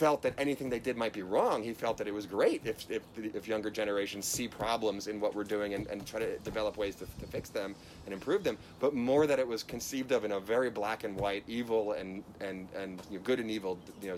felt 0.00 0.22
that 0.22 0.32
anything 0.38 0.70
they 0.70 0.78
did 0.78 0.96
might 0.96 1.12
be 1.12 1.20
wrong. 1.20 1.62
He 1.62 1.74
felt 1.74 1.98
that 1.98 2.08
it 2.08 2.14
was 2.14 2.24
great 2.24 2.62
if, 2.64 2.90
if, 2.90 3.02
if 3.18 3.46
younger 3.46 3.70
generations 3.70 4.24
see 4.24 4.48
problems 4.48 5.08
in 5.08 5.20
what 5.20 5.34
we're 5.34 5.44
doing 5.44 5.74
and, 5.74 5.86
and 5.88 6.06
try 6.06 6.20
to 6.20 6.38
develop 6.38 6.78
ways 6.78 6.94
to, 6.96 7.04
to 7.04 7.26
fix 7.26 7.50
them 7.50 7.74
and 8.06 8.14
improve 8.14 8.42
them, 8.42 8.56
but 8.78 8.94
more 8.94 9.26
that 9.26 9.38
it 9.38 9.46
was 9.46 9.62
conceived 9.62 10.10
of 10.10 10.24
in 10.24 10.32
a 10.32 10.40
very 10.40 10.70
black 10.70 11.04
and 11.04 11.14
white, 11.20 11.44
evil 11.46 11.92
and, 11.92 12.24
and, 12.40 12.66
and 12.74 13.02
you 13.10 13.18
know, 13.18 13.24
good 13.24 13.40
and 13.40 13.50
evil 13.50 13.78
you 14.00 14.08
know, 14.08 14.16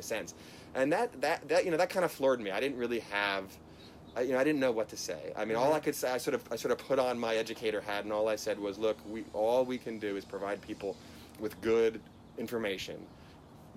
sense. 0.00 0.34
And 0.74 0.92
that, 0.92 1.20
that, 1.20 1.48
that, 1.48 1.64
you 1.64 1.70
know, 1.70 1.76
that 1.76 1.90
kind 1.90 2.04
of 2.04 2.10
floored 2.10 2.40
me. 2.40 2.50
I 2.50 2.58
didn't 2.58 2.76
really 2.76 2.98
have, 2.98 3.44
I, 4.16 4.22
you 4.22 4.32
know, 4.32 4.40
I 4.40 4.42
didn't 4.42 4.58
know 4.58 4.72
what 4.72 4.88
to 4.88 4.96
say. 4.96 5.32
I 5.36 5.44
mean, 5.44 5.56
all 5.56 5.66
mm-hmm. 5.66 5.76
I 5.76 5.80
could 5.80 5.94
say, 5.94 6.10
I 6.10 6.18
sort 6.18 6.34
of, 6.34 6.42
I 6.50 6.56
sort 6.56 6.72
of 6.72 6.78
put 6.78 6.98
on 6.98 7.20
my 7.20 7.36
educator 7.36 7.80
hat, 7.80 8.02
and 8.02 8.12
all 8.12 8.28
I 8.28 8.34
said 8.36 8.58
was, 8.58 8.78
"Look, 8.78 8.96
we 9.08 9.24
all 9.32 9.64
we 9.64 9.78
can 9.78 9.98
do 10.00 10.16
is 10.16 10.24
provide 10.24 10.60
people 10.60 10.96
with 11.38 11.60
good 11.60 12.00
information, 12.38 12.96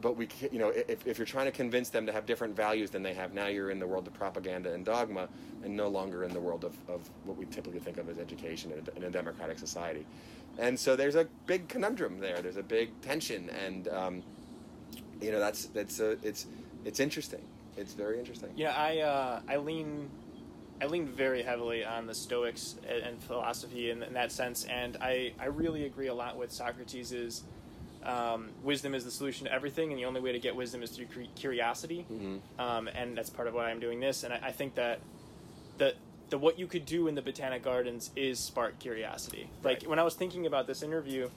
but 0.02 0.16
we, 0.16 0.28
you 0.52 0.60
know, 0.60 0.70
if, 0.70 1.06
if 1.08 1.18
you're 1.18 1.26
trying 1.26 1.46
to 1.46 1.52
convince 1.52 1.90
them 1.90 2.06
to 2.06 2.12
have 2.12 2.26
different 2.26 2.56
values 2.56 2.90
than 2.90 3.04
they 3.04 3.14
have 3.14 3.34
now, 3.34 3.48
you're 3.48 3.72
in 3.72 3.80
the 3.80 3.88
world 3.88 4.08
of 4.08 4.14
propaganda 4.14 4.74
and 4.74 4.86
dogma, 4.86 5.28
and 5.64 5.76
no 5.76 5.88
longer 5.88 6.24
in 6.24 6.34
the 6.34 6.40
world 6.40 6.64
of, 6.64 6.76
of 6.88 7.10
what 7.26 7.38
we 7.38 7.46
typically 7.46 7.80
think 7.80 7.98
of 7.98 8.10
as 8.10 8.20
education 8.20 8.72
in 8.72 8.80
a, 8.80 8.98
in 8.98 9.04
a 9.06 9.10
democratic 9.10 9.58
society. 9.58 10.06
And 10.60 10.80
so 10.80 10.96
there's 10.96 11.16
a 11.16 11.28
big 11.46 11.68
conundrum 11.68 12.20
there. 12.20 12.42
There's 12.42 12.58
a 12.58 12.64
big 12.64 12.90
tension, 13.02 13.50
and 13.50 13.88
um, 13.88 14.24
you 15.22 15.32
know, 15.32 15.40
that's 15.40 15.66
that's 15.68 16.00
a, 16.00 16.18
it's 16.24 16.48
it's 16.86 17.00
interesting. 17.00 17.42
It's 17.76 17.94
very 17.94 18.20
interesting. 18.20 18.50
Yeah, 18.56 18.74
I 18.76 19.00
uh, 19.00 19.42
I 19.48 19.58
lean 19.58 20.10
I 20.82 20.86
lean 20.86 21.08
very 21.08 21.42
heavily 21.42 21.84
on 21.84 22.06
the 22.06 22.14
Stoics 22.14 22.76
and, 22.88 23.22
philosophy 23.24 23.90
in, 23.90 24.04
in 24.04 24.14
that 24.14 24.32
sense, 24.32 24.66
and 24.66 24.98
I, 25.02 25.34
I 25.40 25.46
really 25.46 25.86
agree 25.86 26.08
a 26.08 26.14
lot 26.14 26.38
with 26.38 26.52
Socrates' 26.52 27.44
um, 28.08 28.50
wisdom 28.64 28.96
is 28.96 29.04
the 29.04 29.12
solution 29.12 29.46
to 29.46 29.52
everything, 29.54 29.92
and 29.92 30.00
the 30.00 30.06
only 30.06 30.22
way 30.22 30.32
to 30.32 30.40
get 30.40 30.56
wisdom 30.56 30.82
is 30.82 30.92
through 30.92 31.08
cur- 31.08 31.28
curiosity, 31.36 32.06
Mhm. 32.12 32.40
um, 32.58 32.88
and 32.88 33.18
that's 33.18 33.30
part 33.30 33.48
of 33.48 33.54
why 33.54 33.70
I'm 33.70 33.80
doing 33.80 34.00
this. 34.00 34.24
And 34.24 34.34
I, 34.34 34.40
I 34.46 34.52
think 34.52 34.76
that 34.76 35.00
the 35.78 35.94
the 36.30 36.38
what 36.38 36.60
you 36.60 36.68
could 36.68 36.86
do 36.86 37.08
in 37.08 37.16
the 37.16 37.22
Botanic 37.22 37.64
Gardens 37.64 38.12
is 38.16 38.38
spark 38.40 38.80
curiosity. 38.80 39.50
Like 39.64 39.80
Right. 39.82 39.88
when 39.88 40.00
I 40.00 40.04
was 40.04 40.16
thinking 40.16 40.46
about 40.46 40.68
this 40.68 40.82
interview. 40.84 41.30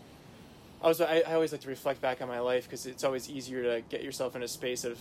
I 0.83 0.89
was 0.89 0.99
I, 1.01 1.18
I 1.27 1.35
always 1.35 1.53
like 1.53 1.61
to 1.61 1.68
reflect 1.68 2.01
back 2.01 2.23
on 2.23 2.29
my 2.29 2.41
life 2.41 2.64
because 2.64 2.87
it's 2.87 3.05
always 3.05 3.29
easier 3.29 3.62
to 3.64 3.83
get 3.91 4.03
yourself 4.03 4.35
in 4.35 4.43
a 4.43 4.49
space 4.49 4.83
of 4.85 4.99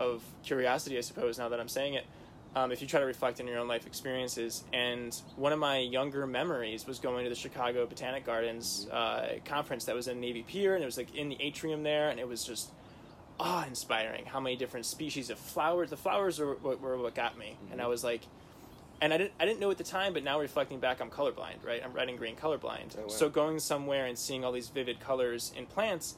of 0.00 0.24
curiosity, 0.42 0.98
I 0.98 1.02
suppose. 1.02 1.38
Now 1.38 1.48
that 1.50 1.60
I'm 1.60 1.68
saying 1.68 1.94
it, 1.94 2.04
um, 2.56 2.72
if 2.72 2.82
you 2.82 2.88
try 2.88 3.00
to 3.00 3.06
reflect 3.06 3.40
on 3.40 3.46
your 3.46 3.58
own 3.58 3.68
life 3.68 3.86
experiences, 3.86 4.64
and 4.72 5.14
one 5.36 5.52
of 5.52 5.58
my 5.58 5.78
younger 5.78 6.26
memories 6.26 6.86
was 6.86 6.98
going 6.98 7.24
to 7.24 7.30
the 7.30 7.36
Chicago 7.36 7.86
Botanic 7.86 8.26
Gardens 8.26 8.88
uh, 8.90 9.34
conference 9.44 9.84
that 9.84 9.94
was 9.94 10.08
in 10.08 10.20
Navy 10.20 10.42
Pier, 10.42 10.74
and 10.74 10.82
it 10.82 10.86
was 10.86 10.96
like 10.96 11.14
in 11.14 11.28
the 11.28 11.36
atrium 11.40 11.82
there, 11.82 12.08
and 12.08 12.18
it 12.18 12.26
was 12.26 12.44
just 12.44 12.70
awe-inspiring 13.38 14.26
how 14.26 14.40
many 14.40 14.56
different 14.56 14.84
species 14.86 15.30
of 15.30 15.38
flowers. 15.38 15.90
The 15.90 15.96
flowers 15.96 16.38
were, 16.38 16.56
were, 16.56 16.76
were 16.76 16.98
what 16.98 17.14
got 17.14 17.38
me, 17.38 17.56
and 17.72 17.80
I 17.80 17.86
was 17.86 18.04
like. 18.04 18.22
And 19.02 19.14
I 19.14 19.16
didn't, 19.16 19.32
I 19.40 19.46
didn't 19.46 19.60
know 19.60 19.70
at 19.70 19.78
the 19.78 19.82
time, 19.82 20.12
but 20.12 20.22
now 20.24 20.38
reflecting 20.38 20.78
back, 20.78 21.00
I'm 21.00 21.08
colorblind, 21.08 21.64
right? 21.64 21.80
I'm 21.82 21.94
red 21.94 22.10
and 22.10 22.18
green 22.18 22.36
colorblind. 22.36 22.98
Oh, 22.98 23.02
wow. 23.04 23.08
So 23.08 23.30
going 23.30 23.58
somewhere 23.58 24.04
and 24.04 24.18
seeing 24.18 24.44
all 24.44 24.52
these 24.52 24.68
vivid 24.68 25.00
colors 25.00 25.54
in 25.56 25.64
plants, 25.64 26.16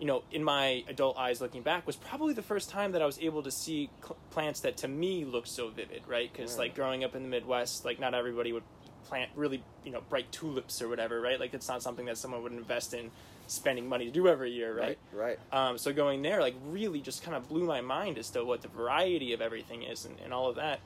you 0.00 0.06
know, 0.06 0.22
in 0.32 0.42
my 0.42 0.82
adult 0.88 1.18
eyes 1.18 1.40
looking 1.40 1.62
back, 1.62 1.86
was 1.86 1.94
probably 1.94 2.32
the 2.32 2.42
first 2.42 2.70
time 2.70 2.92
that 2.92 3.02
I 3.02 3.06
was 3.06 3.18
able 3.20 3.42
to 3.42 3.50
see 3.50 3.90
cl- 4.02 4.16
plants 4.30 4.60
that 4.60 4.78
to 4.78 4.88
me 4.88 5.24
looked 5.26 5.48
so 5.48 5.68
vivid, 5.68 6.02
right? 6.08 6.32
Because 6.32 6.54
Yeah. 6.54 6.60
like 6.60 6.74
growing 6.74 7.04
up 7.04 7.14
in 7.14 7.22
the 7.22 7.28
Midwest, 7.28 7.84
like 7.84 8.00
not 8.00 8.14
everybody 8.14 8.52
would 8.52 8.62
plant 9.04 9.30
really, 9.36 9.62
you 9.84 9.92
know, 9.92 10.00
bright 10.08 10.32
tulips 10.32 10.80
or 10.80 10.88
whatever, 10.88 11.20
right? 11.20 11.38
Like 11.38 11.52
it's 11.52 11.68
not 11.68 11.82
something 11.82 12.06
that 12.06 12.16
someone 12.16 12.42
would 12.42 12.52
invest 12.52 12.94
in 12.94 13.10
spending 13.46 13.88
money 13.88 14.06
to 14.06 14.10
do 14.10 14.26
every 14.26 14.52
year, 14.52 14.74
right? 14.78 14.98
Right. 15.12 15.38
Um, 15.52 15.76
so 15.76 15.92
going 15.92 16.22
there, 16.22 16.40
like, 16.40 16.54
really 16.68 17.00
just 17.00 17.22
kind 17.22 17.36
of 17.36 17.48
blew 17.48 17.64
my 17.64 17.80
mind 17.80 18.16
as 18.16 18.30
to 18.30 18.44
what 18.44 18.62
the 18.62 18.68
variety 18.68 19.32
of 19.32 19.40
everything 19.42 19.82
is 19.82 20.06
and, 20.06 20.16
and 20.24 20.32
all 20.32 20.48
of 20.48 20.56
that. 20.56 20.80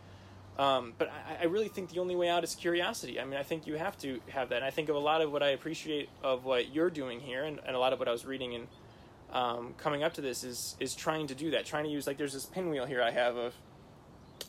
Um, 0.59 0.95
but 0.97 1.11
I, 1.11 1.43
I 1.43 1.45
really 1.45 1.69
think 1.69 1.91
the 1.91 2.01
only 2.01 2.17
way 2.17 2.29
out 2.29 2.43
is 2.43 2.55
curiosity. 2.55 3.21
I 3.21 3.25
mean, 3.25 3.39
I 3.39 3.43
think 3.43 3.67
you 3.67 3.75
have 3.75 3.99
to 3.99 4.21
have 4.29 4.49
that. 4.49 4.57
And 4.57 4.65
I 4.65 4.71
think 4.71 4.89
of 4.89 4.97
a 4.97 5.01
lot 5.01 5.21
of 5.21 5.31
what 5.31 5.43
I 5.43 5.49
appreciate 5.49 6.09
of 6.23 6.45
what 6.45 6.75
you're 6.75 6.91
doing 6.91 7.21
here, 7.21 7.45
and, 7.45 7.61
and 7.67 7.77
a 7.77 7.79
lot 7.79 7.93
of 7.93 7.99
what 7.99 8.09
I 8.09 8.12
was 8.12 8.25
reading 8.25 8.55
and 8.55 8.67
um, 9.35 9.74
coming 9.76 10.03
up 10.03 10.14
to 10.14 10.20
this 10.20 10.45
is 10.45 10.76
is 10.80 10.95
trying 10.95 11.26
to 11.26 11.35
do 11.35 11.51
that. 11.51 11.66
Trying 11.66 11.85
to 11.85 11.91
use 11.91 12.07
like 12.07 12.16
there's 12.16 12.32
this 12.32 12.47
pinwheel 12.47 12.87
here 12.87 13.03
I 13.03 13.11
have 13.11 13.37
of 13.37 13.55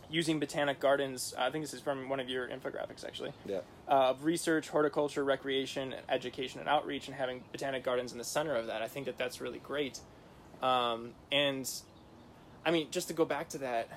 using 0.10 0.40
botanic 0.40 0.80
gardens. 0.80 1.34
I 1.38 1.50
think 1.50 1.64
this 1.64 1.74
is 1.74 1.82
from 1.82 2.08
one 2.10 2.20
of 2.20 2.30
your 2.30 2.48
infographics 2.48 3.04
actually 3.04 3.34
Yeah. 3.46 3.62
uh, 3.88 4.12
of 4.12 4.24
research, 4.24 4.70
horticulture, 4.70 5.24
recreation, 5.24 5.96
education, 6.08 6.60
and 6.60 6.70
outreach, 6.70 7.08
and 7.08 7.16
having 7.16 7.44
botanic 7.52 7.84
gardens 7.84 8.12
in 8.12 8.20
the 8.20 8.24
center 8.24 8.56
of 8.56 8.68
that. 8.68 8.84
I 8.84 8.88
think 8.88 9.08
that 9.08 9.18
that's 9.18 9.42
really 9.42 9.60
great. 9.60 10.00
Um, 10.62 11.14
and 11.32 11.70
I 12.66 12.72
mean, 12.72 12.92
just 12.92 13.08
to 13.08 13.14
go 13.14 13.26
back 13.26 13.50
to 13.50 13.58
that 13.60 13.90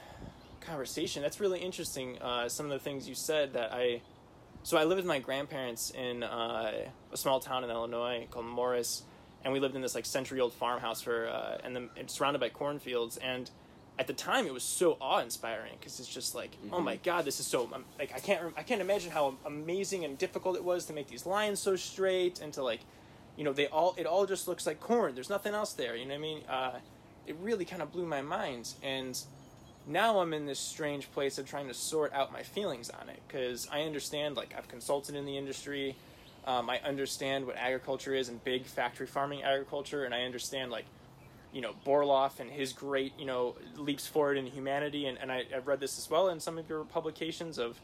conversation, 0.61 1.23
that's 1.23 1.41
really 1.41 1.61
interesting. 1.61 2.19
Uh, 2.21 2.49
some 2.49 2.67
of 2.67 2.73
the 2.73 2.79
things 2.79 3.09
you 3.09 3.15
said 3.15 3.53
that 3.53 3.73
I. 3.73 4.01
So 4.65 4.77
I 4.77 4.85
lived 4.85 4.99
with 4.99 5.07
my 5.07 5.19
grandparents 5.21 5.91
in 5.91 6.23
uh, 6.23 6.73
a 7.13 7.17
small 7.17 7.39
town 7.41 7.65
in 7.65 7.71
Illinois 7.71 8.27
called 8.31 8.45
Morris, 8.47 9.03
and 9.45 9.53
we 9.53 9.61
lived 9.61 9.77
in 9.77 9.83
this 9.83 9.95
like 9.95 10.07
century-old 10.07 10.53
farmhouse 10.53 11.01
for, 11.01 11.29
uh, 11.29 11.59
and 11.65 11.75
then 11.75 11.91
it's 11.97 12.15
surrounded 12.15 12.41
by 12.41 12.49
cornfields. 12.49 13.17
And 13.19 13.51
at 13.99 14.07
the 14.07 14.13
time, 14.13 14.47
it 14.47 14.53
was 14.53 14.63
so 14.63 14.97
awe-inspiring 15.01 15.75
because 15.79 15.99
it's 16.01 16.09
just 16.09 16.35
like, 16.35 16.57
oh 16.73 16.81
my 16.81 16.97
god, 16.97 17.25
this 17.25 17.41
is 17.41 17.47
so 17.47 17.69
um, 17.73 17.85
like 17.99 18.13
I 18.15 18.19
can't 18.19 18.53
I 18.57 18.63
can't 18.63 18.81
imagine 18.81 19.11
how 19.11 19.35
amazing 19.45 20.05
and 20.05 20.17
difficult 20.17 20.57
it 20.57 20.65
was 20.65 20.87
to 20.87 20.93
make 20.93 21.09
these 21.09 21.27
lines 21.27 21.59
so 21.59 21.77
straight 21.77 22.41
and 22.41 22.53
to 22.55 22.63
like, 22.63 22.81
you 23.37 23.45
know, 23.45 23.53
they 23.53 23.67
all 23.67 23.95
it 23.97 24.07
all 24.07 24.27
just 24.27 24.47
looks 24.49 24.67
like 24.67 24.81
corn. 24.81 25.15
There's 25.15 25.31
nothing 25.31 25.55
else 25.55 25.73
there. 25.73 25.97
You 25.97 26.05
know 26.05 26.15
what 26.15 26.19
I 26.19 26.23
mean? 26.23 26.43
Uh, 26.49 26.79
it 27.27 27.37
really 27.43 27.65
kind 27.65 27.83
of 27.83 27.93
blew 27.93 28.07
my 28.07 28.23
mind 28.23 28.73
and 28.83 29.21
now 29.89 30.21
I'm 30.21 30.35
in 30.35 30.47
this 30.47 30.59
strange 30.59 31.11
place 31.13 31.39
of 31.39 31.49
trying 31.49 31.67
to 31.69 31.75
sort 31.75 32.13
out 32.13 32.33
my 32.33 32.43
feelings 32.43 32.91
on 32.91 33.09
it 33.09 33.21
because 33.27 33.67
I 33.73 33.83
understand, 33.83 34.37
like, 34.37 34.55
I've 34.57 34.69
consulted 34.69 35.15
in 35.15 35.25
the 35.25 35.37
industry. 35.37 35.97
Um, 36.49 36.71
I 36.71 36.79
understand 36.79 37.47
what 37.47 37.57
agriculture 37.59 38.15
is 38.15 38.31
and 38.31 38.43
big 38.43 38.65
factory 38.65 39.07
farming 39.07 39.43
agriculture, 39.43 40.05
and 40.07 40.15
I 40.15 40.23
understand, 40.23 40.71
like, 40.71 40.87
you 41.53 41.61
know, 41.61 41.75
Borlaug 41.85 42.41
and 42.41 42.51
his 42.51 42.73
great, 42.73 43.13
you 43.19 43.27
know, 43.27 43.55
leaps 43.77 44.07
forward 44.07 44.39
in 44.39 44.47
humanity. 44.47 45.07
And, 45.07 45.19
and 45.19 45.31
I, 45.31 45.45
I've 45.55 45.67
read 45.67 45.79
this 45.79 45.99
as 45.99 46.09
well 46.09 46.31
in 46.31 46.41
some 46.41 46.57
of 46.57 46.67
your 46.67 46.85
publications 46.85 47.59
of, 47.59 47.79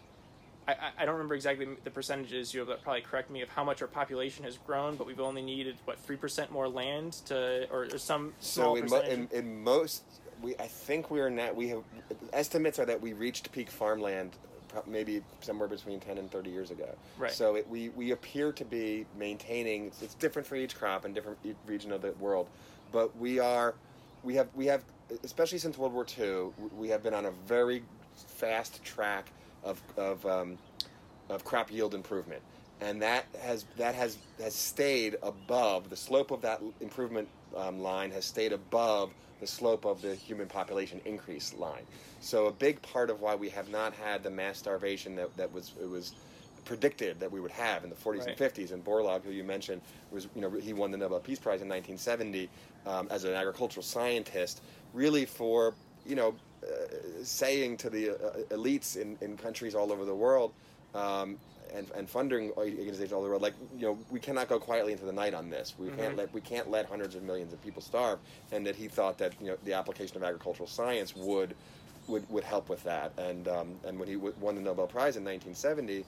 I, 0.66 0.76
I- 0.98 1.04
don't 1.04 1.16
remember 1.16 1.34
exactly 1.34 1.68
the 1.84 1.90
percentages, 1.90 2.54
you'll 2.54 2.64
probably 2.64 3.02
correct 3.02 3.30
me, 3.30 3.42
of 3.42 3.50
how 3.50 3.64
much 3.64 3.82
our 3.82 3.88
population 3.88 4.44
has 4.46 4.56
grown, 4.66 4.96
but 4.96 5.06
we've 5.06 5.20
only 5.20 5.42
needed, 5.42 5.76
what, 5.84 5.98
3% 6.06 6.50
more 6.50 6.66
land 6.66 7.12
to, 7.26 7.68
or, 7.70 7.88
or 7.92 7.98
some 7.98 8.32
small 8.40 8.76
So 8.76 8.82
in, 8.82 8.88
mo- 8.88 9.00
in, 9.02 9.28
in 9.30 9.62
most, 9.62 10.04
we 10.40 10.56
I 10.56 10.66
think 10.66 11.10
we 11.10 11.20
are 11.20 11.30
now 11.30 11.52
we 11.52 11.68
have 11.68 11.82
estimates 12.32 12.78
are 12.78 12.84
that 12.86 13.00
we 13.00 13.12
reached 13.12 13.52
peak 13.52 13.70
farmland 13.70 14.32
maybe 14.87 15.22
somewhere 15.41 15.68
between 15.68 16.01
10 16.01 16.18
and 16.18 16.31
30 16.31 16.51
years 16.51 16.70
ago. 16.70 16.89
Right. 17.18 17.33
So 17.33 17.57
it, 17.57 17.68
we 17.68 17.91
we 17.91 18.11
appear 18.12 18.53
to 18.53 18.64
be 18.64 19.07
maintaining. 19.18 19.93
It's 20.01 20.14
different 20.14 20.47
for 20.47 20.57
each 20.57 20.77
crop 20.77 21.05
and 21.05 21.14
different 21.14 21.39
each 21.45 21.57
region 21.66 21.93
of 21.93 22.03
the 22.03 22.12
world, 22.12 22.49
but 22.93 23.16
we 23.16 23.39
are 23.39 23.75
we 24.22 24.35
have 24.35 24.49
we 24.55 24.66
have 24.66 24.83
especially 25.22 25.59
since 25.59 25.79
World 25.79 25.93
War 25.93 26.07
II 26.18 26.51
we 26.77 26.89
have 26.89 27.03
been 27.03 27.14
on 27.14 27.27
a 27.27 27.31
very 27.47 27.83
fast 28.14 28.83
track 28.83 29.31
of 29.62 29.81
of 29.97 30.25
um, 30.27 30.59
of 31.29 31.45
crop 31.45 31.72
yield 31.72 31.95
improvement, 31.95 32.43
and 32.81 33.01
that 33.03 33.27
has 33.41 33.64
that 33.77 33.95
has 33.95 34.18
has 34.41 34.55
stayed 34.55 35.16
above 35.22 35.91
the 35.91 35.97
slope 35.97 36.31
of 36.31 36.41
that 36.43 36.61
improvement 36.81 37.29
um, 37.57 37.81
line 37.81 38.11
has 38.11 38.25
stayed 38.25 38.53
above 38.53 39.11
the 39.41 39.47
slope 39.47 39.85
of 39.85 40.01
the 40.03 40.14
human 40.14 40.47
population 40.47 41.01
increase 41.05 41.55
line. 41.55 41.82
So 42.20 42.47
a 42.47 42.53
big 42.53 42.80
part 42.82 43.11
of 43.11 43.20
why 43.20 43.35
we 43.35 43.49
have 43.51 43.68
not 43.68 43.93
had 43.95 44.22
the 44.22 44.30
mass 44.30 44.59
starvation 44.59 45.16
that, 45.16 45.37
that 45.37 45.53
was 45.53 45.72
it 45.80 45.89
was 45.89 46.14
predicted 46.64 47.20
that 47.20 47.30
we 47.30 47.41
would 47.41 47.51
have 47.51 47.85
in 47.85 47.91
the 47.91 47.97
40s 47.97 48.20
Right. 48.20 48.28
and 48.28 48.39
50s. 48.39 48.72
And 48.72 48.82
Borlaug, 48.85 49.22
who 49.22 49.30
you 49.30 49.45
mentioned, 49.45 49.82
was 50.11 50.28
you 50.35 50.41
know 50.41 50.51
he 50.51 50.72
won 50.72 50.91
the 50.91 50.97
Nobel 50.99 51.20
Peace 51.20 51.39
Prize 51.39 51.61
in 51.61 51.68
1970 51.68 52.49
um, 52.87 53.09
as 53.11 53.24
an 53.24 53.35
agricultural 53.35 53.82
scientist, 53.82 54.62
really 54.93 55.24
for 55.26 55.74
you 56.07 56.14
know 56.16 56.35
uh, 56.62 56.66
saying 57.22 57.76
to 57.78 57.91
the 57.91 58.11
uh, 58.11 58.39
elites 58.57 58.97
in, 58.97 59.18
in 59.20 59.37
countries 59.37 59.74
all 59.74 59.93
over 59.93 60.05
the 60.05 60.14
world. 60.14 60.53
Um, 60.95 61.39
and, 61.75 61.91
and 61.97 62.09
funding 62.09 62.51
organizations 62.53 63.12
all 63.12 63.18
over 63.20 63.27
the 63.27 63.31
world, 63.33 63.43
like 63.43 63.55
you 63.77 63.87
know, 63.87 63.99
we 64.11 64.20
cannot 64.20 64.49
go 64.49 64.59
quietly 64.59 64.93
into 64.93 65.05
the 65.05 65.12
night 65.12 65.35
on 65.35 65.51
this. 65.51 65.75
We 65.79 65.91
can't 65.91 66.14
Mhm. 66.14 66.18
let 66.18 66.35
we 66.35 66.41
can't 66.41 66.70
let 66.70 66.87
hundreds 66.87 67.14
of 67.14 67.22
millions 67.22 67.53
of 67.53 67.62
people 67.62 67.83
starve. 67.83 68.18
And 68.53 68.66
that 68.66 68.77
he 68.77 68.89
thought 68.89 69.18
that 69.18 69.33
you 69.41 69.49
know 69.49 69.57
the 69.64 69.72
application 69.75 70.16
of 70.16 70.22
agricultural 70.22 70.68
science 70.68 71.14
would 71.16 71.55
would, 72.07 72.29
would 72.31 72.45
help 72.45 72.68
with 72.68 72.83
that. 72.85 73.12
And 73.18 73.49
um, 73.49 73.75
and 73.87 73.99
when 73.99 74.09
he 74.09 74.14
w- 74.14 74.35
won 74.41 74.55
the 74.55 74.61
Nobel 74.61 74.87
Prize 74.87 75.16
in 75.16 75.25
1970, 75.25 76.05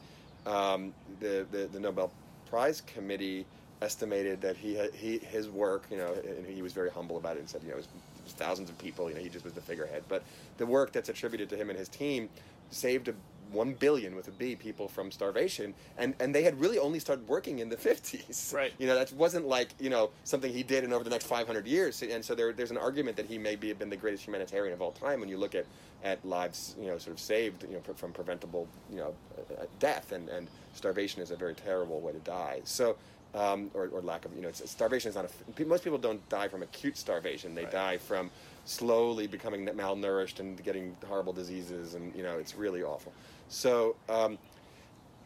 um, 0.47 0.93
the, 1.21 1.47
the 1.51 1.67
the 1.73 1.81
Nobel 1.81 2.11
Prize 2.49 2.81
committee 2.83 3.45
estimated 3.83 4.41
that 4.43 4.57
he 4.57 4.79
he 4.95 5.19
his 5.19 5.49
work, 5.49 5.85
you 5.91 5.97
know, 5.99 6.13
and 6.15 6.47
he 6.47 6.63
was 6.63 6.73
very 6.73 6.91
humble 6.91 7.17
about 7.17 7.37
it 7.37 7.41
and 7.41 7.49
said, 7.49 7.63
you 7.63 7.69
know, 7.69 7.75
it 7.75 7.79
was, 7.79 7.87
it 7.87 8.25
was 8.25 8.33
thousands 8.35 8.71
of 8.71 8.79
people, 8.79 9.09
you 9.09 9.17
know, 9.17 9.21
he 9.23 9.29
just 9.29 9.45
was 9.45 9.55
the 9.55 9.61
figurehead. 9.61 10.05
But 10.09 10.23
the 10.59 10.67
work 10.67 10.93
that's 10.93 11.09
attributed 11.09 11.49
to 11.51 11.57
him 11.57 11.71
and 11.71 11.79
his 11.79 11.89
team 11.89 12.29
saved 12.71 13.09
a 13.09 13.15
one 13.53 13.75
billion 13.75 14.15
with 14.17 14.29
a 14.29 14.31
B 14.33 14.57
people 14.57 14.89
from 14.89 15.11
starvation, 15.11 15.75
and 15.99 16.15
and 16.21 16.35
they 16.35 16.43
had 16.43 16.61
really 16.61 16.79
only 16.79 16.99
started 16.99 17.27
working 17.29 17.59
in 17.61 17.69
the 17.69 17.77
fifties. 17.89 18.53
Right. 18.55 18.73
You 18.79 18.87
know, 18.87 18.95
that 18.95 19.13
wasn't 19.13 19.47
like 19.47 19.71
you 19.79 19.91
know 19.91 20.11
something 20.25 20.53
he 20.53 20.63
did 20.63 20.85
in 20.85 20.93
over 20.93 21.05
the 21.05 21.11
next 21.11 21.27
five 21.27 21.47
hundred 21.47 21.67
years. 21.67 22.03
And 22.03 22.25
so 22.25 22.35
there, 22.35 22.53
there's 22.53 22.71
an 22.71 22.79
argument 22.79 23.17
that 23.17 23.27
he 23.27 23.39
may 23.39 23.57
be 23.57 23.69
have 23.69 23.79
been 23.79 23.91
the 23.91 23.97
greatest 23.97 24.25
humanitarian 24.27 24.73
of 24.73 24.83
all 24.83 24.93
time 24.93 25.21
when 25.21 25.29
you 25.29 25.39
look 25.39 25.55
at 25.55 25.67
at 26.05 26.25
lives 26.25 26.77
you 26.79 26.87
know 26.87 26.99
sort 26.99 27.15
of 27.15 27.21
saved 27.21 27.63
you 27.65 27.71
know 27.71 27.81
from 27.95 28.13
preventable 28.13 28.69
you 28.91 28.97
know 28.97 29.15
uh, 29.39 29.63
uh, 29.63 29.67
death 29.79 30.13
and 30.13 30.29
and 30.29 30.49
starvation 30.75 31.23
is 31.23 31.31
a 31.31 31.37
very 31.37 31.55
terrible 31.55 32.01
way 32.01 32.13
to 32.13 32.19
die. 32.21 32.61
So. 32.65 32.97
Um, 33.35 33.71
or, 33.75 33.89
or 33.89 34.01
lack 34.01 34.25
of, 34.25 34.35
you 34.35 34.41
know, 34.41 34.49
it's, 34.49 34.71
starvation 34.71 35.11
is 35.11 35.15
not 35.15 35.27
a. 35.27 35.65
Most 35.67 35.85
people 35.85 35.99
don't 35.99 36.27
die 36.31 36.49
from 36.49 36.63
acute 36.63 36.97
starvation. 36.97 37.55
They 37.55 37.65
Right. 37.65 37.73
die 37.73 37.99
from 37.99 38.31
slowly 38.65 39.27
becoming 39.27 39.67
malnourished 39.67 40.41
and 40.41 40.63
getting 40.63 40.97
horrible 41.07 41.35
diseases, 41.35 41.95
and 41.95 42.15
you 42.15 42.23
know, 42.23 42.39
it's 42.39 42.55
really 42.57 42.83
awful. 42.83 43.13
So, 43.49 43.97
um, 44.09 44.39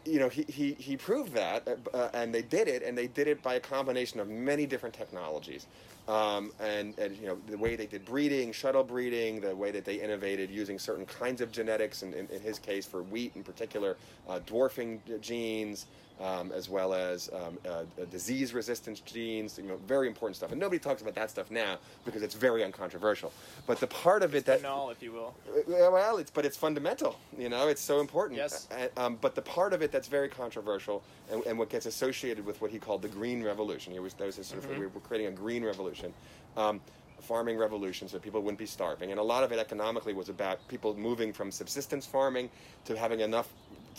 you 0.05 0.19
know, 0.19 0.29
he, 0.29 0.43
he, 0.47 0.73
he 0.73 0.97
proved 0.97 1.33
that, 1.33 1.67
uh, 1.67 1.95
uh, 1.95 2.09
and 2.13 2.33
they 2.33 2.41
did 2.41 2.67
it, 2.67 2.81
and 2.83 2.97
they 2.97 3.07
did 3.07 3.27
it 3.27 3.43
by 3.43 3.55
a 3.55 3.59
combination 3.59 4.19
of 4.19 4.27
many 4.27 4.65
different 4.65 4.95
technologies. 4.95 5.67
Um, 6.07 6.51
and, 6.59 6.97
and, 6.97 7.15
you 7.17 7.27
know, 7.27 7.37
the 7.47 7.57
way 7.57 7.75
they 7.75 7.85
did 7.85 8.03
breeding, 8.05 8.51
shuttle 8.51 8.83
breeding, 8.83 9.39
the 9.39 9.55
way 9.55 9.69
that 9.71 9.85
they 9.85 10.01
innovated 10.01 10.49
using 10.49 10.79
certain 10.79 11.05
kinds 11.05 11.41
of 11.41 11.51
genetics, 11.51 12.01
and 12.01 12.13
in, 12.15 12.27
in 12.29 12.41
his 12.41 12.57
case 12.57 12.85
for 12.85 13.03
wheat 13.03 13.31
in 13.35 13.43
particular, 13.43 13.97
uh, 14.27 14.39
dwarfing 14.47 14.99
genes, 15.21 15.85
um, 16.21 16.51
as 16.51 16.69
well 16.69 16.93
as 16.93 17.29
um, 17.33 17.57
uh, 17.65 17.69
uh, 17.69 17.83
disease 18.11 18.53
resistance 18.53 18.99
genes, 18.99 19.57
you 19.57 19.63
know, 19.63 19.77
very 19.87 20.07
important 20.07 20.35
stuff. 20.35 20.51
And 20.51 20.59
nobody 20.59 20.79
talks 20.79 21.01
about 21.01 21.15
that 21.15 21.29
stuff 21.29 21.49
now 21.49 21.77
because 22.05 22.21
it's 22.21 22.35
very 22.35 22.63
uncontroversial. 22.63 23.33
But 23.65 23.79
the 23.79 23.87
part 23.87 24.21
of 24.21 24.35
it 24.35 24.45
that 24.45 24.61
Null, 24.61 24.91
if 24.91 25.01
you 25.01 25.11
will. 25.11 25.33
uh, 25.49 25.91
Well, 25.91 26.17
it's 26.17 26.31
but 26.31 26.45
it's 26.45 26.57
fundamental. 26.57 27.17
You 27.37 27.49
know, 27.49 27.67
it's 27.67 27.81
so 27.81 27.99
important. 27.99 28.37
Yes. 28.37 28.67
Uh, 28.71 29.05
um, 29.05 29.17
but 29.19 29.35
the 29.35 29.41
part 29.41 29.73
of 29.73 29.81
it 29.81 29.91
that's 29.91 30.07
very 30.07 30.29
controversial, 30.29 31.03
and, 31.31 31.43
and 31.45 31.57
what 31.57 31.69
gets 31.69 31.85
associated 31.87 32.45
with 32.45 32.61
what 32.61 32.71
he 32.71 32.77
called 32.77 33.01
the 33.01 33.09
Green 33.09 33.43
Revolution. 33.43 33.93
He 33.93 33.99
was 33.99 34.13
that 34.15 34.25
was 34.25 34.35
his 34.35 34.47
sort 34.47 34.63
of 34.63 34.69
we 34.77 34.85
were 34.85 34.99
creating 35.01 35.27
a 35.27 35.35
green 35.35 35.65
revolution. 35.65 36.13
Um, 36.55 36.81
farming 37.21 37.55
revolution 37.55 38.07
so 38.07 38.17
people 38.17 38.41
wouldn't 38.41 38.57
be 38.57 38.65
starving 38.65 39.11
and 39.11 39.19
a 39.19 39.23
lot 39.23 39.43
of 39.43 39.51
it 39.51 39.59
economically 39.59 40.11
was 40.11 40.27
about 40.27 40.67
people 40.67 40.95
moving 40.95 41.31
from 41.31 41.51
subsistence 41.51 42.03
farming 42.03 42.49
to 42.83 42.97
having 42.97 43.19
enough 43.19 43.53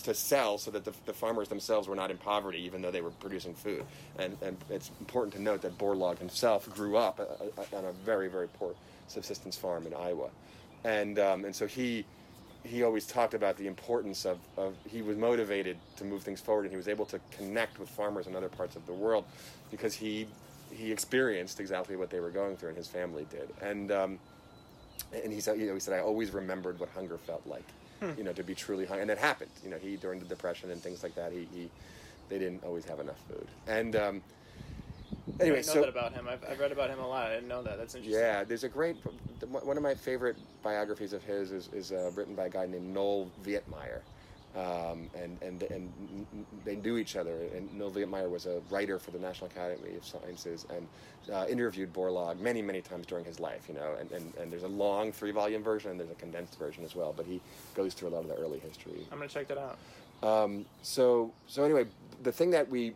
to 0.04 0.14
sell 0.14 0.58
so 0.58 0.70
that 0.70 0.84
the, 0.84 0.92
the 1.06 1.12
farmers 1.12 1.48
themselves 1.48 1.88
were 1.88 1.94
not 1.94 2.10
in 2.10 2.16
poverty 2.18 2.62
even 2.64 2.82
though 2.82 2.90
they 2.90 3.00
were 3.00 3.10
producing 3.10 3.54
food. 3.54 3.84
And, 4.18 4.36
and 4.42 4.56
it's 4.70 4.90
important 5.00 5.34
to 5.34 5.42
note 5.42 5.62
that 5.62 5.78
Borlaug 5.78 6.18
himself 6.18 6.68
grew 6.74 6.96
up 6.96 7.20
uh, 7.20 7.60
uh, 7.60 7.78
on 7.78 7.84
a 7.84 7.92
very 8.04 8.28
very 8.28 8.48
poor 8.48 8.74
subsistence 9.08 9.56
farm 9.56 9.86
in 9.86 9.94
Iowa. 9.94 10.30
And 10.84 11.18
um, 11.18 11.44
and 11.44 11.54
so 11.54 11.66
he 11.66 12.04
he 12.64 12.82
always 12.82 13.06
talked 13.06 13.34
about 13.34 13.56
the 13.56 13.66
importance 13.66 14.24
of, 14.24 14.38
of 14.56 14.74
he 14.88 15.02
was 15.02 15.16
motivated 15.16 15.76
to 15.96 16.04
move 16.04 16.22
things 16.22 16.40
forward 16.40 16.62
and 16.62 16.70
he 16.70 16.76
was 16.76 16.88
able 16.88 17.06
to 17.06 17.20
connect 17.32 17.78
with 17.80 17.88
farmers 17.88 18.26
in 18.26 18.36
other 18.36 18.48
parts 18.48 18.76
of 18.76 18.86
the 18.86 18.92
world 18.92 19.24
because 19.70 19.94
he 19.94 20.26
he 20.70 20.90
experienced 20.90 21.60
exactly 21.60 21.96
what 21.96 22.08
they 22.08 22.20
were 22.20 22.30
going 22.30 22.56
through 22.56 22.70
and 22.70 22.78
his 22.78 22.88
family 22.88 23.26
did. 23.30 23.48
And 23.60 23.92
um, 23.92 24.18
and 25.12 25.32
he 25.32 25.40
said 25.40 25.58
you 25.58 25.66
know 25.66 25.74
he 25.74 25.80
said 25.80 25.94
I 25.94 26.00
always 26.00 26.30
remembered 26.32 26.80
what 26.80 26.88
hunger 26.90 27.18
felt 27.18 27.46
like 27.46 27.66
you 28.16 28.24
know 28.24 28.32
to 28.32 28.42
be 28.42 28.54
truly 28.54 28.84
hungry 28.84 29.02
and 29.02 29.10
it 29.10 29.18
happened 29.18 29.50
you 29.64 29.70
know 29.70 29.78
he 29.78 29.96
during 29.96 30.18
the 30.18 30.26
depression 30.26 30.70
and 30.70 30.80
things 30.82 31.02
like 31.02 31.14
that 31.14 31.32
he, 31.32 31.48
he 31.54 31.70
they 32.28 32.38
didn't 32.38 32.62
always 32.64 32.84
have 32.84 33.00
enough 33.00 33.18
food 33.28 33.46
and 33.66 33.96
um, 33.96 34.22
Anyway, 35.40 35.58
I 35.58 35.60
didn't 35.60 35.66
know 35.66 35.72
so 35.74 35.80
that 35.80 35.88
about 35.88 36.12
him. 36.12 36.28
I've, 36.28 36.44
I've 36.48 36.58
read 36.58 36.72
about 36.72 36.90
him 36.90 36.98
a 36.98 37.06
lot. 37.06 37.26
I 37.28 37.34
didn't 37.34 37.48
know 37.48 37.62
that. 37.62 37.78
That's 37.78 37.94
interesting. 37.94 38.20
yeah, 38.20 38.44
there's 38.44 38.64
a 38.64 38.68
great 38.68 38.96
one 39.48 39.76
of 39.76 39.82
my 39.82 39.94
favorite 39.94 40.36
biographies 40.62 41.12
of 41.12 41.22
his 41.22 41.52
is, 41.52 41.68
is 41.72 41.92
uh, 41.92 42.10
written 42.14 42.34
by 42.34 42.46
a 42.46 42.48
guy 42.48 42.66
named 42.66 42.92
Noel 42.92 43.28
Vietmeyer. 43.44 44.00
Um, 44.54 45.08
and, 45.14 45.38
and 45.40 45.62
and 45.62 45.90
they 46.64 46.76
knew 46.76 46.98
each 46.98 47.16
other. 47.16 47.34
And 47.54 47.72
Noel 47.72 47.90
Vietmeyer 47.90 48.28
was 48.28 48.44
a 48.44 48.60
writer 48.70 48.98
for 48.98 49.10
the 49.10 49.18
National 49.18 49.46
Academy 49.46 49.96
of 49.96 50.04
Sciences 50.04 50.66
and 50.68 50.86
uh, 51.32 51.46
interviewed 51.48 51.92
Borlaug 51.94 52.38
many, 52.38 52.60
many 52.60 52.82
times 52.82 53.06
during 53.06 53.24
his 53.24 53.40
life. 53.40 53.64
You 53.66 53.74
know, 53.74 53.94
and, 53.98 54.10
and, 54.12 54.32
and 54.38 54.52
there's 54.52 54.64
a 54.64 54.68
long 54.68 55.10
three-volume 55.10 55.62
version 55.62 55.92
and 55.92 56.00
there's 56.00 56.10
a 56.10 56.14
condensed 56.14 56.58
version 56.58 56.84
as 56.84 56.94
well. 56.94 57.14
But 57.16 57.24
he 57.24 57.40
goes 57.74 57.94
through 57.94 58.08
a 58.08 58.10
lot 58.10 58.24
of 58.24 58.28
the 58.28 58.36
early 58.36 58.58
history. 58.58 59.06
I'm 59.10 59.18
gonna 59.18 59.30
check 59.30 59.48
that 59.48 59.58
out. 59.58 59.78
Um, 60.22 60.66
so 60.82 61.32
so 61.46 61.64
anyway, 61.64 61.86
the 62.22 62.32
thing 62.32 62.50
that 62.50 62.68
we 62.68 62.92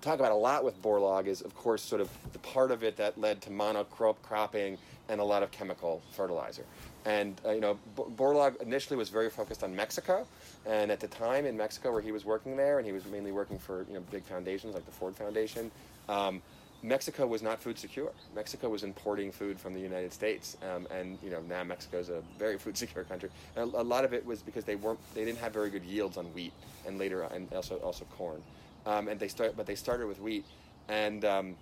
talk 0.00 0.18
about 0.18 0.32
a 0.32 0.36
lot 0.36 0.64
with 0.64 0.80
Borlaug 0.80 1.26
is, 1.26 1.42
of 1.42 1.54
course, 1.54 1.82
sort 1.82 2.00
of 2.00 2.08
the 2.32 2.38
part 2.38 2.70
of 2.70 2.82
it 2.82 2.96
that 2.96 3.20
led 3.20 3.42
to 3.42 3.50
monocrop 3.50 4.16
cropping 4.22 4.78
and 5.08 5.20
a 5.20 5.24
lot 5.24 5.42
of 5.42 5.50
chemical 5.50 6.02
fertilizer. 6.12 6.64
And 7.06 7.40
uh, 7.46 7.52
you 7.52 7.60
know, 7.60 7.78
B- 7.96 8.02
Borlaug 8.16 8.60
initially 8.60 8.96
was 8.96 9.08
very 9.08 9.30
focused 9.30 9.62
on 9.62 9.74
Mexico, 9.74 10.26
and 10.66 10.90
at 10.90 10.98
the 10.98 11.06
time 11.06 11.46
in 11.46 11.56
Mexico 11.56 11.92
where 11.92 12.02
he 12.02 12.10
was 12.10 12.24
working 12.24 12.56
there, 12.56 12.78
and 12.78 12.86
he 12.86 12.92
was 12.92 13.06
mainly 13.06 13.30
working 13.30 13.58
for 13.58 13.86
you 13.88 13.94
know 13.94 14.02
big 14.10 14.24
foundations 14.24 14.74
like 14.74 14.84
the 14.84 14.92
Ford 14.92 15.14
Foundation. 15.14 15.70
Um, 16.08 16.42
Mexico 16.82 17.26
was 17.26 17.42
not 17.42 17.60
food 17.60 17.78
secure. 17.78 18.10
Mexico 18.34 18.68
was 18.68 18.82
importing 18.82 19.32
food 19.32 19.58
from 19.58 19.72
the 19.72 19.80
United 19.80 20.12
States, 20.12 20.56
um, 20.74 20.86
and 20.90 21.16
you 21.22 21.30
know 21.30 21.40
now 21.42 21.62
Mexico 21.62 21.98
is 21.98 22.08
a 22.08 22.22
very 22.38 22.58
food 22.64 22.76
secure 22.76 23.04
country. 23.04 23.30
And 23.54 23.72
a, 23.72 23.80
a 23.80 23.84
lot 23.84 24.04
of 24.04 24.12
it 24.12 24.26
was 24.26 24.42
because 24.42 24.64
they 24.64 24.76
weren't, 24.76 24.98
they 25.14 25.24
didn't 25.24 25.38
have 25.38 25.52
very 25.52 25.70
good 25.70 25.84
yields 25.84 26.16
on 26.16 26.26
wheat, 26.26 26.52
and 26.86 26.98
later 26.98 27.22
and 27.22 27.52
also 27.52 27.76
also 27.76 28.04
corn. 28.16 28.42
Um, 28.84 29.06
and 29.08 29.18
they 29.18 29.28
start, 29.28 29.56
but 29.56 29.66
they 29.66 29.76
started 29.76 30.08
with 30.08 30.20
wheat, 30.20 30.44
and 30.88 31.24
um, 31.24 31.56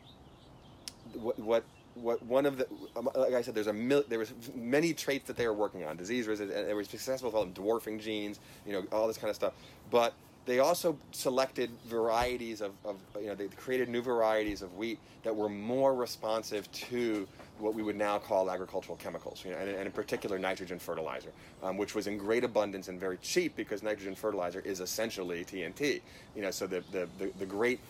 what, 1.15 1.39
what 1.39 1.65
what 1.95 2.23
one 2.25 2.47
of 2.47 2.59
the 2.59 2.67
um, 2.97 3.09
like 3.15 3.35
I 3.35 3.43
said, 3.43 3.55
there's 3.55 3.67
a 3.67 3.73
mil, 3.73 4.05
there 4.09 4.19
was 4.19 4.33
many 4.55 4.93
traits 4.93 5.27
that 5.27 5.37
they 5.37 5.47
were 5.47 5.55
working 5.55 5.85
on, 5.85 5.97
disease 5.97 6.27
resistance, 6.27 6.59
and 6.59 6.69
they 6.69 6.75
were 6.75 6.85
successful 6.85 7.29
with 7.29 7.37
all 7.37 7.45
them 7.45 7.53
dwarfing 7.53 8.01
genes, 8.01 8.41
you 8.67 8.73
know, 8.73 8.85
all 8.93 9.07
this 9.07 9.19
kind 9.19 9.31
of 9.31 9.37
stuff. 9.37 9.55
But 9.91 10.15
they 10.47 10.59
also 10.59 10.99
selected 11.13 11.71
varieties 11.87 12.61
of, 12.61 12.73
of 12.85 12.97
you 13.19 13.29
know 13.29 13.35
they 13.35 13.49
created 13.49 13.89
new 13.89 14.03
varieties 14.03 14.63
of 14.63 14.77
wheat 14.77 14.99
that 15.23 15.35
were 15.35 15.49
more 15.49 15.95
responsive 15.95 16.71
to 16.73 17.27
what 17.59 17.75
we 17.75 17.83
would 17.83 17.97
now 17.97 18.19
call 18.19 18.51
agricultural 18.51 18.97
chemicals, 18.97 19.43
you 19.45 19.53
know, 19.53 19.57
and, 19.57 19.71
and 19.71 19.87
in 19.87 19.93
particular 19.93 20.39
nitrogen 20.39 20.79
fertilizer, 20.79 21.31
um, 21.63 21.77
which 21.77 21.95
was 21.95 22.09
in 22.09 22.19
great 22.19 22.43
abundance 22.43 22.89
and 22.89 22.99
very 22.99 23.17
cheap 23.19 23.55
because 23.57 23.83
nitrogen 23.83 24.15
fertilizer 24.15 24.61
is 24.61 24.81
essentially 24.81 25.45
TNT. 25.45 26.01
You 26.35 26.43
know, 26.43 26.51
so 26.51 26.67
the 26.67 26.83
the, 26.93 27.09
the, 27.19 27.31
the 27.39 27.47
great 27.47 27.81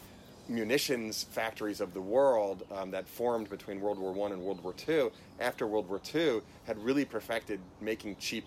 munitions 0.49 1.25
factories 1.25 1.81
of 1.81 1.95
the 1.95 2.01
world 2.01 2.65
um, 2.73 2.91
that 2.91 3.09
formed 3.09 3.49
between 3.51 3.81
World 3.81 3.99
War 3.99 4.13
One 4.13 4.33
and 4.33 4.43
World 4.43 4.63
War 4.63 4.73
Two, 4.73 5.11
after 5.41 5.67
World 5.67 5.89
War 5.89 5.99
Two, 5.99 6.43
had 6.67 6.79
really 6.85 7.05
perfected 7.05 7.61
making 7.81 8.17
cheap 8.17 8.47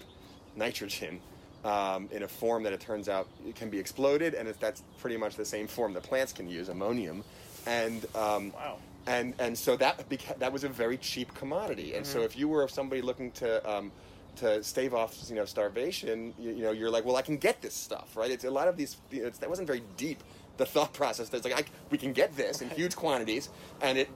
nitrogen 0.56 1.20
um, 1.66 2.08
in 2.12 2.24
a 2.24 2.28
form 2.28 2.64
that 2.64 2.74
it 2.74 2.80
turns 2.80 3.10
out 3.10 3.28
it 3.48 3.56
can 3.56 3.70
be 3.70 3.80
exploded, 3.80 4.34
and 4.34 4.48
it, 4.48 4.60
that's 4.60 4.84
pretty 5.00 5.18
much 5.18 5.36
the 5.36 5.46
same 5.46 5.68
form 5.68 5.94
that 5.94 6.04
plants 6.04 6.34
can 6.34 6.50
use, 6.50 6.70
ammonium. 6.70 7.24
And 7.66 8.06
um, 8.16 8.54
Wow. 8.54 8.78
and 9.08 9.34
and 9.40 9.58
so 9.58 9.76
that 9.78 10.08
beca- 10.10 10.38
that 10.40 10.54
was 10.54 10.64
a 10.64 10.70
very 10.70 10.98
cheap 10.98 11.34
commodity. 11.34 11.96
And 11.96 12.06
so 12.06 12.22
if 12.22 12.38
you 12.38 12.48
were 12.48 12.68
somebody 12.68 13.02
looking 13.02 13.32
to 13.32 13.70
um, 13.70 13.92
to 14.38 14.64
stave 14.64 14.94
off 14.94 15.18
you 15.30 15.36
know 15.36 15.46
starvation, 15.46 16.34
you, 16.40 16.52
you 16.52 16.62
know 16.64 16.72
you're 16.72 16.92
like, 16.92 17.04
well, 17.06 17.16
I 17.18 17.22
can 17.24 17.38
get 17.38 17.62
this 17.62 17.74
stuff, 17.74 18.16
right? 18.16 18.32
It's 18.32 18.46
a 18.46 18.52
lot 18.52 18.68
of 18.68 18.78
these. 18.78 18.98
You 19.12 19.22
know, 19.22 19.28
it's, 19.28 19.40
that 19.40 19.50
wasn't 19.50 19.68
very 19.68 19.84
deep. 19.98 20.24
The 20.58 20.66
thought 20.66 20.94
process 20.94 21.30
that's 21.30 21.46
like 21.46 21.54
I, 21.54 21.64
we 21.92 21.98
can 21.98 22.14
get 22.14 22.36
this 22.36 22.62
in 22.62 22.70
huge 22.70 22.96
quantities, 22.96 23.50
and 23.82 23.98
it 23.98 24.10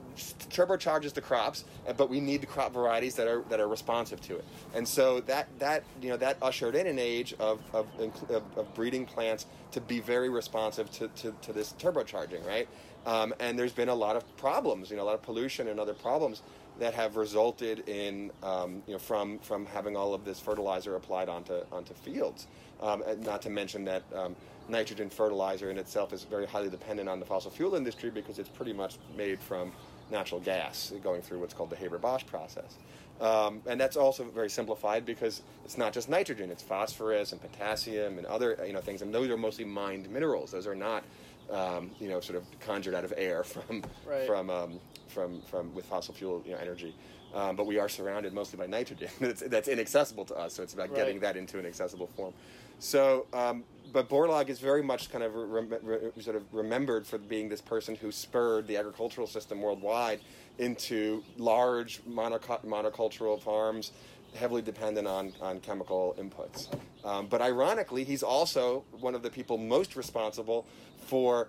turbocharges 0.50 1.12
the 1.12 1.20
crops, 1.20 1.64
but 1.96 2.10
we 2.10 2.20
need 2.20 2.40
the 2.40 2.46
crop 2.46 2.72
varieties 2.72 3.14
that 3.14 3.28
are 3.28 3.42
that 3.48 3.60
are 3.60 3.68
responsive 3.68 4.20
to 4.22 4.36
it. 4.36 4.44
And 4.74 4.86
so 4.86 5.20
that 5.20 5.48
that 5.58 5.84
you 6.00 6.10
know 6.10 6.16
that 6.16 6.36
ushered 6.42 6.74
in 6.74 6.86
an 6.86 6.98
age 6.98 7.34
of 7.38 7.60
of, 7.72 7.86
of, 8.28 8.42
of 8.56 8.74
breeding 8.74 9.06
plants 9.06 9.46
to 9.72 9.80
be 9.80 10.00
very 10.00 10.28
responsive 10.28 10.90
to, 10.92 11.08
to, 11.08 11.34
to 11.42 11.52
this 11.52 11.74
turbocharging, 11.78 12.46
right? 12.46 12.68
Um, 13.06 13.34
and 13.40 13.58
there's 13.58 13.72
been 13.72 13.88
a 13.88 13.94
lot 13.94 14.16
of 14.16 14.36
problems, 14.36 14.90
you 14.90 14.96
know, 14.96 15.02
a 15.02 15.04
lot 15.04 15.14
of 15.14 15.22
pollution 15.22 15.68
and 15.68 15.80
other 15.80 15.94
problems 15.94 16.42
that 16.78 16.94
have 16.94 17.16
resulted 17.16 17.88
in, 17.88 18.30
um, 18.42 18.82
you 18.86 18.92
know, 18.92 18.98
from 18.98 19.38
from 19.40 19.66
having 19.66 19.96
all 19.96 20.14
of 20.14 20.24
this 20.24 20.38
fertilizer 20.38 20.94
applied 20.96 21.28
onto 21.28 21.60
onto 21.72 21.94
fields. 21.94 22.46
Um, 22.80 23.02
not 23.20 23.42
to 23.42 23.50
mention 23.50 23.84
that 23.84 24.02
um, 24.14 24.34
nitrogen 24.72 25.08
fertilizer 25.10 25.70
in 25.70 25.78
itself 25.78 26.12
is 26.12 26.24
very 26.24 26.46
highly 26.46 26.68
dependent 26.70 27.08
on 27.08 27.20
the 27.20 27.26
fossil 27.26 27.50
fuel 27.50 27.76
industry 27.76 28.10
because 28.10 28.40
it's 28.40 28.48
pretty 28.48 28.72
much 28.72 28.98
made 29.16 29.38
from 29.38 29.70
natural 30.10 30.40
gas 30.40 30.92
going 31.04 31.22
through 31.22 31.38
what's 31.38 31.54
called 31.54 31.70
the 31.70 31.76
Haber-Bosch 31.76 32.26
process. 32.26 32.78
Um, 33.20 33.62
and 33.66 33.80
that's 33.80 33.96
also 33.96 34.24
very 34.24 34.50
simplified 34.50 35.06
because 35.06 35.42
it's 35.64 35.78
not 35.78 35.92
just 35.92 36.08
nitrogen; 36.08 36.50
it's 36.50 36.62
phosphorus 36.62 37.30
and 37.30 37.40
potassium 37.40 38.18
and 38.18 38.26
other 38.26 38.58
you 38.66 38.72
know 38.72 38.80
things. 38.80 39.02
And 39.02 39.14
those 39.14 39.30
are 39.30 39.36
mostly 39.36 39.64
mined 39.64 40.10
minerals. 40.10 40.50
Those 40.50 40.66
are 40.66 40.74
not 40.74 41.04
um, 41.50 41.90
you 42.00 42.08
know 42.08 42.18
sort 42.20 42.36
of 42.36 42.44
conjured 42.60 42.94
out 42.94 43.04
of 43.04 43.12
air 43.16 43.44
from 43.52 43.84
Right. 44.04 44.26
from 44.26 44.50
um, 44.50 44.80
from 45.08 45.40
from 45.42 45.72
with 45.74 45.84
fossil 45.84 46.14
fuel 46.14 46.42
you 46.44 46.52
know 46.52 46.58
energy. 46.58 46.94
Um, 47.34 47.54
but 47.56 47.66
we 47.66 47.78
are 47.78 47.88
surrounded 47.88 48.34
mostly 48.34 48.58
by 48.58 48.66
nitrogen 48.66 49.08
that's, 49.20 49.40
that's 49.42 49.68
inaccessible 49.68 50.24
to 50.26 50.34
us. 50.34 50.54
So 50.54 50.62
it's 50.62 50.74
about 50.74 50.88
Right. 50.90 50.96
getting 50.96 51.20
that 51.20 51.36
into 51.36 51.58
an 51.58 51.64
accessible 51.64 52.08
form. 52.16 52.34
So, 52.78 53.26
um, 53.32 53.62
but 53.92 54.08
Borlaug 54.08 54.48
is 54.48 54.58
very 54.58 54.82
much 54.82 55.10
kind 55.10 55.22
of 55.22 55.34
re- 55.34 55.66
re- 55.82 56.10
sort 56.20 56.36
of 56.36 56.44
remembered 56.52 57.06
for 57.06 57.18
being 57.18 57.48
this 57.48 57.60
person 57.60 57.94
who 57.94 58.10
spurred 58.10 58.66
the 58.66 58.76
agricultural 58.76 59.26
system 59.26 59.60
worldwide 59.60 60.20
into 60.58 61.22
large 61.36 62.02
monocu- 62.04 62.64
monocultural 62.64 63.40
farms, 63.40 63.92
heavily 64.34 64.62
dependent 64.62 65.06
on, 65.06 65.32
on 65.40 65.60
chemical 65.60 66.14
inputs. 66.18 66.68
Um, 67.04 67.26
but 67.26 67.42
ironically, 67.42 68.04
he's 68.04 68.22
also 68.22 68.84
one 69.00 69.14
of 69.14 69.22
the 69.22 69.30
people 69.30 69.58
most 69.58 69.96
responsible 69.96 70.66
for 71.06 71.48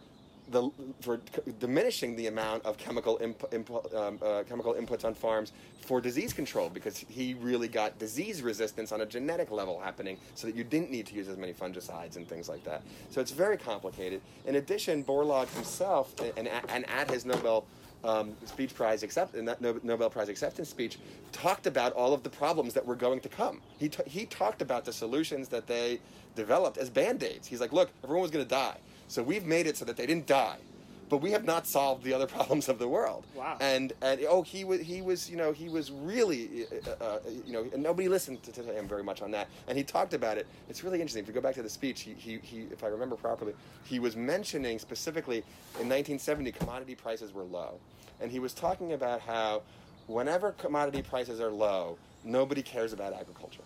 the 0.53 0.69
for 1.01 1.19
diminishing 1.59 2.15
the 2.15 2.27
amount 2.27 2.65
of 2.65 2.77
chemical 2.77 3.17
imp, 3.21 3.43
imp, 3.51 3.69
um, 3.93 4.19
uh, 4.21 4.43
chemical 4.47 4.73
inputs 4.75 5.03
on 5.03 5.13
farms 5.13 5.51
for 5.81 5.99
disease 5.99 6.31
control 6.31 6.69
because 6.69 6.97
he 7.09 7.33
really 7.33 7.67
got 7.67 7.99
disease 7.99 8.41
resistance 8.41 8.93
on 8.93 9.01
a 9.01 9.05
genetic 9.05 9.51
level 9.51 9.79
happening 9.79 10.17
so 10.35 10.47
that 10.47 10.55
you 10.55 10.63
didn't 10.63 10.89
need 10.89 11.05
to 11.07 11.15
use 11.15 11.27
as 11.27 11.37
many 11.37 11.51
fungicides 11.51 12.15
and 12.15 12.27
things 12.27 12.47
like 12.47 12.63
that. 12.63 12.81
So 13.09 13.19
it's 13.19 13.31
very 13.31 13.57
complicated. 13.57 14.21
In 14.45 14.55
addition, 14.55 15.03
Borlaug 15.03 15.53
himself 15.53 16.13
and, 16.37 16.47
and 16.69 16.89
at 16.89 17.11
his 17.11 17.25
Nobel 17.25 17.65
um, 18.03 18.33
speech 18.45 18.73
prize 18.73 19.03
accept 19.03 19.35
in 19.35 19.45
that 19.45 19.61
Nobel 19.61 20.09
Prize 20.09 20.29
acceptance 20.29 20.69
speech 20.69 20.99
talked 21.31 21.67
about 21.67 21.93
all 21.93 22.13
of 22.13 22.23
the 22.23 22.29
problems 22.29 22.73
that 22.73 22.85
were 22.85 22.95
going 22.95 23.19
to 23.21 23.29
come. 23.29 23.61
He 23.79 23.89
t- 23.89 24.03
he 24.05 24.25
talked 24.25 24.61
about 24.61 24.85
the 24.85 24.93
solutions 24.93 25.47
that 25.49 25.67
they 25.67 25.99
developed 26.35 26.77
as 26.77 26.89
band-aids. 26.89 27.47
He's 27.47 27.61
like, 27.61 27.71
look, 27.71 27.89
everyone 28.03 28.23
was 28.23 28.31
going 28.31 28.43
to 28.43 28.49
die, 28.49 28.77
so 29.13 29.21
we've 29.21 29.45
made 29.45 29.67
it 29.67 29.77
so 29.77 29.85
that 29.85 29.95
they 29.95 30.07
didn't 30.07 30.25
die. 30.25 30.57
But 31.07 31.17
we 31.17 31.29
have 31.31 31.45
not 31.45 31.67
solved 31.67 32.03
the 32.03 32.13
other 32.13 32.25
problems 32.37 32.67
of 32.67 32.79
the 32.79 32.87
world. 32.87 33.25
Wow. 33.35 33.57
And 33.61 33.93
and 34.01 34.19
oh, 34.27 34.41
he 34.41 34.63
was 34.63 34.81
he 34.81 35.03
was 35.03 35.29
you 35.29 35.37
know 35.37 35.51
he 35.51 35.69
was 35.69 35.91
really 35.91 36.65
uh, 36.87 37.03
uh, 37.03 37.19
you 37.45 37.53
know 37.53 37.67
and 37.71 37.83
nobody 37.83 38.07
listened 38.09 38.41
to, 38.41 38.51
to 38.51 38.63
him 38.63 38.87
very 38.87 39.03
much 39.03 39.21
on 39.21 39.29
that. 39.29 39.49
And 39.67 39.77
he 39.77 39.83
talked 39.83 40.15
about 40.15 40.39
it. 40.39 40.47
It's 40.67 40.83
really 40.83 40.99
interesting. 40.99 41.21
If 41.21 41.27
you 41.27 41.33
go 41.35 41.41
back 41.41 41.53
to 41.55 41.61
the 41.61 41.69
speech, 41.69 42.01
he, 42.01 42.13
he, 42.13 42.39
he 42.39 42.61
if 42.71 42.83
I 42.83 42.87
remember 42.87 43.15
properly, 43.15 43.53
he 43.83 43.99
was 43.99 44.15
mentioning 44.15 44.79
specifically 44.79 45.37
in 45.79 45.87
1970 45.87 46.51
commodity 46.53 46.95
prices 46.95 47.33
were 47.33 47.43
low, 47.43 47.79
and 48.19 48.31
he 48.31 48.39
was 48.39 48.51
talking 48.55 48.93
about 48.93 49.21
how 49.21 49.61
whenever 50.07 50.53
commodity 50.53 51.03
prices 51.03 51.39
are 51.39 51.51
low, 51.51 51.99
nobody 52.23 52.63
cares 52.63 52.93
about 52.93 53.13
agriculture. 53.13 53.61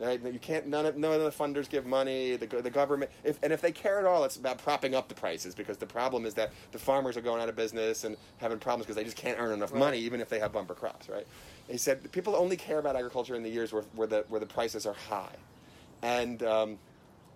Right? 0.00 0.22
You 0.22 0.38
can't. 0.38 0.68
None 0.68 0.86
of 0.86 0.96
none 0.96 1.12
of 1.12 1.22
the 1.22 1.30
funders 1.30 1.68
give 1.68 1.84
money. 1.84 2.36
The, 2.36 2.46
the 2.46 2.70
government, 2.70 3.10
if, 3.24 3.38
and 3.42 3.52
if 3.52 3.60
they 3.60 3.72
care 3.72 3.98
at 3.98 4.04
all, 4.04 4.22
it's 4.24 4.36
about 4.36 4.58
propping 4.58 4.94
up 4.94 5.08
the 5.08 5.14
prices 5.14 5.56
because 5.56 5.76
the 5.76 5.86
problem 5.86 6.24
is 6.24 6.34
that 6.34 6.52
the 6.70 6.78
farmers 6.78 7.16
are 7.16 7.20
going 7.20 7.42
out 7.42 7.48
of 7.48 7.56
business 7.56 8.04
and 8.04 8.16
having 8.36 8.58
problems 8.60 8.86
because 8.86 8.94
they 8.94 9.02
just 9.02 9.16
can't 9.16 9.38
earn 9.40 9.52
enough 9.52 9.72
Right. 9.72 9.80
money, 9.80 9.98
even 9.98 10.20
if 10.20 10.28
they 10.28 10.38
have 10.38 10.52
bumper 10.52 10.74
crops. 10.74 11.08
Right? 11.08 11.26
He 11.68 11.78
said 11.78 12.12
people 12.12 12.36
only 12.36 12.56
care 12.56 12.78
about 12.78 12.94
agriculture 12.94 13.34
in 13.34 13.42
the 13.42 13.50
years 13.50 13.72
where, 13.72 13.82
where 13.96 14.06
the 14.06 14.24
where 14.28 14.38
the 14.40 14.46
prices 14.46 14.86
are 14.86 14.94
high, 14.94 15.34
and 16.02 16.42
um, 16.44 16.78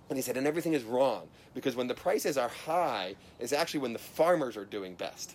and 0.09 0.17
he 0.17 0.23
said, 0.23 0.37
and 0.37 0.47
everything 0.47 0.75
is 0.75 0.85
wrong 0.85 1.27
because 1.55 1.75
when 1.75 1.89
the 1.89 1.95
prices 1.95 2.39
are 2.39 2.49
high, 2.49 3.17
is 3.41 3.53
actually 3.53 3.81
when 3.81 3.93
the 3.93 3.99
farmers 3.99 4.57
are 4.57 4.65
doing 4.65 4.95
best, 4.95 5.35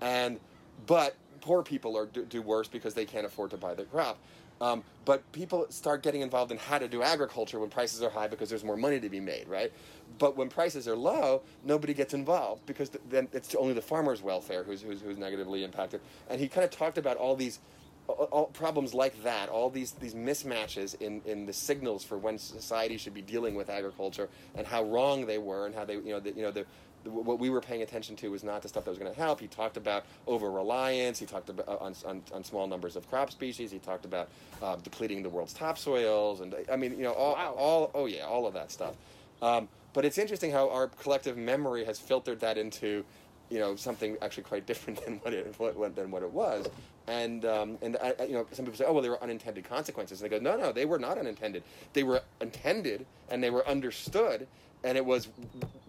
and 0.00 0.40
but 0.86 1.14
poor 1.42 1.62
people 1.62 1.94
are 1.98 2.06
do, 2.06 2.24
do 2.24 2.40
worse 2.40 2.68
because 2.68 2.94
they 2.94 3.04
can't 3.04 3.26
afford 3.26 3.50
to 3.50 3.58
buy 3.58 3.74
their 3.74 3.84
crop. 3.86 4.18
Um, 4.64 4.82
but 5.04 5.30
people 5.32 5.66
start 5.68 6.02
getting 6.02 6.22
involved 6.22 6.50
in 6.50 6.56
how 6.56 6.78
to 6.78 6.88
do 6.88 7.02
agriculture 7.02 7.60
when 7.60 7.68
prices 7.68 8.02
are 8.02 8.08
high 8.08 8.28
because 8.28 8.48
there's 8.48 8.64
more 8.64 8.78
money 8.78 8.98
to 8.98 9.10
be 9.10 9.20
made, 9.20 9.46
right? 9.46 9.70
But 10.18 10.38
when 10.38 10.48
prices 10.48 10.88
are 10.88 10.96
low, 10.96 11.42
nobody 11.64 11.92
gets 11.92 12.14
involved 12.14 12.64
because 12.64 12.88
th- 12.88 13.04
then 13.10 13.28
it's 13.34 13.54
only 13.54 13.74
the 13.74 13.82
farmer's 13.82 14.22
welfare 14.22 14.62
who's, 14.64 14.80
who's, 14.80 15.02
who's 15.02 15.18
negatively 15.18 15.64
impacted. 15.64 16.00
And 16.30 16.40
he 16.40 16.48
kind 16.48 16.64
of 16.64 16.70
talked 16.70 16.96
about 16.96 17.18
all 17.18 17.36
these 17.36 17.58
all, 18.06 18.46
problems 18.46 18.94
like 18.94 19.22
that, 19.22 19.50
all 19.50 19.68
these 19.68 19.92
these 19.92 20.14
mismatches 20.14 21.00
in 21.00 21.20
in 21.24 21.46
the 21.46 21.52
signals 21.52 22.04
for 22.04 22.18
when 22.18 22.38
society 22.38 22.96
should 22.96 23.14
be 23.14 23.22
dealing 23.22 23.54
with 23.54 23.70
agriculture 23.70 24.28
and 24.54 24.66
how 24.66 24.82
wrong 24.84 25.26
they 25.26 25.38
were 25.38 25.66
and 25.66 25.74
how 25.74 25.84
they 25.84 25.94
you 25.94 26.10
know 26.10 26.20
the, 26.20 26.30
you 26.32 26.42
know 26.42 26.50
the 26.50 26.66
what 27.06 27.38
we 27.38 27.50
were 27.50 27.60
paying 27.60 27.82
attention 27.82 28.16
to 28.16 28.30
was 28.30 28.44
not 28.44 28.62
the 28.62 28.68
stuff 28.68 28.84
that 28.84 28.90
was 28.90 28.98
going 28.98 29.12
to 29.12 29.18
help. 29.18 29.40
He 29.40 29.46
talked 29.46 29.76
about 29.76 30.04
over 30.26 30.50
reliance. 30.50 31.18
He 31.18 31.26
talked 31.26 31.48
about 31.48 31.68
on, 31.68 31.94
on, 32.06 32.22
on, 32.32 32.44
small 32.44 32.66
numbers 32.66 32.96
of 32.96 33.08
crop 33.08 33.30
species. 33.30 33.70
He 33.70 33.78
talked 33.78 34.04
about 34.04 34.28
uh, 34.62 34.76
depleting 34.76 35.22
the 35.22 35.28
world's 35.28 35.54
topsoils, 35.54 36.40
and 36.40 36.54
I 36.70 36.76
mean, 36.76 36.92
you 36.92 37.04
know, 37.04 37.12
all, 37.12 37.34
wow. 37.34 37.54
all 37.56 37.90
oh 37.94 38.06
yeah, 38.06 38.22
all 38.22 38.46
of 38.46 38.54
that 38.54 38.70
stuff. 38.70 38.94
Um, 39.42 39.68
but 39.92 40.04
it's 40.04 40.18
interesting 40.18 40.50
how 40.50 40.68
our 40.70 40.88
collective 40.88 41.36
memory 41.36 41.84
has 41.84 41.98
filtered 41.98 42.40
that 42.40 42.58
into, 42.58 43.04
you 43.48 43.58
know, 43.58 43.76
something 43.76 44.16
actually 44.20 44.42
quite 44.42 44.66
different 44.66 45.04
than 45.04 45.18
what 45.18 45.32
it 45.32 45.54
what, 45.58 45.96
than 45.96 46.10
what 46.10 46.22
it 46.22 46.30
was. 46.30 46.68
And 47.06 47.44
um, 47.44 47.78
and 47.82 47.96
I, 48.02 48.14
you 48.24 48.32
know, 48.32 48.46
some 48.52 48.64
people 48.64 48.78
say, 48.78 48.84
oh 48.86 48.92
well, 48.92 49.02
there 49.02 49.12
were 49.12 49.22
unintended 49.22 49.64
consequences. 49.64 50.20
And 50.20 50.30
they 50.30 50.38
go, 50.38 50.42
no, 50.42 50.56
no, 50.56 50.72
they 50.72 50.84
were 50.84 50.98
not 50.98 51.18
unintended. 51.18 51.62
They 51.92 52.02
were 52.02 52.22
intended 52.40 53.06
and 53.30 53.42
they 53.42 53.50
were 53.50 53.66
understood. 53.68 54.46
And 54.82 54.98
it 54.98 55.04
was 55.04 55.28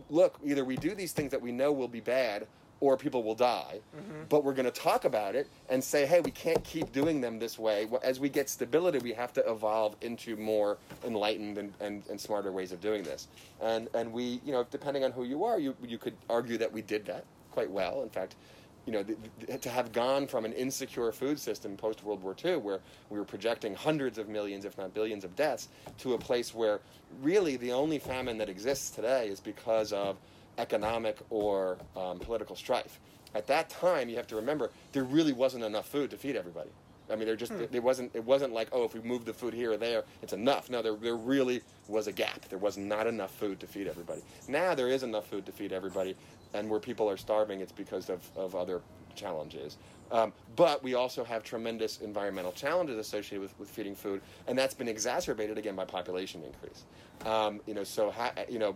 look, 0.09 0.39
either 0.43 0.65
we 0.65 0.75
do 0.75 0.95
these 0.95 1.11
things 1.11 1.31
that 1.31 1.41
we 1.41 1.51
know 1.51 1.71
will 1.71 1.87
be 1.87 1.99
bad 1.99 2.47
or 2.81 2.97
people 2.97 3.23
will 3.23 3.35
die. 3.35 3.79
Mm-hmm. 3.95 4.23
But 4.29 4.43
we're 4.43 4.53
going 4.53 4.65
to 4.65 4.71
talk 4.71 5.05
about 5.05 5.35
it 5.35 5.47
and 5.69 5.83
say, 5.83 6.05
hey, 6.05 6.19
we 6.19 6.31
can't 6.31 6.63
keep 6.63 6.91
doing 6.91 7.21
them 7.21 7.39
this 7.39 7.57
way. 7.57 7.87
As 8.03 8.19
we 8.19 8.29
get 8.29 8.49
stability, 8.49 8.99
we 8.99 9.13
have 9.13 9.33
to 9.33 9.49
evolve 9.49 9.95
into 10.01 10.35
more 10.35 10.77
enlightened 11.05 11.57
and, 11.57 11.73
and, 11.79 12.03
and 12.09 12.19
smarter 12.19 12.51
ways 12.51 12.71
of 12.71 12.81
doing 12.81 13.03
this. 13.03 13.27
And, 13.61 13.87
and 13.93 14.11
we, 14.11 14.41
you 14.45 14.51
know, 14.51 14.65
depending 14.69 15.03
on 15.03 15.11
who 15.11 15.23
you 15.23 15.45
are, 15.45 15.57
you, 15.59 15.75
you 15.81 15.97
could 15.97 16.15
argue 16.29 16.57
that 16.57 16.71
we 16.71 16.81
did 16.81 17.05
that 17.05 17.23
quite 17.51 17.71
well. 17.71 18.03
In 18.03 18.09
fact, 18.09 18.35
you 18.85 18.93
know, 18.93 19.03
the, 19.03 19.15
the, 19.39 19.57
to 19.57 19.69
have 19.69 19.91
gone 19.91 20.27
from 20.27 20.45
an 20.45 20.53
insecure 20.53 21.11
food 21.11 21.39
system 21.39 21.75
post 21.75 22.03
World 22.03 22.21
War 22.21 22.35
II, 22.43 22.57
where 22.57 22.79
we 23.09 23.17
were 23.17 23.25
projecting 23.25 23.73
hundreds 23.75 24.17
of 24.17 24.29
millions, 24.29 24.65
if 24.65 24.77
not 24.77 24.93
billions, 24.93 25.23
of 25.23 25.35
deaths, 25.35 25.69
to 25.99 26.13
a 26.13 26.17
place 26.17 26.53
where 26.53 26.79
really 27.21 27.57
the 27.57 27.71
only 27.71 27.99
famine 27.99 28.37
that 28.37 28.49
exists 28.49 28.91
today 28.91 29.27
is 29.27 29.39
because 29.39 29.91
of 29.91 30.17
economic 30.57 31.17
or 31.29 31.77
um, 31.95 32.19
political 32.19 32.55
strife. 32.55 32.99
At 33.33 33.47
that 33.47 33.69
time, 33.69 34.07
you 34.07 34.15
have 34.15 34.27
to 34.27 34.35
remember 34.35 34.71
there 34.93 35.03
really 35.03 35.33
wasn't 35.33 35.63
enough 35.63 35.87
food 35.87 36.09
to 36.11 36.17
feed 36.17 36.35
everybody. 36.35 36.69
I 37.09 37.15
mean, 37.15 37.25
there 37.25 37.35
just 37.35 37.51
hmm. 37.51 37.63
it 37.71 37.83
wasn't 37.83 38.15
it 38.15 38.23
wasn't 38.23 38.53
like 38.53 38.69
oh 38.71 38.83
if 38.83 38.93
we 38.93 39.01
move 39.01 39.25
the 39.25 39.33
food 39.33 39.53
here 39.53 39.73
or 39.73 39.77
there 39.77 40.03
it's 40.21 40.33
enough. 40.33 40.69
No, 40.69 40.81
there 40.81 40.95
there 40.95 41.15
really 41.15 41.61
was 41.87 42.07
a 42.07 42.11
gap. 42.11 42.47
There 42.49 42.57
was 42.57 42.77
not 42.77 43.07
enough 43.07 43.31
food 43.31 43.59
to 43.59 43.67
feed 43.67 43.87
everybody. 43.87 44.21
Now 44.47 44.73
there 44.73 44.87
is 44.87 45.03
enough 45.03 45.27
food 45.27 45.45
to 45.45 45.51
feed 45.51 45.71
everybody, 45.71 46.15
and 46.53 46.69
where 46.69 46.79
people 46.79 47.09
are 47.09 47.17
starving, 47.17 47.61
it's 47.61 47.71
because 47.71 48.09
of, 48.09 48.21
of 48.35 48.55
other 48.55 48.81
challenges. 49.15 49.77
Um, 50.11 50.33
but 50.55 50.83
we 50.83 50.93
also 50.93 51.23
have 51.23 51.43
tremendous 51.43 52.01
environmental 52.01 52.51
challenges 52.51 52.97
associated 52.97 53.41
with, 53.41 53.59
with 53.59 53.69
feeding 53.69 53.95
food, 53.95 54.21
and 54.47 54.57
that's 54.57 54.73
been 54.73 54.87
exacerbated 54.87 55.57
again 55.57 55.75
by 55.75 55.85
population 55.85 56.43
increase. 56.43 56.83
Um, 57.25 57.59
you 57.65 57.73
know, 57.73 57.83
so 57.83 58.11
ha- 58.11 58.33
you 58.47 58.59
know, 58.59 58.75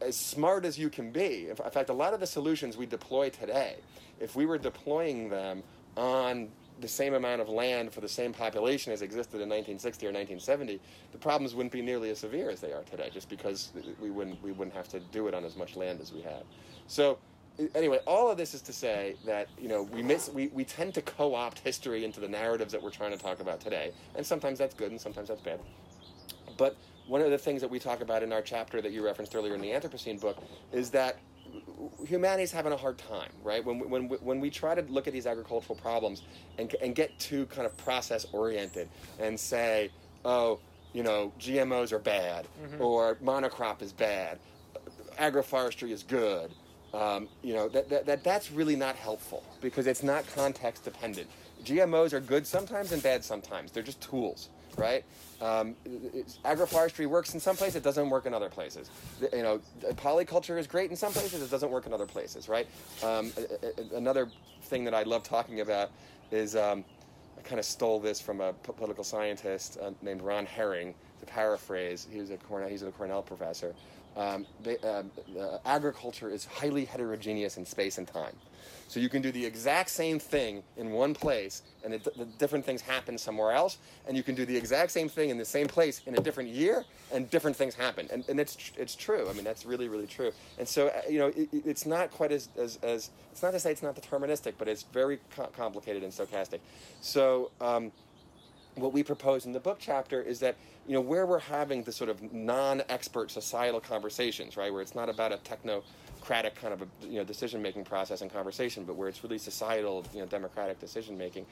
as 0.00 0.16
smart 0.16 0.64
as 0.64 0.78
you 0.78 0.90
can 0.90 1.10
be. 1.10 1.48
In 1.48 1.56
fact, 1.56 1.90
a 1.90 1.94
lot 1.94 2.12
of 2.12 2.20
the 2.20 2.26
solutions 2.26 2.76
we 2.76 2.86
deploy 2.86 3.30
today, 3.30 3.76
if 4.20 4.34
we 4.34 4.46
were 4.46 4.58
deploying 4.58 5.28
them 5.28 5.62
on 5.96 6.48
the 6.80 6.88
same 6.88 7.14
amount 7.14 7.40
of 7.40 7.48
land 7.48 7.92
for 7.92 8.00
the 8.00 8.08
same 8.08 8.32
population 8.32 8.92
as 8.92 9.02
existed 9.02 9.36
in 9.36 9.48
1960 9.48 10.06
or 10.06 10.10
1970, 10.10 10.80
the 11.12 11.18
problems 11.18 11.54
wouldn't 11.54 11.72
be 11.72 11.82
nearly 11.82 12.10
as 12.10 12.18
severe 12.18 12.50
as 12.50 12.60
they 12.60 12.72
are 12.72 12.82
today, 12.82 13.10
just 13.12 13.28
because 13.28 13.72
we 14.00 14.10
wouldn't 14.10 14.42
we 14.42 14.52
wouldn't 14.52 14.76
have 14.76 14.88
to 14.88 15.00
do 15.00 15.28
it 15.28 15.34
on 15.34 15.44
as 15.44 15.56
much 15.56 15.76
land 15.76 16.00
as 16.00 16.12
we 16.12 16.22
have. 16.22 16.42
So 16.86 17.18
anyway, 17.74 17.98
all 18.06 18.30
of 18.30 18.38
this 18.38 18.54
is 18.54 18.62
to 18.62 18.72
say 18.72 19.16
that 19.26 19.48
you 19.58 19.68
know 19.68 19.82
we 19.82 20.02
miss 20.02 20.28
we, 20.28 20.48
we 20.48 20.64
tend 20.64 20.94
to 20.94 21.02
co-opt 21.02 21.58
history 21.60 22.04
into 22.04 22.20
the 22.20 22.28
narratives 22.28 22.72
that 22.72 22.82
we're 22.82 22.90
trying 22.90 23.10
to 23.10 23.18
talk 23.18 23.40
about 23.40 23.60
today, 23.60 23.92
and 24.14 24.24
sometimes 24.24 24.58
that's 24.58 24.74
good 24.74 24.90
and 24.90 25.00
sometimes 25.00 25.28
that's 25.28 25.42
bad. 25.42 25.60
But 26.56 26.76
one 27.06 27.22
of 27.22 27.30
the 27.30 27.38
things 27.38 27.60
that 27.62 27.70
we 27.70 27.78
talk 27.78 28.02
about 28.02 28.22
in 28.22 28.32
our 28.32 28.42
chapter 28.42 28.82
that 28.82 28.92
you 28.92 29.04
referenced 29.04 29.34
earlier 29.34 29.54
in 29.54 29.60
the 29.60 29.70
Anthropocene 29.70 30.20
book 30.20 30.36
is 30.72 30.90
that 30.90 31.18
humanity's 32.06 32.52
having 32.52 32.72
a 32.72 32.76
hard 32.76 32.98
time, 32.98 33.30
right? 33.42 33.64
When, 33.64 33.78
we, 33.78 33.86
when, 33.86 34.08
when 34.08 34.40
we 34.40 34.50
try 34.50 34.74
to 34.74 34.82
look 34.82 35.06
at 35.06 35.12
these 35.12 35.26
agricultural 35.26 35.76
problems 35.76 36.22
and, 36.58 36.74
and 36.82 36.94
get 36.94 37.18
too 37.18 37.46
kind 37.46 37.66
of 37.66 37.76
process 37.76 38.26
oriented 38.32 38.88
and 39.18 39.38
say, 39.38 39.90
oh, 40.24 40.60
you 40.92 41.02
know, 41.02 41.32
GMOs 41.38 41.92
are 41.92 41.98
bad 41.98 42.46
mm-hmm. 42.62 42.82
or 42.82 43.16
monocrop 43.16 43.82
is 43.82 43.92
bad, 43.92 44.38
agroforestry 45.18 45.90
is 45.90 46.02
good, 46.02 46.50
um, 46.94 47.28
you 47.42 47.54
know, 47.54 47.68
that, 47.68 47.88
that, 47.90 48.06
that, 48.06 48.24
that's 48.24 48.50
really 48.50 48.76
not 48.76 48.96
helpful 48.96 49.44
because 49.60 49.86
it's 49.86 50.02
not 50.02 50.24
context 50.34 50.84
dependent. 50.84 51.28
GMOs 51.64 52.12
are 52.12 52.20
good 52.20 52.46
sometimes 52.46 52.92
and 52.92 53.02
bad 53.02 53.24
sometimes. 53.24 53.72
They're 53.72 53.82
just 53.82 54.00
tools 54.00 54.48
right? 54.78 55.04
Um, 55.40 55.74
agroforestry 56.44 57.06
works 57.06 57.34
in 57.34 57.40
some 57.40 57.56
places, 57.56 57.76
it 57.76 57.82
doesn't 57.84 58.08
work 58.10 58.26
in 58.26 58.34
other 58.34 58.48
places. 58.48 58.90
You 59.32 59.42
know, 59.42 59.60
polyculture 59.94 60.58
is 60.58 60.66
great 60.66 60.90
in 60.90 60.96
some 60.96 61.12
places, 61.12 61.42
it 61.42 61.50
doesn't 61.50 61.70
work 61.70 61.86
in 61.86 61.92
other 61.92 62.06
places, 62.06 62.48
right? 62.48 62.66
Um, 63.02 63.32
another 63.94 64.28
thing 64.62 64.84
that 64.84 64.94
I 64.94 65.02
love 65.02 65.22
talking 65.22 65.60
about 65.60 65.90
is 66.30 66.56
um, 66.56 66.84
I 67.36 67.42
kind 67.42 67.58
of 67.58 67.64
stole 67.64 68.00
this 68.00 68.20
from 68.20 68.40
a 68.40 68.52
political 68.52 69.04
scientist 69.04 69.78
uh, 69.80 69.90
named 70.02 70.22
Ron 70.22 70.46
Herring. 70.46 70.94
To 71.20 71.26
paraphrase, 71.26 72.06
he 72.10 72.20
was 72.20 72.30
a 72.30 72.36
Cornell, 72.36 72.68
he's 72.68 72.82
a 72.82 72.90
Cornell 72.92 73.22
professor. 73.22 73.74
Um, 74.16 74.46
they, 74.62 74.78
uh, 74.78 75.02
uh, 75.38 75.58
agriculture 75.64 76.30
is 76.30 76.44
highly 76.44 76.84
heterogeneous 76.84 77.56
in 77.56 77.64
space 77.64 77.98
and 77.98 78.06
time. 78.06 78.34
So 78.88 79.00
you 79.00 79.10
can 79.10 79.20
do 79.20 79.30
the 79.30 79.44
exact 79.44 79.90
same 79.90 80.18
thing 80.18 80.62
in 80.78 80.90
one 80.90 81.12
place, 81.12 81.62
and 81.84 81.92
it, 81.92 82.04
the 82.16 82.24
different 82.24 82.64
things 82.64 82.80
happen 82.80 83.18
somewhere 83.18 83.52
else. 83.52 83.76
And 84.06 84.16
you 84.16 84.22
can 84.22 84.34
do 84.34 84.46
the 84.46 84.56
exact 84.56 84.90
same 84.92 85.10
thing 85.10 85.28
in 85.28 85.36
the 85.36 85.44
same 85.44 85.68
place 85.68 86.00
in 86.06 86.16
a 86.16 86.20
different 86.20 86.48
year, 86.48 86.86
and 87.12 87.28
different 87.30 87.54
things 87.54 87.74
happen. 87.74 88.08
And, 88.10 88.24
and 88.28 88.40
it's 88.40 88.72
it's 88.78 88.96
true. 88.96 89.28
I 89.28 89.34
mean, 89.34 89.44
that's 89.44 89.66
really 89.66 89.88
really 89.88 90.06
true. 90.06 90.32
And 90.58 90.66
so 90.66 90.88
uh, 90.88 91.02
you 91.08 91.18
know, 91.18 91.28
it, 91.28 91.48
it's 91.52 91.84
not 91.84 92.10
quite 92.10 92.32
as, 92.32 92.48
as, 92.56 92.78
as 92.82 93.10
it's 93.30 93.42
not 93.42 93.52
to 93.52 93.60
say 93.60 93.70
it's 93.72 93.82
not 93.82 93.94
deterministic, 93.94 94.54
but 94.56 94.68
it's 94.68 94.84
very 94.84 95.20
co- 95.36 95.50
complicated 95.54 96.02
and 96.02 96.12
stochastic. 96.12 96.60
So. 97.00 97.50
Um, 97.60 97.92
what 98.74 98.92
we 98.92 99.02
propose 99.02 99.44
in 99.44 99.52
the 99.52 99.58
book 99.58 99.78
chapter 99.80 100.22
is 100.22 100.38
that 100.38 100.54
you 100.86 100.94
know 100.94 101.00
where 101.00 101.26
we're 101.26 101.40
having 101.40 101.82
the 101.82 101.90
sort 101.90 102.08
of 102.08 102.32
non-expert 102.32 103.28
societal 103.28 103.80
conversations 103.80 104.56
right 104.56 104.72
where 104.72 104.82
it's 104.82 104.94
not 104.94 105.08
about 105.08 105.32
a 105.32 105.36
techno 105.38 105.82
democratic 106.18 106.60
kind 106.60 106.74
of 106.74 106.82
a 106.82 107.06
you 107.06 107.18
know 107.18 107.24
decision 107.24 107.62
making 107.62 107.84
process 107.84 108.20
and 108.20 108.32
conversation, 108.32 108.84
but 108.84 108.96
where 108.96 109.08
it's 109.08 109.22
really 109.22 109.38
societal, 109.38 110.04
you 110.12 110.20
know, 110.20 110.26
democratic 110.26 110.78
decision 110.80 111.16
making. 111.16 111.46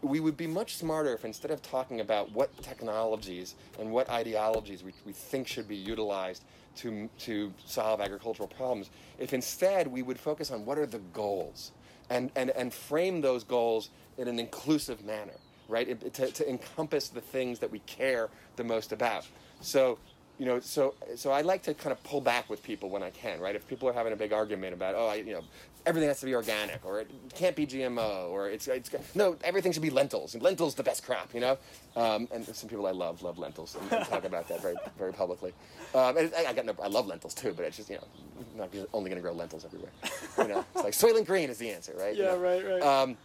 We 0.00 0.20
would 0.20 0.36
be 0.36 0.46
much 0.46 0.76
smarter 0.76 1.12
if 1.14 1.24
instead 1.24 1.50
of 1.50 1.60
talking 1.60 2.00
about 2.00 2.30
what 2.32 2.56
technologies 2.62 3.56
and 3.80 3.90
what 3.90 4.08
ideologies 4.08 4.84
we, 4.84 4.92
we 5.04 5.12
think 5.12 5.48
should 5.48 5.66
be 5.66 5.74
utilized 5.74 6.44
to, 6.76 7.10
to 7.20 7.52
solve 7.64 8.00
agricultural 8.00 8.48
problems, 8.48 8.90
if 9.18 9.32
instead 9.32 9.88
we 9.88 10.02
would 10.02 10.20
focus 10.20 10.52
on 10.52 10.64
what 10.64 10.78
are 10.78 10.86
the 10.86 11.00
goals 11.12 11.72
and, 12.10 12.30
and, 12.36 12.50
and 12.50 12.72
frame 12.72 13.20
those 13.20 13.42
goals 13.42 13.90
in 14.18 14.28
an 14.28 14.38
inclusive 14.38 15.04
manner, 15.04 15.40
right? 15.68 15.88
It, 15.88 16.14
to, 16.14 16.30
to 16.30 16.48
encompass 16.48 17.08
the 17.08 17.20
things 17.20 17.58
that 17.58 17.70
we 17.72 17.80
care 17.80 18.28
the 18.54 18.62
most 18.62 18.92
about. 18.92 19.26
So 19.60 19.98
you 20.38 20.46
know, 20.46 20.60
so 20.60 20.94
so 21.16 21.32
I 21.32 21.40
like 21.40 21.62
to 21.64 21.74
kind 21.74 21.92
of 21.92 22.02
pull 22.04 22.20
back 22.20 22.48
with 22.48 22.62
people 22.62 22.90
when 22.90 23.02
I 23.02 23.10
can, 23.10 23.40
right? 23.40 23.56
If 23.56 23.66
people 23.66 23.88
are 23.88 23.92
having 23.92 24.12
a 24.12 24.16
big 24.16 24.32
argument 24.32 24.72
about, 24.72 24.94
oh, 24.94 25.08
I, 25.08 25.16
you 25.16 25.32
know, 25.32 25.42
everything 25.84 26.08
has 26.08 26.20
to 26.20 26.26
be 26.26 26.34
organic, 26.34 26.84
or 26.84 27.00
it 27.00 27.10
can't 27.34 27.56
be 27.56 27.66
GMO, 27.66 28.30
or 28.30 28.48
it's 28.48 28.68
it's 28.68 28.90
no, 29.16 29.36
everything 29.42 29.72
should 29.72 29.82
be 29.82 29.90
lentils, 29.90 30.34
and 30.34 30.42
lentils 30.42 30.76
the 30.76 30.84
best 30.84 31.04
crop, 31.04 31.34
you 31.34 31.40
know. 31.40 31.58
Um, 31.96 32.28
and 32.32 32.44
some 32.46 32.68
people 32.68 32.86
I 32.86 32.92
love 32.92 33.22
love 33.22 33.38
lentils 33.38 33.76
and, 33.80 33.92
and 33.92 34.06
talk 34.06 34.24
about 34.24 34.46
that 34.48 34.62
very 34.62 34.76
very 34.96 35.12
publicly. 35.12 35.52
Um, 35.92 36.16
and 36.16 36.32
I, 36.36 36.46
I 36.46 36.52
got 36.52 36.66
no, 36.66 36.74
I 36.80 36.88
love 36.88 37.08
lentils 37.08 37.34
too, 37.34 37.52
but 37.52 37.64
it's 37.64 37.76
just 37.76 37.90
you 37.90 37.96
know, 37.96 38.06
not 38.56 38.70
only 38.92 39.10
going 39.10 39.20
to 39.20 39.22
grow 39.22 39.32
lentils 39.32 39.64
everywhere. 39.64 39.90
You 40.38 40.46
know, 40.46 40.64
it's 40.76 40.84
like 40.84 41.12
Soylent 41.12 41.26
Green 41.26 41.50
is 41.50 41.58
the 41.58 41.70
answer, 41.70 41.94
right? 41.98 42.14
Yeah, 42.14 42.26
you 42.26 42.30
know? 42.30 42.38
right, 42.38 42.64
right. 42.64 42.82
Um, 42.82 43.16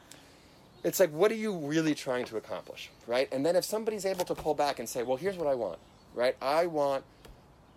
it's 0.84 0.99
like, 0.99 1.11
what 1.11 1.31
are 1.31 1.35
you 1.35 1.56
really 1.56 1.95
trying 1.95 2.26
to 2.26 2.38
accomplish, 2.38 2.90
right? 3.07 3.31
And 3.31 3.45
then 3.45 3.56
if 3.56 3.64
somebody's 3.64 4.06
able 4.06 4.26
to 4.26 4.35
pull 4.35 4.53
back 4.53 4.80
and 4.80 4.90
say, 4.90 5.02
well, 5.03 5.15
here's 5.15 5.38
what 5.38 5.48
I 5.48 5.56
want 5.56 5.80
right? 6.14 6.35
I 6.41 6.68
want 6.68 7.03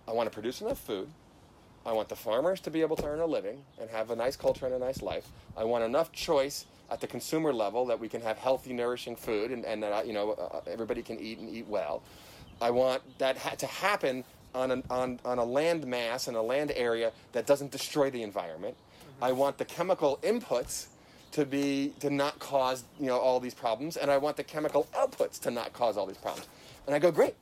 I 0.09 0.13
want 0.13 0.31
to 0.31 0.35
produce 0.35 0.61
enough 0.61 0.79
food. 0.79 1.09
I 1.85 1.93
want 1.93 2.09
the 2.09 2.17
farmers 2.17 2.61
to 2.61 2.71
be 2.71 2.81
able 2.81 2.97
to 2.97 3.07
earn 3.07 3.21
a 3.21 3.27
living 3.27 3.63
and 3.81 3.89
have 3.91 4.11
a 4.11 4.17
nice 4.17 4.37
culture 4.37 4.67
and 4.67 4.75
a 4.75 4.79
nice 4.79 5.03
life. 5.03 5.29
I 5.57 5.65
want 5.65 5.85
enough 5.85 6.11
choice 6.13 6.67
at 6.91 7.01
the 7.01 7.07
consumer 7.07 7.53
level 7.53 7.87
that 7.87 7.99
we 7.99 8.09
can 8.09 8.21
have 8.23 8.39
healthy, 8.39 8.73
nourishing 8.73 9.17
food 9.17 9.51
and, 9.51 9.65
and 9.65 9.83
that 9.83 10.07
you 10.07 10.13
know 10.13 10.33
uh, 10.33 10.61
everybody 10.67 11.03
can 11.03 11.19
eat 11.19 11.39
and 11.39 11.49
eat 11.49 11.67
well. 11.67 12.03
I 12.61 12.71
want 12.71 13.03
that 13.19 13.37
ha- 13.37 13.57
to 13.57 13.67
happen 13.67 14.25
on, 14.55 14.71
an, 14.71 14.83
on, 14.89 15.21
on 15.25 15.39
a 15.39 15.45
land 15.45 15.87
mass 15.87 16.29
and 16.29 16.37
a 16.37 16.43
land 16.43 16.73
area 16.75 17.13
that 17.33 17.47
doesn't 17.47 17.71
destroy 17.71 18.11
the 18.11 18.23
environment. 18.23 18.75
Mm-hmm. 18.75 19.25
I 19.25 19.33
want 19.33 19.59
the 19.59 19.65
chemical 19.65 20.19
inputs 20.23 20.87
to 21.33 21.45
be 21.45 21.93
to 22.01 22.09
not 22.09 22.39
cause 22.39 22.85
you 22.99 23.07
know 23.07 23.19
all 23.19 23.41
these 23.41 23.55
problems, 23.55 23.97
and 23.97 24.11
I 24.11 24.17
want 24.19 24.37
the 24.37 24.45
chemical 24.45 24.87
outputs 24.95 25.39
to 25.41 25.51
not 25.51 25.73
cause 25.73 25.97
all 25.97 26.07
these 26.07 26.17
problems. 26.17 26.49
And 26.87 26.95
I 26.95 26.99
go, 26.99 27.11
great. 27.11 27.35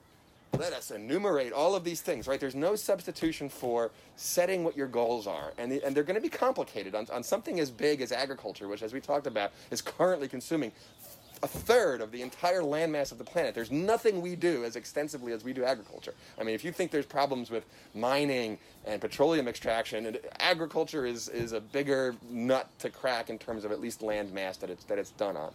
Let 0.58 0.72
us 0.72 0.90
enumerate 0.90 1.52
all 1.52 1.74
of 1.74 1.84
these 1.84 2.00
things, 2.00 2.28
right? 2.28 2.38
There's 2.38 2.54
no 2.54 2.76
substitution 2.76 3.48
for 3.48 3.90
setting 4.16 4.62
what 4.62 4.76
your 4.76 4.86
goals 4.86 5.26
are. 5.26 5.52
And, 5.58 5.70
the, 5.70 5.84
and 5.84 5.96
they're 5.96 6.04
going 6.04 6.14
to 6.14 6.22
be 6.22 6.28
complicated 6.28 6.94
on, 6.94 7.06
on 7.12 7.22
something 7.22 7.58
as 7.58 7.70
big 7.70 8.00
as 8.00 8.12
agriculture, 8.12 8.68
which, 8.68 8.82
as 8.82 8.92
we 8.92 9.00
talked 9.00 9.26
about, 9.26 9.52
is 9.70 9.82
currently 9.82 10.28
consuming 10.28 10.70
a 11.42 11.48
third 11.48 12.00
of 12.00 12.10
the 12.10 12.22
entire 12.22 12.62
landmass 12.62 13.12
of 13.12 13.18
the 13.18 13.24
planet. 13.24 13.54
There's 13.54 13.70
nothing 13.70 14.22
we 14.22 14.36
do 14.36 14.64
as 14.64 14.76
extensively 14.76 15.32
as 15.32 15.44
we 15.44 15.52
do 15.52 15.64
agriculture. 15.64 16.14
I 16.40 16.44
mean, 16.44 16.54
if 16.54 16.64
you 16.64 16.72
think 16.72 16.90
there's 16.90 17.04
problems 17.04 17.50
with 17.50 17.66
mining 17.94 18.58
and 18.86 19.00
petroleum 19.00 19.48
extraction, 19.48 20.06
and 20.06 20.18
agriculture 20.38 21.04
is, 21.04 21.28
is 21.28 21.52
a 21.52 21.60
bigger 21.60 22.14
nut 22.30 22.70
to 22.78 22.88
crack 22.88 23.28
in 23.28 23.38
terms 23.38 23.64
of 23.64 23.72
at 23.72 23.80
least 23.80 24.00
land 24.00 24.32
mass 24.32 24.56
that 24.58 24.70
it's, 24.70 24.84
that 24.84 24.98
it's 24.98 25.10
done 25.10 25.36
on. 25.36 25.52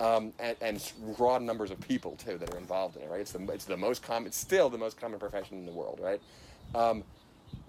Um, 0.00 0.32
and, 0.38 0.56
and 0.62 0.92
raw 1.18 1.36
numbers 1.38 1.70
of 1.70 1.78
people 1.78 2.16
too 2.16 2.38
that 2.38 2.54
are 2.54 2.56
involved 2.56 2.96
in 2.96 3.02
it, 3.02 3.10
right? 3.10 3.20
It's 3.20 3.32
the, 3.32 3.46
it's 3.52 3.66
the 3.66 3.76
most 3.76 4.02
common, 4.02 4.28
it's 4.28 4.36
still 4.38 4.70
the 4.70 4.78
most 4.78 4.98
common 4.98 5.20
profession 5.20 5.58
in 5.58 5.66
the 5.66 5.72
world, 5.72 6.00
right? 6.02 6.20
Um, 6.74 7.04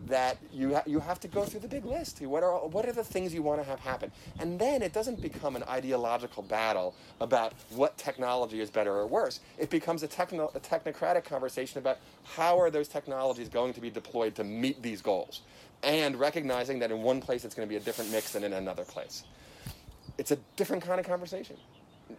that 0.07 0.37
you 0.53 0.75
ha- 0.75 0.83
you 0.85 0.99
have 0.99 1.19
to 1.19 1.27
go 1.27 1.43
through 1.43 1.59
the 1.59 1.67
big 1.67 1.85
list. 1.85 2.21
What 2.21 2.43
are 2.43 2.67
what 2.67 2.85
are 2.85 2.93
the 2.93 3.03
things 3.03 3.33
you 3.33 3.43
want 3.43 3.61
to 3.61 3.67
have 3.67 3.79
happen? 3.79 4.11
And 4.39 4.57
then 4.57 4.81
it 4.81 4.93
doesn't 4.93 5.21
become 5.21 5.55
an 5.55 5.63
ideological 5.63 6.43
battle 6.43 6.95
about 7.19 7.53
what 7.69 7.97
technology 7.97 8.61
is 8.61 8.69
better 8.69 8.93
or 8.93 9.07
worse. 9.07 9.41
It 9.57 9.69
becomes 9.69 10.03
a, 10.03 10.07
techno- 10.07 10.51
a 10.55 10.59
technocratic 10.59 11.25
conversation 11.25 11.79
about 11.79 11.97
how 12.23 12.59
are 12.59 12.69
those 12.71 12.87
technologies 12.87 13.49
going 13.49 13.73
to 13.73 13.81
be 13.81 13.89
deployed 13.89 14.35
to 14.35 14.43
meet 14.43 14.81
these 14.81 15.01
goals, 15.01 15.41
and 15.83 16.15
recognizing 16.15 16.79
that 16.79 16.91
in 16.91 17.01
one 17.01 17.21
place 17.21 17.43
it's 17.43 17.55
going 17.55 17.67
to 17.67 17.69
be 17.69 17.77
a 17.77 17.83
different 17.83 18.11
mix 18.11 18.31
than 18.31 18.43
in 18.43 18.53
another 18.53 18.85
place. 18.85 19.23
It's 20.17 20.31
a 20.31 20.37
different 20.55 20.83
kind 20.83 20.99
of 20.99 21.05
conversation. 21.05 21.57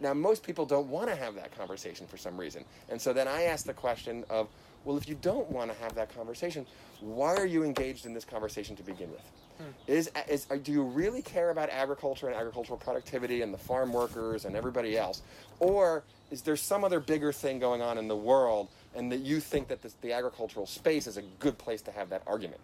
Now, 0.01 0.14
most 0.14 0.43
people 0.43 0.66
don't 0.66 0.89
want 0.89 1.09
to 1.09 1.16
have 1.16 1.35
that 1.35 1.56
conversation 1.56 2.06
for 2.06 2.16
some 2.16 2.36
reason, 2.36 2.64
and 2.89 3.01
so 3.01 3.12
then 3.12 3.28
I 3.28 3.44
ask 3.44 3.66
the 3.66 3.74
question 3.74 4.24
of 4.31 4.48
well, 4.85 4.97
if 4.97 5.09
you 5.09 5.16
don't 5.20 5.48
want 5.51 5.73
to 5.73 5.82
have 5.82 5.94
that 5.94 6.14
conversation, 6.14 6.66
why 7.01 7.35
are 7.35 7.47
you 7.47 7.62
engaged 7.62 8.06
in 8.06 8.14
this 8.14 8.24
conversation 8.24 8.74
to 8.77 8.82
begin 8.82 9.10
with? 9.10 9.20
Hmm. 9.59 9.64
Is, 9.86 10.10
is, 10.28 10.47
do 10.62 10.73
you 10.73 10.82
really 10.82 11.23
care 11.23 11.51
about 11.51 11.70
agriculture 11.70 12.27
and 12.27 12.35
agricultural 12.35 12.78
productivity 12.78 13.43
and 13.43 13.52
the 13.55 13.59
farm 13.59 13.93
workers 13.93 14.44
and 14.44 14.56
everybody 14.56 14.98
else? 14.98 15.23
Or 15.60 16.02
is 16.31 16.43
there 16.43 16.56
some 16.56 16.85
other 16.85 16.98
bigger 16.98 17.32
thing 17.32 17.59
going 17.59 17.81
on 17.81 17.98
in 17.98 18.09
the 18.09 18.16
world 18.16 18.69
and 18.94 19.10
that 19.12 19.20
you 19.20 19.40
think 19.40 19.69
that 19.69 19.82
this, 19.82 19.94
the 20.01 20.12
agricultural 20.12 20.66
space 20.66 21.06
is 21.06 21.16
a 21.16 21.23
good 21.39 21.59
place 21.59 21.82
to 21.82 21.93
have 21.93 22.09
that 22.10 22.23
argument? 22.27 22.60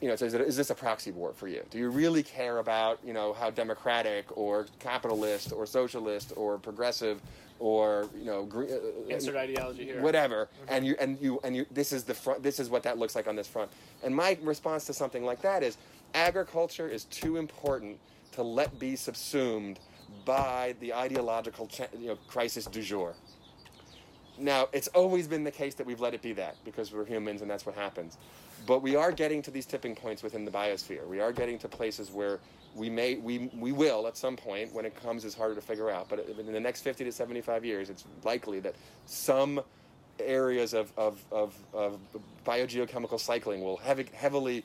You 0.00 0.08
know, 0.08 0.16
so 0.16 0.26
is, 0.26 0.34
it, 0.34 0.40
is, 0.42 0.56
this 0.56 0.70
a 0.70 0.74
proxy 0.74 1.10
war 1.10 1.32
for 1.32 1.48
you? 1.48 1.62
Do 1.70 1.78
you 1.78 1.88
really 1.88 2.22
care 2.22 2.58
about, 2.58 2.98
you 3.04 3.14
know, 3.14 3.32
how 3.32 3.50
democratic 3.50 4.26
or 4.36 4.66
capitalist 4.78 5.52
or 5.52 5.66
socialist 5.66 6.32
or 6.36 6.58
progressive 6.58 7.20
or 7.58 8.06
you 8.14 8.26
know 8.26 8.44
green, 8.44 8.70
uh, 8.70 8.74
uh, 8.74 9.08
insert 9.08 9.36
ideology 9.36 9.84
here. 9.84 10.02
whatever? 10.02 10.48
Mm-hmm. 10.64 10.74
and 10.74 10.86
you 10.86 10.96
and 11.00 11.18
you 11.20 11.40
and 11.42 11.56
you 11.56 11.66
this 11.70 11.92
is 11.92 12.04
the 12.04 12.12
front 12.12 12.42
this 12.42 12.60
is 12.60 12.68
what 12.68 12.82
that 12.82 12.98
looks 12.98 13.14
like 13.14 13.26
on 13.26 13.36
this 13.36 13.48
front. 13.48 13.70
And 14.04 14.14
my 14.14 14.36
response 14.42 14.84
to 14.86 14.92
something 14.92 15.24
like 15.24 15.40
that 15.42 15.62
is 15.62 15.78
agriculture 16.14 16.88
is 16.88 17.04
too 17.04 17.38
important 17.38 17.98
to 18.32 18.42
let 18.42 18.78
be 18.78 18.96
subsumed 18.96 19.78
by 20.26 20.74
the 20.80 20.92
ideological 20.92 21.70
you 21.98 22.08
know, 22.08 22.18
crisis 22.28 22.66
du 22.66 22.82
jour. 22.82 23.14
Now 24.38 24.68
it's 24.74 24.88
always 24.88 25.26
been 25.26 25.44
the 25.44 25.50
case 25.50 25.74
that 25.76 25.86
we've 25.86 26.00
let 26.00 26.12
it 26.12 26.20
be 26.20 26.34
that 26.34 26.56
because 26.66 26.92
we're 26.92 27.06
humans 27.06 27.40
and 27.40 27.50
that's 27.50 27.64
what 27.64 27.74
happens 27.74 28.18
but 28.66 28.82
we 28.82 28.96
are 28.96 29.12
getting 29.12 29.42
to 29.42 29.50
these 29.50 29.66
tipping 29.66 29.94
points 29.94 30.22
within 30.22 30.44
the 30.44 30.50
biosphere. 30.50 31.06
We 31.06 31.20
are 31.20 31.32
getting 31.32 31.58
to 31.60 31.68
places 31.68 32.10
where 32.10 32.40
we 32.74 32.90
may 32.90 33.16
we 33.16 33.50
we 33.58 33.72
will 33.72 34.06
at 34.06 34.16
some 34.16 34.36
point 34.36 34.72
when 34.74 34.84
it 34.84 34.94
comes 35.00 35.24
is 35.24 35.34
harder 35.34 35.54
to 35.54 35.60
figure 35.60 35.90
out. 35.90 36.08
But 36.08 36.28
in 36.28 36.52
the 36.52 36.60
next 36.60 36.82
50 36.82 37.04
to 37.04 37.12
75 37.12 37.64
years 37.64 37.90
it's 37.90 38.04
likely 38.24 38.60
that 38.60 38.74
some 39.06 39.60
areas 40.18 40.74
of, 40.74 40.92
of, 40.96 41.22
of, 41.30 41.54
of 41.74 41.98
biogeochemical 42.46 43.20
cycling 43.20 43.62
will 43.62 43.76
heavy, 43.76 44.06
heavily 44.14 44.64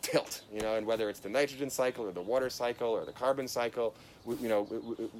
tilt 0.00 0.42
you 0.52 0.60
know 0.60 0.74
and 0.74 0.84
whether 0.84 1.08
it's 1.08 1.20
the 1.20 1.28
nitrogen 1.28 1.70
cycle 1.70 2.04
or 2.04 2.10
the 2.10 2.20
water 2.20 2.50
cycle 2.50 2.88
or 2.88 3.04
the 3.04 3.12
carbon 3.12 3.46
cycle 3.46 3.94
you 4.40 4.48
know 4.48 4.66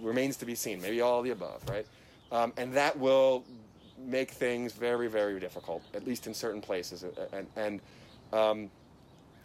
remains 0.00 0.36
to 0.36 0.44
be 0.44 0.54
seen. 0.54 0.80
Maybe 0.80 1.00
all 1.00 1.22
the 1.22 1.30
above 1.30 1.62
right? 1.68 1.86
Um, 2.32 2.52
and 2.56 2.72
that 2.72 2.98
will 2.98 3.44
make 3.98 4.32
things 4.32 4.72
very 4.72 5.06
very 5.06 5.38
difficult 5.38 5.82
at 5.94 6.04
least 6.06 6.26
in 6.26 6.34
certain 6.34 6.60
places. 6.60 7.04
And, 7.32 7.46
and 7.56 7.80
um, 8.32 8.70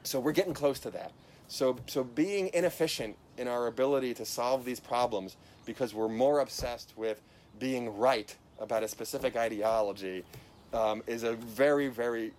so 0.04 0.20
we're 0.20 0.32
getting 0.32 0.54
close 0.54 0.80
to 0.80 0.90
that 0.90 1.12
so, 1.48 1.78
so 1.88 2.04
being 2.04 2.50
inefficient 2.54 3.16
in 3.38 3.48
our 3.48 3.68
ability 3.68 4.14
to 4.16 4.26
solve 4.26 4.66
these 4.66 4.80
problems 4.80 5.38
because 5.66 5.94
we're 5.94 6.10
more 6.10 6.40
obsessed 6.40 6.94
with 6.98 7.22
being 7.60 7.98
right 7.98 8.36
about 8.60 8.84
a 8.84 8.88
specific 8.88 9.36
ideology 9.36 10.24
um, 10.74 11.02
is 11.08 11.24
a 11.24 11.34
very, 11.34 11.88
very, 11.88 12.34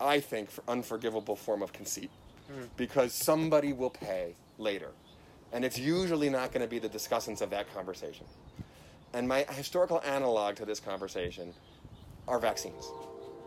I 0.00 0.20
think, 0.20 0.50
unforgivable 0.66 1.36
form 1.36 1.62
of 1.62 1.72
conceit. 1.72 2.10
Mm. 2.50 2.68
Because 2.76 3.12
somebody 3.12 3.72
will 3.72 3.90
pay 3.90 4.34
later. 4.58 4.90
And 5.52 5.64
it's 5.64 5.78
usually 5.78 6.28
not 6.28 6.52
going 6.52 6.62
to 6.62 6.68
be 6.68 6.78
the 6.78 6.88
discussants 6.88 7.40
of 7.40 7.50
that 7.50 7.72
conversation. 7.72 8.26
And 9.12 9.28
my 9.28 9.46
historical 9.50 10.02
analog 10.04 10.56
to 10.56 10.64
this 10.64 10.80
conversation 10.80 11.54
are 12.26 12.38
vaccines 12.38 12.90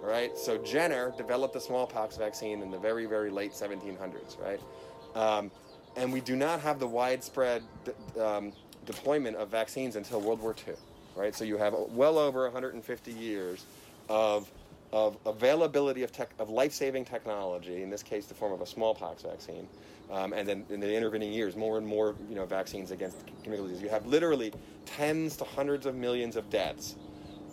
right? 0.01 0.37
So 0.37 0.57
Jenner 0.57 1.13
developed 1.17 1.53
the 1.53 1.61
smallpox 1.61 2.17
vaccine 2.17 2.61
in 2.61 2.71
the 2.71 2.77
very, 2.77 3.05
very 3.05 3.29
late 3.29 3.51
1700s, 3.51 4.39
right? 4.41 4.61
Um, 5.15 5.51
and 5.95 6.13
we 6.13 6.21
do 6.21 6.35
not 6.35 6.61
have 6.61 6.79
the 6.79 6.87
widespread 6.87 7.63
um, 8.19 8.53
deployment 8.85 9.37
of 9.37 9.49
vaccines 9.49 9.95
until 9.95 10.21
World 10.21 10.41
War 10.41 10.55
II, 10.67 10.75
right? 11.15 11.35
So 11.35 11.43
you 11.43 11.57
have 11.57 11.73
well 11.73 12.17
over 12.17 12.43
150 12.43 13.11
years 13.11 13.65
of 14.07 14.49
of 14.91 15.17
availability 15.25 16.01
of, 16.01 16.11
tech, 16.11 16.31
of 16.39 16.49
life-saving 16.49 17.05
technology, 17.05 17.83
in 17.83 17.91
this 17.91 18.01
case, 18.01 18.25
the 18.25 18.33
form 18.33 18.51
of 18.51 18.61
a 18.61 18.65
smallpox 18.65 19.21
vaccine, 19.21 19.67
um, 20.09 20.33
and 20.33 20.47
then 20.47 20.65
in 20.69 20.79
the 20.79 20.91
intervening 20.91 21.31
years, 21.31 21.55
more 21.55 21.77
and 21.77 21.85
more 21.85 22.15
you 22.27 22.35
know 22.35 22.45
vaccines 22.45 22.89
against 22.91 23.17
communicable 23.43 23.67
disease. 23.67 23.83
You 23.83 23.89
have 23.89 24.07
literally 24.07 24.51
tens 24.85 25.37
to 25.37 25.43
hundreds 25.43 25.85
of 25.85 25.93
millions 25.95 26.35
of 26.35 26.49
deaths 26.49 26.95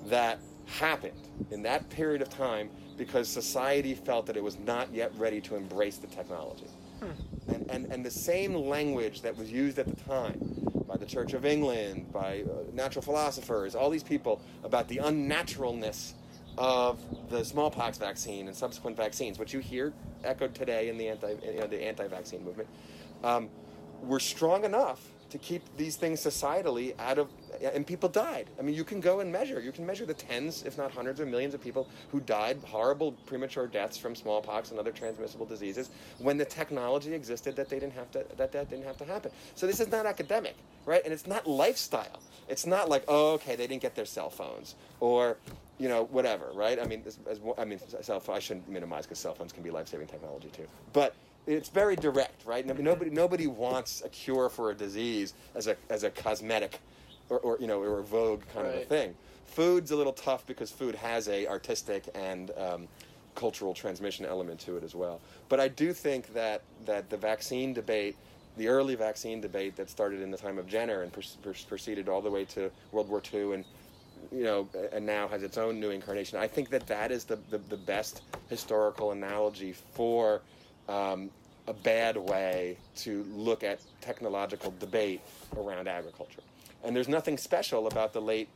that 0.07 0.39
happened 0.67 1.29
in 1.51 1.63
that 1.63 1.89
period 1.91 2.23
of 2.23 2.29
time 2.29 2.69
because 2.97 3.29
society 3.29 3.95
felt 3.95 4.27
that 4.27 4.37
it 4.37 4.43
was 4.43 4.59
not 4.59 4.93
yet 4.93 5.13
ready 5.17 5.41
to 5.41 5.57
embrace 5.57 5.97
the 5.97 6.07
technology. 6.07 6.67
Hmm. 7.01 7.53
And, 7.53 7.71
and, 7.71 7.87
and 7.93 8.05
the 8.05 8.11
same 8.11 8.55
language 8.55 9.23
that 9.23 9.37
was 9.37 9.51
used 9.51 9.79
at 9.79 9.87
the 9.87 9.97
time 10.05 10.39
by 10.89 10.97
the 10.97 11.07
Church 11.07 11.35
of 11.35 11.45
England, 11.45 12.13
by 12.13 12.43
uh, 12.43 12.63
natural 12.73 13.03
philosophers, 13.03 13.75
all 13.75 13.91
these 13.91 14.03
people 14.03 14.41
about 14.65 14.89
the 14.89 14.97
unnaturalness 14.97 16.13
of 16.59 16.99
the 17.29 17.45
smallpox 17.45 17.99
vaccine 17.99 18.47
and 18.47 18.57
subsequent 18.57 18.97
vaccines, 18.97 19.39
which 19.39 19.53
you 19.53 19.61
hear 19.61 19.93
echoed 20.25 20.55
today 20.55 20.89
in 20.89 20.97
the 20.97 21.09
anti 21.09 21.35
you 21.45 21.61
know, 21.61 21.67
the 21.67 21.83
anti-vaccine 21.83 22.45
movement, 22.45 22.69
um, 23.23 23.49
were 24.03 24.21
strong 24.21 24.65
enough 24.65 25.01
to 25.31 25.39
keep 25.39 25.63
these 25.77 25.97
things 25.97 26.21
societally 26.21 26.95
out 26.99 27.19
of 27.19 27.29
and 27.63 27.87
people 27.87 28.09
died. 28.09 28.49
I 28.59 28.63
mean, 28.63 28.75
you 28.75 28.85
can 28.85 29.01
go 29.01 29.21
and 29.21 29.31
measure. 29.31 29.61
You 29.61 29.73
can 29.73 29.87
measure 29.87 30.07
the 30.07 30.15
tens, 30.15 30.63
if 30.65 30.77
not 30.79 30.91
hundreds 30.91 31.21
of 31.21 31.29
millions 31.29 31.55
of 31.55 31.61
people 31.61 31.89
who 32.11 32.21
died 32.21 32.59
horrible 32.65 33.13
premature 33.27 33.67
deaths 33.67 33.97
from 33.97 34.15
smallpox 34.15 34.71
and 34.71 34.79
other 34.79 34.93
transmissible 34.93 35.47
diseases 35.47 35.91
when 36.19 36.37
the 36.37 36.45
technology 36.45 37.15
existed 37.15 37.57
that 37.57 37.69
they 37.69 37.79
didn't 37.79 37.95
have 37.95 38.11
to 38.13 38.25
that 38.37 38.53
that 38.53 38.71
didn't 38.71 38.85
have 38.85 38.97
to 38.99 39.05
happen. 39.05 39.31
So 39.55 39.67
this 39.67 39.81
is 39.81 39.91
not 39.91 40.07
academic, 40.07 40.57
right? 40.85 41.03
And 41.05 41.13
it's 41.13 41.27
not 41.27 41.47
lifestyle. 41.47 42.21
It's 42.49 42.67
not 42.67 42.89
like, 42.89 43.05
oh, 43.09 43.33
okay, 43.33 43.57
they 43.57 43.67
didn't 43.67 43.83
get 43.83 43.95
their 43.95 44.07
cell 44.07 44.31
phones 44.31 44.75
or 45.01 45.37
you 45.79 45.89
know, 45.89 46.05
whatever, 46.05 46.47
right? 46.55 46.81
I 46.81 46.87
mean, 46.87 47.03
as, 47.07 47.19
as, 47.29 47.39
I 47.59 47.65
mean, 47.65 47.79
cell 48.01 48.19
phone, 48.19 48.37
I 48.37 48.39
shouldn't 48.39 48.67
minimize 48.69 49.05
because 49.05 49.19
cell 49.19 49.35
phones 49.35 49.53
can 49.53 49.63
be 49.63 49.71
life-saving 49.71 50.07
technology 50.07 50.49
too. 50.49 50.67
But 50.95 51.15
it's 51.47 51.69
very 51.69 51.97
direct, 51.97 52.45
right? 52.45 52.67
Nobody 52.67 53.11
nobody 53.11 53.47
wants 53.47 54.03
a 54.05 54.09
cure 54.09 54.49
for 54.49 54.71
a 54.71 54.75
disease 54.75 55.35
as 55.55 55.67
a 55.69 55.77
as 55.91 56.03
a 56.03 56.11
cosmetic, 56.11 56.81
or, 57.29 57.39
or 57.39 57.59
you 57.61 57.67
know, 57.67 57.81
or 57.81 57.99
a 57.99 58.03
vogue 58.03 58.43
kind 58.53 58.67
right. 58.67 58.77
of 58.77 58.83
a 58.83 58.85
thing. 58.85 59.15
Food's 59.47 59.91
a 59.91 59.97
little 59.97 60.13
tough 60.13 60.47
because 60.47 60.71
food 60.71 60.95
has 60.95 61.29
a 61.29 61.47
artistic 61.47 62.09
and 62.15 62.51
um, 62.59 62.89
cultural 63.35 63.75
transmission 63.75 64.25
element 64.25 64.61
to 64.61 64.77
it 64.77 64.85
as 64.85 64.95
well. 64.95 65.21
But 65.49 65.61
I 65.61 65.69
do 65.69 65.93
think 65.93 66.35
that 66.35 66.63
that 66.85 67.11
the 67.11 67.17
vaccine 67.17 67.73
debate, 67.73 68.17
the 68.57 68.69
early 68.69 68.95
vaccine 68.95 69.41
debate 69.41 69.77
that 69.77 69.89
started 69.89 70.21
in 70.21 70.31
the 70.31 70.39
time 70.39 70.59
of 70.59 70.67
Jenner 70.67 71.03
and 71.03 71.13
proceeded 71.69 72.09
all 72.09 72.21
the 72.21 72.31
way 72.31 72.45
to 72.47 72.71
World 72.93 73.09
War 73.09 73.23
II 73.33 73.55
and 73.55 73.65
you 74.33 74.45
know, 74.45 74.69
and 74.93 75.07
now 75.07 75.29
has 75.29 75.43
its 75.43 75.59
own 75.59 75.79
new 75.79 75.91
incarnation. 75.91 76.39
I 76.39 76.49
think 76.49 76.71
that 76.71 76.87
that 76.89 77.13
is 77.13 77.25
the, 77.25 77.39
the, 77.51 77.59
the 77.59 77.77
best 77.77 78.23
historical 78.49 79.13
analogy 79.13 79.75
for 79.93 80.43
um, 80.89 81.31
a 81.67 81.73
bad 81.73 82.17
way 82.17 82.77
to 82.97 83.25
look 83.35 83.63
at 83.63 83.81
technological 84.01 84.75
debate 84.79 85.21
around 85.57 85.89
agriculture. 85.89 86.43
And 86.87 86.95
there's 86.95 87.09
nothing 87.09 87.37
special 87.37 87.89
about 87.89 88.13
the 88.13 88.23
late 88.23 88.49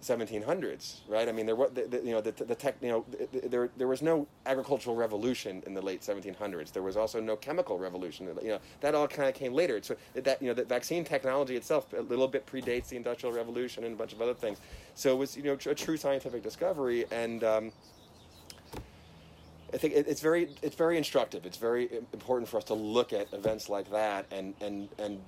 1700s, 0.00 1.00
right? 1.08 1.28
I 1.28 1.32
mean, 1.32 1.44
there 1.44 1.56
was, 1.56 1.72
the, 1.74 1.86
the, 1.88 1.96
you 2.04 2.12
know, 2.12 2.20
the, 2.20 2.30
the 2.30 2.54
tech, 2.54 2.76
you 2.80 2.88
know, 2.88 3.04
there, 3.32 3.68
there 3.76 3.88
was 3.88 4.00
no 4.00 4.28
agricultural 4.46 4.94
revolution 4.94 5.60
in 5.66 5.74
the 5.74 5.82
late 5.82 6.00
1700s. 6.02 6.70
There 6.72 6.84
was 6.84 6.96
also 6.96 7.20
no 7.20 7.34
chemical 7.34 7.76
revolution. 7.76 8.28
You 8.42 8.48
know, 8.48 8.58
that 8.80 8.94
all 8.94 9.08
kind 9.08 9.28
of 9.28 9.34
came 9.34 9.52
later. 9.52 9.80
So 9.82 9.96
that, 10.14 10.40
you 10.40 10.46
know, 10.46 10.54
the 10.54 10.64
vaccine 10.64 11.04
technology 11.04 11.56
itself 11.56 11.92
a 11.94 12.02
little 12.02 12.28
bit 12.28 12.46
predates 12.46 12.88
the 12.88 12.96
Industrial 12.96 13.34
Revolution 13.34 13.82
and 13.82 13.94
a 13.94 13.96
bunch 13.96 14.12
of 14.12 14.22
other 14.22 14.34
things. 14.34 14.60
So 14.94 15.12
it 15.12 15.18
was, 15.18 15.36
you 15.36 15.42
know, 15.42 15.58
a 15.66 15.74
true 15.74 15.96
scientific 15.96 16.44
discovery, 16.44 17.06
and 17.10 17.42
um, 17.42 17.72
I 19.72 19.78
think 19.78 19.94
it's 19.94 20.20
very 20.20 20.50
it's 20.62 20.76
very 20.76 20.96
instructive. 20.96 21.44
It's 21.44 21.56
very 21.56 21.88
important 22.12 22.48
for 22.48 22.58
us 22.58 22.64
to 22.64 22.74
look 22.74 23.12
at 23.12 23.32
events 23.32 23.68
like 23.68 23.90
that 23.90 24.26
and 24.30 24.54
and 24.60 24.88
and 25.00 25.20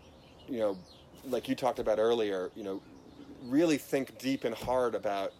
you 0.49 0.61
know, 0.61 0.79
like 1.29 1.49
you 1.49 1.55
talked 1.55 1.79
about 1.79 1.99
earlier, 1.99 2.51
you 2.55 2.63
know, 2.65 2.81
really 3.45 3.79
think 3.79 4.19
deep 4.19 4.45
and 4.45 4.55
hard 4.55 4.95
about 4.95 5.33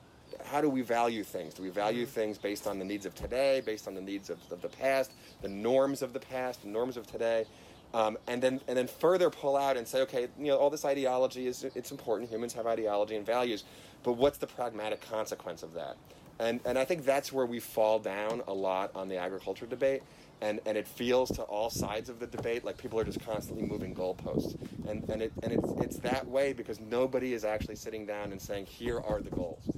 how 0.45 0.61
do 0.61 0.69
we 0.69 0.83
value 0.83 1.25
things? 1.25 1.55
Do 1.55 1.63
we 1.63 1.71
value 1.71 2.05
Mm-hmm. 2.05 2.13
things 2.13 2.39
based 2.39 2.67
on 2.67 2.79
the 2.79 2.85
needs 2.85 3.07
of 3.07 3.15
today, 3.15 3.63
based 3.65 3.89
on 3.89 3.95
the 3.95 4.01
needs 4.01 4.31
of, 4.31 4.39
of 4.51 4.61
the 4.61 4.69
past, 4.69 5.13
the 5.43 5.49
norms 5.49 6.03
of 6.03 6.13
the 6.13 6.21
past, 6.21 6.63
the 6.63 6.69
norms 6.69 6.97
of 6.97 7.07
today? 7.07 7.47
Um, 7.95 8.19
and 8.27 8.43
then 8.43 8.61
and 8.69 8.77
then 8.77 8.89
further 8.89 9.31
pull 9.31 9.57
out 9.57 9.77
and 9.77 9.87
say, 9.87 10.01
okay, 10.03 10.29
you 10.39 10.47
know, 10.47 10.57
all 10.57 10.71
this 10.71 10.85
ideology 10.85 11.47
is 11.47 11.65
it's 11.75 11.91
important. 11.93 12.29
Humans 12.31 12.53
have 12.55 12.67
ideology 12.67 13.17
and 13.17 13.25
values, 13.25 13.65
but 14.03 14.13
what's 14.13 14.39
the 14.39 14.47
pragmatic 14.47 15.01
consequence 15.09 15.63
of 15.63 15.73
that? 15.75 15.97
And 16.39 16.61
and 16.67 16.79
I 16.79 16.85
think 16.85 17.05
that's 17.05 17.33
where 17.33 17.47
we 17.47 17.61
fall 17.61 17.99
down 17.99 18.43
a 18.47 18.53
lot 18.53 18.91
on 18.95 19.09
the 19.09 19.17
agriculture 19.17 19.67
debate. 19.67 20.03
And, 20.43 20.61
and 20.67 20.77
it 20.77 20.87
feels 20.87 21.31
to 21.31 21.43
all 21.43 21.71
sides 21.71 22.11
of 22.11 22.19
the 22.21 22.27
debate 22.27 22.63
like 22.63 22.77
people 22.77 23.01
are 23.01 23.05
just 23.05 23.21
constantly 23.25 23.65
moving 23.65 23.95
goalposts, 23.95 24.55
and 24.87 25.09
and 25.09 25.23
it 25.23 25.33
and 25.43 25.51
it's 25.51 25.71
it's 25.81 25.97
that 26.01 26.29
way 26.29 26.53
because 26.53 26.79
nobody 26.79 27.33
is 27.33 27.43
actually 27.43 27.77
sitting 27.77 28.05
down 28.05 28.33
and 28.33 28.41
saying 28.41 28.67
here 28.67 29.01
are 29.01 29.23
the 29.23 29.31
goals 29.31 29.71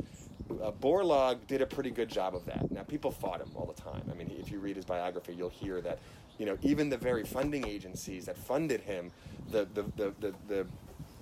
uh, 0.62 0.72
Borlaug 0.72 1.46
did 1.46 1.62
a 1.62 1.66
pretty 1.66 1.90
good 1.90 2.08
job 2.08 2.34
of 2.34 2.44
that. 2.46 2.70
Now, 2.70 2.82
people 2.82 3.10
fought 3.10 3.40
him 3.40 3.50
all 3.54 3.66
the 3.66 3.80
time. 3.80 4.02
I 4.10 4.14
mean, 4.14 4.30
if 4.38 4.50
you 4.50 4.58
read 4.58 4.76
his 4.76 4.84
biography, 4.84 5.34
you'll 5.34 5.48
hear 5.50 5.80
that, 5.82 5.98
you 6.38 6.46
know, 6.46 6.56
even 6.62 6.88
the 6.88 6.96
very 6.96 7.24
funding 7.24 7.66
agencies 7.66 8.26
that 8.26 8.36
funded 8.36 8.80
him, 8.80 9.10
the 9.50 9.66
the 9.74 9.82
the 9.96 10.14
the, 10.20 10.34
the, 10.48 10.66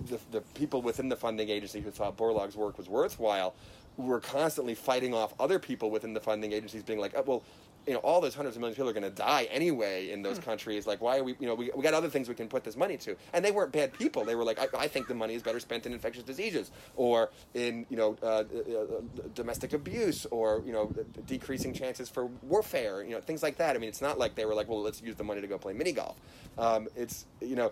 the, 0.05 0.19
the 0.31 0.41
people 0.53 0.81
within 0.81 1.09
the 1.09 1.15
funding 1.15 1.49
agency 1.49 1.81
who 1.81 1.91
thought 1.91 2.17
Borlaug's 2.17 2.55
work 2.55 2.77
was 2.77 2.87
worthwhile 2.87 3.55
were 3.97 4.19
constantly 4.19 4.75
fighting 4.75 5.13
off 5.13 5.33
other 5.39 5.57
people 5.57 5.89
within 5.89 6.13
the 6.13 6.19
funding 6.19 6.53
agencies, 6.53 6.83
being 6.83 6.99
like, 6.99 7.13
oh, 7.15 7.23
well, 7.25 7.43
you 7.87 7.93
know, 7.93 7.99
all 7.99 8.19
those 8.19 8.35
hundreds 8.35 8.57
of 8.57 8.59
millions 8.59 8.73
of 8.73 8.77
people 8.77 8.89
are 8.89 8.99
going 8.99 9.09
to 9.11 9.17
die 9.17 9.47
anyway 9.49 10.11
in 10.11 10.21
those 10.21 10.39
countries. 10.39 10.85
Like, 10.85 11.01
why 11.01 11.19
are 11.19 11.23
we, 11.23 11.35
you 11.39 11.47
know, 11.47 11.55
we, 11.55 11.71
we 11.73 11.81
got 11.81 11.93
other 11.93 12.09
things 12.09 12.27
we 12.27 12.35
can 12.35 12.49
put 12.49 12.65
this 12.65 12.75
money 12.75 12.97
to. 12.97 13.15
And 13.31 13.43
they 13.43 13.51
weren't 13.51 13.71
bad 13.71 13.93
people. 13.93 14.25
They 14.25 14.35
were 14.35 14.43
like, 14.43 14.59
I, 14.59 14.67
I 14.77 14.87
think 14.87 15.07
the 15.07 15.15
money 15.15 15.35
is 15.35 15.41
better 15.41 15.59
spent 15.59 15.85
in 15.85 15.93
infectious 15.93 16.23
diseases 16.23 16.71
or 16.97 17.29
in, 17.53 17.85
you 17.89 17.95
know, 17.95 18.17
uh, 18.21 18.25
uh, 18.25 18.41
uh, 18.41 19.01
domestic 19.33 19.71
abuse 19.71 20.25
or, 20.27 20.61
you 20.65 20.73
know, 20.73 20.93
decreasing 21.25 21.73
chances 21.73 22.09
for 22.09 22.25
warfare, 22.43 23.03
you 23.03 23.11
know, 23.11 23.21
things 23.21 23.41
like 23.41 23.57
that. 23.57 23.75
I 23.75 23.79
mean, 23.79 23.89
it's 23.89 24.01
not 24.01 24.19
like 24.19 24.35
they 24.35 24.45
were 24.45 24.53
like, 24.53 24.67
well, 24.67 24.81
let's 24.81 25.01
use 25.01 25.15
the 25.15 25.23
money 25.23 25.39
to 25.39 25.47
go 25.47 25.57
play 25.57 25.73
mini 25.73 25.93
golf. 25.93 26.17
Um, 26.57 26.89
it's, 26.95 27.25
you 27.41 27.55
know, 27.55 27.71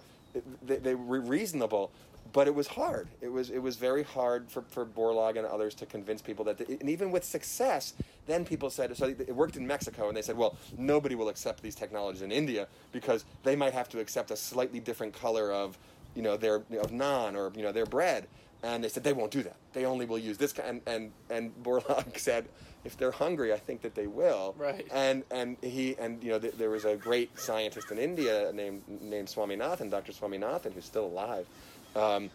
they, 0.64 0.78
they 0.78 0.96
were 0.96 1.20
reasonable, 1.20 1.92
but 2.36 2.48
it 2.48 2.54
was 2.54 2.68
hard. 2.68 3.08
It 3.22 3.32
was 3.32 3.50
it 3.50 3.60
was 3.60 3.78
very 3.78 4.04
hard 4.04 4.52
for, 4.52 4.64
for 4.64 4.86
Borlaug 4.86 5.38
and 5.38 5.48
others 5.48 5.74
to 5.76 5.86
convince 5.86 6.22
people 6.22 6.44
that, 6.46 6.60
and 6.60 6.90
even 6.90 7.10
with 7.10 7.24
success, 7.24 7.94
then 8.28 8.44
people 8.44 8.70
said 8.70 8.96
so. 8.98 9.06
It 9.06 9.34
worked 9.34 9.56
in 9.56 9.66
Mexico, 9.66 10.10
and 10.10 10.18
they 10.18 10.22
said, 10.22 10.36
well, 10.36 10.58
nobody 10.78 11.16
will 11.16 11.30
accept 11.30 11.64
these 11.64 11.76
technologies 11.76 12.22
in 12.22 12.34
India 12.34 12.68
because 12.92 13.24
they 13.44 13.56
might 13.56 13.72
have 13.72 13.88
to 13.88 14.00
accept 14.02 14.32
a 14.32 14.36
slightly 14.36 14.82
different 14.82 15.14
color 15.14 15.50
of, 15.50 15.78
you 16.14 16.22
know, 16.22 16.36
their 16.36 16.56
of 16.56 16.92
naan 16.92 17.36
or 17.38 17.54
you 17.56 17.64
know 17.64 17.72
their 17.72 17.86
bread. 17.86 18.28
And 18.64 18.84
they 18.84 18.90
said 18.90 19.06
they 19.06 19.14
won't 19.14 19.32
do 19.32 19.44
that. 19.44 19.56
They 19.72 19.86
only 19.86 20.06
will 20.06 20.20
use 20.20 20.38
this 20.38 20.52
kind. 20.52 20.82
And 20.86 21.12
and, 21.30 21.46
and 21.54 21.64
Borlaug 21.64 22.18
said, 22.18 22.50
if 22.86 22.98
they're 22.98 23.12
hungry, 23.12 23.54
I 23.54 23.58
think 23.58 23.82
that 23.82 23.96
they 23.96 24.08
will. 24.08 24.56
Right. 24.58 24.86
And 24.92 25.24
and 25.32 25.56
he 25.62 25.96
and 25.98 26.24
you 26.24 26.32
know 26.32 26.40
th- 26.40 26.56
there 26.56 26.70
was 26.70 26.84
a 26.84 26.96
great 26.96 27.38
scientist 27.40 27.92
in 27.92 27.98
India 27.98 28.52
named 28.54 28.84
named 28.88 29.30
Swaminathan, 29.30 29.90
Dr. 29.90 30.12
Swaminathan, 30.12 30.74
who's 30.74 30.86
still 30.86 31.06
alive, 31.06 31.48
um, 31.96 32.30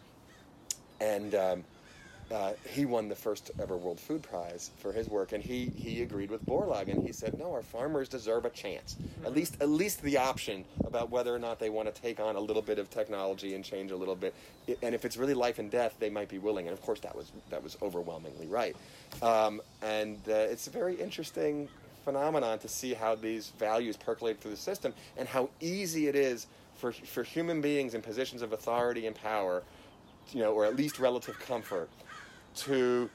and 1.00 1.34
um, 1.34 1.64
uh, 2.30 2.52
he 2.68 2.84
won 2.84 3.08
the 3.08 3.14
first 3.14 3.50
ever 3.60 3.76
World 3.76 3.98
Food 3.98 4.22
Prize 4.22 4.70
for 4.78 4.92
his 4.92 5.08
work. 5.08 5.32
And 5.32 5.42
he 5.42 5.72
he 5.76 6.02
agreed 6.02 6.30
with 6.30 6.44
Borlaug, 6.46 6.88
and 6.88 7.04
he 7.04 7.12
said, 7.12 7.38
no, 7.38 7.52
our 7.52 7.62
farmers 7.62 8.08
deserve 8.08 8.44
a 8.44 8.50
chance, 8.50 8.96
at 9.24 9.34
least 9.34 9.56
at 9.60 9.68
least 9.68 10.02
the 10.02 10.16
option 10.16 10.64
about 10.84 11.10
whether 11.10 11.34
or 11.34 11.38
not 11.38 11.58
they 11.58 11.70
want 11.70 11.92
to 11.92 12.02
take 12.02 12.20
on 12.20 12.36
a 12.36 12.40
little 12.40 12.62
bit 12.62 12.78
of 12.78 12.88
technology 12.90 13.54
and 13.54 13.64
change 13.64 13.90
a 13.90 13.96
little 13.96 14.14
bit. 14.14 14.34
And 14.82 14.94
if 14.94 15.04
it's 15.04 15.16
really 15.16 15.34
life 15.34 15.58
and 15.58 15.70
death, 15.70 15.96
they 15.98 16.10
might 16.10 16.28
be 16.28 16.38
willing. 16.38 16.68
And 16.68 16.72
of 16.72 16.82
course, 16.82 17.00
that 17.00 17.16
was 17.16 17.32
that 17.50 17.62
was 17.62 17.76
overwhelmingly 17.82 18.46
right. 18.46 18.76
Um, 19.22 19.60
and 19.82 20.16
uh, 20.28 20.32
it's 20.32 20.68
a 20.68 20.70
very 20.70 20.94
interesting 20.94 21.68
phenomenon 22.04 22.58
to 22.60 22.68
see 22.68 22.94
how 22.94 23.14
these 23.14 23.48
values 23.58 23.96
percolate 23.96 24.40
through 24.40 24.52
the 24.52 24.56
system 24.56 24.94
and 25.16 25.28
how 25.28 25.50
easy 25.60 26.06
it 26.06 26.14
is 26.14 26.46
for, 26.80 26.92
for 26.92 27.22
human 27.22 27.60
beings 27.60 27.94
in 27.94 28.02
positions 28.02 28.42
of 28.42 28.52
authority 28.52 29.06
and 29.06 29.14
power, 29.14 29.62
you 30.32 30.40
know, 30.40 30.52
or 30.52 30.64
at 30.64 30.74
least 30.74 30.98
relative 30.98 31.38
comfort, 31.38 31.88
to 32.56 33.08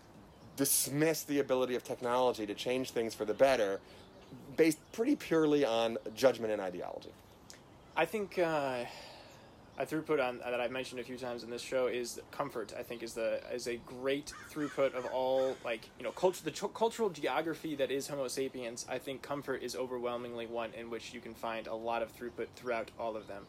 dismiss 0.55 1.23
the 1.23 1.39
ability 1.39 1.75
of 1.75 1.83
technology 1.83 2.45
to 2.45 2.53
change 2.53 2.91
things 2.91 3.13
for 3.13 3.25
the 3.25 3.33
better 3.33 3.79
based 4.55 4.79
pretty 4.93 5.15
purely 5.15 5.65
on 5.65 5.97
judgment 6.15 6.51
and 6.51 6.61
ideology. 6.61 7.11
I 7.97 8.05
think 8.05 8.39
uh, 8.39 8.85
a 9.77 9.85
throughput 9.85 10.26
on 10.26 10.38
that 10.38 10.60
I've 10.60 10.72
mentioned 10.72 11.02
a 11.02 11.03
few 11.03 11.18
times 11.18 11.43
in 11.43 11.49
this 11.49 11.61
show 11.61 11.88
is 11.88 12.22
comfort. 12.31 12.73
I 12.77 12.84
think 12.84 13.03
is 13.03 13.14
the 13.14 13.41
is 13.53 13.68
a 13.68 13.76
great 13.76 14.31
throughput 14.49 14.93
of 14.93 15.06
all 15.07 15.57
like 15.65 15.89
you 15.97 16.03
know 16.03 16.11
culture 16.11 16.43
the 16.43 16.52
ch- 16.52 16.73
cultural 16.73 17.10
geography 17.10 17.76
that 17.76 17.91
is 17.91 18.07
Homo 18.07 18.27
sapiens. 18.30 18.85
I 18.89 18.99
think 18.99 19.22
comfort 19.22 19.61
is 19.64 19.76
overwhelmingly 19.76 20.45
one 20.45 20.72
in 20.77 20.89
which 20.89 21.14
you 21.14 21.19
can 21.19 21.34
find 21.34 21.68
a 21.68 21.76
lot 21.76 22.02
of 22.02 22.15
throughput 22.15 22.47
throughout 22.56 22.89
all 22.97 23.18
of 23.18 23.27
them. 23.27 23.43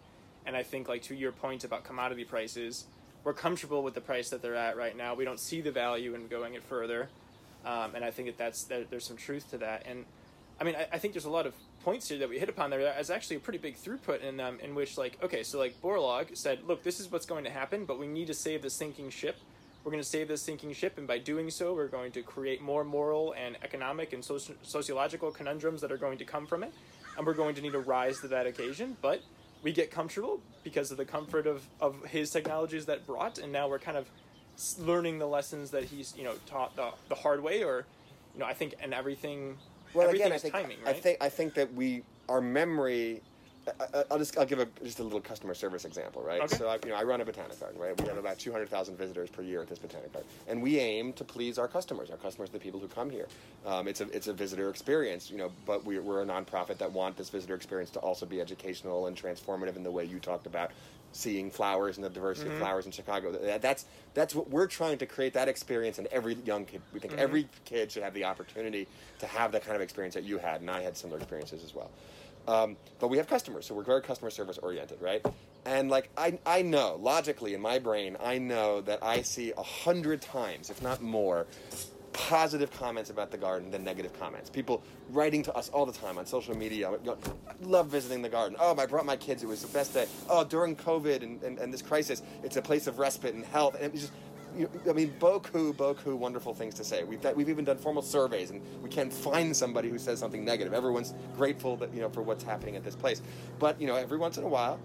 And 0.44 0.56
I 0.56 0.64
think 0.64 0.88
like 0.88 1.02
to 1.02 1.14
your 1.14 1.32
point 1.32 1.62
about 1.62 1.84
commodity 1.84 2.24
prices, 2.24 2.86
we're 3.22 3.32
comfortable 3.32 3.82
with 3.82 3.94
the 3.94 4.00
price 4.00 4.28
that 4.30 4.42
they're 4.42 4.56
at 4.56 4.76
right 4.76 4.96
now. 4.96 5.14
We 5.14 5.24
don't 5.24 5.40
see 5.40 5.60
the 5.60 5.72
value 5.72 6.14
in 6.14 6.26
going 6.26 6.54
it 6.54 6.64
further, 6.64 7.08
um, 7.64 7.94
and 7.94 8.04
I 8.04 8.10
think 8.10 8.28
that 8.28 8.38
that's 8.38 8.64
that 8.64 8.90
there's 8.90 9.06
some 9.06 9.16
truth 9.16 9.48
to 9.52 9.58
that. 9.58 9.84
And 9.86 10.04
I 10.60 10.64
mean, 10.64 10.74
I, 10.74 10.88
I 10.94 10.98
think 10.98 11.14
there's 11.14 11.24
a 11.24 11.30
lot 11.30 11.46
of 11.46 11.54
points 11.86 12.08
here 12.08 12.18
that 12.18 12.28
we 12.28 12.36
hit 12.36 12.48
upon 12.48 12.68
there. 12.68 12.80
There's 12.80 13.10
actually 13.10 13.36
a 13.36 13.40
pretty 13.40 13.60
big 13.60 13.76
throughput 13.76 14.20
in 14.20 14.36
them, 14.36 14.58
in 14.60 14.74
which, 14.74 14.98
like, 14.98 15.16
okay, 15.22 15.44
so 15.44 15.56
like 15.56 15.80
Borlaug 15.80 16.36
said, 16.36 16.58
look, 16.66 16.82
this 16.82 16.98
is 16.98 17.12
what's 17.12 17.26
going 17.26 17.44
to 17.44 17.50
happen, 17.50 17.84
but 17.84 17.96
we 17.96 18.08
need 18.08 18.26
to 18.26 18.34
save 18.34 18.60
the 18.60 18.70
sinking 18.70 19.08
ship. 19.08 19.36
We're 19.84 19.92
going 19.92 20.02
to 20.02 20.08
save 20.08 20.26
the 20.26 20.36
sinking 20.36 20.72
ship, 20.72 20.98
and 20.98 21.06
by 21.06 21.18
doing 21.18 21.48
so, 21.48 21.74
we're 21.74 21.86
going 21.86 22.10
to 22.10 22.22
create 22.22 22.60
more 22.60 22.82
moral 22.82 23.36
and 23.38 23.56
economic 23.62 24.12
and 24.12 24.20
soci- 24.20 24.56
sociological 24.64 25.30
conundrums 25.30 25.80
that 25.80 25.92
are 25.92 25.96
going 25.96 26.18
to 26.18 26.24
come 26.24 26.44
from 26.44 26.64
it, 26.64 26.74
and 27.16 27.24
we're 27.24 27.34
going 27.34 27.54
to 27.54 27.62
need 27.62 27.70
to 27.70 27.78
rise 27.78 28.18
to 28.18 28.26
that 28.26 28.48
occasion. 28.48 28.96
But 29.00 29.22
we 29.62 29.72
get 29.72 29.92
comfortable 29.92 30.40
because 30.64 30.90
of 30.90 30.96
the 30.96 31.04
comfort 31.04 31.46
of, 31.46 31.68
of 31.80 32.04
his 32.06 32.32
technologies 32.32 32.86
that 32.86 33.06
brought, 33.06 33.38
and 33.38 33.52
now 33.52 33.68
we're 33.68 33.78
kind 33.78 33.96
of 33.96 34.10
learning 34.80 35.20
the 35.20 35.28
lessons 35.28 35.70
that 35.70 35.84
he's 35.84 36.14
you 36.16 36.24
know 36.24 36.34
taught 36.46 36.74
the, 36.74 36.90
the 37.08 37.14
hard 37.14 37.44
way, 37.44 37.62
or 37.62 37.86
you 38.34 38.40
know 38.40 38.46
I 38.46 38.54
think 38.54 38.74
and 38.80 38.92
everything. 38.92 39.56
Well, 39.94 40.06
everything 40.06 40.26
again, 40.26 40.32
I 40.36 40.38
think 40.38 40.54
timing, 40.54 40.76
I 40.86 40.92
think 40.92 41.18
I 41.20 41.28
think 41.28 41.54
that 41.54 41.72
we 41.74 42.02
our 42.28 42.40
memory. 42.40 43.22
I- 43.80 44.04
I'll 44.12 44.18
just 44.18 44.38
I'll 44.38 44.46
give 44.46 44.60
a 44.60 44.66
just 44.84 45.00
a 45.00 45.02
little 45.02 45.20
customer 45.20 45.52
service 45.52 45.84
example, 45.84 46.22
right? 46.22 46.40
Okay. 46.40 46.56
So 46.56 46.68
I, 46.68 46.78
you 46.84 46.90
know 46.90 46.94
I 46.94 47.02
run 47.02 47.20
a 47.20 47.24
botanic 47.24 47.58
garden, 47.58 47.80
right? 47.80 48.00
We 48.00 48.06
have 48.06 48.16
about 48.16 48.38
two 48.38 48.52
hundred 48.52 48.68
thousand 48.68 48.96
visitors 48.96 49.28
per 49.28 49.42
year 49.42 49.60
at 49.60 49.68
this 49.68 49.80
botanic 49.80 50.12
garden, 50.12 50.30
and 50.46 50.62
we 50.62 50.78
aim 50.78 51.12
to 51.14 51.24
please 51.24 51.58
our 51.58 51.66
customers. 51.66 52.08
Our 52.10 52.16
customers 52.16 52.50
are 52.50 52.52
the 52.52 52.58
people 52.60 52.78
who 52.78 52.86
come 52.86 53.10
here. 53.10 53.26
Um, 53.66 53.88
it's 53.88 54.00
a 54.00 54.08
it's 54.10 54.28
a 54.28 54.32
visitor 54.32 54.70
experience, 54.70 55.32
you 55.32 55.36
know. 55.36 55.50
But 55.66 55.84
we, 55.84 55.98
we're 55.98 56.22
a 56.22 56.24
nonprofit 56.24 56.78
that 56.78 56.92
want 56.92 57.16
this 57.16 57.28
visitor 57.28 57.56
experience 57.56 57.90
to 57.90 57.98
also 57.98 58.24
be 58.24 58.40
educational 58.40 59.08
and 59.08 59.16
transformative 59.20 59.74
in 59.74 59.82
the 59.82 59.90
way 59.90 60.04
you 60.04 60.20
talked 60.20 60.46
about 60.46 60.70
seeing 61.16 61.50
flowers 61.50 61.96
and 61.96 62.04
the 62.04 62.10
diversity 62.10 62.48
Mm-hmm. 62.48 62.56
of 62.56 62.62
flowers 62.62 62.86
in 62.86 62.92
Chicago. 62.92 63.32
That- 63.32 63.62
That's 63.62 63.84
that's 64.14 64.34
what 64.34 64.48
we're 64.50 64.66
trying 64.66 64.98
to 64.98 65.06
create 65.06 65.34
that 65.34 65.48
experience 65.48 65.98
in 65.98 66.06
every 66.12 66.34
young 66.44 66.64
kid. 66.64 66.82
We 66.92 67.00
think 67.00 67.12
Mm-hmm. 67.14 67.22
every 67.22 67.48
kid 67.64 67.90
should 67.92 68.02
have 68.02 68.14
the 68.14 68.24
opportunity 68.24 68.86
to 69.20 69.26
have 69.26 69.52
that 69.52 69.64
kind 69.64 69.74
of 69.76 69.82
experience 69.82 70.14
that 70.14 70.24
you 70.24 70.38
had, 70.38 70.60
and 70.60 70.70
I 70.70 70.82
had 70.82 70.96
similar 70.96 71.18
experiences 71.18 71.64
as 71.64 71.74
well. 71.74 71.90
Um, 72.48 72.76
but 73.00 73.08
we 73.08 73.16
have 73.16 73.26
customers, 73.26 73.66
so 73.66 73.74
we're 73.74 73.82
very 73.82 74.02
customer 74.02 74.30
service 74.30 74.56
oriented, 74.58 75.00
right? 75.02 75.24
And 75.64 75.90
like 75.90 76.08
I, 76.16 76.38
I 76.46 76.62
know 76.62 76.96
logically 77.00 77.54
in 77.54 77.60
my 77.60 77.80
brain, 77.80 78.16
I 78.22 78.38
know 78.38 78.80
that 78.82 79.02
I 79.02 79.22
see 79.22 79.52
a 79.56 79.62
hundred 79.64 80.22
times, 80.22 80.70
if 80.70 80.80
not 80.80 81.02
more, 81.02 81.46
positive 82.16 82.70
comments 82.72 83.10
about 83.10 83.30
the 83.30 83.36
garden 83.36 83.70
than 83.70 83.84
negative 83.84 84.18
comments. 84.18 84.48
People 84.48 84.82
writing 85.10 85.42
to 85.42 85.54
us 85.54 85.68
all 85.68 85.84
the 85.84 85.92
time 85.92 86.16
on 86.16 86.24
social 86.24 86.56
media. 86.56 86.90
I 86.90 86.96
love 87.60 87.88
visiting 87.88 88.22
the 88.22 88.28
garden. 88.28 88.56
Oh, 88.58 88.74
I 88.76 88.86
brought 88.86 89.04
my 89.04 89.16
kids. 89.16 89.42
It 89.42 89.46
was 89.46 89.60
the 89.60 89.68
best 89.68 89.92
day. 89.92 90.06
Oh, 90.30 90.42
during 90.42 90.76
COVID 90.76 91.22
and, 91.22 91.42
and, 91.42 91.58
and 91.58 91.72
this 91.72 91.82
crisis, 91.82 92.22
it's 92.42 92.56
a 92.56 92.62
place 92.62 92.86
of 92.86 92.98
respite 92.98 93.34
and 93.34 93.44
health. 93.44 93.74
And 93.74 93.84
it 93.84 93.92
was 93.92 94.00
just, 94.00 94.12
you 94.56 94.70
I 94.88 94.94
mean, 94.94 95.14
boku, 95.18 95.74
boku, 95.74 96.16
wonderful 96.16 96.54
things 96.54 96.74
to 96.74 96.84
say. 96.84 97.04
We've, 97.04 97.22
we've 97.34 97.50
even 97.50 97.66
done 97.66 97.76
formal 97.76 98.02
surveys, 98.02 98.50
and 98.50 98.62
we 98.82 98.88
can't 98.88 99.12
find 99.12 99.54
somebody 99.54 99.90
who 99.90 99.98
says 99.98 100.18
something 100.18 100.42
negative. 100.42 100.72
Everyone's 100.72 101.12
grateful 101.36 101.76
that 101.76 101.92
you 101.92 102.00
know 102.00 102.08
for 102.08 102.22
what's 102.22 102.42
happening 102.42 102.76
at 102.76 102.82
this 102.82 102.96
place. 102.96 103.20
But 103.58 103.78
you 103.78 103.86
know, 103.86 103.96
every 103.96 104.16
once 104.16 104.38
in 104.38 104.44
a 104.44 104.48
while, 104.48 104.80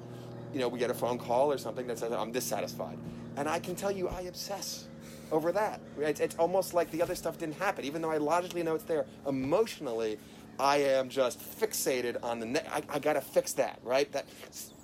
you 0.54 0.60
know, 0.60 0.68
we 0.68 0.78
get 0.78 0.90
a 0.90 0.94
phone 0.94 1.18
call 1.18 1.50
or 1.50 1.58
something 1.58 1.88
that 1.88 2.00
says, 2.00 2.12
"I'm 2.12 2.34
dissatisfied," 2.34 2.98
and 3.38 3.48
I 3.48 3.60
can 3.60 3.76
tell 3.76 3.92
you, 3.92 4.10
I 4.10 4.22
obsess 4.22 4.90
over 5.32 5.52
that. 5.52 5.82
It's, 6.00 6.20
it's 6.20 6.36
almost 6.36 6.74
like 6.74 6.92
the 6.92 7.02
other 7.02 7.16
stuff 7.16 7.38
didn't 7.38 7.56
happen, 7.58 7.86
even 7.86 8.02
though 8.02 8.12
I 8.12 8.18
logically 8.18 8.64
know 8.64 8.76
it's 8.76 8.84
there. 8.84 9.06
Emotionally, 9.28 10.18
I 10.60 10.78
am 10.78 11.10
just 11.10 11.40
fixated 11.60 12.24
on 12.24 12.40
the. 12.40 12.46
Ne- 12.46 12.68
I, 12.72 12.84
I 12.90 13.00
got 13.00 13.14
to 13.14 13.22
fix 13.22 13.54
that, 13.54 13.80
right? 13.84 14.12
That 14.12 14.26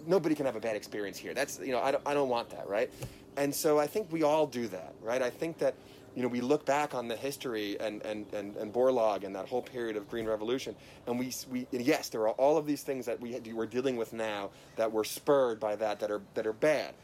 nobody 0.07 0.35
can 0.35 0.45
have 0.45 0.55
a 0.55 0.59
bad 0.59 0.75
experience 0.75 1.17
here. 1.17 1.33
That's 1.33 1.59
you 1.59 1.71
know, 1.71 1.81
I 1.81 1.91
don't, 1.91 2.03
I 2.07 2.13
don't 2.13 2.29
want 2.29 2.49
that, 2.51 2.67
right? 2.67 2.89
And 3.35 3.53
so 3.53 3.77
I 3.77 3.85
think 3.87 4.11
we 4.11 4.23
all 4.23 4.47
do 4.47 4.67
that, 4.69 4.95
right? 5.01 5.21
I 5.21 5.29
think 5.29 5.59
that 5.59 5.75
you 6.15 6.23
know 6.23 6.29
we 6.29 6.41
look 6.41 6.65
back 6.65 6.95
on 6.95 7.07
the 7.07 7.15
history 7.15 7.79
and 7.79 8.01
and 8.03 8.25
and, 8.33 8.55
and 8.55 8.73
Borlaug 8.73 9.23
and 9.23 9.35
that 9.35 9.47
whole 9.47 9.61
period 9.61 9.95
of 9.97 10.09
Green 10.09 10.25
Revolution, 10.25 10.75
and 11.05 11.19
we 11.19 11.31
we 11.51 11.67
and 11.71 11.81
yes, 11.81 12.09
there 12.09 12.21
are 12.21 12.31
all 12.31 12.57
of 12.57 12.65
these 12.65 12.83
things 12.83 13.05
that 13.05 13.19
we 13.19 13.39
we're 13.53 13.67
dealing 13.67 13.97
with 13.97 14.13
now 14.13 14.49
that 14.77 14.91
were 14.91 15.03
spurred 15.03 15.59
by 15.59 15.75
that 15.75 15.99
that 15.99 16.09
are 16.09 16.21
that 16.33 16.47
are 16.47 16.53
bad. 16.53 16.95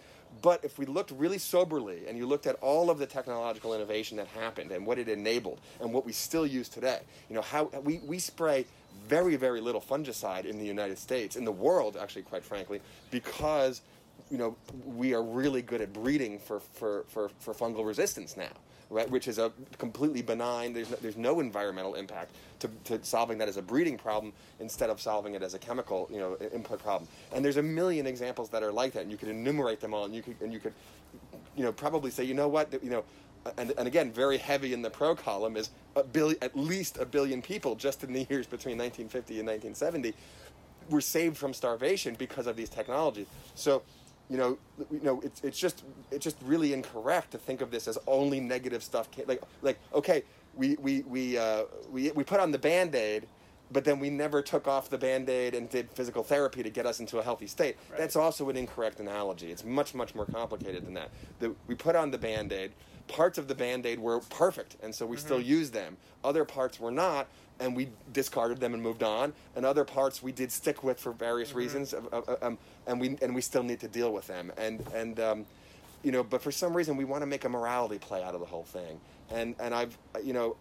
But 0.42 0.64
if 0.64 0.78
we 0.78 0.86
looked 0.86 1.12
really 1.12 1.38
soberly 1.38 2.08
and 2.08 2.18
you 2.18 2.26
looked 2.26 2.48
at 2.48 2.56
all 2.56 2.90
of 2.90 3.00
the 3.00 3.06
technological 3.06 3.74
innovation 3.74 4.18
that 4.18 4.28
happened 4.28 4.72
and 4.72 4.86
what 4.86 4.98
it 4.98 5.08
enabled 5.08 5.60
and 5.80 5.94
what 5.94 6.06
we 6.06 6.12
still 6.12 6.46
use 6.46 6.70
today, 6.70 7.00
you 7.30 7.36
know, 7.36 7.42
how 7.42 7.66
we, 7.84 8.00
we 8.00 8.20
spray 8.20 8.66
very, 9.08 9.36
very 9.36 9.62
little 9.62 9.82
fungicide 9.82 10.46
in 10.46 10.60
the 10.60 10.66
United 10.66 10.98
States, 10.98 11.36
in 11.36 11.46
the 11.46 11.52
world, 11.52 11.98
actually, 11.98 12.24
quite 12.24 12.44
frankly, 12.44 12.82
because, 13.12 13.82
you 14.30 14.38
know, 14.38 14.56
we 14.86 15.14
are 15.14 15.24
really 15.24 15.62
good 15.62 15.82
at 15.82 15.94
breeding 15.94 16.40
for, 16.40 16.60
for, 16.60 17.06
for, 17.08 17.30
for 17.40 17.54
fungal 17.54 17.86
resistance 17.86 18.38
now 18.38 18.52
right, 18.94 19.10
which 19.10 19.28
is 19.28 19.40
a 19.40 19.52
completely 19.78 20.22
benign. 20.22 20.74
There's 20.74 20.90
no, 20.90 20.98
there's 21.02 21.18
no 21.18 21.40
environmental 21.40 21.96
impact 21.96 22.36
to, 22.60 22.70
to 22.86 23.04
solving 23.04 23.38
that 23.40 23.50
as 23.50 23.58
a 23.58 23.62
breeding 23.62 23.98
problem 23.98 24.32
instead 24.60 24.90
of 24.90 25.02
solving 25.02 25.34
it 25.34 25.44
as 25.44 25.54
a 25.54 25.60
chemical, 25.60 26.08
you 26.12 26.20
know, 26.20 26.38
input 26.54 26.82
problem. 26.82 27.10
And 27.34 27.44
there's 27.44 27.58
a 27.58 27.64
million 27.64 28.08
examples 28.08 28.50
that 28.50 28.64
are 28.64 28.72
like 28.72 28.94
that, 28.94 29.02
and 29.02 29.12
you 29.12 29.18
could 29.18 29.30
enumerate 29.30 29.82
them 29.82 29.94
all, 29.94 30.06
and 30.06 30.16
you 30.16 30.22
could 30.22 30.40
and 30.42 30.54
you 30.54 30.60
could, 30.60 30.74
you 31.56 31.64
know, 31.64 31.72
probably 31.72 32.12
say, 32.12 32.24
you 32.24 32.34
know 32.34 32.48
what, 32.48 32.72
you 32.84 32.90
know. 32.90 33.04
And, 33.58 33.74
and 33.78 33.88
again, 33.88 34.10
very 34.14 34.38
heavy 34.38 34.74
in 34.74 34.82
the 34.82 34.90
pro 34.90 35.16
column 35.16 35.58
is 35.58 35.72
a 35.98 36.04
billion, 36.04 36.42
at 36.42 36.56
least 36.56 36.98
a 36.98 37.06
billion 37.06 37.42
people 37.42 37.76
just 37.76 38.02
in 38.06 38.14
the 38.14 38.26
years 38.30 38.48
between 38.48 38.78
1950 38.78 39.40
and 39.40 39.48
1970 39.48 40.14
were 40.90 41.02
saved 41.02 41.36
from 41.36 41.54
starvation 41.54 42.16
because 42.16 42.48
of 42.48 42.56
these 42.56 42.70
technologies. 42.70 43.28
So, 43.56 43.84
you 44.34 44.40
know, 44.40 44.58
you 44.92 45.00
know, 45.04 45.22
it's 45.22 45.44
it's 45.44 45.60
just 45.60 45.84
it's 46.10 46.24
just 46.24 46.38
really 46.44 46.74
incorrect 46.74 47.30
to 47.34 47.38
think 47.38 47.62
of 47.62 47.70
this 47.70 47.88
as 47.88 48.00
only 48.08 48.40
negative 48.40 48.82
stuff. 48.82 49.12
Can, 49.12 49.26
Like 49.28 49.44
like 49.62 49.78
okay, 49.94 50.24
we 50.56 50.76
we 50.78 51.04
we 51.04 51.38
uh, 51.38 51.66
we 51.92 52.10
we 52.14 52.24
put 52.24 52.40
on 52.40 52.50
the 52.52 52.58
band 52.58 52.96
aid, 52.96 53.28
but 53.72 53.86
then 53.86 54.00
we 54.00 54.10
never 54.10 54.42
took 54.42 54.68
off 54.68 54.90
the 54.90 54.98
band 54.98 55.30
aid 55.30 55.54
and 55.54 55.70
did 55.70 55.92
physical 55.92 56.24
therapy 56.24 56.64
to 56.64 56.72
get 56.72 56.88
us 56.88 57.00
into 57.00 57.20
a 57.20 57.24
healthy 57.24 57.46
state. 57.46 57.78
Right. 57.92 58.00
That's 58.00 58.16
also 58.16 58.50
an 58.50 58.58
incorrect 58.58 59.00
analogy. 59.00 59.52
It's 59.52 59.64
much 59.64 59.94
much 59.94 60.16
more 60.16 60.26
complicated 60.26 60.84
than 60.84 60.96
that. 60.96 61.12
The, 61.40 61.54
we 61.68 61.76
put 61.76 61.96
on 61.96 62.10
the 62.10 62.18
band 62.18 62.52
aid. 62.52 62.72
Parts 63.08 63.38
of 63.38 63.48
the 63.48 63.56
band 63.56 63.86
aid 63.86 64.00
were 64.00 64.20
perfect, 64.20 64.78
and 64.82 64.94
so 64.94 65.06
we 65.06 65.18
mm-hmm. 65.18 65.26
still 65.26 65.42
use 65.42 65.72
them. 65.72 65.98
Other 66.24 66.46
parts 66.46 66.80
were 66.80 66.92
not, 66.92 67.28
and 67.60 67.76
we 67.76 67.90
discarded 68.12 68.60
them 68.60 68.74
and 68.74 68.82
moved 68.82 69.04
on. 69.04 69.34
And 69.56 69.66
other 69.66 69.84
parts 69.84 70.24
we 70.24 70.32
did 70.32 70.52
stick 70.52 70.84
with 70.84 71.00
for 71.00 71.12
various 71.12 71.50
mm-hmm. 71.50 71.58
reasons, 71.58 71.94
um, 72.42 72.58
and 72.88 73.00
we 73.00 73.18
and 73.22 73.36
we 73.36 73.42
still 73.42 73.64
need 73.64 73.80
to 73.82 73.88
deal 73.88 74.14
with 74.14 74.28
them. 74.28 74.52
And 74.58 74.86
and 74.94 75.20
um, 75.20 75.46
you 76.04 76.12
know, 76.12 76.24
but 76.24 76.42
for 76.42 76.52
some 76.52 76.76
reason 76.76 76.98
we 76.98 77.06
want 77.06 77.22
to 77.22 77.28
make 77.28 77.46
a 77.46 77.50
morality 77.50 77.98
play 77.98 78.24
out 78.24 78.34
of 78.34 78.40
the 78.40 78.46
whole 78.46 78.64
thing. 78.64 79.00
And 79.32 79.56
and 79.60 79.74
I've 79.74 79.98
you 80.24 80.34
know, 80.34 80.56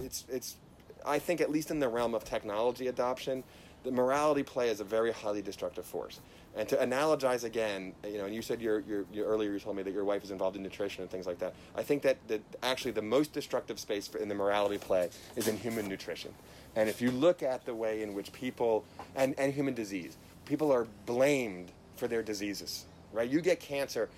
it's 0.00 0.24
it's 0.28 0.56
I 1.04 1.18
think 1.18 1.40
at 1.40 1.50
least 1.50 1.70
in 1.70 1.78
the 1.78 1.88
realm 1.88 2.14
of 2.14 2.24
technology 2.24 2.88
adoption, 2.88 3.44
the 3.84 3.90
morality 3.90 4.42
play 4.42 4.70
is 4.70 4.80
a 4.80 4.84
very 4.84 5.12
highly 5.12 5.42
destructive 5.42 5.84
force. 5.84 6.20
And 6.56 6.68
to 6.68 6.76
analogize 6.76 7.42
again, 7.42 7.94
you 8.06 8.18
know, 8.18 8.26
and 8.26 8.34
you 8.34 8.40
said 8.40 8.64
earlier 8.64 9.52
you 9.52 9.58
told 9.58 9.76
me 9.76 9.82
that 9.82 9.92
your 9.92 10.04
wife 10.04 10.22
is 10.22 10.30
involved 10.30 10.56
in 10.56 10.62
nutrition 10.62 11.02
and 11.02 11.10
things 11.10 11.26
like 11.26 11.40
that. 11.40 11.54
I 11.74 11.82
think 11.82 12.02
that, 12.02 12.16
that 12.28 12.42
actually 12.62 12.92
the 12.92 13.02
most 13.02 13.32
destructive 13.32 13.80
space 13.80 14.06
for, 14.06 14.18
in 14.18 14.28
the 14.28 14.36
morality 14.36 14.78
play 14.78 15.10
is 15.34 15.48
in 15.48 15.56
human 15.56 15.88
nutrition. 15.88 16.32
And 16.76 16.88
if 16.88 17.00
you 17.00 17.10
look 17.10 17.42
at 17.42 17.64
the 17.66 17.74
way 17.74 18.02
in 18.02 18.14
which 18.14 18.32
people, 18.32 18.84
and, 19.16 19.34
and 19.36 19.52
human 19.52 19.74
disease, 19.74 20.16
people 20.44 20.72
are 20.72 20.86
blamed 21.06 21.72
for 21.96 22.06
their 22.06 22.22
diseases, 22.22 22.84
right? 23.12 23.28
You 23.28 23.40
get 23.40 23.58
cancer, 23.58 24.08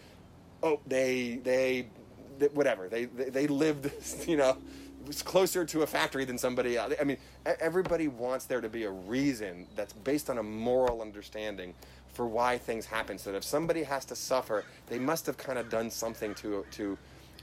oh, 0.63 0.81
they, 0.87 1.41
they, 1.43 1.87
they 2.39 2.49
whatever, 2.49 2.89
they, 2.89 3.07
they, 3.07 3.31
they 3.31 3.47
lived, 3.47 3.91
you 4.29 4.37
know, 4.37 4.59
was 5.07 5.23
closer 5.23 5.65
to 5.65 5.83
a 5.83 5.87
factory 5.87 6.25
than 6.25 6.37
somebody 6.37 6.77
else. 6.77 6.95
I 7.01 7.05
mean, 7.05 7.19
everybody 7.45 8.09
wants 8.09 8.47
there 8.47 8.61
to 8.61 8.69
be 8.69 8.85
a 8.85 8.91
reason 8.91 9.67
that's 9.77 9.93
based 9.93 10.29
on 10.29 10.39
a 10.39 10.43
moral 10.43 11.01
understanding 11.01 11.75
for 12.17 12.27
why 12.27 12.59
things 12.59 12.87
happen. 12.87 13.19
So 13.19 13.31
that 13.31 13.39
if 13.39 13.45
somebody 13.45 13.83
has 13.85 14.05
to 14.07 14.17
suffer, 14.17 14.65
they 14.87 14.99
must 14.99 15.27
have 15.27 15.37
kind 15.37 15.59
of 15.59 15.69
done 15.69 15.91
something 15.91 16.35
to 16.37 16.65
to 16.73 16.99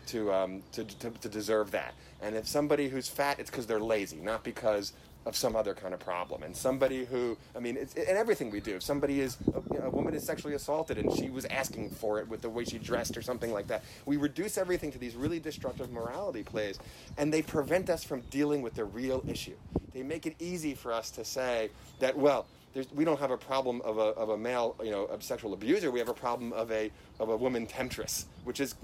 to, 0.07 0.33
um, 0.33 0.61
to, 0.73 0.83
to, 0.83 1.09
to 1.09 1.29
deserve 1.29 1.71
that. 1.71 1.93
And 2.21 2.35
if 2.35 2.47
somebody 2.47 2.89
who's 2.89 3.07
fat, 3.07 3.39
it's 3.39 3.49
because 3.49 3.65
they're 3.67 3.79
lazy, 3.79 4.17
not 4.17 4.43
because 4.43 4.93
of 5.25 5.35
some 5.37 5.55
other 5.55 5.73
kind 5.73 5.93
of 5.93 5.99
problem. 6.01 6.43
And 6.43 6.55
somebody 6.55 7.05
who, 7.05 7.37
I 7.55 7.59
mean, 7.59 7.77
it's 7.77 7.93
in 7.93 8.17
everything 8.17 8.51
we 8.51 8.59
do. 8.59 8.75
If 8.75 8.83
somebody 8.83 9.21
is, 9.21 9.37
a, 9.53 9.83
a, 9.83 9.89
woman 9.89 10.13
is 10.13 10.23
sexually 10.23 10.55
assaulted 10.55 10.97
and 10.97 11.13
she 11.13 11.29
was 11.29 11.45
asking 11.45 11.91
for 11.91 12.19
it 12.19 12.27
with 12.27 12.41
the 12.41 12.49
way 12.49 12.65
she 12.65 12.77
dressed 12.77 13.15
or 13.15 13.21
something 13.21 13.53
like 13.53 13.67
that, 13.67 13.83
we 14.05 14.17
reduce 14.17 14.57
everything 14.57 14.91
to 14.91 14.97
these 14.97 15.15
really 15.15 15.39
destructive 15.39 15.91
morality 15.91 16.43
plays, 16.43 16.77
and 17.17 17.31
they 17.31 17.41
prevent 17.41 17.89
us 17.89 18.03
from 18.03 18.21
dealing 18.29 18.61
with 18.61 18.73
the 18.75 18.83
real 18.83 19.23
issue. 19.25 19.55
They 19.93 20.03
make 20.03 20.25
it 20.25 20.35
easy 20.39 20.73
for 20.73 20.91
us 20.91 21.09
to 21.11 21.23
say 21.23 21.69
that, 21.99 22.17
well, 22.17 22.45
we 22.93 23.05
don't 23.05 23.19
have 23.19 23.31
a 23.31 23.37
problem 23.37 23.81
of 23.81 23.97
a, 23.97 24.01
of 24.01 24.29
a 24.29 24.37
male, 24.37 24.75
you 24.83 24.91
know, 24.91 25.09
sexual 25.19 25.53
abuser. 25.53 25.91
We 25.91 25.99
have 25.99 26.09
a 26.09 26.13
problem 26.13 26.53
of 26.53 26.71
a 26.71 26.91
of 27.19 27.29
a 27.29 27.37
woman 27.37 27.67
temptress, 27.67 28.25
which 28.43 28.59
is 28.59 28.75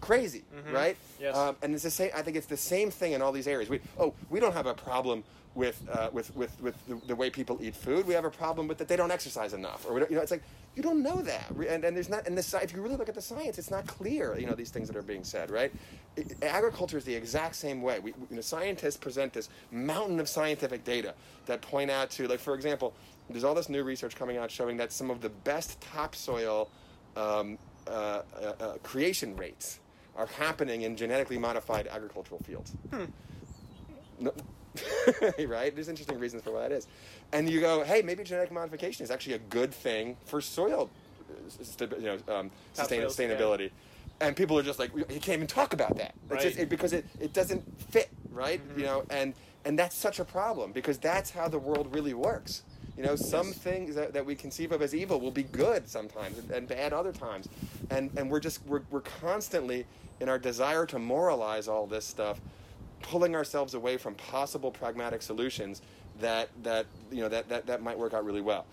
crazy, 0.00 0.44
mm-hmm. 0.54 0.74
right? 0.74 0.96
Yes. 1.20 1.36
Um, 1.36 1.56
and 1.62 1.74
it's 1.74 1.82
the 1.82 1.90
same. 1.90 2.10
I 2.14 2.22
think 2.22 2.36
it's 2.36 2.46
the 2.46 2.56
same 2.56 2.90
thing 2.90 3.12
in 3.12 3.22
all 3.22 3.32
these 3.32 3.48
areas. 3.48 3.68
We 3.68 3.80
oh, 3.98 4.14
we 4.30 4.40
don't 4.40 4.54
have 4.54 4.66
a 4.66 4.74
problem 4.74 5.24
with 5.54 5.82
uh, 5.90 6.10
with 6.12 6.34
with 6.36 6.60
with 6.60 6.74
the, 6.86 7.00
the, 7.06 7.16
way 7.16 7.30
people 7.30 7.58
eat 7.60 7.74
food. 7.74 8.06
We 8.06 8.14
have 8.14 8.24
a 8.24 8.30
problem 8.30 8.68
with 8.68 8.78
that 8.78 8.88
they 8.88 8.96
don't 8.96 9.10
exercise 9.10 9.54
enough, 9.54 9.86
or 9.88 9.98
you 9.98 10.16
know, 10.16 10.20
it's 10.20 10.30
like 10.30 10.42
you 10.76 10.82
don't 10.82 11.02
know 11.02 11.20
that, 11.22 11.50
and, 11.50 11.84
and 11.84 11.96
there's 11.96 12.08
not. 12.08 12.26
And 12.26 12.38
the 12.38 12.60
if 12.62 12.72
you 12.72 12.80
really 12.80 12.96
look 12.96 13.08
at 13.08 13.14
the 13.14 13.22
science, 13.22 13.58
it's 13.58 13.70
not 13.70 13.86
clear. 13.86 14.38
You 14.38 14.46
know, 14.46 14.54
these 14.54 14.70
things 14.70 14.86
that 14.88 14.96
are 14.96 15.02
being 15.02 15.24
said, 15.24 15.50
right? 15.50 15.72
It, 16.16 16.36
agriculture 16.42 16.98
is 16.98 17.04
the 17.04 17.14
exact 17.14 17.56
same 17.56 17.82
way. 17.82 17.98
We, 17.98 18.12
you 18.30 18.36
know, 18.36 18.40
scientists 18.40 18.96
present 18.96 19.32
this 19.32 19.48
mountain 19.72 20.20
of 20.20 20.28
scientific 20.28 20.84
data 20.84 21.14
that 21.46 21.62
point 21.62 21.90
out 21.90 22.10
to, 22.10 22.28
like, 22.28 22.38
for 22.38 22.54
example, 22.54 22.94
there's 23.30 23.44
all 23.44 23.54
this 23.54 23.68
new 23.68 23.84
research 23.84 24.16
coming 24.16 24.36
out 24.36 24.50
showing 24.50 24.76
that 24.78 24.92
some 24.92 25.10
of 25.10 25.20
the 25.20 25.28
best 25.28 25.80
topsoil 25.80 26.70
um, 27.16 27.58
uh, 27.86 27.90
uh, 27.90 28.52
uh 28.60 28.72
creation 28.82 29.36
rates 29.36 29.80
are 30.16 30.26
happening 30.26 30.82
in 30.82 30.96
genetically 30.96 31.38
modified 31.38 31.86
agricultural 31.86 32.40
fields. 32.40 32.72
Hmm. 32.92 33.04
No, 34.20 34.32
right? 35.46 35.74
There's 35.74 35.88
interesting 35.88 36.18
reasons 36.18 36.42
for 36.42 36.52
why 36.52 36.62
that 36.62 36.72
is. 36.72 36.88
And 37.32 37.48
you 37.48 37.60
go, 37.60 37.84
hey, 37.84 38.02
maybe 38.02 38.24
genetic 38.24 38.52
modification 38.52 39.04
is 39.04 39.10
actually 39.10 39.34
a 39.34 39.38
good 39.38 39.72
thing 39.72 40.16
for 40.24 40.40
soil 40.40 40.90
uh, 41.30 41.86
you 41.98 42.04
know, 42.04 42.18
um, 42.34 42.50
sustain- 42.72 43.02
sustainability. 43.02 43.60
Yeah. 43.60 44.26
And 44.26 44.36
people 44.36 44.58
are 44.58 44.62
just 44.62 44.80
like, 44.80 44.90
you 44.96 45.04
can't 45.04 45.28
even 45.28 45.46
talk 45.46 45.72
about 45.72 45.96
that. 45.98 46.14
Right. 46.28 46.40
Just, 46.40 46.58
it, 46.58 46.68
because 46.68 46.92
it, 46.92 47.06
it 47.20 47.32
doesn't 47.32 47.62
fit, 47.80 48.10
right? 48.30 48.60
Mm-hmm. 48.60 48.80
You 48.80 48.86
know, 48.86 49.04
and, 49.10 49.34
and 49.64 49.78
that's 49.78 49.96
such 49.96 50.18
a 50.18 50.24
problem 50.24 50.72
because 50.72 50.98
that's 50.98 51.30
how 51.30 51.46
the 51.46 51.58
world 51.58 51.94
really 51.94 52.14
works. 52.14 52.62
You 52.98 53.04
know, 53.04 53.14
some 53.14 53.52
things 53.52 53.94
that, 53.94 54.12
that 54.12 54.26
we 54.26 54.34
conceive 54.34 54.72
of 54.72 54.82
as 54.82 54.92
evil 54.92 55.20
will 55.20 55.30
be 55.30 55.44
good 55.44 55.88
sometimes 55.88 56.36
and, 56.36 56.50
and 56.50 56.66
bad 56.66 56.92
other 56.92 57.12
times. 57.12 57.48
And, 57.90 58.10
and 58.16 58.28
we're 58.28 58.40
just, 58.40 58.60
we're, 58.66 58.82
we're 58.90 59.02
constantly, 59.02 59.86
in 60.18 60.28
our 60.28 60.38
desire 60.38 60.84
to 60.86 60.98
moralize 60.98 61.68
all 61.68 61.86
this 61.86 62.04
stuff, 62.04 62.40
pulling 63.00 63.36
ourselves 63.36 63.74
away 63.74 63.98
from 63.98 64.16
possible 64.16 64.72
pragmatic 64.72 65.22
solutions 65.22 65.80
that 66.20 66.48
that 66.64 66.86
you 67.12 67.20
know 67.20 67.28
that, 67.28 67.48
that, 67.48 67.66
that 67.66 67.82
might 67.82 67.96
work 67.96 68.14
out 68.14 68.24
really 68.24 68.40
well. 68.40 68.66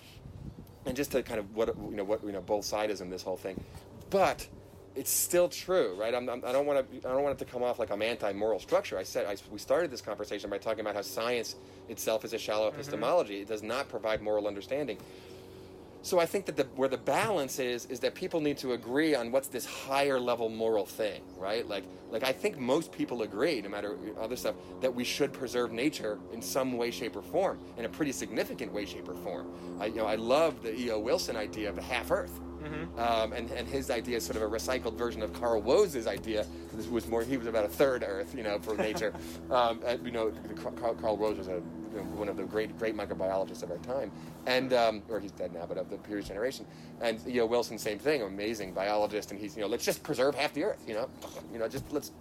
And 0.88 0.95
just 0.97 1.11
to 1.11 1.22
kind 1.22 1.39
of 1.39 1.56
what 1.56 1.68
you 1.68 1.95
know 1.95 2.03
what 2.03 2.23
you 2.23 2.31
know 2.31 2.41
both 2.41 2.65
sides 2.65 3.02
in 3.02 3.11
this 3.11 3.22
whole 3.22 3.38
thing, 3.38 3.64
but 4.10 4.47
it's 4.96 5.12
still 5.12 5.50
true, 5.50 5.96
right? 6.00 6.14
I'm, 6.14 6.30
I'm, 6.30 6.44
I 6.46 6.48
do 6.48 6.54
not 6.54 6.66
want 6.66 7.02
to 7.02 7.10
I 7.10 7.14
don't 7.14 7.24
want 7.24 7.40
it 7.40 7.46
to 7.46 7.52
come 7.52 7.64
off 7.64 7.80
like 7.80 7.92
I'm 7.92 8.02
anti-moral 8.02 8.60
structure. 8.60 8.98
I 8.98 9.04
said 9.04 9.26
I, 9.26 9.36
we 9.52 9.60
started 9.60 9.92
this 9.92 10.02
conversation 10.02 10.50
by 10.50 10.58
talking 10.58 10.82
about 10.82 10.96
how 10.96 11.02
science 11.02 11.56
itself 11.90 12.24
is 12.26 12.34
a 12.34 12.38
shallow 12.38 12.68
mm-hmm. 12.68 12.76
epistemology. 12.76 13.42
It 13.42 13.48
does 13.48 13.64
not 13.64 13.90
provide 13.90 14.22
moral 14.22 14.48
understanding. 14.48 14.98
So 16.06 16.20
I 16.20 16.28
think 16.28 16.46
that 16.46 16.56
the, 16.56 16.66
where 16.76 16.88
the 16.88 17.00
balance 17.00 17.58
is 17.58 17.88
is 17.88 18.00
that 18.02 18.14
people 18.14 18.40
need 18.40 18.60
to 18.60 18.74
agree 18.74 19.16
on 19.16 19.32
what's 19.32 19.48
this 19.48 19.66
higher 19.66 20.20
level 20.20 20.50
moral 20.50 20.86
thing, 20.86 21.24
right? 21.36 21.68
Like, 21.68 21.84
like 22.12 22.24
I 22.24 22.32
think 22.32 22.60
most 22.60 22.92
people 22.92 23.24
agree, 23.24 23.60
no 23.60 23.70
matter 23.70 23.98
other 24.22 24.36
stuff, 24.36 24.54
that 24.82 24.94
we 24.94 25.04
should 25.04 25.34
preserve 25.34 25.72
nature 25.72 26.20
in 26.32 26.44
some 26.44 26.78
way, 26.78 26.92
shape, 26.92 27.16
or 27.16 27.24
form, 27.24 27.58
in 27.78 27.86
a 27.86 27.90
pretty 27.90 28.12
significant 28.12 28.72
way, 28.72 28.86
shape, 28.86 29.10
or 29.10 29.16
form. 29.16 29.52
I, 29.80 29.88
you 29.88 29.96
know, 29.96 30.06
I 30.06 30.14
love 30.14 30.62
the 30.62 30.80
E.O. 30.80 31.00
Wilson 31.00 31.36
idea 31.36 31.70
of 31.70 31.80
a 31.80 31.82
half 31.82 32.12
Earth. 32.12 32.40
Mm-hmm. 32.66 33.00
Um, 33.00 33.34
and, 33.34 33.52
and 33.52 33.68
his 33.68 33.92
idea 33.92 34.18
is 34.18 34.26
sort 34.26 34.38
of 34.38 34.42
a 34.42 34.50
recycled 34.50 34.98
version 34.98 35.22
of 35.22 35.34
Carl 35.34 35.62
Woese's 35.62 36.08
idea. 36.08 36.46
This 36.74 36.88
was 36.88 37.08
more, 37.08 37.24
he 37.24 37.38
was 37.38 37.48
about 37.48 37.66
a 37.66 37.70
third 37.70 38.04
Earth, 38.06 38.34
you 38.36 38.44
know, 38.44 38.60
for 38.60 38.76
nature. 38.90 39.14
um, 39.52 39.82
and, 39.86 40.06
you 40.06 40.12
know, 40.12 40.32
Carl, 40.56 40.96
Carl 40.96 41.18
Woese 41.18 41.38
was 41.38 41.48
a 41.48 41.62
you 41.96 42.02
know, 42.02 42.08
one 42.18 42.28
of 42.28 42.36
the 42.36 42.44
great 42.44 42.78
great 42.78 42.96
microbiologists 42.96 43.64
of 43.64 43.72
our 43.72 43.78
time, 43.78 44.12
and 44.46 44.74
um, 44.74 45.02
or 45.08 45.20
he's 45.20 45.32
dead 45.32 45.54
now, 45.54 45.66
but 45.66 45.78
of 45.78 45.90
the 45.90 45.98
previous 45.98 46.28
generation. 46.28 46.66
And 47.02 47.20
you 47.26 47.40
know, 47.40 47.46
Wilson, 47.46 47.78
same 47.78 48.00
thing, 48.00 48.22
amazing 48.22 48.74
biologist, 48.74 49.32
and 49.32 49.40
he's 49.40 49.56
you 49.56 49.62
know, 49.62 49.68
let's 49.68 49.86
just 49.86 50.04
preserve 50.04 50.36
half 50.36 50.54
the 50.54 50.66
Earth, 50.66 50.84
you 50.86 50.94
know, 50.94 51.10
you 51.54 51.60
know, 51.60 51.70
just 51.70 51.90
let's 51.92 52.12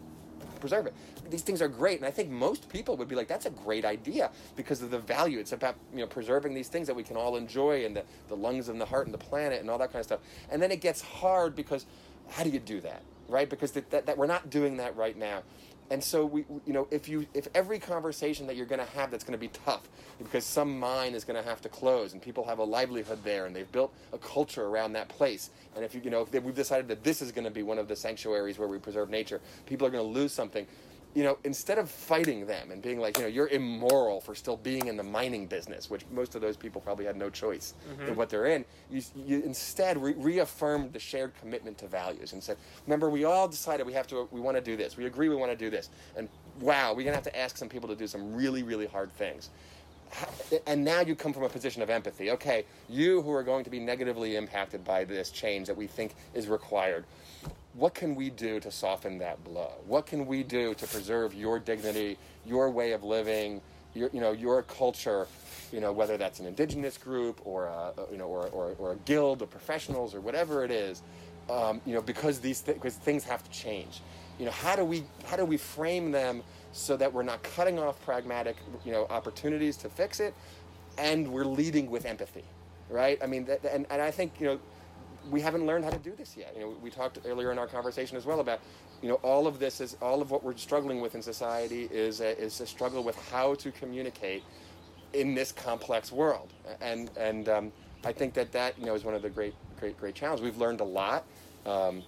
preserve 0.61 0.87
it. 0.87 0.95
These 1.31 1.43
things 1.43 1.63
are 1.63 1.69
great, 1.69 1.99
and 1.99 2.07
I 2.07 2.13
think 2.13 2.31
most 2.31 2.69
people 2.69 2.97
would 2.99 3.09
be 3.09 3.17
like, 3.17 3.29
"That's 3.29 3.47
a 3.47 3.51
great 3.51 3.85
idea," 3.85 4.31
because 4.57 4.83
of 4.83 4.91
the 4.91 5.01
value. 5.01 5.41
It's 5.41 5.53
about 5.53 5.77
you 5.93 6.01
know 6.01 6.07
preserving 6.07 6.55
these 6.55 6.69
things 6.69 6.87
that 6.89 6.97
we 6.97 7.05
can 7.05 7.17
all 7.17 7.37
enjoy, 7.37 7.85
and 7.87 7.97
the, 7.97 8.05
the 8.29 8.37
lungs 8.37 8.69
and 8.69 8.81
the 8.81 8.87
heart 8.87 9.07
and 9.07 9.15
the 9.15 9.19
planet 9.19 9.61
and 9.61 9.71
all 9.71 9.79
that 9.79 9.93
kind 9.93 10.01
of 10.01 10.07
stuff. 10.07 10.21
And 10.51 10.63
then 10.63 10.73
it 10.73 10.81
gets 10.81 11.03
hard 11.03 11.57
because 11.57 11.87
how 12.31 12.45
do 12.45 12.51
you 12.51 12.61
do 12.61 12.81
that, 12.83 13.03
right? 13.29 13.49
Because 13.51 13.73
that, 13.73 13.91
that, 13.91 14.07
that 14.07 14.19
we're 14.19 14.27
not 14.27 14.51
doing 14.51 14.79
that 14.79 14.97
right 14.97 15.17
now 15.17 15.43
And 15.91 16.03
so 16.03 16.27
we, 16.27 16.47
you 16.67 16.73
know, 16.73 16.89
if 16.91 17.09
you, 17.09 17.27
if 17.35 17.49
every 17.55 17.79
conversation 17.79 18.49
that 18.49 18.57
you're 18.57 18.67
going 18.67 18.81
to 18.81 18.93
have 18.93 19.11
that's 19.11 19.25
going 19.25 19.39
to 19.39 19.41
be 19.41 19.51
tough, 19.67 19.89
because 20.19 20.45
some 20.45 20.79
mine 20.81 21.15
is 21.15 21.25
going 21.25 21.41
to 21.43 21.49
have 21.49 21.61
to 21.63 21.69
close, 21.69 22.13
and 22.13 22.23
people 22.23 22.45
have 22.47 22.59
a 22.59 22.65
livelihood 22.65 23.21
there, 23.25 23.47
and 23.47 23.55
they've 23.55 23.71
built 23.71 23.95
a 24.13 24.19
culture 24.19 24.67
around 24.67 24.95
that 24.95 25.09
place, 25.09 25.51
and 25.77 25.85
if 25.85 25.95
you, 25.95 26.01
you 26.03 26.11
know, 26.11 26.27
if 26.33 26.43
we've 26.43 26.57
decided 26.57 26.89
that 26.89 27.05
this 27.05 27.23
is 27.23 27.33
going 27.33 27.45
to 27.45 27.53
be 27.53 27.63
one 27.63 27.79
of 27.79 27.89
the 27.89 27.97
sanctuaries 27.97 28.59
where 28.59 28.69
we 28.69 28.79
preserve 28.79 29.11
nature, 29.11 29.41
people 29.67 29.87
are 29.87 29.91
going 29.91 30.05
to 30.05 30.21
lose 30.21 30.33
something 30.33 30.67
you 31.15 31.23
know, 31.23 31.39
instead 31.45 31.79
of 31.79 31.89
fighting 31.89 32.45
them 32.45 32.73
and 32.73 32.83
being 32.83 32.99
like, 32.99 33.17
you 33.17 33.23
know, 33.23 33.29
you're 33.29 33.49
immoral 33.49 34.21
for 34.21 34.35
still 34.35 34.57
being 34.57 34.89
in 34.89 34.97
the 34.97 35.03
mining 35.03 35.47
business, 35.47 35.89
which 35.89 36.05
most 36.13 36.35
of 36.35 36.41
those 36.41 36.57
people 36.57 36.81
probably 36.81 37.05
had 37.05 37.17
no 37.17 37.31
choice 37.31 37.75
mm-hmm. 37.89 38.09
in 38.09 38.17
what 38.17 38.29
they're 38.29 38.47
in, 38.47 38.65
you, 38.91 39.01
you 39.25 39.41
instead 39.43 39.97
re- 39.97 40.15
reaffirmed 40.17 40.93
the 40.93 40.99
shared 40.99 41.33
commitment 41.41 41.79
to 41.79 41.87
values 41.87 42.33
and 42.33 42.43
said, 42.43 42.57
remember, 42.87 43.11
we 43.11 43.25
all 43.25 43.47
decided 43.47 43.87
we 43.87 43.93
have 43.93 44.09
to, 44.09 44.29
we 44.33 44.41
want 44.41 44.57
to 44.57 44.61
do 44.61 44.77
this. 44.77 44.97
We 44.97 45.07
agree 45.07 45.29
we 45.29 45.37
want 45.37 45.53
to 45.53 45.57
do 45.57 45.71
this. 45.71 45.91
And 46.17 46.29
wow, 46.61 46.91
we're 46.91 47.05
going 47.05 47.07
to 47.07 47.15
have 47.15 47.23
to 47.25 47.39
ask 47.39 47.57
some 47.57 47.69
people 47.69 47.89
to 47.89 47.97
do 47.97 48.09
some 48.09 48.35
really, 48.35 48.65
really 48.65 48.87
hard 48.87 49.13
things. 49.13 49.51
And 50.67 50.85
now 50.85 51.01
you 51.01 51.15
come 51.17 51.33
from 51.33 51.43
a 51.45 51.49
position 51.49 51.83
of 51.83 51.91
empathy. 51.91 52.31
Okay, 52.33 52.65
you 52.89 53.23
who 53.23 53.33
are 53.33 53.43
going 53.43 53.65
to 53.65 53.71
be 53.71 53.81
negatively 53.81 54.37
impacted 54.37 54.85
by 54.85 55.05
this 55.05 55.31
change 55.31 55.67
that 55.67 55.77
we 55.77 55.87
think 55.87 56.15
is 56.35 56.49
required 56.49 57.05
what 57.75 57.95
can 57.95 58.15
we 58.15 58.31
do 58.31 58.61
to 58.61 58.71
soften 58.71 59.19
that 59.19 59.43
blow? 59.45 59.73
What 59.87 60.07
can 60.07 60.27
we 60.27 60.43
do 60.43 60.75
to 60.75 60.87
preserve 60.87 61.35
your 61.35 61.59
dignity, 61.59 62.19
your 62.47 62.71
way 62.71 62.93
of 62.93 63.03
living, 63.05 63.61
your, 63.95 64.11
you 64.13 64.21
know, 64.21 64.33
your 64.33 64.63
culture, 64.63 65.27
you 65.73 65.81
know, 65.81 65.93
whether 65.93 66.17
that's 66.17 66.41
an 66.41 66.47
indigenous 66.47 66.97
group 66.97 67.41
or 67.45 67.67
a, 67.67 67.93
you 68.13 68.19
know, 68.19 68.27
or, 68.27 68.47
or, 68.49 68.75
or 68.79 68.93
a 68.93 68.97
guild 68.99 69.43
of 69.43 69.51
professionals 69.51 70.15
or 70.15 70.21
whatever 70.21 70.65
it 70.65 70.71
is, 70.71 71.03
um, 71.51 71.81
you 71.85 71.95
know, 71.95 72.01
because 72.01 72.41
these 72.41 72.61
th- 72.61 72.77
because 72.77 72.95
things 72.95 73.25
have 73.25 73.43
to 73.45 73.51
change. 73.51 74.01
You 74.39 74.47
know, 74.47 74.53
how 74.53 74.77
do 74.77 74.85
we 74.85 75.05
how 75.27 75.37
do 75.37 75.45
we 75.45 75.57
frame 75.57 76.11
them 76.13 76.43
so 76.73 76.97
that 76.97 77.13
we're 77.13 77.23
not 77.23 77.43
cutting 77.43 77.79
off 77.79 78.01
pragmatic, 78.05 78.57
you 78.85 78.93
know, 78.93 79.07
opportunities 79.11 79.77
to 79.79 79.89
fix 79.89 80.21
it, 80.21 80.35
and 80.99 81.29
we're 81.29 81.45
leading 81.45 81.91
with 81.91 82.07
empathy, 82.07 82.45
right? 82.89 83.19
I 83.23 83.27
mean, 83.27 83.47
th- 83.47 83.61
and, 83.71 83.87
and 83.91 84.03
I 84.03 84.11
think 84.11 84.33
you 84.41 84.47
know 84.47 84.61
we 85.31 85.41
haven't 85.41 85.67
learned 85.67 85.85
how 85.85 85.91
to 85.91 85.99
do 85.99 86.13
this 86.17 86.37
yet. 86.37 86.55
You 86.55 86.63
know, 86.63 86.75
we 86.83 86.91
talked 86.91 87.19
earlier 87.25 87.53
in 87.53 87.59
our 87.59 87.67
conversation 87.67 88.17
as 88.17 88.27
well 88.27 88.41
about, 88.41 88.61
you 89.03 89.09
know, 89.09 89.17
all 89.17 89.47
of 89.47 89.59
this 89.59 89.81
is 89.81 89.97
all 90.01 90.23
of 90.23 90.31
what 90.31 90.43
we're 90.43 90.57
struggling 90.57 91.01
with 91.01 91.15
in 91.15 91.23
society 91.23 91.89
is 91.91 92.21
a, 92.21 92.39
is 92.39 92.61
a 92.61 92.67
struggle 92.67 93.03
with 93.03 93.17
how 93.31 93.55
to 93.57 93.71
communicate 93.71 94.43
in 95.13 95.35
this 95.35 95.53
complex 95.53 96.13
world. 96.13 96.53
And 96.81 97.11
and 97.17 97.49
um, 97.49 97.73
I 98.05 98.13
think 98.13 98.35
that 98.35 98.53
that 98.53 98.79
you 98.79 98.87
know 98.87 98.95
is 98.95 99.05
one 99.05 99.15
of 99.15 99.23
the 99.23 99.31
great 99.31 99.55
great 99.79 99.99
great 99.99 100.15
challenges. 100.15 100.45
We've 100.45 100.59
learned 100.59 100.81
a 100.81 100.85
lot. 100.85 101.25
Um, 101.65 102.03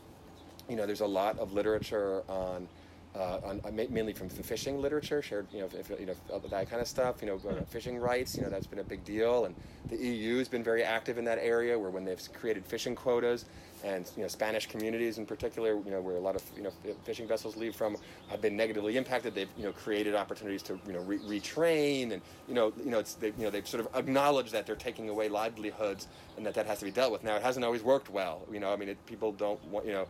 you 0.68 0.76
know, 0.76 0.86
there's 0.86 1.00
a 1.00 1.06
lot 1.06 1.38
of 1.38 1.52
literature 1.52 2.22
on 2.28 2.68
uh, 3.16 3.40
on, 3.44 3.60
uh, 3.64 3.70
mainly 3.70 4.12
from 4.12 4.28
the 4.28 4.42
fishing 4.42 4.80
literature, 4.80 5.22
shared, 5.22 5.46
you 5.52 5.60
know, 5.60 5.68
if, 5.72 5.88
you 5.88 6.06
know, 6.06 6.14
that 6.50 6.68
kind 6.68 6.82
of 6.82 6.88
stuff. 6.88 7.22
You 7.22 7.28
know, 7.28 7.40
uh, 7.48 7.62
fishing 7.64 7.98
rights. 7.98 8.36
You 8.36 8.42
know, 8.42 8.50
that's 8.50 8.66
been 8.66 8.78
a 8.78 8.84
big 8.84 9.04
deal, 9.04 9.46
and 9.46 9.54
the 9.88 9.96
EU 9.96 10.38
has 10.38 10.48
been 10.48 10.62
very 10.62 10.82
active 10.82 11.16
in 11.16 11.24
that 11.24 11.38
area, 11.38 11.78
where 11.78 11.90
when 11.90 12.04
they've 12.04 12.20
created 12.34 12.66
fishing 12.66 12.94
quotas, 12.94 13.46
and 13.84 14.10
you 14.16 14.22
know, 14.22 14.28
Spanish 14.28 14.66
communities 14.66 15.16
in 15.18 15.24
particular, 15.24 15.74
you 15.84 15.90
know, 15.90 16.00
where 16.00 16.16
a 16.16 16.20
lot 16.20 16.36
of 16.36 16.42
you 16.56 16.62
know 16.62 16.72
fishing 17.04 17.26
vessels 17.26 17.56
leave 17.56 17.74
from, 17.74 17.96
have 18.28 18.42
been 18.42 18.56
negatively 18.56 18.96
impacted. 18.96 19.34
They've 19.34 19.48
you 19.56 19.64
know 19.64 19.72
created 19.72 20.14
opportunities 20.14 20.62
to 20.64 20.78
you 20.86 20.92
know 20.92 21.00
re- 21.00 21.18
retrain, 21.18 22.12
and 22.12 22.20
you 22.48 22.54
know, 22.54 22.72
you 22.84 22.90
know, 22.90 22.98
it's 22.98 23.14
they, 23.14 23.28
you 23.28 23.44
know 23.44 23.50
they've 23.50 23.66
sort 23.66 23.86
of 23.86 23.94
acknowledged 23.94 24.52
that 24.52 24.66
they're 24.66 24.76
taking 24.76 25.08
away 25.08 25.28
livelihoods, 25.30 26.08
and 26.36 26.44
that 26.44 26.54
that 26.54 26.66
has 26.66 26.80
to 26.80 26.84
be 26.84 26.90
dealt 26.90 27.12
with. 27.12 27.24
Now, 27.24 27.36
it 27.36 27.42
hasn't 27.42 27.64
always 27.64 27.82
worked 27.82 28.10
well. 28.10 28.42
You 28.52 28.60
know, 28.60 28.72
I 28.72 28.76
mean, 28.76 28.90
it, 28.90 29.06
people 29.06 29.32
don't 29.32 29.62
want 29.68 29.86
you 29.86 29.92
know 29.92 30.06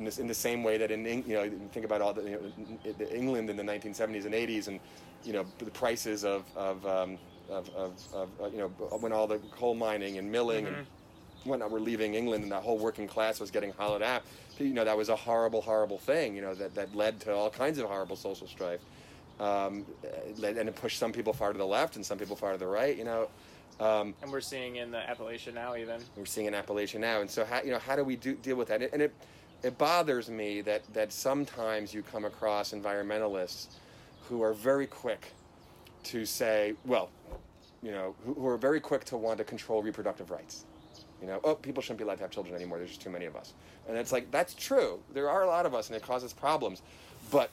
in, 0.00 0.06
this, 0.06 0.18
in 0.18 0.26
the 0.26 0.34
same 0.34 0.64
way 0.64 0.78
that 0.78 0.90
in 0.90 1.04
you 1.04 1.34
know 1.34 1.48
think 1.72 1.84
about 1.84 2.00
all 2.00 2.14
the, 2.14 2.22
you 2.22 2.30
know, 2.30 2.92
the 2.98 3.14
England 3.14 3.50
in 3.50 3.56
the 3.56 3.62
1970s 3.62 4.24
and 4.24 4.34
80s 4.34 4.66
and 4.66 4.80
you 5.22 5.34
know 5.34 5.44
the 5.58 5.70
prices 5.70 6.24
of 6.24 6.44
of, 6.56 6.84
um, 6.86 7.18
of, 7.50 7.68
of, 7.76 7.92
of 8.14 8.28
uh, 8.42 8.46
you 8.48 8.58
know 8.58 8.68
when 8.98 9.12
all 9.12 9.26
the 9.26 9.38
coal 9.52 9.74
mining 9.74 10.16
and 10.16 10.32
milling 10.32 10.64
mm-hmm. 10.64 10.74
and 10.74 10.86
whatnot 11.44 11.70
were 11.70 11.80
leaving 11.80 12.14
England 12.14 12.42
and 12.42 12.50
that 12.50 12.62
whole 12.62 12.78
working 12.78 13.06
class 13.06 13.38
was 13.40 13.50
getting 13.50 13.72
hollowed 13.72 14.02
out. 14.02 14.22
You 14.58 14.72
know 14.72 14.84
that 14.84 14.96
was 14.96 15.10
a 15.10 15.16
horrible, 15.16 15.60
horrible 15.60 15.98
thing. 15.98 16.34
You 16.34 16.42
know 16.42 16.54
that, 16.54 16.74
that 16.74 16.94
led 16.96 17.20
to 17.20 17.34
all 17.34 17.50
kinds 17.50 17.78
of 17.78 17.86
horrible 17.86 18.16
social 18.16 18.46
strife, 18.46 18.80
um, 19.38 19.84
and 20.42 20.68
it 20.68 20.76
pushed 20.76 20.98
some 20.98 21.12
people 21.12 21.34
far 21.34 21.52
to 21.52 21.58
the 21.58 21.66
left 21.66 21.96
and 21.96 22.04
some 22.04 22.18
people 22.18 22.36
far 22.36 22.52
to 22.52 22.58
the 22.58 22.66
right. 22.66 22.96
You 22.96 23.04
know. 23.04 23.28
Um, 23.78 24.14
and 24.20 24.30
we're 24.30 24.42
seeing 24.42 24.76
in 24.76 24.90
the 24.90 24.98
Appalachia 24.98 25.54
now, 25.54 25.74
even. 25.74 26.02
We're 26.14 26.26
seeing 26.26 26.46
in 26.46 26.52
Appalachia 26.52 27.00
now, 27.00 27.22
and 27.22 27.30
so 27.30 27.46
how 27.46 27.62
you 27.62 27.70
know 27.70 27.78
how 27.78 27.96
do 27.96 28.04
we 28.04 28.16
do, 28.16 28.34
deal 28.34 28.56
with 28.56 28.68
that? 28.68 28.82
And 28.82 29.00
it, 29.00 29.14
it 29.62 29.76
bothers 29.78 30.30
me 30.30 30.60
that, 30.62 30.82
that 30.94 31.12
sometimes 31.12 31.92
you 31.92 32.02
come 32.02 32.24
across 32.24 32.72
environmentalists 32.72 33.68
who 34.28 34.42
are 34.42 34.52
very 34.52 34.86
quick 34.86 35.32
to 36.04 36.24
say, 36.24 36.74
well, 36.86 37.10
you 37.82 37.90
know, 37.90 38.14
who, 38.24 38.34
who, 38.34 38.46
are 38.46 38.56
very 38.56 38.80
quick 38.80 39.04
to 39.04 39.16
want 39.16 39.38
to 39.38 39.44
control 39.44 39.82
reproductive 39.82 40.30
rights. 40.30 40.64
You 41.20 41.26
know, 41.26 41.40
oh, 41.44 41.54
people 41.54 41.82
shouldn't 41.82 41.98
be 41.98 42.04
allowed 42.04 42.16
to 42.16 42.22
have 42.22 42.30
children 42.30 42.54
anymore. 42.54 42.78
There's 42.78 42.90
just 42.90 43.02
too 43.02 43.10
many 43.10 43.26
of 43.26 43.36
us. 43.36 43.52
And 43.88 43.96
it's 43.96 44.12
like, 44.12 44.30
that's 44.30 44.54
true. 44.54 45.00
There 45.12 45.28
are 45.28 45.42
a 45.42 45.46
lot 45.46 45.66
of 45.66 45.74
us 45.74 45.88
and 45.88 45.96
it 45.96 46.02
causes 46.02 46.32
problems. 46.32 46.80
But 47.30 47.50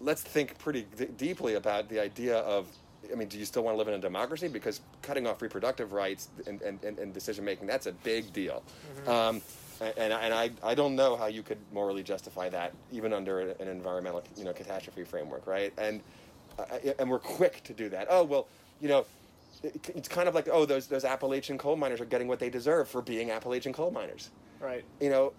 let's 0.00 0.22
think 0.22 0.58
pretty 0.58 0.86
d- 0.96 1.08
deeply 1.16 1.54
about 1.54 1.88
the 1.88 2.00
idea 2.00 2.38
of 2.38 2.66
I 3.12 3.14
mean, 3.14 3.28
do 3.28 3.38
you 3.38 3.44
still 3.44 3.62
want 3.62 3.74
to 3.74 3.78
live 3.78 3.88
in 3.88 3.94
a 3.94 3.98
democracy? 3.98 4.48
Because 4.48 4.80
cutting 5.02 5.26
off 5.26 5.40
reproductive 5.40 5.92
rights 5.92 6.28
and, 6.46 6.60
and, 6.62 6.82
and 6.82 7.14
decision 7.14 7.44
making, 7.44 7.66
that's 7.66 7.86
a 7.86 7.92
big 7.92 8.32
deal. 8.32 8.64
Mm-hmm. 9.04 9.08
Um, 9.08 9.42
and, 9.80 10.12
and 10.12 10.34
I, 10.34 10.50
I 10.62 10.74
don't 10.74 10.96
know 10.96 11.16
how 11.16 11.26
you 11.26 11.42
could 11.42 11.58
morally 11.72 12.02
justify 12.02 12.48
that 12.50 12.72
even 12.92 13.12
under 13.12 13.40
an 13.40 13.68
environmental 13.68 14.22
you 14.36 14.44
know 14.44 14.52
catastrophe 14.52 15.04
framework 15.04 15.46
right? 15.46 15.72
And 15.78 16.00
uh, 16.58 16.64
and 16.98 17.10
we're 17.10 17.18
quick 17.18 17.62
to 17.64 17.72
do 17.72 17.88
that. 17.90 18.06
Oh 18.10 18.24
well 18.24 18.46
you 18.80 18.88
know 18.88 19.06
it's 19.62 20.08
kind 20.08 20.28
of 20.28 20.34
like 20.34 20.48
oh 20.50 20.64
those 20.64 20.86
those 20.86 21.04
Appalachian 21.04 21.58
coal 21.58 21.76
miners 21.76 22.00
are 22.00 22.06
getting 22.06 22.28
what 22.28 22.38
they 22.38 22.50
deserve 22.50 22.88
for 22.88 23.02
being 23.02 23.30
Appalachian 23.30 23.72
coal 23.72 23.90
miners. 23.90 24.30
Right. 24.60 24.84
You 25.00 25.10
know 25.10 25.32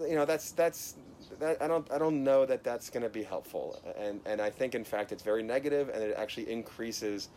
you 0.00 0.14
know 0.14 0.24
that's 0.24 0.52
that's 0.52 0.94
that, 1.38 1.62
I 1.62 1.66
don't 1.66 1.90
I 1.90 1.98
don't 1.98 2.24
know 2.24 2.44
that 2.46 2.62
that's 2.62 2.90
going 2.90 3.02
to 3.02 3.08
be 3.08 3.22
helpful. 3.22 3.80
And 3.98 4.20
and 4.26 4.40
I 4.40 4.50
think 4.50 4.74
in 4.74 4.84
fact 4.84 5.12
it's 5.12 5.22
very 5.22 5.42
negative 5.42 5.88
and 5.88 6.02
it 6.02 6.14
actually 6.16 6.50
increases 6.50 7.28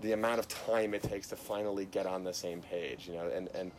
the 0.00 0.12
amount 0.12 0.38
of 0.38 0.48
time 0.48 0.92
it 0.92 1.02
takes 1.02 1.28
to 1.28 1.36
finally 1.36 1.86
get 1.86 2.06
on 2.06 2.24
the 2.24 2.34
same 2.34 2.60
page 2.60 3.06
you 3.06 3.14
know? 3.14 3.26
And 3.28 3.48
and 3.54 3.70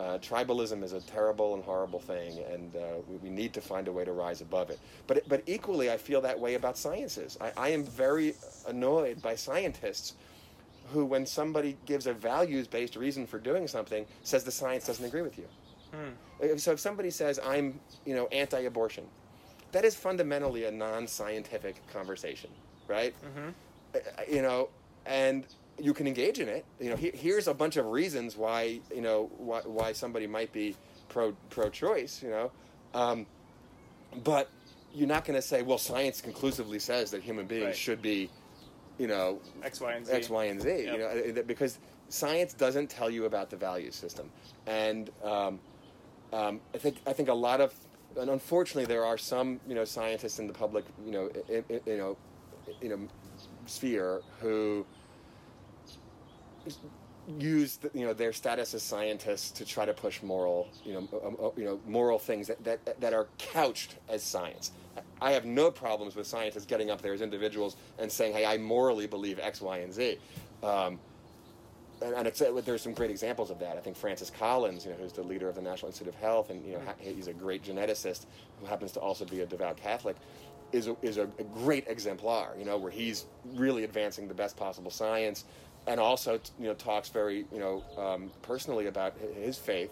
uh, 0.00 0.18
tribalism 0.18 0.82
is 0.84 0.92
a 0.92 1.00
terrible 1.00 1.54
and 1.54 1.64
horrible 1.64 1.98
thing, 1.98 2.44
and 2.52 2.76
uh, 2.76 2.80
we, 3.08 3.16
we, 3.16 3.30
need 3.30 3.52
to 3.52 3.60
find 3.60 3.88
a 3.88 3.92
way 3.92 4.04
to 4.04 4.12
rise 4.12 4.40
above 4.40 4.70
it. 4.70 4.78
But, 5.08 5.28
but 5.28 5.42
equally, 5.46 5.90
I 5.90 5.96
feel 5.96 6.20
that 6.20 6.38
way 6.38 6.54
about 6.54 6.78
sciences. 6.78 7.36
I, 7.40 7.52
I 7.56 7.68
am 7.70 7.82
very 7.82 8.34
annoyed 8.68 9.20
by 9.20 9.34
scientists 9.34 10.14
who, 10.92 11.04
when 11.04 11.26
somebody 11.26 11.76
gives 11.84 12.06
a 12.06 12.12
values 12.12 12.68
based 12.68 12.94
reason 12.94 13.26
for 13.26 13.38
doing 13.38 13.66
something, 13.66 14.06
says 14.22 14.44
the 14.44 14.52
science 14.52 14.86
doesn't 14.86 15.04
agree 15.04 15.22
with 15.22 15.36
you. 15.36 15.46
Hmm. 15.92 16.56
So 16.58 16.72
if 16.72 16.80
somebody 16.80 17.10
says, 17.10 17.40
I'm 17.44 17.80
you 18.04 18.14
know, 18.14 18.26
anti 18.28 18.60
abortion, 18.60 19.04
that 19.72 19.84
is 19.84 19.94
fundamentally 19.94 20.64
a 20.64 20.70
non 20.70 21.06
scientific 21.06 21.76
conversation, 21.92 22.50
right? 22.86 23.14
Mm-hmm. 23.24 23.48
Uh, 23.94 23.98
you 24.30 24.42
know, 24.42 24.68
and 25.06 25.44
you 25.78 25.94
can 25.94 26.06
engage 26.06 26.40
in 26.40 26.48
it. 26.48 26.64
You 26.80 26.90
know, 26.90 26.96
he, 26.96 27.10
here's 27.10 27.48
a 27.48 27.54
bunch 27.54 27.76
of 27.76 27.86
reasons 27.86 28.36
why 28.36 28.80
you 28.94 29.00
know 29.00 29.30
why, 29.38 29.60
why 29.64 29.92
somebody 29.92 30.26
might 30.26 30.52
be 30.52 30.76
pro 31.08 31.32
pro 31.50 31.70
choice. 31.70 32.22
You 32.22 32.30
know, 32.30 32.50
um, 32.94 33.26
but 34.24 34.48
you're 34.94 35.08
not 35.08 35.24
going 35.24 35.36
to 35.36 35.42
say, 35.42 35.62
well, 35.62 35.78
science 35.78 36.20
conclusively 36.20 36.78
says 36.78 37.10
that 37.10 37.22
human 37.22 37.46
beings 37.46 37.66
right. 37.66 37.76
should 37.76 38.00
be, 38.00 38.30
you 38.98 39.06
know, 39.06 39.38
X, 39.62 39.80
Y, 39.80 39.92
and 39.92 40.06
Z. 40.06 40.12
X, 40.12 40.30
Y, 40.30 40.44
and 40.44 40.60
Z. 40.60 40.68
Yep. 40.68 41.26
You 41.26 41.32
know, 41.34 41.42
because 41.42 41.78
science 42.08 42.54
doesn't 42.54 42.88
tell 42.88 43.10
you 43.10 43.26
about 43.26 43.50
the 43.50 43.56
value 43.56 43.90
system, 43.90 44.30
and 44.66 45.10
um, 45.22 45.60
um, 46.32 46.60
I 46.74 46.78
think 46.78 46.96
I 47.06 47.12
think 47.12 47.28
a 47.28 47.34
lot 47.34 47.60
of, 47.60 47.74
and 48.18 48.30
unfortunately, 48.30 48.86
there 48.86 49.04
are 49.04 49.18
some 49.18 49.60
you 49.68 49.74
know 49.74 49.84
scientists 49.84 50.38
in 50.38 50.46
the 50.46 50.52
public 50.52 50.84
you 51.04 51.12
know 51.12 51.30
you 51.48 51.96
know 51.96 52.16
you 52.80 52.88
know 52.88 52.98
sphere 53.66 54.22
who 54.40 54.84
use 57.38 57.76
the, 57.76 57.90
you 57.92 58.06
know 58.06 58.14
their 58.14 58.32
status 58.32 58.72
as 58.72 58.82
scientists 58.82 59.50
to 59.50 59.64
try 59.64 59.84
to 59.84 59.92
push 59.92 60.22
moral 60.22 60.66
you 60.84 60.94
know 60.94 61.52
you 61.56 61.64
know 61.64 61.78
moral 61.86 62.18
things 62.18 62.46
that, 62.46 62.62
that 62.64 63.00
that 63.00 63.12
are 63.12 63.28
couched 63.38 63.96
as 64.08 64.22
science. 64.22 64.72
I 65.20 65.32
have 65.32 65.44
no 65.44 65.70
problems 65.70 66.16
with 66.16 66.26
scientists 66.26 66.64
getting 66.64 66.90
up 66.90 67.02
there 67.02 67.12
as 67.12 67.20
individuals 67.20 67.76
and 67.98 68.10
saying, 68.10 68.32
"Hey, 68.32 68.46
I 68.46 68.56
morally 68.58 69.06
believe 69.06 69.38
X, 69.38 69.60
Y, 69.60 69.78
and 69.78 69.92
Z." 69.92 70.18
Um, 70.62 70.98
and, 72.00 72.14
and 72.14 72.26
it's, 72.26 72.40
uh, 72.40 72.60
there's 72.64 72.82
some 72.82 72.94
great 72.94 73.10
examples 73.10 73.50
of 73.50 73.58
that. 73.58 73.76
I 73.76 73.80
think 73.80 73.96
Francis 73.96 74.30
Collins, 74.30 74.84
you 74.84 74.92
know, 74.92 74.96
who's 74.98 75.12
the 75.12 75.22
leader 75.22 75.48
of 75.48 75.54
the 75.54 75.62
National 75.62 75.88
Institute 75.88 76.14
of 76.14 76.20
Health, 76.20 76.50
and 76.50 76.64
you 76.64 76.74
know, 76.74 76.80
he's 76.98 77.26
a 77.26 77.32
great 77.32 77.62
geneticist 77.62 78.26
who 78.60 78.66
happens 78.66 78.92
to 78.92 79.00
also 79.00 79.24
be 79.24 79.40
a 79.40 79.46
devout 79.46 79.76
Catholic, 79.76 80.16
is 80.72 80.86
a, 80.86 80.96
is 81.02 81.16
a, 81.16 81.24
a 81.38 81.44
great 81.44 81.86
exemplar. 81.88 82.54
You 82.58 82.64
know, 82.64 82.76
where 82.76 82.90
he's 82.90 83.26
really 83.54 83.84
advancing 83.84 84.28
the 84.28 84.34
best 84.34 84.56
possible 84.56 84.90
science 84.90 85.44
and 85.88 85.98
also 85.98 86.38
you 86.60 86.66
know 86.66 86.74
talks 86.74 87.08
very 87.08 87.46
you 87.52 87.58
know 87.58 87.82
um, 87.96 88.30
personally 88.42 88.86
about 88.86 89.14
his 89.34 89.58
faith 89.58 89.90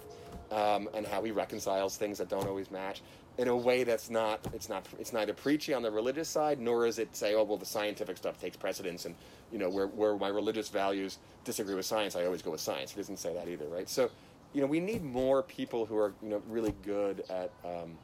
um, 0.52 0.89
and 0.94 1.06
how 1.06 1.24
he 1.24 1.32
reconciles 1.32 1.97
things 1.97 2.18
that 2.18 2.28
don't 2.28 2.47
always 2.47 2.70
match 2.70 3.02
in 3.39 3.48
a 3.48 3.56
way 3.56 3.82
that's 3.82 4.10
not 4.10 4.39
it's 4.55 4.68
not 4.68 4.86
it's 4.98 5.12
neither 5.12 5.32
preachy 5.32 5.74
on 5.74 5.82
the 5.82 5.90
religious 5.90 6.28
side 6.28 6.60
nor 6.60 6.86
is 6.86 6.98
it 6.98 7.14
say 7.16 7.35
oh 7.35 7.43
well 7.43 7.56
the 7.56 7.66
scientific 7.66 8.16
stuff 8.16 8.39
takes 8.40 8.56
precedence 8.56 9.06
and 9.06 9.14
you 9.51 9.59
know 9.59 9.68
where 9.68 9.89
where 9.89 10.16
my 10.16 10.28
religious 10.28 10.68
values 10.68 11.18
disagree 11.44 11.74
with 11.74 11.86
science 11.86 12.14
I 12.14 12.24
always 12.24 12.43
go 12.43 12.51
with 12.51 12.60
science. 12.60 12.90
He 12.90 12.97
doesn't 12.97 13.18
say 13.18 13.32
that 13.35 13.48
either 13.48 13.66
right? 13.66 13.89
So 13.89 14.10
you 14.52 14.60
know 14.60 14.66
we 14.66 14.81
need 14.81 15.02
more 15.02 15.43
people 15.43 15.86
who 15.86 15.97
are 15.97 16.12
you 16.23 16.28
know 16.28 16.43
really 16.48 16.74
good 16.82 17.24
at 17.31 17.51
um, 17.64 17.97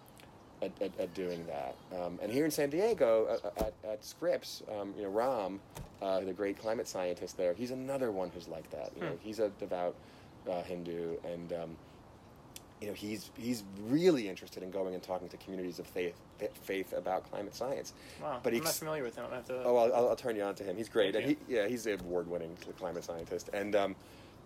at, 0.62 0.70
at, 0.80 0.98
at 0.98 1.14
doing 1.14 1.44
that. 1.47 1.74
Um, 1.98 2.18
and 2.22 2.30
here 2.30 2.44
in 2.44 2.51
San 2.51 2.70
Diego, 2.70 3.26
uh, 3.26 3.48
uh, 3.48 3.64
at, 3.64 3.74
at 3.84 4.05
Scripps, 4.05 4.62
um, 4.78 4.94
you 4.97 5.02
know, 5.02 5.10
Ram, 5.10 5.60
uh, 6.01 6.20
the 6.20 6.32
great 6.32 6.59
climate 6.59 6.89
scientist 6.89 7.36
there, 7.36 7.52
he's 7.52 7.70
another 7.70 8.10
one 8.10 8.30
who's 8.32 8.48
like 8.48 8.70
that. 8.70 8.93
You 8.97 9.02
know, 9.02 9.18
he's 9.20 9.39
a 9.39 9.48
devout 9.60 9.94
uh, 10.51 10.62
Hindu, 10.62 11.16
and 11.24 11.52
um, 11.52 11.76
you 12.80 12.89
know, 12.89 12.94
he's 12.94 13.30
he's 13.36 13.62
really 13.86 14.28
interested 14.28 14.62
in 14.62 14.70
going 14.70 14.94
and 14.94 15.02
talking 15.02 15.28
to 15.28 15.36
communities 15.36 15.78
of 15.78 15.86
faith 15.86 16.14
faith 16.55 16.93
about 16.93 17.28
climate 17.30 17.55
science. 17.55 17.93
Wow, 18.20 18.40
But 18.43 18.55
I'm 18.55 18.64
not 18.64 18.74
familiar 18.74 19.05
with 19.05 19.14
him. 19.14 19.26
I 19.30 19.36
have 19.36 19.47
to. 19.47 19.62
Oh, 19.64 19.76
I'll, 19.76 20.09
I'll, 20.09 20.16
turn 20.16 20.34
you 20.34 20.43
on 20.43 20.56
to 20.56 20.64
him. 20.64 20.76
He's 20.76 20.89
great, 20.89 21.14
he 21.14 21.36
yeah, 21.48 21.68
he's 21.68 21.86
an 21.86 22.01
award-winning 22.01 22.56
climate 22.78 23.05
scientist, 23.05 23.51
and 23.52 23.76
um, 23.76 23.97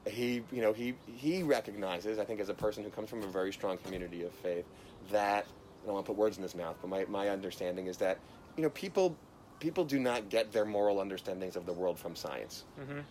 he 0.07 0.43
you 0.53 0.61
know 0.61 0.73
he 0.73 0.95
he 1.07 1.43
recognizes, 1.43 2.19
I 2.19 2.25
think, 2.25 2.41
as 2.41 2.49
a 2.49 2.55
person 2.55 2.85
who 2.85 2.91
comes 2.91 3.09
from 3.09 3.23
a 3.23 3.29
very 3.29 3.53
strong 3.53 3.79
community 3.79 4.23
of 4.23 4.33
faith, 4.33 4.67
that 5.11 5.47
I 5.87 5.89
don't 5.89 5.95
want 5.95 6.07
to 6.07 6.11
put 6.13 6.19
words 6.19 6.37
in 6.37 6.43
his 6.43 6.57
mouth, 6.57 6.77
but 6.81 6.91
my, 6.91 7.05
my 7.09 7.29
understanding 7.29 7.87
is 7.87 7.97
that 7.99 8.19
you 8.57 8.63
know 8.65 8.71
people 8.71 9.17
people 9.61 9.85
do 9.85 10.01
not 10.01 10.29
get 10.29 10.53
their 10.53 10.65
moral 10.65 10.99
understandings 11.01 11.55
of 11.55 11.65
the 11.65 11.73
world 11.73 11.97
from 11.97 12.17
science. 12.17 12.65
Mhm. 12.79 13.05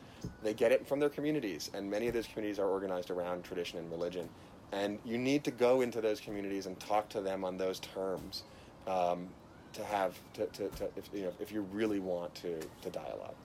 They 0.43 0.53
get 0.53 0.73
it 0.73 0.85
from 0.85 0.99
their 0.99 1.09
communities, 1.09 1.71
and 1.73 1.89
many 1.89 2.07
of 2.09 2.13
those 2.13 2.27
communities 2.27 2.59
are 2.59 2.67
organized 2.67 3.11
around 3.11 3.45
tradition 3.45 3.79
and 3.79 3.89
religion. 3.89 4.27
And 4.73 4.99
you 5.05 5.17
need 5.17 5.45
to 5.45 5.51
go 5.51 5.79
into 5.81 6.01
those 6.01 6.19
communities 6.19 6.65
and 6.65 6.77
talk 6.79 7.07
to 7.09 7.21
them 7.21 7.45
on 7.45 7.57
those 7.57 7.79
terms 7.79 8.43
um, 8.87 9.29
to 9.73 9.83
have 9.85 10.19
to, 10.33 10.45
to, 10.47 10.67
to 10.67 10.89
if 10.97 11.09
you 11.13 11.21
know 11.21 11.33
if 11.39 11.53
you 11.53 11.61
really 11.61 11.99
want 11.99 12.35
to 12.35 12.59
to 12.81 12.89
dialogue. 12.89 13.35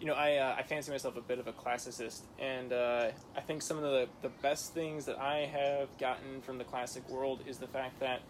you 0.00 0.06
know, 0.06 0.12
I 0.12 0.36
uh, 0.36 0.56
I 0.58 0.62
fancy 0.64 0.90
myself 0.90 1.16
a 1.16 1.22
bit 1.22 1.38
of 1.38 1.46
a 1.46 1.52
classicist, 1.54 2.20
and 2.38 2.74
uh, 2.74 3.08
I 3.34 3.40
think 3.40 3.62
some 3.62 3.78
of 3.78 3.84
the 3.84 4.06
the 4.20 4.28
best 4.42 4.74
things 4.74 5.06
that 5.06 5.18
I 5.18 5.46
have 5.46 5.88
gotten 5.96 6.42
from 6.42 6.58
the 6.58 6.64
classic 6.64 7.08
world 7.08 7.40
is 7.46 7.56
the 7.56 7.66
fact 7.68 7.98
that 8.00 8.20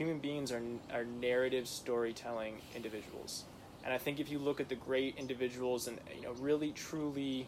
human 0.00 0.18
beings 0.18 0.50
are 0.50 0.62
are 0.94 1.04
narrative 1.04 1.68
storytelling 1.68 2.54
individuals, 2.74 3.44
and 3.84 3.92
I 3.92 3.98
think 3.98 4.18
if 4.18 4.30
you 4.30 4.38
look 4.38 4.58
at 4.58 4.70
the 4.70 4.74
great 4.74 5.16
individuals 5.18 5.88
and 5.88 5.98
you 6.16 6.22
know 6.22 6.32
really 6.40 6.72
truly 6.72 7.46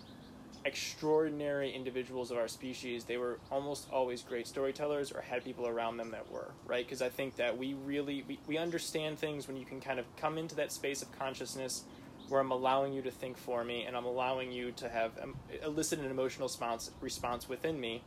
extraordinary 0.67 1.73
individuals 1.73 2.31
of 2.31 2.37
our 2.37 2.49
species, 2.49 3.05
they 3.05 3.17
were 3.17 3.39
almost 3.51 3.89
always 3.91 4.21
great 4.21 4.47
storytellers 4.47 5.11
or 5.11 5.23
had 5.23 5.43
people 5.43 5.67
around 5.67 5.97
them 5.97 6.11
that 6.11 6.31
were, 6.31 6.51
right? 6.67 6.85
Because 6.85 7.01
I 7.01 7.09
think 7.09 7.37
that 7.37 7.57
we 7.57 7.73
really 7.73 8.23
we, 8.29 8.39
we 8.47 8.59
understand 8.59 9.19
things 9.19 9.49
when 9.49 9.57
you 9.57 9.65
can 9.65 9.81
kind 9.81 9.99
of 9.99 10.05
come 10.17 10.37
into 10.37 10.55
that 10.57 10.73
space 10.73 11.01
of 11.01 11.11
consciousness 11.19 11.85
where 12.29 12.39
I'm 12.39 12.51
allowing 12.51 12.93
you 12.93 13.01
to 13.01 13.11
think 13.11 13.39
for 13.39 13.65
me 13.65 13.85
and 13.85 13.97
I'm 13.97 14.05
allowing 14.05 14.53
you 14.53 14.73
to 14.73 14.91
have 14.91 15.13
um, 15.23 15.37
elicit 15.65 16.01
an 16.01 16.11
emotional 16.11 16.49
response 16.49 16.91
response 17.01 17.49
within 17.49 17.81
me. 17.81 18.03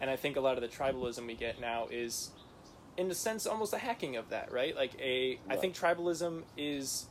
And 0.00 0.08
I 0.08 0.16
think 0.16 0.36
a 0.36 0.40
lot 0.40 0.56
of 0.56 0.62
the 0.62 0.74
tribalism 0.78 1.26
we 1.26 1.34
get 1.34 1.60
now 1.60 1.88
is 1.90 2.30
in 2.96 3.10
a 3.10 3.14
sense 3.14 3.46
almost 3.46 3.72
a 3.72 3.78
hacking 3.78 4.16
of 4.16 4.28
that, 4.30 4.52
right? 4.52 4.74
Like 4.76 4.92
a 5.00 5.38
I 5.48 5.50
Right. 5.50 5.60
think 5.60 5.74
tribalism 5.74 6.42
is 6.56 7.06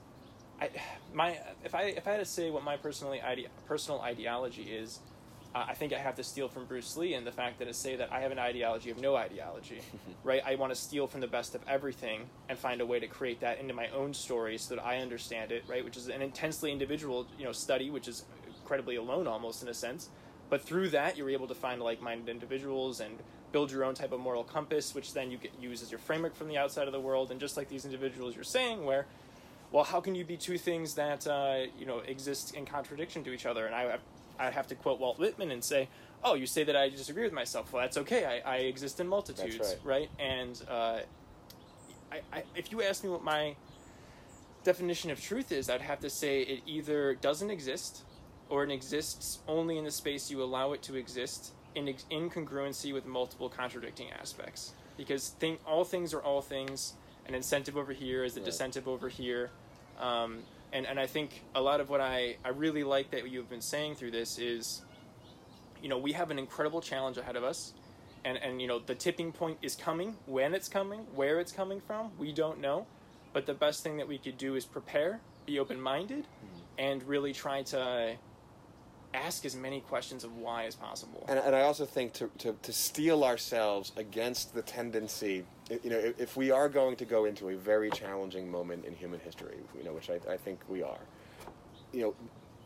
I, 0.60 0.70
my 1.14 1.40
if 1.64 1.74
I 1.74 1.84
if 1.84 2.08
I 2.08 2.12
had 2.12 2.20
to 2.20 2.26
say 2.26 2.52
what 2.52 2.64
my 2.64 2.78
personally 2.78 3.22
ide- 3.22 3.50
personal 3.66 4.00
ideology 4.02 4.64
is, 4.64 5.00
uh, 5.56 5.66
I 5.68 5.74
think 5.74 5.92
I 5.92 5.98
have 5.98 6.16
to 6.16 6.24
steal 6.24 6.48
from 6.48 6.66
Bruce 6.66 6.96
Lee 6.96 7.14
and 7.16 7.26
the 7.26 7.32
fact 7.32 7.60
that 7.60 7.68
I 7.68 7.72
say 7.72 7.96
that 7.96 8.12
I 8.12 8.20
have 8.22 8.32
an 8.32 8.40
ideology 8.40 8.92
of 8.92 9.00
no 9.00 9.16
ideology, 9.16 9.82
right? 10.24 10.42
I 10.46 10.56
want 10.56 10.72
to 10.72 10.80
steal 10.80 11.08
from 11.08 11.20
the 11.20 11.28
best 11.28 11.56
of 11.56 11.62
everything 11.68 12.30
and 12.48 12.58
find 12.60 12.80
a 12.80 12.86
way 12.86 13.00
to 13.00 13.08
create 13.08 13.40
that 13.42 13.60
into 13.60 13.74
my 13.74 13.88
own 13.90 14.14
story 14.14 14.58
so 14.60 14.76
that 14.76 14.86
I 14.86 14.98
understand 15.00 15.52
it, 15.52 15.64
right? 15.68 15.84
Which 15.84 15.98
is 15.98 16.08
an 16.10 16.22
intensely 16.22 16.72
individual, 16.72 17.26
you 17.40 17.44
know, 17.46 17.52
study, 17.52 17.90
which 17.90 18.08
is 18.08 18.24
incredibly 18.62 18.98
alone 18.98 19.28
almost 19.28 19.64
in 19.64 19.68
a 19.70 19.74
sense. 19.74 20.10
But 20.50 20.62
through 20.62 20.90
that, 20.90 21.18
you're 21.18 21.30
able 21.30 21.48
to 21.48 21.56
find 21.56 21.82
like-minded 21.82 22.30
individuals 22.30 23.00
and 23.00 23.18
build 23.52 23.72
your 23.72 23.84
own 23.84 23.94
type 23.94 24.12
of 24.12 24.20
moral 24.20 24.44
compass, 24.44 24.96
which 24.96 25.14
then 25.14 25.32
you 25.32 25.38
get 25.38 25.52
use 25.60 25.82
as 25.82 25.92
your 25.92 26.00
framework 26.00 26.36
from 26.36 26.48
the 26.48 26.58
outside 26.58 26.88
of 26.88 26.94
the 26.94 27.00
world. 27.00 27.32
And 27.32 27.40
just 27.40 27.58
like 27.58 27.70
these 27.70 27.86
individuals 27.86 28.36
you're 28.36 28.44
saying, 28.44 28.86
where 28.86 29.06
well, 29.72 29.86
how 29.86 30.02
can 30.02 30.16
you 30.16 30.26
be 30.26 30.38
two 30.38 30.58
things 30.58 30.96
that 30.96 31.26
uh, 31.28 31.62
you 31.80 31.86
know 31.86 32.00
exist 32.00 32.56
in 32.56 32.66
contradiction 32.66 33.24
to 33.24 33.32
each 33.32 33.46
other? 33.46 33.66
And 33.66 33.74
I 33.74 33.84
have, 33.84 34.00
I 34.38 34.52
have 34.52 34.68
to 34.68 34.76
quote 34.76 35.00
Walt 35.00 35.18
Whitman 35.18 35.52
and 35.52 35.64
say, 35.64 35.88
"Oh, 36.24 36.36
you 36.36 36.46
say 36.46 36.64
that 36.66 36.76
I 36.76 36.90
disagree 36.90 37.24
with 37.24 37.34
myself. 37.34 37.72
Well, 37.72 37.82
that's 37.82 37.98
okay. 37.98 38.42
I, 38.46 38.56
I 38.56 38.58
exist 38.58 39.00
in 39.00 39.08
multitudes, 39.08 39.76
right. 39.84 40.10
And 40.20 40.62
uh, 40.70 41.00
I, 42.12 42.22
I, 42.34 42.44
if 42.56 42.72
you 42.72 42.82
ask 42.82 43.04
me 43.04 43.10
what 43.10 43.24
my 43.24 43.56
definition 44.64 45.10
of 45.10 45.22
truth 45.22 45.52
is, 45.52 45.70
I'd 45.70 45.82
have 45.82 46.02
to 46.02 46.10
say 46.10 46.42
it 46.42 46.64
either 46.68 47.16
doesn't 47.16 47.50
exist, 47.50 48.04
or 48.50 48.64
it 48.64 48.72
exists 48.72 49.40
only 49.48 49.78
in 49.78 49.86
the 49.86 49.92
space 49.92 50.30
you 50.30 50.44
allow 50.44 50.74
it 50.74 50.82
to 50.84 50.96
exist 50.96 51.54
in 51.76 51.94
incongruency 52.12 52.94
with 52.94 53.06
multiple 53.06 53.50
contradicting 53.50 54.12
aspects. 54.12 54.74
Because 54.98 55.30
thing, 55.30 55.58
all 55.66 55.84
things 55.84 56.14
are 56.14 56.20
all 56.22 56.42
things. 56.42 56.94
An 57.28 57.36
incentive 57.36 57.78
over 57.78 57.94
here 57.94 58.24
is 58.24 58.38
a 58.38 58.42
Right. 58.42 58.50
disincentive 58.50 58.88
over 58.88 59.10
here. 59.10 59.50
Um, 60.00 60.40
and, 60.74 60.86
and 60.86 61.00
I 61.00 61.06
think 61.06 61.44
a 61.56 61.62
lot 61.62 61.80
of 61.80 61.90
what 61.90 62.02
I, 62.02 62.38
I 62.44 62.50
really 62.50 62.84
like 62.84 63.12
that 63.12 63.30
you've 63.30 63.50
been 63.50 63.62
saying 63.62 63.96
through 63.96 64.12
this 64.12 64.40
is, 64.40 64.82
you 65.82 65.90
know, 65.90 65.98
we 65.98 66.14
have 66.14 66.32
an 66.32 66.40
incredible 66.40 66.82
challenge 66.82 67.18
ahead 67.18 67.36
of 67.36 67.44
us. 67.44 67.74
And, 68.24 68.38
and, 68.38 68.62
you 68.62 68.68
know, 68.68 68.80
the 68.80 68.94
tipping 68.96 69.32
point 69.32 69.58
is 69.62 69.76
coming. 69.76 70.16
When 70.28 70.54
it's 70.54 70.70
coming, 70.70 71.00
where 71.16 71.40
it's 71.40 71.52
coming 71.52 71.82
from, 71.82 72.12
we 72.20 72.32
don't 72.32 72.60
know. 72.60 72.86
But 73.34 73.46
the 73.46 73.54
best 73.54 73.82
thing 73.82 73.98
that 73.98 74.08
we 74.08 74.18
could 74.18 74.38
do 74.38 74.56
is 74.56 74.66
prepare, 74.66 75.22
be 75.46 75.58
open 75.58 75.82
minded, 75.82 76.28
and 76.78 77.02
really 77.04 77.34
try 77.34 77.64
to 77.64 78.16
ask 79.14 79.46
as 79.46 79.56
many 79.56 79.82
questions 79.82 80.24
of 80.24 80.36
why 80.38 80.66
as 80.66 80.76
possible. 80.76 81.26
And, 81.28 81.40
and 81.40 81.56
I 81.56 81.62
also 81.62 81.86
think 81.86 82.14
to, 82.14 82.30
to, 82.40 82.56
to 82.62 82.74
steel 82.74 83.24
ourselves 83.24 83.92
against 83.98 84.54
the 84.54 84.62
tendency, 84.62 85.44
you 85.84 85.90
know, 85.90 86.14
if, 86.18 86.38
we 86.38 86.52
are 86.52 86.70
going 86.70 86.96
to 86.98 87.06
go 87.06 87.26
into 87.26 87.50
a 87.50 87.56
very 87.56 87.90
challenging 87.90 88.50
moment 88.50 88.86
in 88.86 88.96
human 88.96 89.20
history, 89.20 89.58
you 89.78 89.84
know, 89.84 89.94
which 89.94 90.10
I, 90.10 90.20
I 90.32 90.38
think 90.38 90.60
we 90.68 90.84
are, 90.84 91.00
you 91.92 92.02
know, 92.02 92.16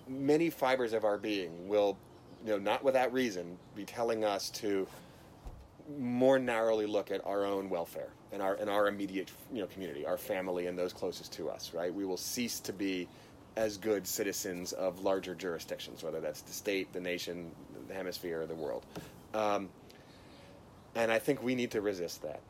many 0.08 0.50
fibers 0.50 0.94
of 0.94 1.04
our 1.04 1.18
being 1.18 1.68
will, 1.68 1.98
you 2.46 2.52
know, 2.52 2.60
not 2.60 2.84
without 2.84 3.12
reason, 3.12 3.58
be 3.76 3.86
telling 3.86 4.24
us 4.24 4.50
to 4.52 4.88
more 6.00 6.40
narrowly 6.40 6.86
look 6.86 7.12
at 7.12 7.26
our 7.26 7.46
own 7.46 7.70
welfare 7.70 8.10
and 8.32 8.42
our 8.42 8.56
and 8.56 8.70
our 8.70 8.88
immediate 8.88 9.32
you 9.54 9.62
know 9.62 9.68
community, 9.68 10.06
our 10.06 10.18
family, 10.18 10.68
and 10.68 10.78
those 10.78 10.94
closest 10.94 11.32
to 11.34 11.50
us. 11.50 11.74
Right, 11.74 11.94
we 11.94 12.06
will 12.06 12.18
cease 12.18 12.60
to 12.62 12.74
be 12.74 13.08
as 13.56 13.78
good 13.78 14.06
citizens 14.06 14.74
of 14.74 15.02
larger 15.02 15.34
jurisdictions, 15.36 16.04
whether 16.04 16.20
that's 16.20 16.42
the 16.42 16.52
state, 16.52 16.92
the 16.94 17.00
nation, 17.00 17.52
the 17.88 17.94
hemisphere, 17.94 18.42
or 18.42 18.46
the 18.46 18.56
world. 18.56 18.86
Um, 19.34 19.70
and 20.96 21.12
I 21.12 21.20
think 21.20 21.44
we 21.44 21.56
need 21.56 21.72
to 21.72 21.82
resist 21.82 22.22
that. 22.24 22.42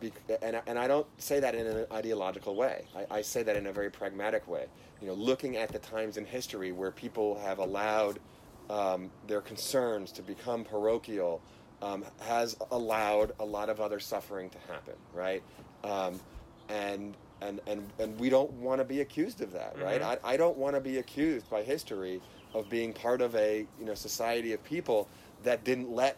Bec- 0.00 0.40
and, 0.42 0.60
and 0.66 0.78
I 0.78 0.88
don't 0.88 1.06
say 1.18 1.40
that 1.40 1.54
in 1.54 1.66
an 1.66 1.86
ideological 1.92 2.54
way. 2.54 2.84
I, 2.96 3.18
I 3.18 3.22
say 3.22 3.42
that 3.42 3.56
in 3.56 3.66
a 3.66 3.72
very 3.72 3.90
pragmatic 3.90 4.46
way. 4.48 4.66
You 5.00 5.08
know, 5.08 5.14
looking 5.14 5.56
at 5.56 5.70
the 5.70 5.78
times 5.78 6.16
in 6.16 6.24
history 6.24 6.72
where 6.72 6.90
people 6.90 7.38
have 7.40 7.58
allowed 7.58 8.18
um, 8.70 9.10
their 9.26 9.40
concerns 9.40 10.12
to 10.12 10.22
become 10.22 10.64
parochial 10.64 11.40
um, 11.82 12.04
has 12.20 12.56
allowed 12.70 13.32
a 13.40 13.44
lot 13.44 13.68
of 13.68 13.80
other 13.80 14.00
suffering 14.00 14.48
to 14.50 14.58
happen, 14.72 14.94
right? 15.12 15.42
Um, 15.82 16.18
and 16.68 17.14
and 17.44 17.60
and 17.66 17.92
and 17.98 18.18
we 18.18 18.30
don't 18.30 18.50
want 18.52 18.80
to 18.80 18.84
be 18.84 19.00
accused 19.00 19.40
of 19.40 19.52
that, 19.52 19.76
right? 19.80 20.00
Mhm. 20.00 20.18
I, 20.24 20.32
I 20.32 20.36
don't 20.36 20.56
want 20.56 20.74
to 20.74 20.80
be 20.80 20.98
accused 20.98 21.48
by 21.50 21.62
history 21.62 22.20
of 22.54 22.68
being 22.68 22.92
part 22.92 23.20
of 23.20 23.34
a 23.36 23.66
you 23.78 23.84
know 23.84 23.94
society 23.94 24.52
of 24.52 24.62
people 24.64 25.08
that 25.42 25.64
didn't 25.64 25.90
let 25.90 26.16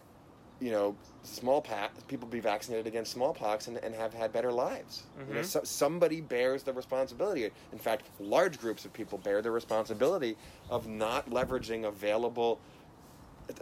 you 0.61 0.70
know 0.70 0.97
smallpox 1.23 2.03
people 2.05 2.28
be 2.28 2.40
vaccinated 2.40 2.86
against 2.86 3.12
smallpox 3.12 3.66
and, 3.66 3.77
and 3.78 3.94
have 3.94 4.15
had 4.15 4.32
better 4.32 4.53
lives. 4.53 5.03
You 5.28 5.35
know, 5.35 5.40
Mhm. 5.40 5.44
so, 5.44 5.61
somebody 5.65 6.20
bears 6.20 6.62
the 6.62 6.73
responsibility. 6.73 7.51
In 7.73 7.78
fact, 7.78 8.05
large 8.20 8.59
groups 8.61 8.85
of 8.85 8.93
people 8.93 9.19
bear 9.19 9.43
the 9.43 9.51
responsibility 9.51 10.36
of 10.70 10.86
not 10.86 11.28
leveraging 11.31 11.85
available 11.85 12.61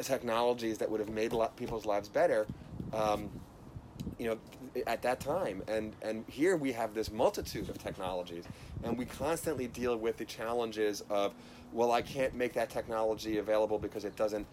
technologies 0.03 0.78
that 0.78 0.91
would 0.91 1.01
have 1.01 1.11
made 1.11 1.32
people's 1.57 1.86
lives 1.86 2.09
better. 2.09 2.47
Um, 2.93 3.31
you 4.19 4.27
know, 4.28 4.39
at 4.87 5.03
that 5.03 5.21
time, 5.21 5.63
and 5.69 5.95
and 6.03 6.25
here 6.29 6.57
we 6.57 6.73
have 6.73 6.95
this 6.95 7.11
multitude 7.11 7.69
of 7.69 7.79
technologies, 7.79 8.45
and 8.83 8.99
we 8.99 9.05
constantly 9.05 9.67
deal 9.67 9.97
with 9.97 10.17
the 10.17 10.25
challenges 10.25 11.03
of, 11.11 11.33
well, 11.73 11.93
I 11.93 12.03
can't 12.03 12.35
make 12.35 12.53
that 12.55 12.71
technology 12.71 13.39
available 13.39 13.79
because 13.79 14.05
it 14.05 14.17
doesn't 14.17 14.47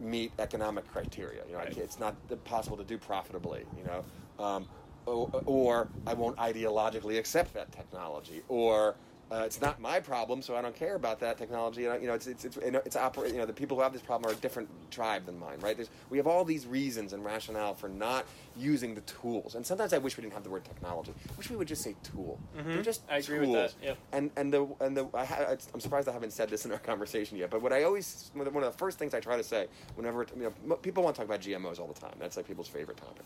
meet 0.00 0.32
economic 0.38 0.90
criteria. 0.92 1.42
You 1.46 1.54
know, 1.54 1.60
I 1.60 1.64
Right. 1.64 1.76
it's 1.78 1.98
not 1.98 2.14
possible 2.44 2.76
to 2.76 2.84
do 2.84 2.98
profitably. 2.98 3.64
You 3.78 3.84
know, 3.84 4.44
um, 4.44 4.68
or, 5.06 5.30
or 5.46 5.88
I 6.06 6.14
won't 6.14 6.36
ideologically 6.36 7.18
accept 7.18 7.54
that 7.54 7.72
technology, 7.72 8.42
or 8.48 8.96
Uh, 9.28 9.42
it's 9.44 9.60
not 9.60 9.80
my 9.80 9.98
problem, 9.98 10.40
so 10.40 10.54
I 10.54 10.62
don't 10.62 10.74
care 10.76 10.94
about 10.94 11.18
that 11.18 11.36
technology. 11.36 11.84
And 11.84 11.94
I, 11.94 11.98
you 11.98 12.06
know, 12.06 12.14
it's 12.14 12.28
it's 12.28 12.44
it's 12.44 12.56
you 12.56 12.80
it's 12.84 12.96
oper- 12.96 13.26
You 13.28 13.38
know, 13.38 13.46
the 13.46 13.52
people 13.52 13.76
who 13.76 13.82
have 13.82 13.92
this 13.92 14.00
problem 14.02 14.30
are 14.30 14.34
a 14.34 14.38
different 14.38 14.68
tribe 14.92 15.26
than 15.26 15.36
mine, 15.36 15.58
right? 15.58 15.74
There's, 15.76 15.90
we 16.10 16.16
have 16.18 16.28
all 16.28 16.44
these 16.44 16.64
reasons 16.64 17.12
and 17.12 17.24
rationale 17.24 17.74
for 17.74 17.88
not 17.88 18.24
using 18.56 18.94
the 18.94 19.00
tools. 19.00 19.56
And 19.56 19.66
sometimes 19.66 19.92
I 19.92 19.98
wish 19.98 20.16
we 20.16 20.22
didn't 20.22 20.34
have 20.34 20.44
the 20.44 20.50
word 20.50 20.64
technology. 20.64 21.12
I 21.28 21.36
wish 21.36 21.50
we 21.50 21.56
would 21.56 21.66
just 21.66 21.82
say 21.82 21.96
tool. 22.04 22.38
They're 22.54 22.82
just 22.82 23.02
I 23.10 23.16
agree 23.18 23.38
tools. 23.38 23.48
with 23.56 23.80
that, 23.80 23.84
yep. 23.84 23.98
And 24.12 24.30
and 24.36 24.52
the 24.52 24.68
and 24.80 24.96
the 24.96 25.08
I 25.12 25.24
ha- 25.24 25.56
I'm 25.74 25.80
surprised 25.80 26.08
I 26.08 26.12
haven't 26.12 26.32
said 26.32 26.48
this 26.48 26.64
in 26.64 26.70
our 26.70 26.78
conversation 26.92 27.36
yet. 27.36 27.50
But 27.50 27.62
what 27.62 27.72
I 27.72 27.82
always 27.82 28.30
one 28.32 28.46
of 28.46 28.52
the 28.54 28.70
first 28.78 28.96
things 28.96 29.12
I 29.12 29.18
try 29.18 29.36
to 29.36 29.44
say 29.44 29.66
whenever 29.96 30.24
you 30.36 30.52
know 30.64 30.76
people 30.76 31.02
want 31.02 31.16
to 31.16 31.20
talk 31.20 31.26
about 31.28 31.40
GMOs 31.40 31.80
all 31.80 31.88
the 31.88 32.00
time. 32.00 32.14
That's 32.20 32.36
like 32.36 32.46
people's 32.46 32.68
favorite 32.68 32.98
topic. 32.98 33.24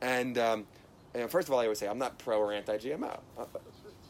And 0.00 0.38
um, 0.38 0.66
you 1.14 1.20
know, 1.20 1.28
first 1.28 1.46
of 1.48 1.54
all, 1.54 1.60
I 1.60 1.64
always 1.64 1.78
say 1.78 1.86
I'm 1.86 1.98
not 1.98 2.18
pro 2.18 2.40
or 2.40 2.52
anti 2.52 2.76
GMO. 2.78 3.20
Uh, 3.38 3.44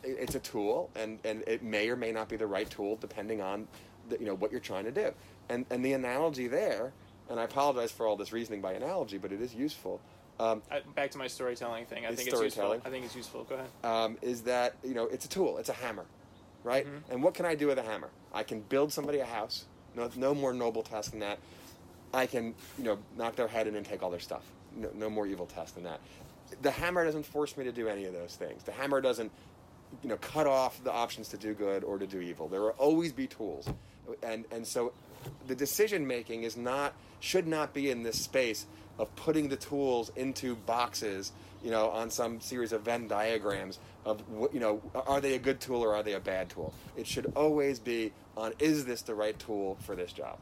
it's 0.06 0.34
a 0.34 0.40
tool, 0.40 0.90
and, 0.94 1.18
and 1.24 1.42
it 1.46 1.62
may 1.62 1.88
or 1.88 1.96
may 1.96 2.12
not 2.12 2.28
be 2.28 2.36
the 2.36 2.46
right 2.46 2.68
tool 2.68 2.96
depending 2.96 3.40
on 3.40 3.66
the, 4.08 4.18
you 4.18 4.26
know 4.26 4.34
what 4.34 4.50
you're 4.52 4.60
trying 4.60 4.84
to 4.84 4.92
do. 4.92 5.12
And 5.48 5.66
and 5.70 5.84
the 5.84 5.92
analogy 5.92 6.48
there, 6.48 6.92
and 7.28 7.38
I 7.40 7.44
apologize 7.44 7.90
for 7.92 8.06
all 8.06 8.16
this 8.16 8.32
reasoning 8.32 8.60
by 8.60 8.72
analogy, 8.72 9.18
but 9.18 9.32
it 9.32 9.40
is 9.40 9.54
useful. 9.54 10.00
Um, 10.38 10.62
I, 10.70 10.80
back 10.94 11.10
to 11.12 11.18
my 11.18 11.28
storytelling 11.28 11.86
thing. 11.86 12.04
I 12.04 12.08
think 12.08 12.28
it's 12.28 12.40
useful. 12.40 12.50
storytelling. 12.50 12.82
I 12.84 12.90
think 12.90 13.04
it's 13.06 13.16
useful. 13.16 13.44
Go 13.44 13.54
ahead. 13.54 13.68
um, 13.84 14.18
is 14.22 14.42
that 14.42 14.74
you 14.84 14.94
know 14.94 15.04
it's 15.06 15.24
a 15.24 15.28
tool, 15.28 15.58
it's 15.58 15.68
a 15.70 15.72
hammer, 15.74 16.04
right? 16.62 16.86
Mhm. 16.86 17.02
And 17.10 17.22
what 17.22 17.34
can 17.34 17.46
I 17.46 17.54
do 17.54 17.66
with 17.68 17.78
a 17.78 17.82
hammer? 17.82 18.10
I 18.32 18.42
can 18.42 18.60
build 18.60 18.92
somebody 18.92 19.18
a 19.20 19.24
house. 19.26 19.64
No, 19.94 20.10
no 20.14 20.34
more 20.34 20.52
noble 20.52 20.82
task 20.82 21.12
than 21.12 21.20
that. 21.20 21.38
I 22.12 22.26
can 22.26 22.54
you 22.78 22.84
know 22.84 22.98
knock 23.16 23.36
their 23.36 23.48
head 23.48 23.66
in 23.66 23.74
and 23.76 23.84
take 23.86 24.02
all 24.02 24.10
their 24.10 24.20
stuff. 24.20 24.42
No, 24.76 24.90
no 24.94 25.08
more 25.10 25.26
evil 25.26 25.46
task 25.46 25.74
than 25.74 25.84
that. 25.84 26.00
The 26.62 26.70
hammer 26.70 27.04
doesn't 27.04 27.24
force 27.26 27.56
me 27.56 27.64
to 27.64 27.72
do 27.72 27.88
any 27.88 28.04
of 28.04 28.12
those 28.12 28.36
things. 28.36 28.62
The 28.62 28.72
hammer 28.72 29.00
doesn't 29.00 29.32
you 30.02 30.08
know 30.08 30.16
cut 30.16 30.46
off 30.46 30.82
the 30.84 30.92
options 30.92 31.28
to 31.28 31.36
do 31.36 31.54
good 31.54 31.84
or 31.84 31.98
to 31.98 32.06
do 32.06 32.20
evil. 32.20 32.48
There 32.48 32.60
will 32.60 32.70
always 32.78 33.12
be 33.12 33.26
tools, 33.26 33.68
and 34.22 34.44
and 34.50 34.66
so 34.66 34.92
the 35.46 35.54
decision 35.54 36.06
making 36.06 36.42
is 36.42 36.56
not 36.56 36.94
should 37.20 37.46
not 37.46 37.72
be 37.72 37.90
in 37.90 38.02
this 38.02 38.20
space 38.20 38.66
of 38.98 39.14
putting 39.16 39.48
the 39.48 39.56
tools 39.56 40.10
into 40.16 40.56
boxes, 40.56 41.32
you 41.62 41.70
know, 41.70 41.90
on 41.90 42.10
some 42.10 42.40
series 42.40 42.72
of 42.72 42.82
Venn 42.82 43.08
diagrams 43.08 43.78
of 44.04 44.26
what 44.28 44.54
you 44.54 44.60
know 44.60 44.80
are 44.94 45.20
they 45.20 45.34
a 45.34 45.38
good 45.38 45.60
tool 45.60 45.82
or 45.82 45.94
are 45.94 46.02
they 46.02 46.14
a 46.14 46.20
bad 46.20 46.48
tool. 46.48 46.72
It 46.96 47.06
should 47.06 47.32
always 47.34 47.78
be 47.78 48.12
on 48.36 48.52
is 48.58 48.84
this 48.84 49.02
the 49.02 49.14
right 49.14 49.38
tool 49.38 49.76
for 49.80 49.94
this 49.94 50.12
job. 50.12 50.38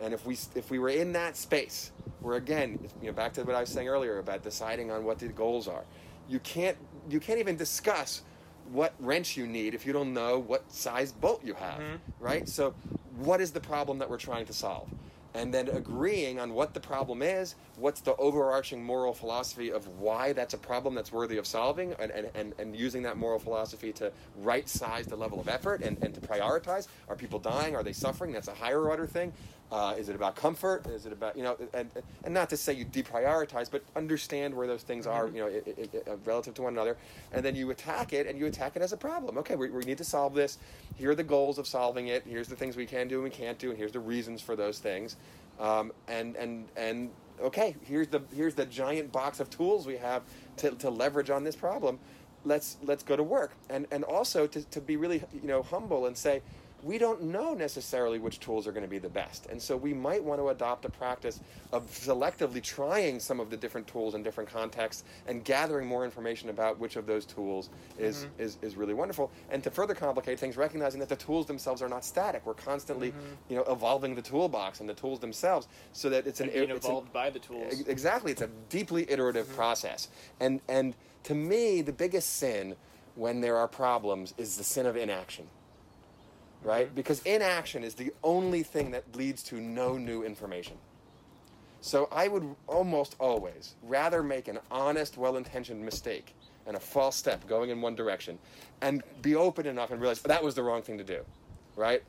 And 0.00 0.12
if 0.12 0.26
we 0.26 0.36
if 0.54 0.70
we 0.70 0.78
were 0.78 0.88
in 0.88 1.12
that 1.12 1.36
space, 1.36 1.92
where 2.20 2.36
again, 2.36 2.78
you 3.00 3.08
know, 3.08 3.12
back 3.12 3.32
to 3.34 3.42
what 3.44 3.54
I 3.54 3.60
was 3.60 3.68
saying 3.68 3.88
earlier 3.88 4.18
about 4.18 4.42
deciding 4.42 4.90
on 4.90 5.04
what 5.04 5.18
the 5.18 5.28
goals 5.28 5.68
are, 5.68 5.84
you 6.28 6.40
can't 6.40 6.76
you 7.08 7.20
can't 7.20 7.38
even 7.38 7.56
discuss 7.56 8.22
what 8.72 8.94
wrench 8.98 9.36
you 9.36 9.46
need 9.46 9.74
if 9.74 9.86
you 9.86 9.92
don't 9.92 10.12
know 10.12 10.38
what 10.38 10.70
size 10.72 11.12
bolt 11.12 11.44
you 11.44 11.54
have, 11.54 11.78
Mhm. 11.80 11.98
right? 12.20 12.48
So, 12.48 12.74
what 13.16 13.40
is 13.40 13.52
the 13.52 13.60
problem 13.60 13.98
that 13.98 14.10
we're 14.10 14.18
trying 14.18 14.46
to 14.46 14.52
solve? 14.52 14.88
And 15.36 15.52
then 15.52 15.68
agreeing 15.68 16.38
on 16.38 16.54
what 16.54 16.74
the 16.74 16.80
problem 16.80 17.20
is, 17.20 17.56
what's 17.76 18.00
the 18.00 18.14
overarching 18.16 18.84
moral 18.84 19.12
philosophy 19.12 19.70
of 19.72 19.86
why 19.98 20.32
that's 20.32 20.54
a 20.54 20.58
problem 20.58 20.94
that's 20.94 21.10
worthy 21.10 21.38
of 21.38 21.46
solving, 21.46 21.92
and, 21.98 22.12
and, 22.12 22.30
and, 22.36 22.54
and 22.58 22.76
using 22.76 23.02
that 23.02 23.16
moral 23.16 23.40
philosophy 23.40 23.92
to 23.94 24.12
right 24.42 24.68
size 24.68 25.06
the 25.06 25.16
level 25.16 25.40
of 25.40 25.48
effort 25.48 25.82
and, 25.82 26.00
and 26.02 26.14
to 26.14 26.20
prioritize. 26.20 26.86
Are 27.08 27.16
people 27.16 27.40
dying? 27.40 27.74
Are 27.74 27.82
they 27.82 27.92
suffering? 27.92 28.30
That's 28.30 28.46
a 28.46 28.54
higher 28.54 28.88
order 28.88 29.08
thing. 29.08 29.32
Uh, 29.74 29.92
is 29.98 30.08
it 30.08 30.14
about 30.14 30.36
comfort? 30.36 30.86
Is 30.86 31.04
it 31.04 31.12
about, 31.12 31.36
you 31.36 31.42
know, 31.42 31.56
and, 31.72 31.90
and 32.22 32.32
not 32.32 32.48
to 32.50 32.56
say 32.56 32.72
you 32.72 32.84
deprioritize, 32.84 33.68
but 33.68 33.82
understand 33.96 34.54
where 34.54 34.68
those 34.68 34.84
things 34.84 35.04
are, 35.04 35.26
you 35.26 35.40
know, 35.40 35.48
i 35.48 35.62
i 35.68 36.10
i 36.10 36.12
uh, 36.12 36.16
relative 36.24 36.54
to 36.54 36.62
one 36.62 36.74
another. 36.74 36.96
And 37.32 37.44
then 37.44 37.56
you 37.56 37.72
attack 37.72 38.12
it 38.12 38.28
and 38.28 38.38
you 38.38 38.46
attack 38.46 38.76
it 38.76 38.82
as 38.82 38.92
a 38.92 38.96
problem. 38.96 39.36
Okay, 39.38 39.56
we, 39.56 39.70
we 39.70 39.82
need 39.82 39.98
to 39.98 40.04
solve 40.04 40.32
this. 40.32 40.58
Here 40.94 41.10
are 41.10 41.16
the 41.16 41.24
goals 41.24 41.58
of 41.58 41.66
solving 41.66 42.06
it. 42.06 42.22
Here's 42.24 42.46
the 42.46 42.54
things 42.54 42.76
we 42.76 42.86
can 42.86 43.08
do 43.08 43.16
and 43.16 43.24
we 43.24 43.30
can't 43.30 43.58
do. 43.58 43.70
And 43.70 43.76
here's 43.76 43.90
the 43.90 43.98
reasons 43.98 44.40
for 44.40 44.54
those 44.54 44.78
things. 44.78 45.16
Um, 45.58 45.90
and, 46.06 46.36
and, 46.36 46.68
and, 46.76 47.10
okay, 47.40 47.74
here's 47.82 48.06
the, 48.06 48.22
here's 48.32 48.54
the 48.54 48.66
giant 48.66 49.10
box 49.10 49.40
of 49.40 49.50
tools 49.50 49.88
we 49.88 49.96
have 49.96 50.22
to, 50.58 50.70
to 50.70 50.88
leverage 50.88 51.30
on 51.30 51.42
this 51.42 51.56
problem. 51.56 51.98
Let's, 52.44 52.76
let's 52.84 53.02
go 53.02 53.16
to 53.16 53.24
work. 53.24 53.56
And, 53.70 53.88
and 53.90 54.04
also 54.04 54.46
to, 54.46 54.62
to 54.70 54.80
be 54.80 54.96
really, 54.96 55.24
you 55.32 55.48
know, 55.48 55.64
humble 55.64 56.06
and 56.06 56.16
say, 56.16 56.42
we 56.84 56.98
don't 56.98 57.22
know 57.22 57.54
necessarily 57.54 58.18
which 58.18 58.40
tools 58.40 58.66
are 58.66 58.72
going 58.72 58.84
to 58.84 58.88
be 58.88 58.98
the 58.98 59.08
best. 59.08 59.46
And 59.46 59.60
so 59.60 59.76
we 59.76 59.94
might 59.94 60.22
want 60.22 60.40
to 60.40 60.50
adopt 60.50 60.84
a 60.84 60.90
practice 60.90 61.40
of 61.72 61.86
selectively 61.90 62.62
trying 62.62 63.18
some 63.18 63.40
of 63.40 63.48
the 63.48 63.56
different 63.56 63.86
tools 63.86 64.14
in 64.14 64.22
different 64.22 64.50
contexts 64.50 65.04
and 65.26 65.44
gathering 65.44 65.86
more 65.86 66.04
information 66.04 66.50
about 66.50 66.78
which 66.78 66.96
of 66.96 67.06
those 67.06 67.24
tools 67.24 67.70
is, 67.98 68.24
mm-hmm. 68.24 68.42
is, 68.42 68.58
is 68.60 68.76
really 68.76 68.94
wonderful. 68.94 69.30
And 69.50 69.62
to 69.64 69.70
further 69.70 69.94
complicate 69.94 70.38
things, 70.38 70.56
recognizing 70.56 71.00
that 71.00 71.08
the 71.08 71.16
tools 71.16 71.46
themselves 71.46 71.80
are 71.80 71.88
not 71.88 72.04
static. 72.04 72.44
We're 72.44 72.54
constantly, 72.54 73.10
mm-hmm. 73.12 73.20
you 73.48 73.56
know, 73.56 73.64
evolving 73.64 74.14
the 74.14 74.22
toolbox 74.22 74.80
and 74.80 74.88
the 74.88 74.94
tools 74.94 75.20
themselves 75.20 75.68
so 75.92 76.10
that 76.10 76.26
it's 76.26 76.40
an, 76.40 76.50
And 76.50 76.54
being 76.54 76.70
it's 76.70 76.84
an- 76.84 76.90
evolved 76.90 77.12
by 77.12 77.30
the 77.30 77.38
tools. 77.38 77.80
Exactly, 77.88 78.32
it's 78.32 78.42
a 78.42 78.50
deeply 78.68 79.10
iterative 79.10 79.46
mm-hmm. 79.46 79.56
process, 79.56 80.08
and 80.40 80.60
and 80.68 80.94
to 81.24 81.34
me, 81.34 81.80
the 81.80 81.92
biggest 81.92 82.36
sin 82.36 82.76
when 83.14 83.40
there 83.40 83.56
are 83.56 83.68
problems 83.68 84.34
is 84.36 84.56
the 84.56 84.64
sin 84.64 84.86
of 84.86 84.96
inaction. 84.96 85.46
Right, 86.64 86.92
because 86.94 87.20
inaction 87.22 87.84
is 87.84 87.94
the 87.94 88.10
only 88.22 88.62
thing 88.62 88.90
that 88.92 89.14
leads 89.14 89.42
to 89.44 89.60
no 89.60 89.98
new 89.98 90.24
information. 90.24 90.78
So 91.82 92.08
I 92.10 92.28
would 92.28 92.56
almost 92.66 93.16
always 93.20 93.74
rather 93.82 94.22
make 94.22 94.48
an 94.48 94.58
honest, 94.70 95.18
well-intentioned 95.18 95.84
mistake 95.84 96.34
and 96.66 96.74
a 96.74 96.80
false 96.80 97.16
step 97.16 97.46
going 97.46 97.68
in 97.68 97.82
one 97.82 97.94
direction, 97.94 98.38
and 98.80 99.02
be 99.20 99.34
open 99.34 99.66
enough 99.66 99.90
and 99.90 100.00
realize 100.00 100.22
that 100.22 100.42
was 100.42 100.54
the 100.54 100.62
wrong 100.62 100.80
thing 100.80 100.96
to 100.96 101.04
do, 101.04 101.20
right? 101.76 102.02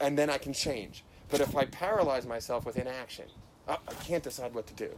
And 0.00 0.18
then 0.18 0.28
I 0.28 0.38
can 0.38 0.52
change. 0.52 1.04
But 1.28 1.40
if 1.40 1.56
I 1.56 1.64
paralyze 1.66 2.26
myself 2.26 2.66
with 2.66 2.76
inaction, 2.76 3.26
I, 3.68 3.74
I 3.74 3.94
can't 4.02 4.24
decide 4.24 4.52
what 4.54 4.66
to 4.66 4.74
do, 4.74 4.90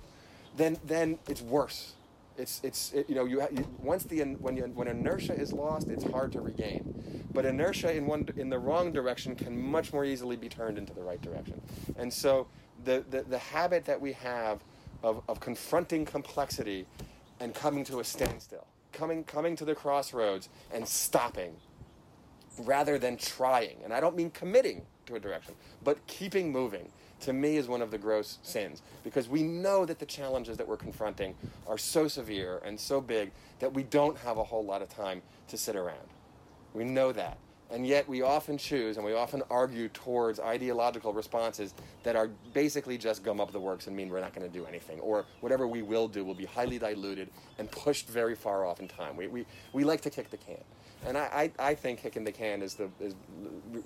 then 0.57 0.79
then 0.87 1.19
it's 1.29 1.43
worse. 1.43 1.93
It's 2.37 2.61
it's 2.63 2.93
it, 2.93 3.09
you 3.09 3.15
know 3.15 3.25
you, 3.25 3.43
you 3.53 3.67
once 3.79 4.05
the 4.05 4.21
when 4.23 4.57
you, 4.57 4.65
when 4.65 4.89
inertia 4.89 5.35
is 5.35 5.53
lost, 5.53 5.89
it's 5.89 6.05
hard 6.05 6.33
to 6.33 6.41
regain. 6.41 7.25
But 7.33 7.45
inertia 7.45 7.95
in 7.95 8.07
one 8.07 8.29
in 8.37 8.49
the 8.49 8.59
wrong 8.59 8.93
direction 8.93 9.37
can 9.37 9.61
much 9.61 9.93
more 9.93 10.05
easily 10.05 10.37
be 10.37 10.49
turned 10.49 10.79
into 10.79 10.95
the 10.95 11.03
right 11.03 11.21
direction. 11.21 11.61
And 11.97 12.13
so 12.13 12.47
the 12.85 13.05
the, 13.11 13.23
the 13.23 13.39
habit 13.39 13.85
that 13.85 14.01
we 14.01 14.13
have 14.15 14.61
of, 15.03 15.23
of 15.29 15.41
confronting 15.41 16.05
complexity 16.05 16.87
and 17.41 17.55
coming 17.55 17.85
to 17.85 18.01
a 18.01 18.05
standstill, 18.05 18.67
coming 18.93 19.25
coming 19.25 19.57
to 19.57 19.65
the 19.65 19.75
crossroads 19.75 20.49
and 20.73 20.87
stopping 20.87 21.57
rather 22.59 22.99
than 22.99 23.17
trying. 23.17 23.79
And 23.85 23.93
I 23.93 24.01
don't 24.01 24.17
mean 24.17 24.31
committing 24.31 24.83
to 25.07 25.15
a 25.15 25.21
direction, 25.21 25.55
but 25.85 26.05
keeping 26.07 26.53
moving. 26.53 26.91
To 27.21 27.33
me, 27.35 27.57
is 27.57 27.69
one 27.69 27.83
of 27.83 27.91
the 27.91 27.99
gross 27.99 28.39
sins 28.43 28.81
because 29.05 29.29
we 29.29 29.43
know 29.43 29.85
that 29.85 29.99
the 29.99 30.07
challenges 30.07 30.57
that 30.57 30.67
we're 30.67 30.79
confronting 30.79 31.35
are 31.67 31.77
so 31.77 32.09
severe 32.09 32.63
and 32.65 32.81
so 32.81 33.01
big 33.01 33.31
that 33.59 33.73
we 33.73 33.83
don't 33.83 34.17
have 34.19 34.39
a 34.39 34.45
whole 34.45 34.65
lot 34.65 34.81
of 34.81 34.89
time 34.89 35.21
to 35.49 35.59
sit 35.59 35.77
around. 35.77 36.09
We 36.73 36.85
know 36.85 37.13
that. 37.13 37.37
And 37.73 37.87
yet, 37.87 38.09
we 38.09 38.23
often 38.23 38.59
choose 38.59 38.97
and 38.97 39.07
we 39.07 39.15
often 39.15 39.43
argue 39.49 39.89
towards 39.91 40.41
ideological 40.41 41.13
responses 41.13 41.73
that 42.03 42.17
are 42.17 42.29
basically 42.53 42.99
just 42.99 43.23
gum 43.23 43.41
up 43.41 43.53
the 43.53 43.61
works 43.61 43.87
and 43.87 43.95
mean 43.95 44.09
we're 44.09 44.21
not 44.21 44.35
going 44.35 44.51
to 44.51 44.53
do 44.53 44.67
anything. 44.67 44.99
Or 45.01 45.25
whatever 45.41 45.69
we 45.69 45.83
will 45.83 46.09
do 46.09 46.25
will 46.25 46.35
be 46.35 46.47
highly 46.47 46.79
diluted 46.79 47.29
and 47.59 47.71
pushed 47.71 48.09
very 48.09 48.35
far 48.35 48.65
off 48.65 48.81
in 48.81 48.89
time. 48.89 49.17
We, 49.17 49.29
we, 49.29 49.47
we 49.73 49.85
like 49.85 50.01
to 50.01 50.11
kick 50.11 50.31
the 50.31 50.37
can. 50.37 50.65
And 51.07 51.17
I, 51.17 51.51
I, 51.59 51.71
I 51.71 51.75
think 51.75 52.01
kicking 52.01 52.25
the 52.25 52.33
can 52.33 52.61
is, 52.61 52.75
the, 52.75 52.91
is 52.99 53.15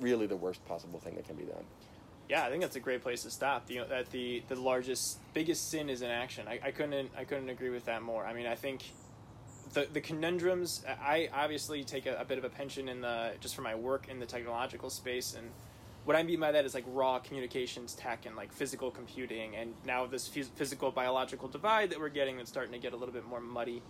really 0.01 0.27
the 0.27 0.37
worst 0.37 0.65
possible 0.67 0.99
thing 0.99 1.15
that 1.17 1.27
can 1.27 1.37
be 1.37 1.45
done. 1.45 1.65
Yeah, 2.29 2.45
I 2.45 2.49
think 2.51 2.63
that's 2.63 2.77
a 2.77 2.81
great 2.81 3.03
place 3.03 3.23
to 3.25 3.31
stop. 3.31 3.71
You 3.71 3.81
know, 3.81 3.89
that 3.89 4.11
the 4.11 4.43
the 4.49 4.57
largest, 4.57 5.19
biggest 5.35 5.71
sin 5.71 5.91
is 5.91 6.03
inaction. 6.03 6.49
I, 6.49 6.59
I 6.65 6.71
couldn't 6.71 7.11
I 7.17 7.25
couldn't 7.25 7.51
agree 7.51 7.71
with 7.71 7.85
that 7.87 8.03
more. 8.03 8.25
I 8.27 8.33
mean, 8.33 8.47
I 8.47 8.55
think 8.55 8.83
the 9.75 9.87
the 9.93 10.01
conundrums. 10.01 10.83
I 10.87 11.29
obviously 11.35 11.85
take 11.85 12.07
a, 12.07 12.17
a 12.17 12.25
bit 12.25 12.39
of 12.39 12.45
a 12.45 12.49
pension 12.49 12.89
in 12.89 13.01
the 13.03 13.33
just 13.41 13.55
for 13.55 13.63
my 13.63 13.75
work 13.75 14.09
in 14.09 14.21
the 14.21 14.27
technological 14.27 14.89
space, 14.89 15.35
and 15.35 15.51
what 16.05 16.17
I 16.17 16.23
mean 16.23 16.41
by 16.41 16.53
that 16.53 16.65
is 16.65 16.73
like 16.75 16.85
raw 16.89 17.19
communications 17.19 17.95
tech 17.95 18.25
and 18.25 18.37
like 18.37 18.53
physical 18.53 18.91
computing, 18.91 19.57
and 19.57 19.75
now 19.85 20.07
this 20.07 20.27
phys- 20.29 20.51
physical 20.57 20.91
biological 20.91 21.49
divide 21.49 21.91
that 21.91 22.01
we're 22.01 22.09
getting 22.09 22.39
that's 22.39 22.49
starting 22.51 22.73
to 22.73 22.79
get 22.79 22.95
a 22.95 22.97
little 22.97 23.15
bit 23.15 23.27
more 23.27 23.41
muddy. 23.41 23.83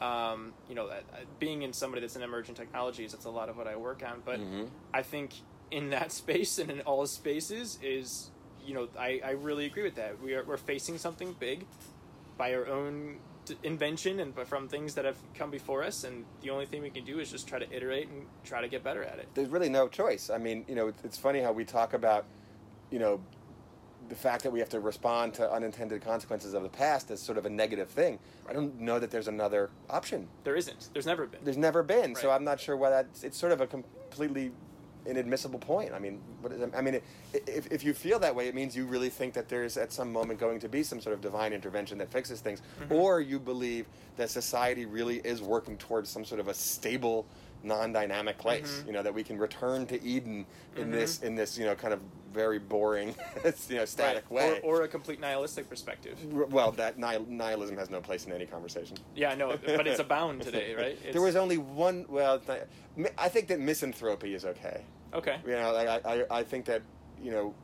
Um, 0.00 0.52
you 0.68 0.74
know, 0.74 0.86
uh, 0.88 0.94
uh, 0.94 1.18
being 1.38 1.62
in 1.62 1.72
somebody 1.72 2.00
that's 2.00 2.16
in 2.16 2.22
emerging 2.22 2.56
technologies, 2.56 3.12
that's 3.12 3.26
a 3.26 3.30
lot 3.30 3.48
of 3.48 3.56
what 3.56 3.68
I 3.68 3.76
work 3.76 4.02
on. 4.04 4.22
But 4.24 4.40
Mhm. 4.40 4.68
I 4.92 5.02
think 5.02 5.34
in 5.70 5.90
that 5.90 6.12
space 6.12 6.58
and 6.58 6.70
in 6.70 6.80
all 6.82 7.06
spaces 7.06 7.78
is, 7.82 8.30
you 8.64 8.74
know, 8.74 8.88
I, 8.98 9.20
I 9.24 9.30
really 9.32 9.66
agree 9.66 9.82
with 9.82 9.96
that. 9.96 10.20
We 10.22 10.34
are 10.34 10.44
we're 10.44 10.56
facing 10.56 10.98
something 10.98 11.34
big 11.38 11.66
by 12.36 12.54
our 12.54 12.66
own 12.66 13.18
d- 13.44 13.56
invention 13.62 14.20
and 14.20 14.34
from 14.46 14.68
things 14.68 14.94
that 14.94 15.04
have 15.04 15.16
come 15.34 15.50
before 15.50 15.82
us, 15.82 16.04
and 16.04 16.24
the 16.42 16.50
only 16.50 16.66
thing 16.66 16.82
we 16.82 16.90
can 16.90 17.04
do 17.04 17.18
is 17.18 17.30
just 17.30 17.46
try 17.46 17.58
to 17.58 17.70
iterate 17.76 18.08
and 18.08 18.26
try 18.44 18.60
to 18.60 18.68
get 18.68 18.82
better 18.82 19.04
at 19.04 19.18
it. 19.18 19.28
There's 19.34 19.48
really 19.48 19.68
no 19.68 19.88
choice. 19.88 20.30
I 20.30 20.38
mean, 20.38 20.64
you 20.68 20.74
know, 20.74 20.88
it's, 20.88 21.04
it's 21.04 21.18
funny 21.18 21.40
how 21.40 21.52
we 21.52 21.64
talk 21.64 21.94
about, 21.94 22.24
you 22.90 22.98
know, 22.98 23.20
the 24.08 24.14
fact 24.14 24.42
that 24.42 24.50
we 24.50 24.58
have 24.58 24.68
to 24.68 24.80
respond 24.80 25.32
to 25.34 25.50
unintended 25.50 26.02
consequences 26.02 26.52
of 26.54 26.62
the 26.62 26.68
past 26.68 27.10
as 27.10 27.20
sort 27.20 27.38
of 27.38 27.46
a 27.46 27.50
negative 27.50 27.88
thing. 27.88 28.18
I 28.48 28.52
don't 28.52 28.78
know 28.78 28.98
that 28.98 29.10
there's 29.10 29.28
another 29.28 29.70
option. 29.88 30.28
There 30.44 30.56
isn't. 30.56 30.90
There's 30.92 31.06
never 31.06 31.26
been. 31.26 31.40
There's 31.42 31.56
never 31.56 31.82
been, 31.82 32.14
so 32.14 32.30
I'm 32.30 32.44
not 32.44 32.60
sure 32.60 32.76
why 32.76 32.90
that's. 32.90 33.24
It's 33.24 33.38
sort 33.38 33.52
of 33.52 33.60
a 33.60 33.66
completely 33.66 34.52
inadmissible 35.06 35.58
point. 35.58 35.92
I 35.92 35.98
mean, 35.98 36.20
what 36.40 36.52
is, 36.52 36.62
I 36.74 36.80
mean, 36.80 37.00
if, 37.32 37.70
if 37.70 37.84
you 37.84 37.94
feel 37.94 38.18
that 38.20 38.34
way, 38.34 38.48
it 38.48 38.54
means 38.54 38.76
you 38.76 38.86
really 38.86 39.08
think 39.08 39.34
that 39.34 39.48
there's 39.48 39.76
at 39.76 39.92
some 39.92 40.12
moment 40.12 40.38
going 40.40 40.58
to 40.60 40.68
be 40.68 40.82
some 40.82 41.00
sort 41.00 41.14
of 41.14 41.20
divine 41.20 41.52
intervention 41.52 41.98
that 41.98 42.10
fixes 42.10 42.40
things, 42.40 42.62
mm-hmm. 42.80 42.92
or 42.92 43.20
you 43.20 43.38
believe 43.38 43.86
that 44.16 44.30
society 44.30 44.86
really 44.86 45.18
is 45.18 45.42
working 45.42 45.76
towards 45.76 46.08
some 46.08 46.24
sort 46.24 46.40
of 46.40 46.48
a 46.48 46.54
stable, 46.54 47.26
non-dynamic 47.62 48.38
place. 48.38 48.78
Mm-hmm. 48.78 48.86
You 48.88 48.92
know, 48.94 49.02
that 49.02 49.14
we 49.14 49.24
can 49.24 49.38
return 49.38 49.86
to 49.86 50.02
Eden 50.02 50.46
in 50.76 50.90
this 50.90 51.18
mm-hmm. 51.18 51.26
in 51.26 51.34
this 51.34 51.58
you 51.58 51.64
know 51.64 51.74
kind 51.74 51.94
of 51.94 52.00
very 52.34 52.58
boring, 52.58 53.14
you 53.68 53.76
know, 53.76 53.84
static 53.84 54.24
Right. 54.28 54.54
way. 54.54 54.60
Or, 54.62 54.80
or 54.80 54.82
a 54.82 54.88
complete 54.88 55.20
nihilistic 55.20 55.68
perspective. 55.70 56.18
R- 56.34 56.46
well, 56.46 56.72
that 56.72 56.98
nihil- 56.98 57.26
nihilism 57.28 57.76
has 57.78 57.88
no 57.88 58.00
place 58.00 58.26
in 58.26 58.32
any 58.32 58.44
conversation. 58.44 58.96
Yeah, 59.14 59.30
I 59.30 59.36
know, 59.36 59.56
but 59.64 59.86
it's 59.86 60.00
abound 60.00 60.42
today, 60.42 60.74
right? 60.76 60.98
It's, 61.02 61.12
There 61.12 61.22
was 61.22 61.36
only 61.36 61.58
one. 61.58 62.04
Well, 62.08 62.42
I 63.16 63.28
think 63.28 63.46
that 63.48 63.60
misanthropy 63.60 64.34
is 64.34 64.44
okay. 64.44 64.82
Okay. 65.14 65.36
You 65.46 65.52
know, 65.52 65.72
like, 65.72 65.88
I, 65.88 66.00
I, 66.30 66.38
I 66.38 66.42
think 66.42 66.64
that 66.66 66.82
you 67.22 67.30
know, 67.30 67.54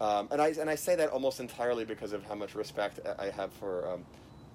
um, 0.00 0.28
and 0.30 0.40
I 0.40 0.48
and 0.48 0.68
I 0.70 0.74
say 0.76 0.96
that 0.96 1.10
almost 1.10 1.40
entirely 1.40 1.84
because 1.84 2.12
of 2.12 2.24
how 2.24 2.34
much 2.34 2.54
respect 2.54 3.00
I 3.18 3.30
have 3.30 3.52
for 3.52 3.88
um, 3.92 4.04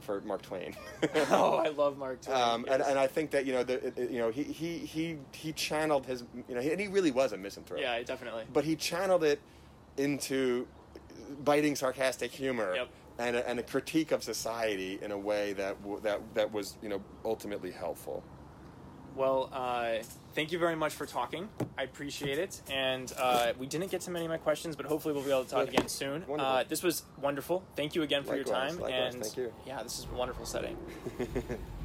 for 0.01 0.21
Mark 0.21 0.41
Twain. 0.41 0.75
oh, 1.31 1.55
I 1.63 1.69
love 1.69 1.97
Mark 1.97 2.21
Twain. 2.21 2.35
Um, 2.37 2.65
and, 2.69 2.79
yes. 2.79 2.87
and 2.89 2.99
I 2.99 3.07
think 3.07 3.31
that 3.31 3.45
you 3.45 3.53
know 3.53 3.63
the 3.63 3.85
it- 3.87 4.11
you 4.11 4.19
know 4.19 4.29
he, 4.31 4.43
he 4.43 4.79
he 4.79 5.17
he 5.31 5.53
channeled 5.53 6.05
his 6.05 6.23
you 6.49 6.55
know 6.55 6.61
and 6.61 6.79
he 6.79 6.87
really 6.87 7.11
was 7.11 7.31
a 7.33 7.37
misanthrope. 7.37 7.79
yeah, 7.81 8.01
definitely. 8.03 8.43
But 8.51 8.65
he 8.65 8.75
channeled 8.75 9.23
it 9.23 9.39
into 9.97 10.67
biting 11.43 11.75
sarcastic 11.75 12.31
humor 12.31 12.75
Yep. 12.75 12.89
and 13.19 13.35
a, 13.35 13.49
and 13.49 13.59
a 13.59 13.63
critique 13.63 14.11
of 14.11 14.23
society 14.23 14.99
in 15.01 15.11
a 15.11 15.17
way 15.17 15.53
that 15.53 15.81
w- 15.83 16.01
that 16.01 16.19
that 16.33 16.51
was 16.51 16.77
you 16.81 16.89
know 16.89 17.01
ultimately 17.23 17.71
helpful. 17.71 18.23
Well, 19.15 19.49
uh, 19.53 19.97
thank 20.33 20.51
you 20.51 20.59
very 20.59 20.75
much 20.75 20.93
for 20.93 21.05
talking. 21.05 21.49
I 21.77 21.83
appreciate 21.83 22.39
it. 22.39 22.61
And 22.71 23.11
uh, 23.17 23.53
we 23.59 23.67
didn't 23.67 23.91
get 23.91 24.01
to 24.01 24.11
many 24.11 24.25
of 24.25 24.31
my 24.31 24.37
questions, 24.37 24.75
but 24.75 24.85
hopefully 24.85 25.13
we'll 25.13 25.23
be 25.23 25.29
able 25.31 25.43
to 25.45 25.49
talk 25.49 25.67
again 25.67 25.87
soon. 25.87 26.23
Uh, 26.37 26.63
this 26.67 26.81
was 26.83 27.03
wonderful. 27.21 27.63
Thank 27.75 27.95
you 27.95 28.01
again 28.01 28.23
for 28.23 28.35
your 28.35 28.43
time. 28.43 28.79
likewise. 28.79 29.13
and 29.13 29.23
Thank 29.23 29.37
you. 29.37 29.53
yeah, 29.65 29.83
this 29.83 29.99
is 29.99 30.07
a 30.11 30.15
wonderful 30.15 30.45
setting. 30.45 30.77